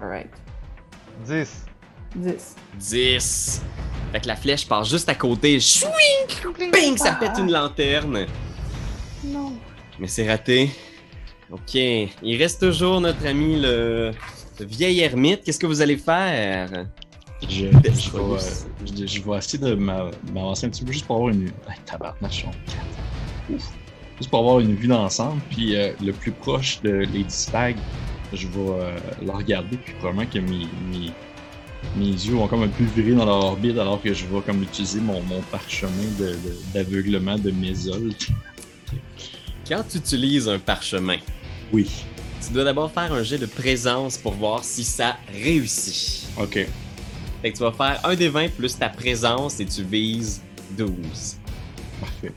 Alright. 0.01 0.31
10. 1.27 1.65
10. 2.17 2.57
10. 2.79 3.63
Fait 4.13 4.21
que 4.21 4.27
la 4.29 4.37
flèche 4.37 4.67
part 4.67 4.85
juste 4.85 5.09
à 5.09 5.15
côté. 5.15 5.61
Chouing! 5.61 5.91
Bing! 6.73 6.97
Ça 6.97 7.13
pète 7.13 7.33
une 7.39 7.51
lanterne. 7.53 8.27
Non. 9.25 9.53
Mais 9.99 10.07
c'est 10.07 10.27
raté. 10.29 10.71
Ok. 11.51 11.75
Il 11.75 12.37
reste 12.39 12.61
toujours 12.61 13.01
notre 13.01 13.27
ami 13.27 13.61
le, 13.61 14.13
le 14.61 14.67
vieil 14.67 15.01
ermite. 15.01 15.43
Qu'est-ce 15.45 15.59
que 15.59 15.67
vous 15.67 15.81
allez 15.81 15.97
faire? 15.97 16.87
Je, 17.43 17.49
je, 17.49 17.65
vais, 17.67 17.93
je, 18.85 19.07
je 19.07 19.23
vais 19.23 19.37
essayer 19.39 19.59
de 19.59 19.75
m'a- 19.75 20.11
m'avancer 20.33 20.67
un 20.67 20.71
petit 20.71 20.85
peu 20.85 20.93
juste 20.93 21.07
pour 21.07 21.17
avoir 21.17 21.31
une. 21.31 21.49
En 22.47 22.51
quatre. 22.51 22.55
Ouf. 23.51 23.63
Juste 24.19 24.31
pour 24.31 24.41
avoir 24.41 24.61
une 24.61 24.75
vue 24.75 24.89
d'ensemble. 24.89 25.41
Puis 25.51 25.77
euh, 25.77 25.93
le 26.05 26.13
plus 26.13 26.33
proche 26.33 26.83
de 26.83 26.91
Lady 26.91 27.25
Spag, 27.29 27.77
je 28.33 28.47
vais 28.49 28.59
euh, 28.59 28.97
la 29.25 29.35
regarder. 29.35 29.77
Puis 29.77 29.95
probablement 29.95 30.29
que 30.29 30.41
mes, 30.41 30.67
mes, 30.91 31.13
mes 31.97 32.07
yeux 32.11 32.35
vont 32.35 32.49
comme 32.49 32.65
un 32.65 32.69
peu 32.69 32.85
virer 32.97 33.13
dans 33.17 33.25
leur 33.25 33.45
orbite 33.45 33.79
alors 33.79 34.03
que 34.03 34.13
je 34.13 34.27
vais 34.27 34.41
comme 34.43 34.63
utiliser 34.65 35.01
mon, 35.01 35.23
mon 35.23 35.41
parchemin 35.43 35.93
de- 36.19 36.33
de- 36.33 36.57
d'aveuglement 36.75 37.39
de, 37.39 37.53
Mézol. 37.53 38.11
Quand 39.69 39.85
tu 39.89 39.99
utilises 39.99 40.49
un 40.49 40.59
parchemin, 40.59 41.19
Oui. 41.73 41.89
tu 42.47 42.53
dois 42.53 42.65
d'abord 42.65 42.91
faire 42.91 43.13
un 43.13 43.23
jet 43.23 43.39
de 43.39 43.47
présence 43.47 44.17
pour 44.17 44.33
voir 44.35 44.65
si 44.65 44.85
ça 44.85 45.17
réussit. 45.33 46.27
Ok. 46.39 46.67
Fait 47.43 47.53
que 47.53 47.57
tu 47.57 47.63
vas 47.63 47.73
faire 47.73 48.01
un 48.05 48.15
des 48.15 48.29
20 48.29 48.49
plus 48.57 48.77
ta 48.79 48.89
présence 48.89 49.61
et 49.61 49.67
tu 49.67 49.83
vises 49.85 50.43
12. 50.77 50.91
Parfait. 52.01 52.33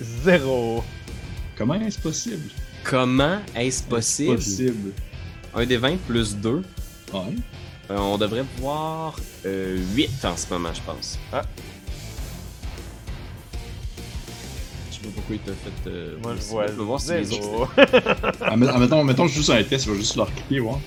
Zéro. 0.00 0.84
Comment 1.56 1.74
est-ce 1.74 1.98
possible? 1.98 2.50
Comment 2.84 3.38
est-ce 3.56 3.82
possible? 3.82 4.36
Possible. 4.36 4.92
Un 5.54 5.66
des 5.66 5.76
20 5.76 5.96
plus 6.06 6.36
2. 6.36 6.62
Ouais. 7.12 7.20
Euh, 7.90 7.96
on 7.96 8.18
devrait 8.18 8.44
voir 8.58 9.18
euh, 9.46 9.78
8 9.94 10.24
en 10.24 10.36
ce 10.36 10.46
moment, 10.52 10.72
je 10.74 10.82
pense. 10.82 11.18
Ah. 11.32 11.42
Pas 15.08 15.14
pourquoi 15.16 15.36
il 15.36 15.38
t'a 15.40 15.52
fait. 15.52 15.90
euh, 15.90 16.16
Moi, 16.22 16.34
je 16.38 16.44
vois 16.46 16.66
Je 16.66 16.72
peux 16.72 16.82
voir 16.82 17.00
si 17.00 17.12
les 17.12 17.32
autres. 17.32 17.42
zéro. 17.42 17.66
Ah, 18.40 18.50
ah, 18.50 18.56
mettons, 18.78 19.04
mettons 19.04 19.26
juste 19.26 19.50
un 19.50 19.62
test, 19.62 19.86
je 19.86 19.90
vais 19.92 19.98
juste 19.98 20.16
leur 20.16 20.32
cliquer, 20.34 20.60
voir. 20.60 20.78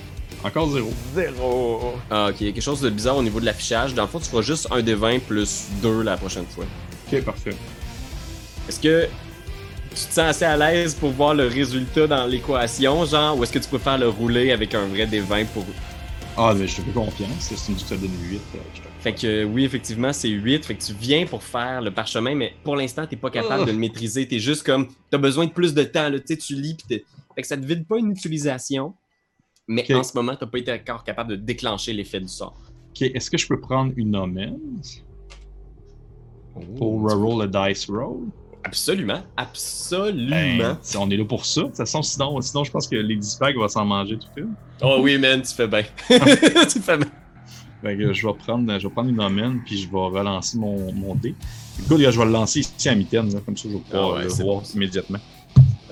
Encore 0.44 0.70
zéro. 0.70 0.90
Zéro. 1.14 1.94
Ah, 2.10 2.28
ok, 2.30 2.36
il 2.40 2.46
y 2.46 2.50
a 2.50 2.52
quelque 2.52 2.62
chose 2.64 2.80
de 2.80 2.90
bizarre 2.90 3.16
au 3.16 3.22
niveau 3.22 3.38
de 3.40 3.44
l'affichage. 3.46 3.94
Dans 3.94 4.02
le 4.02 4.08
fond, 4.08 4.18
tu 4.18 4.28
feras 4.28 4.42
juste 4.42 4.66
un 4.70 4.82
des 4.82 4.94
20 4.94 5.20
plus 5.20 5.66
2 5.82 6.02
la 6.02 6.16
prochaine 6.16 6.46
fois. 6.46 6.64
Ok, 7.12 7.20
parfait. 7.22 7.54
Est-ce 8.68 8.80
que 8.80 9.04
tu 9.90 9.94
te 10.06 10.12
sens 10.14 10.18
assez 10.18 10.44
à 10.44 10.56
l'aise 10.56 10.94
pour 10.94 11.10
voir 11.10 11.34
le 11.34 11.46
résultat 11.46 12.06
dans 12.06 12.26
l'équation, 12.26 13.04
genre, 13.04 13.36
ou 13.38 13.42
est-ce 13.44 13.52
que 13.52 13.58
tu 13.58 13.68
préfères 13.68 13.98
le 13.98 14.08
rouler 14.08 14.50
avec 14.52 14.74
un 14.74 14.86
vrai 14.86 15.06
des 15.06 15.20
20 15.20 15.44
pour. 15.52 15.64
Ah, 16.36 16.54
mais 16.56 16.66
je 16.66 16.76
te 16.76 16.82
fais 16.82 16.90
confiance. 16.92 17.28
C'est 17.40 17.68
une 17.68 17.74
que 17.76 17.82
ça 17.82 17.96
donne 17.96 18.10
8. 18.22 18.40
euh, 18.54 18.58
je 18.74 18.80
te- 18.80 18.86
Fait 19.02 19.12
que 19.12 19.26
euh, 19.26 19.44
oui, 19.44 19.64
effectivement, 19.64 20.12
c'est 20.12 20.28
8. 20.28 20.64
Fait 20.64 20.74
que 20.76 20.82
tu 20.82 20.92
viens 20.92 21.26
pour 21.26 21.42
faire 21.42 21.82
le 21.82 21.90
parchemin, 21.90 22.34
mais 22.36 22.52
pour 22.62 22.76
l'instant, 22.76 23.04
t'es 23.06 23.16
pas 23.16 23.30
capable 23.30 23.62
Oh. 23.62 23.66
de 23.66 23.72
le 23.72 23.78
maîtriser. 23.78 24.28
T'es 24.28 24.38
juste 24.38 24.62
comme. 24.64 24.86
T'as 25.10 25.18
besoin 25.18 25.46
de 25.46 25.50
plus 25.50 25.74
de 25.74 25.82
temps, 25.82 26.08
là. 26.08 26.18
Tu 26.20 26.26
sais, 26.28 26.36
tu 26.36 26.54
lis, 26.54 26.74
pis 26.74 27.02
Fait 27.34 27.42
que 27.42 27.46
ça 27.46 27.56
te 27.56 27.66
vide 27.66 27.84
pas 27.86 27.98
une 27.98 28.12
utilisation. 28.12 28.94
Mais 29.66 29.92
en 29.94 30.02
ce 30.04 30.12
moment, 30.16 30.36
t'as 30.36 30.46
pas 30.46 30.58
été 30.58 30.72
encore 30.72 31.02
capable 31.02 31.30
de 31.32 31.36
déclencher 31.36 31.92
l'effet 31.92 32.20
du 32.20 32.28
sort. 32.28 32.54
Ok, 32.90 33.02
est-ce 33.02 33.30
que 33.30 33.38
je 33.38 33.46
peux 33.48 33.60
prendre 33.60 33.92
une 33.96 34.12
pour 36.76 36.92
Oh, 36.92 37.08
reroll 37.08 37.42
le 37.42 37.48
dice 37.48 37.88
roll? 37.88 38.28
Absolument. 38.64 39.22
Absolument. 39.36 40.28
Ben, 40.58 40.78
on 40.98 41.10
est 41.10 41.16
là 41.16 41.24
pour 41.24 41.44
ça. 41.44 41.62
De 41.62 41.66
toute 41.68 41.76
façon, 41.76 42.02
sinon, 42.02 42.40
sinon 42.40 42.62
je 42.64 42.70
pense 42.70 42.86
que 42.86 42.94
Lady 42.96 43.26
Spag 43.26 43.56
va 43.58 43.68
s'en 43.68 43.84
manger 43.84 44.18
tout 44.18 44.28
une. 44.36 44.54
Oh 44.82 44.98
oui, 45.00 45.18
man, 45.18 45.42
tu 45.42 45.52
fais 45.54 45.66
bien. 45.66 45.82
tu 46.08 46.80
fais 46.80 46.98
bien. 46.98 47.10
Fait 47.82 47.96
que 47.96 48.12
je 48.12 48.26
vais 48.26 48.32
prendre, 48.34 48.78
je 48.78 48.86
vais 48.86 48.92
prendre 48.92 49.10
une 49.10 49.20
omen 49.20 49.60
puis 49.66 49.76
je 49.82 49.88
vais 49.90 49.96
relancer 49.98 50.56
mon, 50.56 50.92
mon 50.92 51.14
dé. 51.16 51.34
Écoute, 51.84 51.98
je 52.00 52.18
vais 52.18 52.24
le 52.24 52.30
lancer 52.30 52.60
ici 52.60 52.88
à 52.88 52.94
là, 52.94 53.40
comme 53.44 53.56
ça 53.56 53.68
je 53.68 53.74
vais 53.74 53.80
pouvoir 53.80 54.10
Ah 54.10 54.14
ouais, 54.18 54.24
le 54.24 54.30
c'est 54.30 54.42
voir 54.44 54.58
bon, 54.58 54.64
ça. 54.64 54.74
immédiatement. 54.74 55.18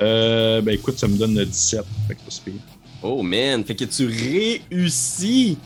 Euh, 0.01 0.63
ben 0.63 0.73
écoute, 0.75 0.99
ça 0.99 1.09
me 1.09 1.17
donne 1.19 1.35
17. 1.45 1.85
Fait 2.09 2.15
que 2.15 2.21
c'est 2.29 2.45
pire. 2.45 2.55
Oh 3.03 3.23
man, 3.23 3.65
fait 3.65 3.75
que 3.75 3.85
tu 3.85 4.07
réussis. 4.07 5.59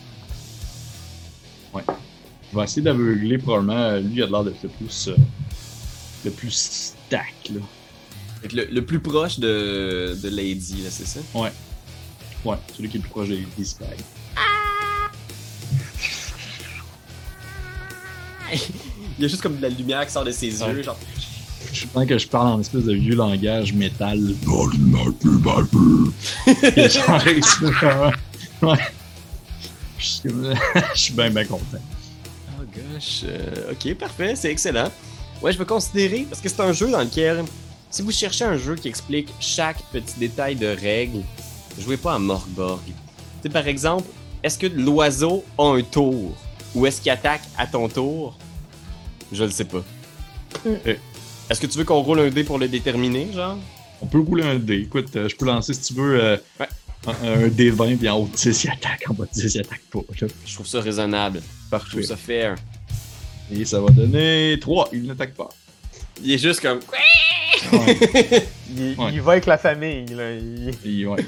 Je 2.51 2.57
vais 2.57 2.63
essayer 2.63 2.81
d'aveugler 2.81 3.37
probablement. 3.37 3.73
euh, 3.77 3.99
Lui, 3.99 4.15
il 4.15 4.23
a 4.23 4.27
l'air 4.27 4.43
d'être 4.43 4.63
le 4.63 4.69
plus. 4.69 5.07
euh, 5.09 5.15
le 6.23 6.31
plus 6.31 6.51
stack, 6.51 7.33
là. 7.53 7.59
Fait 8.41 8.47
que 8.47 8.55
le, 8.55 8.65
le 8.71 8.85
plus 8.85 8.99
proche 8.99 9.39
de, 9.39 10.17
de 10.23 10.29
Lady, 10.29 10.81
là, 10.83 10.89
c'est 10.89 11.05
ça? 11.05 11.19
Ouais, 11.35 11.51
celui 12.75 12.89
qui 12.89 12.97
est 12.97 12.99
le 12.99 13.03
plus 13.03 13.09
proche 13.11 13.27
de 13.29 13.35
Lady 13.35 13.65
Spag. 13.65 13.97
Il 19.17 19.23
y 19.23 19.25
a 19.25 19.27
juste 19.27 19.41
comme 19.41 19.57
de 19.57 19.61
la 19.61 19.69
lumière 19.69 20.05
qui 20.05 20.11
sort 20.11 20.23
de 20.25 20.31
ses 20.31 20.61
Ouais. 20.63 20.71
yeux, 20.73 20.83
genre. 20.83 20.97
Je 21.73 21.85
sens 21.93 22.05
que 22.05 22.17
je 22.17 22.27
parle 22.27 22.47
en 22.47 22.61
espèce 22.61 22.83
de 22.83 22.93
vieux 22.93 23.15
langage 23.15 23.73
métal. 23.73 24.19
Ouais. 28.61 28.77
Je 29.97 30.29
suis 30.95 31.13
bien, 31.13 31.29
bien 31.29 31.45
content. 31.45 31.77
Oh 32.59 32.63
gosh. 32.75 33.21
euh, 33.25 33.71
ok, 33.71 33.93
parfait, 33.95 34.35
c'est 34.35 34.51
excellent. 34.51 34.91
Ouais, 35.41 35.51
je 35.51 35.57
vais 35.57 35.65
considérer, 35.65 36.25
parce 36.29 36.41
que 36.41 36.49
c'est 36.49 36.59
un 36.61 36.73
jeu 36.73 36.89
dans 36.91 36.99
lequel, 37.01 37.43
si 37.89 38.01
vous 38.01 38.11
cherchez 38.11 38.45
un 38.45 38.57
jeu 38.57 38.75
qui 38.75 38.87
explique 38.87 39.29
chaque 39.39 39.81
petit 39.91 40.19
détail 40.19 40.55
de 40.55 40.67
règles, 40.67 41.21
jouez 41.79 41.97
pas 41.97 42.15
à 42.15 42.19
Morgborg. 42.19 42.79
Tu 42.85 42.93
sais, 43.43 43.49
par 43.49 43.67
exemple, 43.67 44.07
est-ce 44.43 44.57
que 44.57 44.67
l'oiseau 44.67 45.43
a 45.57 45.63
un 45.63 45.81
tour 45.81 46.35
ou 46.73 46.85
est-ce 46.85 47.01
qu'il 47.01 47.11
attaque 47.11 47.41
à 47.57 47.67
ton 47.67 47.87
tour? 47.89 48.37
Je 49.31 49.43
le 49.43 49.49
sais 49.51 49.65
pas. 49.65 49.83
Mm. 50.65 50.69
Euh, 50.87 50.95
Est-ce 51.49 51.59
que 51.61 51.67
tu 51.67 51.77
veux 51.77 51.83
qu'on 51.83 52.01
roule 52.01 52.19
un 52.19 52.29
dé 52.29 52.43
pour 52.43 52.57
le 52.59 52.67
déterminer, 52.67 53.27
genre? 53.33 53.57
On 54.01 54.05
peut 54.07 54.19
rouler 54.19 54.43
un 54.43 54.55
dé. 54.55 54.75
Écoute, 54.81 55.15
euh, 55.15 55.29
je 55.29 55.35
peux 55.35 55.45
lancer 55.45 55.73
si 55.73 55.81
tu 55.81 55.93
veux 55.93 56.19
euh, 56.23 56.37
Ouais. 56.59 56.67
un, 57.07 57.43
un 57.45 57.47
dé 57.47 57.69
20 57.69 57.97
puis 57.97 58.09
en 58.09 58.17
haut 58.19 58.27
de 58.27 58.35
10 58.35 58.63
il 58.63 58.69
attaque, 58.69 59.03
en 59.09 59.13
bas 59.13 59.25
de 59.25 59.31
10 59.41 59.55
il 59.55 59.61
attaque 59.61 59.81
pas. 59.91 59.99
là. 60.21 60.27
Je 60.45 60.53
trouve 60.53 60.67
ça 60.67 60.81
raisonnable. 60.81 61.41
Je 61.65 61.69
Parfait. 61.69 61.89
trouve 61.89 62.03
ça 62.03 62.15
fair. 62.17 62.55
Et 63.51 63.63
ça 63.65 63.79
va 63.79 63.89
donner 63.91 64.57
3. 64.59 64.89
Il 64.93 65.03
n'attaque 65.05 65.33
pas. 65.35 65.49
Il 66.23 66.31
est 66.31 66.37
juste 66.37 66.61
comme. 66.61 66.79
Ouais. 66.91 68.47
Il, 68.75 68.95
Ouais. 68.97 69.11
il 69.13 69.21
va 69.21 69.33
avec 69.33 69.45
la 69.45 69.57
famille, 69.57 70.05
là. 70.07 70.31
Il- 70.83 71.07
ouais. 71.07 71.25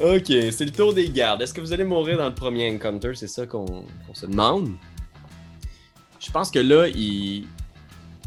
Ok, 0.00 0.26
c'est 0.26 0.64
le 0.64 0.70
tour 0.70 0.94
des 0.94 1.08
gardes. 1.10 1.42
Est-ce 1.42 1.52
que 1.52 1.60
vous 1.60 1.72
allez 1.72 1.84
mourir 1.84 2.18
dans 2.18 2.28
le 2.28 2.34
premier 2.34 2.70
encounter? 2.72 3.12
C'est 3.14 3.26
ça 3.28 3.46
qu'on 3.46 3.64
qu'on 3.66 4.14
se 4.14 4.26
demande. 4.26 4.70
Je 6.20 6.30
pense 6.30 6.50
que 6.50 6.58
là, 6.58 6.88
il, 6.88 7.46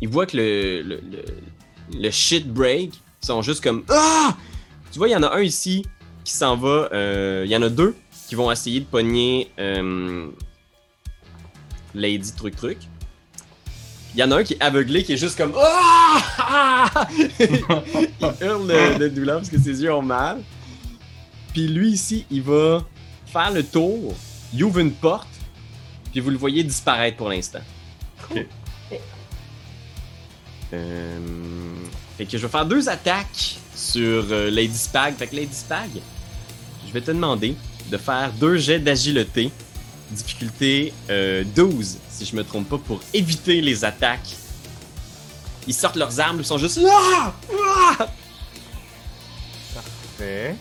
il 0.02 0.08
voit 0.10 0.26
que 0.26 0.38
le, 0.38 1.02
le, 1.94 2.12
shit 2.12 2.48
break. 2.48 2.94
Ils 3.24 3.26
sont 3.26 3.42
juste 3.42 3.64
comme 3.64 3.84
Ah! 3.90 4.36
Tu 4.92 4.98
vois, 4.98 5.08
il 5.08 5.12
y 5.12 5.16
en 5.16 5.24
a 5.24 5.36
un 5.36 5.42
ici 5.42 5.86
qui 6.24 6.34
s'en 6.34 6.56
va. 6.58 6.90
euh, 6.94 7.44
Il 7.46 7.52
y 7.52 7.56
en 7.56 7.62
a 7.62 7.70
deux 7.70 7.96
qui 8.28 8.36
vont 8.36 8.52
essayer 8.52 8.80
de 8.80 8.86
pogner 8.86 9.52
euh, 9.60 10.28
Lady 11.94 12.34
Truc 12.34 12.56
Truc. 12.56 12.78
Il 14.14 14.20
y 14.20 14.24
en 14.24 14.32
a 14.32 14.38
un 14.38 14.44
qui 14.44 14.54
est 14.54 14.62
aveuglé, 14.62 15.04
qui 15.04 15.14
est 15.14 15.18
juste 15.18 15.38
comme 15.38 15.54
Ah! 15.58 17.08
Il 17.40 17.64
hurle 18.42 18.98
de 19.00 19.08
douleur 19.08 19.38
parce 19.38 19.50
que 19.50 19.60
ses 19.60 19.82
yeux 19.84 19.94
ont 19.94 20.02
mal. 20.02 20.42
Puis 21.54 21.68
lui 21.68 21.92
ici, 21.92 22.26
il 22.32 22.42
va 22.44 22.84
faire 23.26 23.52
le 23.52 23.64
tour, 23.64 24.14
il 24.54 24.64
ouvre 24.64 24.80
une 24.80 24.94
porte, 24.94 25.28
puis 26.12 26.22
vous 26.22 26.30
le 26.30 26.38
voyez 26.38 26.64
disparaître 26.64 27.18
pour 27.18 27.28
l'instant. 27.30 27.60
Ok. 28.30 28.46
Euh, 30.74 31.20
Fait 32.18 32.26
que 32.26 32.38
je 32.38 32.46
vais 32.46 32.48
faire 32.52 32.66
deux 32.66 32.88
attaques 32.88 33.58
sur 33.76 34.26
euh, 34.32 34.50
Lady 34.50 34.78
Spag. 34.78 35.16
Fait 35.18 35.28
que 35.28 35.36
Lady 35.36 35.56
Spag, 35.56 35.90
je 36.88 36.94
vais 36.94 37.02
te 37.02 37.12
demander 37.12 37.56
de 37.90 37.98
faire 37.98 38.32
deux 38.34 38.58
jets 38.58 38.80
d'agilité, 38.80 39.52
difficulté 40.12 40.94
euh, 41.10 41.44
12, 41.56 41.98
si 42.10 42.26
je 42.26 42.36
me 42.36 42.44
trompe 42.44 42.70
pas, 42.70 42.78
pour 42.78 43.02
éviter 43.14 43.60
les 43.62 43.84
attaques. 43.84 44.36
Ils 45.68 45.74
sortent 45.74 45.98
leurs 45.98 46.20
armes, 46.20 46.40
ils 46.40 46.46
sont 46.46 46.58
juste 46.58 46.80
Ah! 46.90 47.34
Ah! 47.52 48.08
Parfait. 49.74 50.56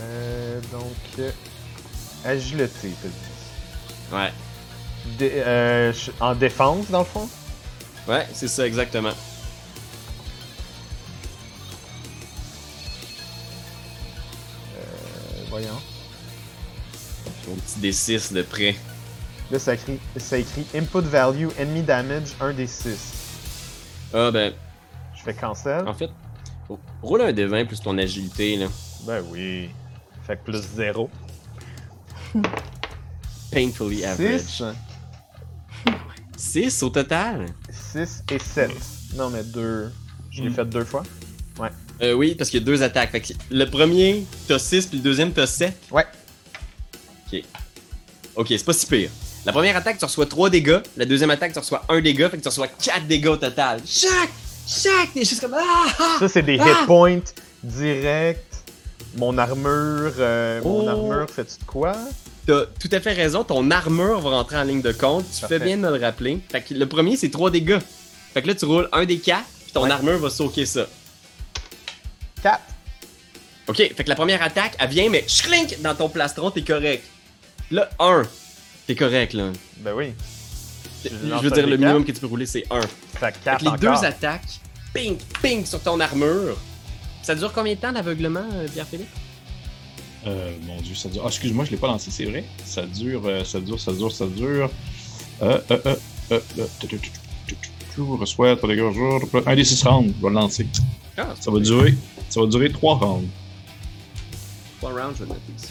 Euh, 0.00 0.60
donc, 0.72 0.94
euh, 1.20 1.30
agilité, 2.24 2.90
t'as 3.02 3.08
dit. 3.08 4.12
Ouais, 4.12 4.32
Dé- 5.18 5.32
euh, 5.34 5.92
en 6.20 6.34
défense, 6.34 6.90
dans 6.90 7.00
le 7.00 7.04
fond? 7.04 7.28
ouais, 8.08 8.26
c'est 8.32 8.48
ça 8.48 8.66
exactement. 8.66 9.12
Euh, 14.76 15.44
voyons. 15.48 15.80
Mon 17.48 17.54
petit 17.56 17.78
D6 17.80 18.32
de 18.32 18.42
près. 18.42 18.74
Là, 19.50 19.58
ça 19.58 19.74
écrit, 19.74 20.00
ça 20.16 20.38
écrit 20.38 20.66
Input 20.74 21.00
Value 21.02 21.48
Enemy 21.58 21.82
Damage 21.82 22.34
1 22.40 22.52
des 22.54 22.66
6. 22.66 23.12
Ah 24.14 24.30
ben, 24.30 24.52
Je 25.16 25.22
fais 25.22 25.34
cancel? 25.34 25.86
en 25.86 25.92
fait, 25.94 26.10
roule 27.02 27.22
un 27.22 27.32
D20 27.32 27.66
plus 27.66 27.80
ton 27.80 27.96
agilité, 27.98 28.56
là. 28.56 28.66
Ben 29.02 29.22
oui. 29.30 29.70
Fait 30.26 30.36
que 30.36 30.44
plus 30.44 30.62
0. 30.62 31.10
Painfully 33.52 34.04
average. 34.04 34.62
6, 36.52 36.70
6 36.70 36.82
au 36.82 36.90
total? 36.90 37.46
6 37.92 38.22
et 38.30 38.38
7. 38.38 38.70
Non, 39.16 39.30
mais 39.30 39.42
deux. 39.42 39.90
Je 40.30 40.42
l'ai 40.42 40.50
Hmm. 40.50 40.54
fait 40.54 40.64
deux 40.64 40.84
fois. 40.84 41.02
Euh, 42.02 42.12
oui, 42.12 42.34
parce 42.34 42.50
qu'il 42.50 42.58
y 42.58 42.62
a 42.62 42.66
deux 42.66 42.82
attaques. 42.82 43.12
Fait 43.12 43.20
que 43.20 43.32
le 43.50 43.64
premier, 43.70 44.26
t'as 44.48 44.58
6, 44.58 44.86
puis 44.86 44.98
le 44.98 45.04
deuxième, 45.04 45.32
t'as 45.32 45.46
7. 45.46 45.76
Ouais. 45.92 46.04
Ok. 47.32 47.42
Ok, 48.34 48.46
c'est 48.50 48.64
pas 48.64 48.72
si 48.72 48.86
pire. 48.86 49.10
La 49.46 49.52
première 49.52 49.76
attaque, 49.76 49.98
tu 49.98 50.04
reçois 50.04 50.26
3 50.26 50.50
dégâts. 50.50 50.80
La 50.96 51.04
deuxième 51.04 51.30
attaque, 51.30 51.52
tu 51.52 51.58
reçois 51.60 51.84
1 51.88 52.00
dégât. 52.00 52.30
Fait 52.30 52.38
que 52.38 52.42
tu 52.42 52.48
reçois 52.48 52.66
4 52.66 53.06
dégâts 53.06 53.28
au 53.28 53.36
total. 53.36 53.80
Chaque! 53.86 54.30
Chaque! 54.66 55.12
T'es 55.14 55.24
juste 55.24 55.40
comme. 55.40 55.54
Ah! 55.54 55.86
ah! 56.00 56.16
Ça, 56.18 56.28
c'est 56.28 56.42
des 56.42 56.58
Ah! 56.60 56.66
hit 56.80 56.86
points 56.86 57.20
directs. 57.62 58.38
Mon 59.16 59.38
armure. 59.38 60.12
euh, 60.18 60.60
Mon 60.64 60.84
Oh. 60.84 60.88
armure, 60.88 61.30
fait-tu 61.30 61.60
de 61.60 61.64
quoi? 61.64 61.92
T'as 62.46 62.66
tout 62.66 62.88
à 62.92 63.00
fait 63.00 63.12
raison, 63.14 63.42
ton 63.44 63.70
armure 63.70 64.20
va 64.20 64.30
rentrer 64.30 64.56
en 64.58 64.64
ligne 64.64 64.82
de 64.82 64.92
compte. 64.92 65.24
Tu 65.32 65.40
Parfait. 65.40 65.58
fais 65.58 65.64
bien 65.64 65.76
de 65.78 65.82
me 65.82 65.96
le 65.96 66.04
rappeler. 66.04 66.40
Fait 66.50 66.60
que 66.60 66.74
le 66.74 66.86
premier, 66.86 67.16
c'est 67.16 67.30
3 67.30 67.50
dégâts. 67.50 67.78
Fait 68.34 68.42
que 68.42 68.48
là, 68.48 68.54
tu 68.54 68.64
roules 68.66 68.88
un 68.92 69.04
des 69.06 69.18
4, 69.18 69.44
puis 69.62 69.72
ton 69.72 69.84
Ouais. 69.84 69.90
armure 69.90 70.18
va 70.18 70.28
soaker 70.30 70.66
ça. 70.66 70.86
4. 72.42 72.60
Ok, 73.66 73.76
fait 73.76 74.04
que 74.04 74.08
la 74.10 74.14
première 74.14 74.42
attaque, 74.42 74.76
elle 74.78 74.90
vient, 74.90 75.08
mais 75.08 75.22
chlink 75.26 75.80
dans 75.80 75.94
ton 75.94 76.08
plastron, 76.10 76.50
t'es 76.50 76.62
correct. 76.62 77.02
Là, 77.70 77.88
1. 77.98 78.24
T'es 78.86 78.94
correct, 78.94 79.32
là. 79.32 79.50
Ben 79.78 79.94
oui. 79.94 80.12
Je 81.02 81.10
veux 81.10 81.50
dire, 81.50 81.66
le 81.66 81.70
quatre. 81.72 81.78
minimum 81.80 82.04
que 82.04 82.12
tu 82.12 82.20
peux 82.20 82.26
rouler, 82.26 82.44
c'est 82.46 82.64
1. 82.70 82.80
Fait 82.82 82.88
Fait 83.18 83.34
4 83.42 83.58
que 83.60 83.64
les 83.64 83.68
encore. 83.70 83.78
deux 84.00 84.06
attaques, 84.06 84.60
ping, 84.92 85.16
ping 85.42 85.64
sur 85.64 85.80
ton 85.80 85.98
armure. 86.00 86.58
Ça 87.22 87.34
dure 87.34 87.52
combien 87.54 87.74
de 87.74 87.80
temps 87.80 87.92
l'aveuglement, 87.92 88.44
euh, 88.52 88.66
Pierre-Philippe? 88.70 89.08
Euh, 90.26 90.52
mon 90.66 90.80
dieu, 90.80 90.94
ça 90.94 91.08
dure. 91.08 91.22
Ah, 91.24 91.28
excuse-moi, 91.28 91.64
je 91.66 91.70
l'ai 91.72 91.76
pas 91.76 91.86
lancé, 91.86 92.10
c'est 92.10 92.24
vrai. 92.24 92.44
Ça 92.64 92.82
dure, 92.86 93.22
euh, 93.26 93.44
ça 93.44 93.60
dure, 93.60 93.78
ça 93.80 93.92
dure, 93.92 94.10
ça 94.12 94.26
dure. 94.26 94.70
Euh, 95.42 95.58
euh, 95.70 95.78
euh, 95.86 95.96
euh, 96.32 96.40
euh. 96.58 96.66
Un 99.46 99.54
des 99.56 99.64
six 99.64 99.82
rounds, 99.84 100.12
je 100.16 100.22
vais 100.22 100.28
le 100.28 100.34
lancer. 100.34 100.66
Ah, 101.16 101.34
Ça 101.40 101.50
va 101.50 101.60
durer, 101.60 101.94
ça 102.30 102.40
va 102.40 102.46
durer 102.46 102.70
trois 102.72 102.96
rounds. 102.96 103.28
3 104.80 104.90
rounds, 104.92 105.14
je 105.18 105.24
vais 105.24 105.28
noter 105.30 105.40
ici. 105.56 105.68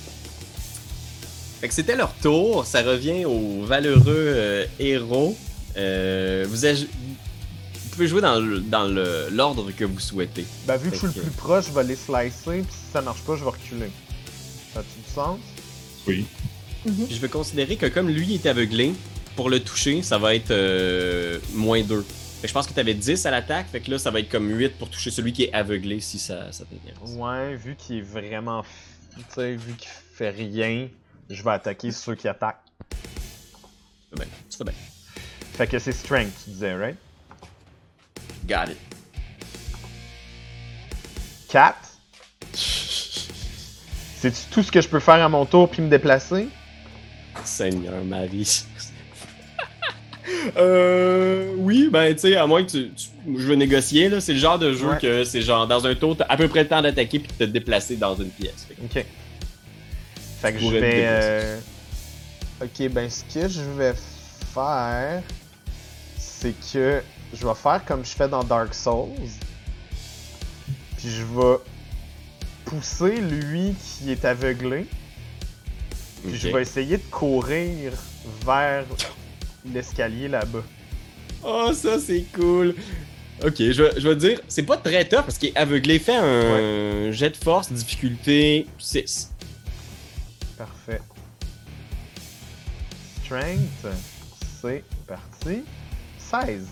Fait 1.61 1.67
que 1.67 1.73
c'était 1.73 1.95
leur 1.95 2.13
tour. 2.15 2.65
Ça 2.65 2.81
revient 2.81 3.25
aux 3.25 3.63
valeureux 3.63 4.03
euh, 4.07 4.65
héros. 4.79 5.37
Euh, 5.77 6.45
vous, 6.49 6.65
aj- 6.65 6.87
vous 6.87 7.89
pouvez 7.91 8.07
jouer 8.07 8.21
dans 8.21 8.39
le- 8.39 8.59
dans 8.59 8.85
le- 8.85 9.27
l'ordre 9.31 9.71
que 9.71 9.85
vous 9.85 9.99
souhaitez. 9.99 10.45
Ben, 10.67 10.77
vu 10.77 10.89
que 10.89 10.95
je 10.95 10.99
suis 11.07 11.07
le 11.07 11.21
plus 11.23 11.31
proche, 11.31 11.65
je 11.67 11.71
vais 11.73 11.83
les 11.83 11.95
slicer, 11.95 12.31
puis 12.63 12.65
si 12.71 12.91
ça 12.91 13.01
marche 13.01 13.21
pas, 13.21 13.35
je 13.35 13.43
vais 13.43 13.49
reculer. 13.51 13.89
Sens? 15.13 15.39
Oui. 16.07 16.25
Puis 16.83 17.07
je 17.11 17.19
vais 17.19 17.29
considérer 17.29 17.77
que 17.77 17.85
comme 17.85 18.09
lui 18.09 18.33
est 18.33 18.45
aveuglé, 18.45 18.93
pour 19.35 19.49
le 19.49 19.59
toucher, 19.59 20.01
ça 20.01 20.17
va 20.17 20.35
être 20.35 20.51
euh, 20.51 21.39
moins 21.53 21.81
2. 21.81 22.01
Fait 22.01 22.41
que 22.43 22.47
je 22.47 22.53
pense 22.53 22.67
que 22.67 22.73
tu 22.73 22.79
avais 22.79 22.93
10 22.93 23.25
à 23.25 23.31
l'attaque, 23.31 23.67
fait 23.71 23.79
que 23.79 23.89
là, 23.91 23.97
ça 23.97 24.11
va 24.11 24.19
être 24.19 24.29
comme 24.29 24.49
8 24.49 24.77
pour 24.77 24.89
toucher 24.89 25.11
celui 25.11 25.31
qui 25.31 25.43
est 25.43 25.53
aveuglé 25.53 26.01
si 26.01 26.19
ça, 26.19 26.51
ça 26.51 26.65
t'intéresse. 26.65 27.15
Ouais, 27.15 27.55
vu 27.55 27.75
qu'il 27.75 27.97
est 27.97 28.01
vraiment. 28.01 28.63
Tu 29.15 29.23
sais, 29.29 29.55
vu 29.55 29.73
qu'il 29.75 29.89
fait 30.13 30.29
rien, 30.29 30.87
je 31.29 31.43
vais 31.43 31.51
attaquer 31.51 31.91
ceux 31.91 32.15
qui 32.15 32.27
attaquent. 32.27 32.63
Tu 32.89 32.97
fais 34.09 34.15
bien. 34.15 34.33
Tu 34.49 34.57
fais 34.57 34.63
bien. 34.63 34.73
Fait 35.53 35.67
que 35.67 35.79
c'est 35.79 35.91
strength, 35.91 36.33
tu 36.43 36.49
disais, 36.49 36.75
right? 36.75 36.97
Got 38.47 38.71
it. 38.71 38.77
4. 41.49 41.75
C'est 44.31 44.49
tout 44.51 44.63
ce 44.63 44.71
que 44.71 44.79
je 44.79 44.87
peux 44.87 45.01
faire 45.01 45.15
à 45.23 45.27
mon 45.27 45.45
tour 45.45 45.69
puis 45.69 45.81
me 45.81 45.89
déplacer? 45.89 46.47
Seigneur 47.43 48.03
Marie. 48.05 48.63
euh. 50.57 51.53
Oui, 51.57 51.89
ben, 51.91 52.13
tu 52.13 52.19
sais, 52.21 52.35
à 52.37 52.47
moins 52.47 52.63
que 52.63 52.71
tu. 52.71 52.89
tu- 52.91 53.07
je 53.37 53.45
veux 53.47 53.55
négocier, 53.55 54.07
là. 54.07 54.21
C'est 54.21 54.33
le 54.33 54.39
genre 54.39 54.57
de 54.59 54.71
jeu 54.73 54.87
Ouais. 54.91 54.97
que 54.97 55.23
c'est 55.25 55.41
genre, 55.41 55.67
dans 55.67 55.85
un 55.85 55.95
tour, 55.95 56.15
t'as 56.15 56.25
à 56.29 56.37
peu 56.37 56.47
près 56.47 56.63
le 56.63 56.69
temps 56.69 56.81
d'attaquer 56.81 57.19
puis 57.19 57.31
de 57.37 57.45
te 57.45 57.49
déplacer 57.51 57.97
dans 57.97 58.15
une 58.15 58.29
pièce. 58.29 58.65
Fait 58.67 58.75
que- 58.75 58.99
Ok. 58.99 59.05
Fait 60.41 60.53
que 60.53 60.59
je 60.59 60.67
vais. 60.67 61.03
euh, 61.05 61.59
Ok, 62.61 62.87
ben 62.91 63.09
ce 63.09 63.23
que 63.25 63.49
je 63.49 63.61
vais 63.61 63.93
faire, 64.53 65.21
c'est 66.17 66.53
que 66.71 67.01
je 67.33 67.45
vais 67.45 67.55
faire 67.55 67.83
comme 67.85 68.05
je 68.05 68.11
fais 68.11 68.29
dans 68.29 68.43
Dark 68.43 68.73
Souls. 68.73 69.09
Puis 70.97 71.09
je 71.09 71.23
vais 71.23 71.57
pousser 72.73 73.21
lui 73.21 73.75
qui 73.75 74.11
est 74.11 74.25
aveuglé. 74.25 74.87
Puis 76.23 76.37
je 76.37 76.47
vais 76.49 76.61
essayer 76.61 76.97
de 76.97 77.03
courir 77.11 77.93
vers 78.45 78.85
l'escalier 79.71 80.27
là-bas. 80.27 80.63
Oh, 81.43 81.71
ça, 81.73 81.99
c'est 81.99 82.25
cool. 82.33 82.75
Ok, 83.43 83.55
je 83.57 83.83
vais, 83.83 83.99
je 83.99 84.07
vais 84.07 84.15
te 84.15 84.19
dire, 84.19 84.39
c'est 84.47 84.63
pas 84.63 84.77
très 84.77 85.05
tough 85.05 85.23
parce 85.23 85.37
qu'il 85.37 85.49
est 85.49 85.57
aveuglé. 85.57 85.99
Fais 85.99 86.15
un 86.15 87.11
jet 87.11 87.29
de 87.29 87.37
force, 87.37 87.71
difficulté 87.71 88.67
6. 88.79 89.31
Parfait. 90.57 91.01
Strength, 93.23 93.87
c'est 94.61 94.83
parti. 95.05 95.63
16. 96.31 96.67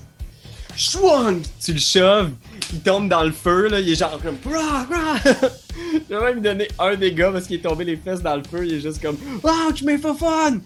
Chouang! 0.76 1.42
Tu 1.64 1.74
le 1.74 1.80
choves, 1.80 2.32
il 2.74 2.80
tombe 2.82 3.10
dans 3.10 3.24
le 3.24 3.32
feu, 3.32 3.68
là, 3.68 3.80
il 3.80 3.90
est 3.90 3.96
genre 3.96 4.20
comme. 4.22 4.38
Vais 6.10 6.20
même 6.22 6.42
donner 6.42 6.68
un 6.80 6.96
dégât 6.96 7.32
parce 7.32 7.48
qu'il 7.48 7.58
est 7.58 7.62
tombé 7.62 7.84
les 7.86 7.98
fesses 7.98 8.22
dans 8.22 8.36
le 8.36 8.44
feu, 8.44 8.66
il 8.66 8.74
est 8.76 8.80
juste 8.82 9.02
comme. 9.02 9.18
Ouch, 9.44 9.82
mais 9.84 9.98
for 9.98 10.18
fun! 10.18 10.60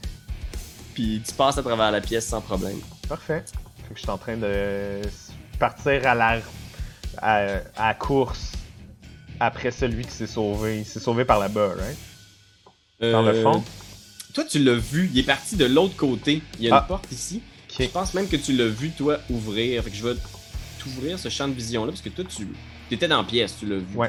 Puis 0.94 1.22
tu 1.28 1.34
passes 1.34 1.58
à 1.58 1.64
travers 1.64 1.92
la 1.92 2.02
pièce 2.02 2.26
sans 2.28 2.42
problème. 2.42 2.78
Parfait. 3.08 3.44
Fait 3.88 3.94
que 3.94 3.96
je 3.96 4.02
suis 4.02 4.10
en 4.10 4.18
train 4.18 4.38
de 4.38 5.02
partir 5.60 6.08
à 6.08 6.16
la, 6.16 6.40
à, 7.18 7.36
à 7.76 7.88
la 7.90 7.94
course 7.94 8.52
après 9.40 9.72
celui 9.72 10.06
qui 10.06 10.12
s'est 10.12 10.28
sauvé. 10.28 10.80
Il 10.80 10.86
s'est 10.86 11.00
sauvé 11.00 11.26
par 11.26 11.40
là-bas, 11.40 11.74
right? 11.78 11.98
Dans 13.12 13.22
le 13.22 13.30
Euh, 13.36 13.44
fond? 13.44 13.64
Toi, 14.34 14.44
tu 14.46 14.60
l'as 14.60 14.76
vu, 14.76 15.10
il 15.14 15.20
est 15.20 15.24
parti 15.24 15.56
de 15.56 15.66
l'autre 15.66 15.96
côté. 15.96 16.42
Il 16.60 16.66
y 16.66 16.70
a 16.72 16.76
Ah. 16.76 16.80
une 16.82 16.88
porte 16.88 17.12
ici. 17.12 17.42
Je 17.78 17.86
pense 17.88 18.14
même 18.14 18.28
que 18.30 18.38
tu 18.38 18.54
l'as 18.54 18.68
vu, 18.68 18.92
toi, 18.92 19.20
ouvrir. 19.30 19.84
Fait 19.84 19.90
que 19.92 19.96
je 19.98 20.08
vais 20.08 20.16
t'ouvrir 20.86 21.18
ce 21.20 21.30
champ 21.30 21.48
de 21.48 21.54
vision-là 21.54 21.92
parce 21.92 22.02
que 22.02 22.10
toi, 22.10 22.24
tu 22.30 22.48
étais 22.92 23.08
dans 23.08 23.18
la 23.18 23.24
pièce, 23.24 23.56
tu 23.60 23.66
l'as 23.66 23.78
vu. 23.78 23.96
Ouais. 23.96 24.08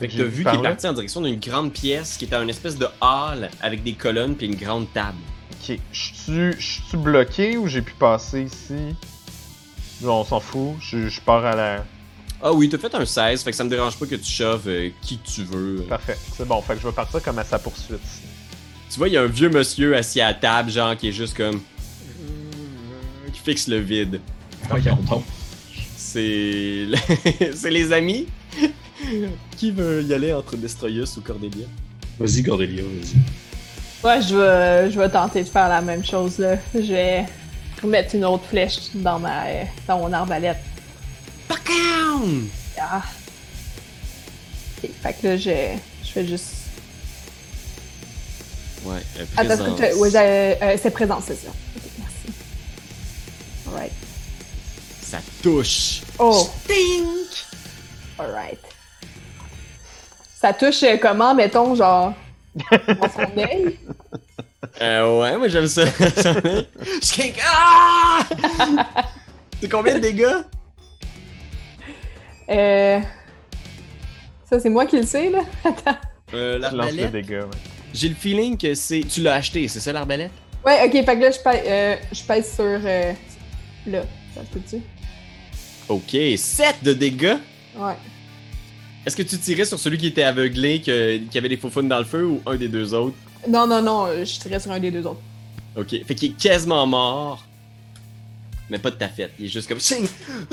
Fait 0.00 0.08
que 0.08 0.16
t'as 0.16 0.24
vu 0.24 0.44
qu'il 0.44 0.54
est 0.54 0.62
parti 0.62 0.86
en 0.88 0.92
direction 0.92 1.20
d'une 1.20 1.38
grande 1.38 1.72
pièce 1.72 2.16
qui 2.16 2.24
était 2.24 2.36
une 2.36 2.50
espèce 2.50 2.76
de 2.76 2.86
hall 3.00 3.48
avec 3.62 3.82
des 3.82 3.92
colonnes 3.92 4.34
puis 4.34 4.46
une 4.46 4.56
grande 4.56 4.92
table. 4.92 5.18
Ok. 5.52 5.78
Je 5.92 6.52
suis- 6.58 6.96
bloqué 6.96 7.56
ou 7.56 7.68
j'ai 7.68 7.82
pu 7.82 7.92
passer 7.94 8.42
ici? 8.42 8.94
Non, 10.02 10.20
on 10.20 10.24
s'en 10.24 10.40
fout. 10.40 10.74
Je, 10.80 11.20
pars 11.20 11.44
à 11.44 11.54
la. 11.54 11.84
Ah 12.42 12.52
oui, 12.52 12.68
t'as 12.68 12.78
fait 12.78 12.94
un 12.94 13.06
16, 13.06 13.42
fait 13.42 13.50
que 13.52 13.56
ça 13.56 13.64
me 13.64 13.70
dérange 13.70 13.96
pas 13.96 14.06
que 14.06 14.16
tu 14.16 14.30
choves 14.30 14.68
euh, 14.68 14.90
qui 15.00 15.18
que 15.18 15.26
tu 15.26 15.44
veux. 15.44 15.84
Parfait. 15.88 16.18
C'est 16.36 16.46
bon. 16.46 16.60
Fait 16.60 16.74
que 16.74 16.80
je 16.80 16.86
vais 16.88 16.92
partir 16.92 17.22
comme 17.22 17.38
à 17.38 17.44
sa 17.44 17.58
poursuite. 17.58 18.00
Tu 18.90 18.98
vois, 18.98 19.08
il 19.08 19.14
y 19.14 19.16
a 19.16 19.22
un 19.22 19.26
vieux 19.26 19.48
monsieur 19.48 19.96
assis 19.96 20.20
à 20.20 20.28
la 20.28 20.34
table, 20.34 20.70
genre, 20.70 20.96
qui 20.96 21.08
est 21.08 21.12
juste 21.12 21.36
comme. 21.36 21.60
Euh, 23.44 23.50
fixe 23.52 23.68
le 23.68 23.78
vide. 23.78 24.20
Voyons 24.68 24.96
donc. 25.08 25.24
C'est. 25.96 26.86
c'est 27.54 27.70
les 27.70 27.92
amis. 27.92 28.26
qui 29.56 29.70
veut 29.70 30.02
y 30.02 30.14
aller 30.14 30.32
entre 30.32 30.56
Destroyus 30.56 31.16
ou 31.16 31.20
Cordelia? 31.20 31.66
Vas-y, 32.18 32.42
Cordelia, 32.42 32.82
vas-y. 32.82 34.06
Ouais, 34.06 34.22
je 34.22 34.36
vais, 34.36 34.90
je 34.90 34.98
vais 34.98 35.08
tenter 35.08 35.42
de 35.42 35.48
faire 35.48 35.68
la 35.68 35.80
même 35.80 36.04
chose 36.04 36.38
là. 36.38 36.56
Je 36.74 36.80
vais 36.80 37.24
remettre 37.82 38.14
une 38.14 38.24
autre 38.24 38.44
flèche 38.44 38.78
dans 38.94 39.18
ma 39.18 39.44
dans 39.88 39.98
mon 39.98 40.12
arbalète. 40.12 40.58
Bacam! 41.48 42.46
Ah. 42.78 43.02
Ok, 44.82 44.90
fait 45.02 45.12
que 45.20 45.26
là, 45.26 45.36
je, 45.36 45.50
je 46.06 46.08
fais 46.12 46.26
juste. 46.26 46.50
Ouais, 48.84 48.96
euh, 49.18 49.24
Attends, 49.36 49.56
présence. 49.74 49.96
ouais, 49.98 50.10
j'ai- 50.10 50.18
euh, 50.64 50.76
c'est 50.80 50.90
présent, 50.90 51.20
c'est 51.26 51.36
ça. 51.36 51.48
Alright. 53.68 53.92
Ça 55.00 55.18
touche. 55.42 56.02
Oh, 56.18 56.32
Stink! 56.64 57.46
alright. 58.18 58.58
Ça 60.36 60.52
touche 60.52 60.82
euh, 60.82 60.96
comment, 61.00 61.34
mettons, 61.34 61.74
genre. 61.74 62.12
dans 62.70 63.10
son 63.10 63.36
œil? 63.38 63.78
Euh, 64.80 65.20
ouais, 65.20 65.36
moi 65.38 65.48
j'aime 65.48 65.66
ça. 65.68 65.84
Skink! 67.02 67.40
Ah! 67.46 68.26
C'est 69.60 69.68
combien 69.68 69.94
de 69.94 70.00
dégâts? 70.00 70.26
Euh. 72.50 73.00
Ça, 74.50 74.60
c'est 74.60 74.68
moi 74.68 74.84
qui 74.86 74.96
le 74.98 75.06
sais, 75.06 75.30
là. 75.30 75.40
Attends. 75.64 75.96
Euh, 76.34 76.56
Je 76.56 76.60
l'arbalète. 76.62 77.12
ouais. 77.14 77.40
J'ai 77.94 78.08
le 78.08 78.14
feeling 78.14 78.58
que 78.58 78.74
c'est. 78.74 79.00
Tu 79.08 79.22
l'as 79.22 79.34
acheté, 79.34 79.66
c'est 79.68 79.80
ça 79.80 79.92
l'arbalète? 79.92 80.30
Ouais, 80.66 80.82
ok, 80.84 80.92
fait 80.92 81.16
que 81.16 81.20
là, 81.22 81.30
je 81.30 81.38
pèse, 81.38 81.62
euh, 81.66 81.96
je 82.12 82.22
pèse 82.22 82.54
sur. 82.54 82.64
euh, 82.64 83.12
là. 83.86 84.02
Ça 84.34 84.40
se 84.42 84.46
peut-tu? 84.58 84.82
Ok, 85.88 86.16
7 86.38 86.76
de 86.82 86.92
dégâts. 86.92 87.36
Ouais. 87.76 87.94
Est-ce 89.06 89.16
que 89.16 89.22
tu 89.22 89.36
tirais 89.38 89.64
sur 89.66 89.78
celui 89.78 89.98
qui 89.98 90.06
était 90.06 90.22
aveuglé, 90.22 90.80
que- 90.80 91.18
qui 91.18 91.36
avait 91.38 91.48
des 91.50 91.56
faux 91.58 91.70
dans 91.82 91.98
le 91.98 92.04
feu, 92.04 92.24
ou 92.24 92.40
un 92.46 92.56
des 92.56 92.68
deux 92.68 92.94
autres? 92.94 93.16
Non, 93.48 93.66
non, 93.66 93.82
non, 93.82 94.06
euh, 94.06 94.24
je 94.24 94.38
tirais 94.40 94.58
sur 94.60 94.70
un 94.72 94.80
des 94.80 94.90
deux 94.90 95.06
autres. 95.06 95.20
Ok, 95.76 95.90
fait 96.06 96.14
qu'il 96.14 96.30
est 96.30 96.36
quasiment 96.40 96.86
mort. 96.86 97.44
Mais 98.70 98.78
pas 98.78 98.90
de 98.90 98.96
ta 98.96 99.08
fête. 99.08 99.32
Il 99.38 99.44
est 99.44 99.48
juste 99.48 99.68
comme. 99.68 99.78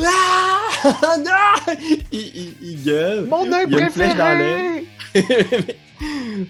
Ah! 0.04 0.58
Non! 1.20 1.76
Il, 2.12 2.20
il, 2.20 2.54
il 2.62 2.84
gueule. 2.84 3.26
Mon 3.26 3.52
œil 3.54 3.66
Il 3.68 3.74
y 3.74 3.76
a 3.78 3.80
une 3.86 3.90
flèche 3.92 4.16
dans 4.16 4.36
préféré! 4.36 4.86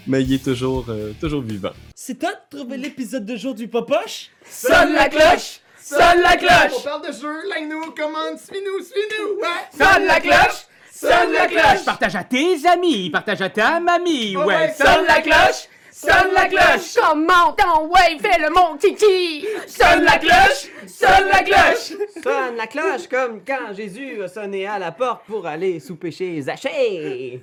Mais 0.07 0.23
il 0.23 0.33
est 0.33 0.43
toujours, 0.43 0.85
euh, 0.89 1.11
toujours 1.19 1.41
vivant. 1.41 1.71
C'est 1.93 2.17
toi 2.17 2.31
de 2.31 2.57
trouver 2.57 2.77
l'épisode 2.77 3.25
de 3.25 3.35
jour 3.35 3.53
du 3.53 3.67
Popoche? 3.67 4.29
Sonne 4.49 4.93
la 4.93 5.09
cloche! 5.09 5.59
Sonne 5.91 6.21
la 6.21 6.37
cloche! 6.37 6.83
parle 6.85 7.05
de 7.05 7.11
jeu, 7.11 7.49
like-nous, 7.49 7.91
commande, 7.91 8.39
suis-nous, 8.39 8.81
suis-nous! 8.81 9.41
Ouais! 9.41 9.67
Sonne 9.77 10.05
la 10.05 10.21
cloche! 10.21 10.65
Sonne 10.89 11.33
la 11.33 11.47
cloche! 11.47 11.83
Partage 11.85 12.15
à 12.15 12.23
tes 12.23 12.65
amis, 12.65 13.09
partage 13.09 13.41
à 13.41 13.49
ta 13.49 13.79
mamie, 13.81 14.37
Ouais, 14.37 14.45
ouais. 14.45 14.73
sonne 14.73 15.05
la 15.05 15.19
cloche! 15.19 15.67
Sonne 15.91 16.31
la 16.33 16.45
cloche! 16.45 16.95
Comment 16.95 17.51
ton 17.57 17.87
ouais, 17.87 18.17
fais 18.21 18.39
le 18.39 18.49
mon 18.51 18.77
kiki! 18.77 19.45
Sonne 19.67 20.03
la 20.05 20.17
cloche! 20.17 20.69
Sonne 20.87 21.27
la 21.29 21.43
cloche! 21.43 21.91
Sonne 22.23 22.55
la 22.55 22.67
cloche 22.67 23.07
comme 23.09 23.41
quand 23.45 23.73
Jésus 23.75 24.23
a 24.23 24.29
sonné 24.29 24.65
à 24.67 24.79
la 24.79 24.93
porte 24.93 25.25
pour 25.25 25.45
aller 25.45 25.81
souper 25.81 26.11
chez 26.11 26.41
Zachée. 26.41 27.41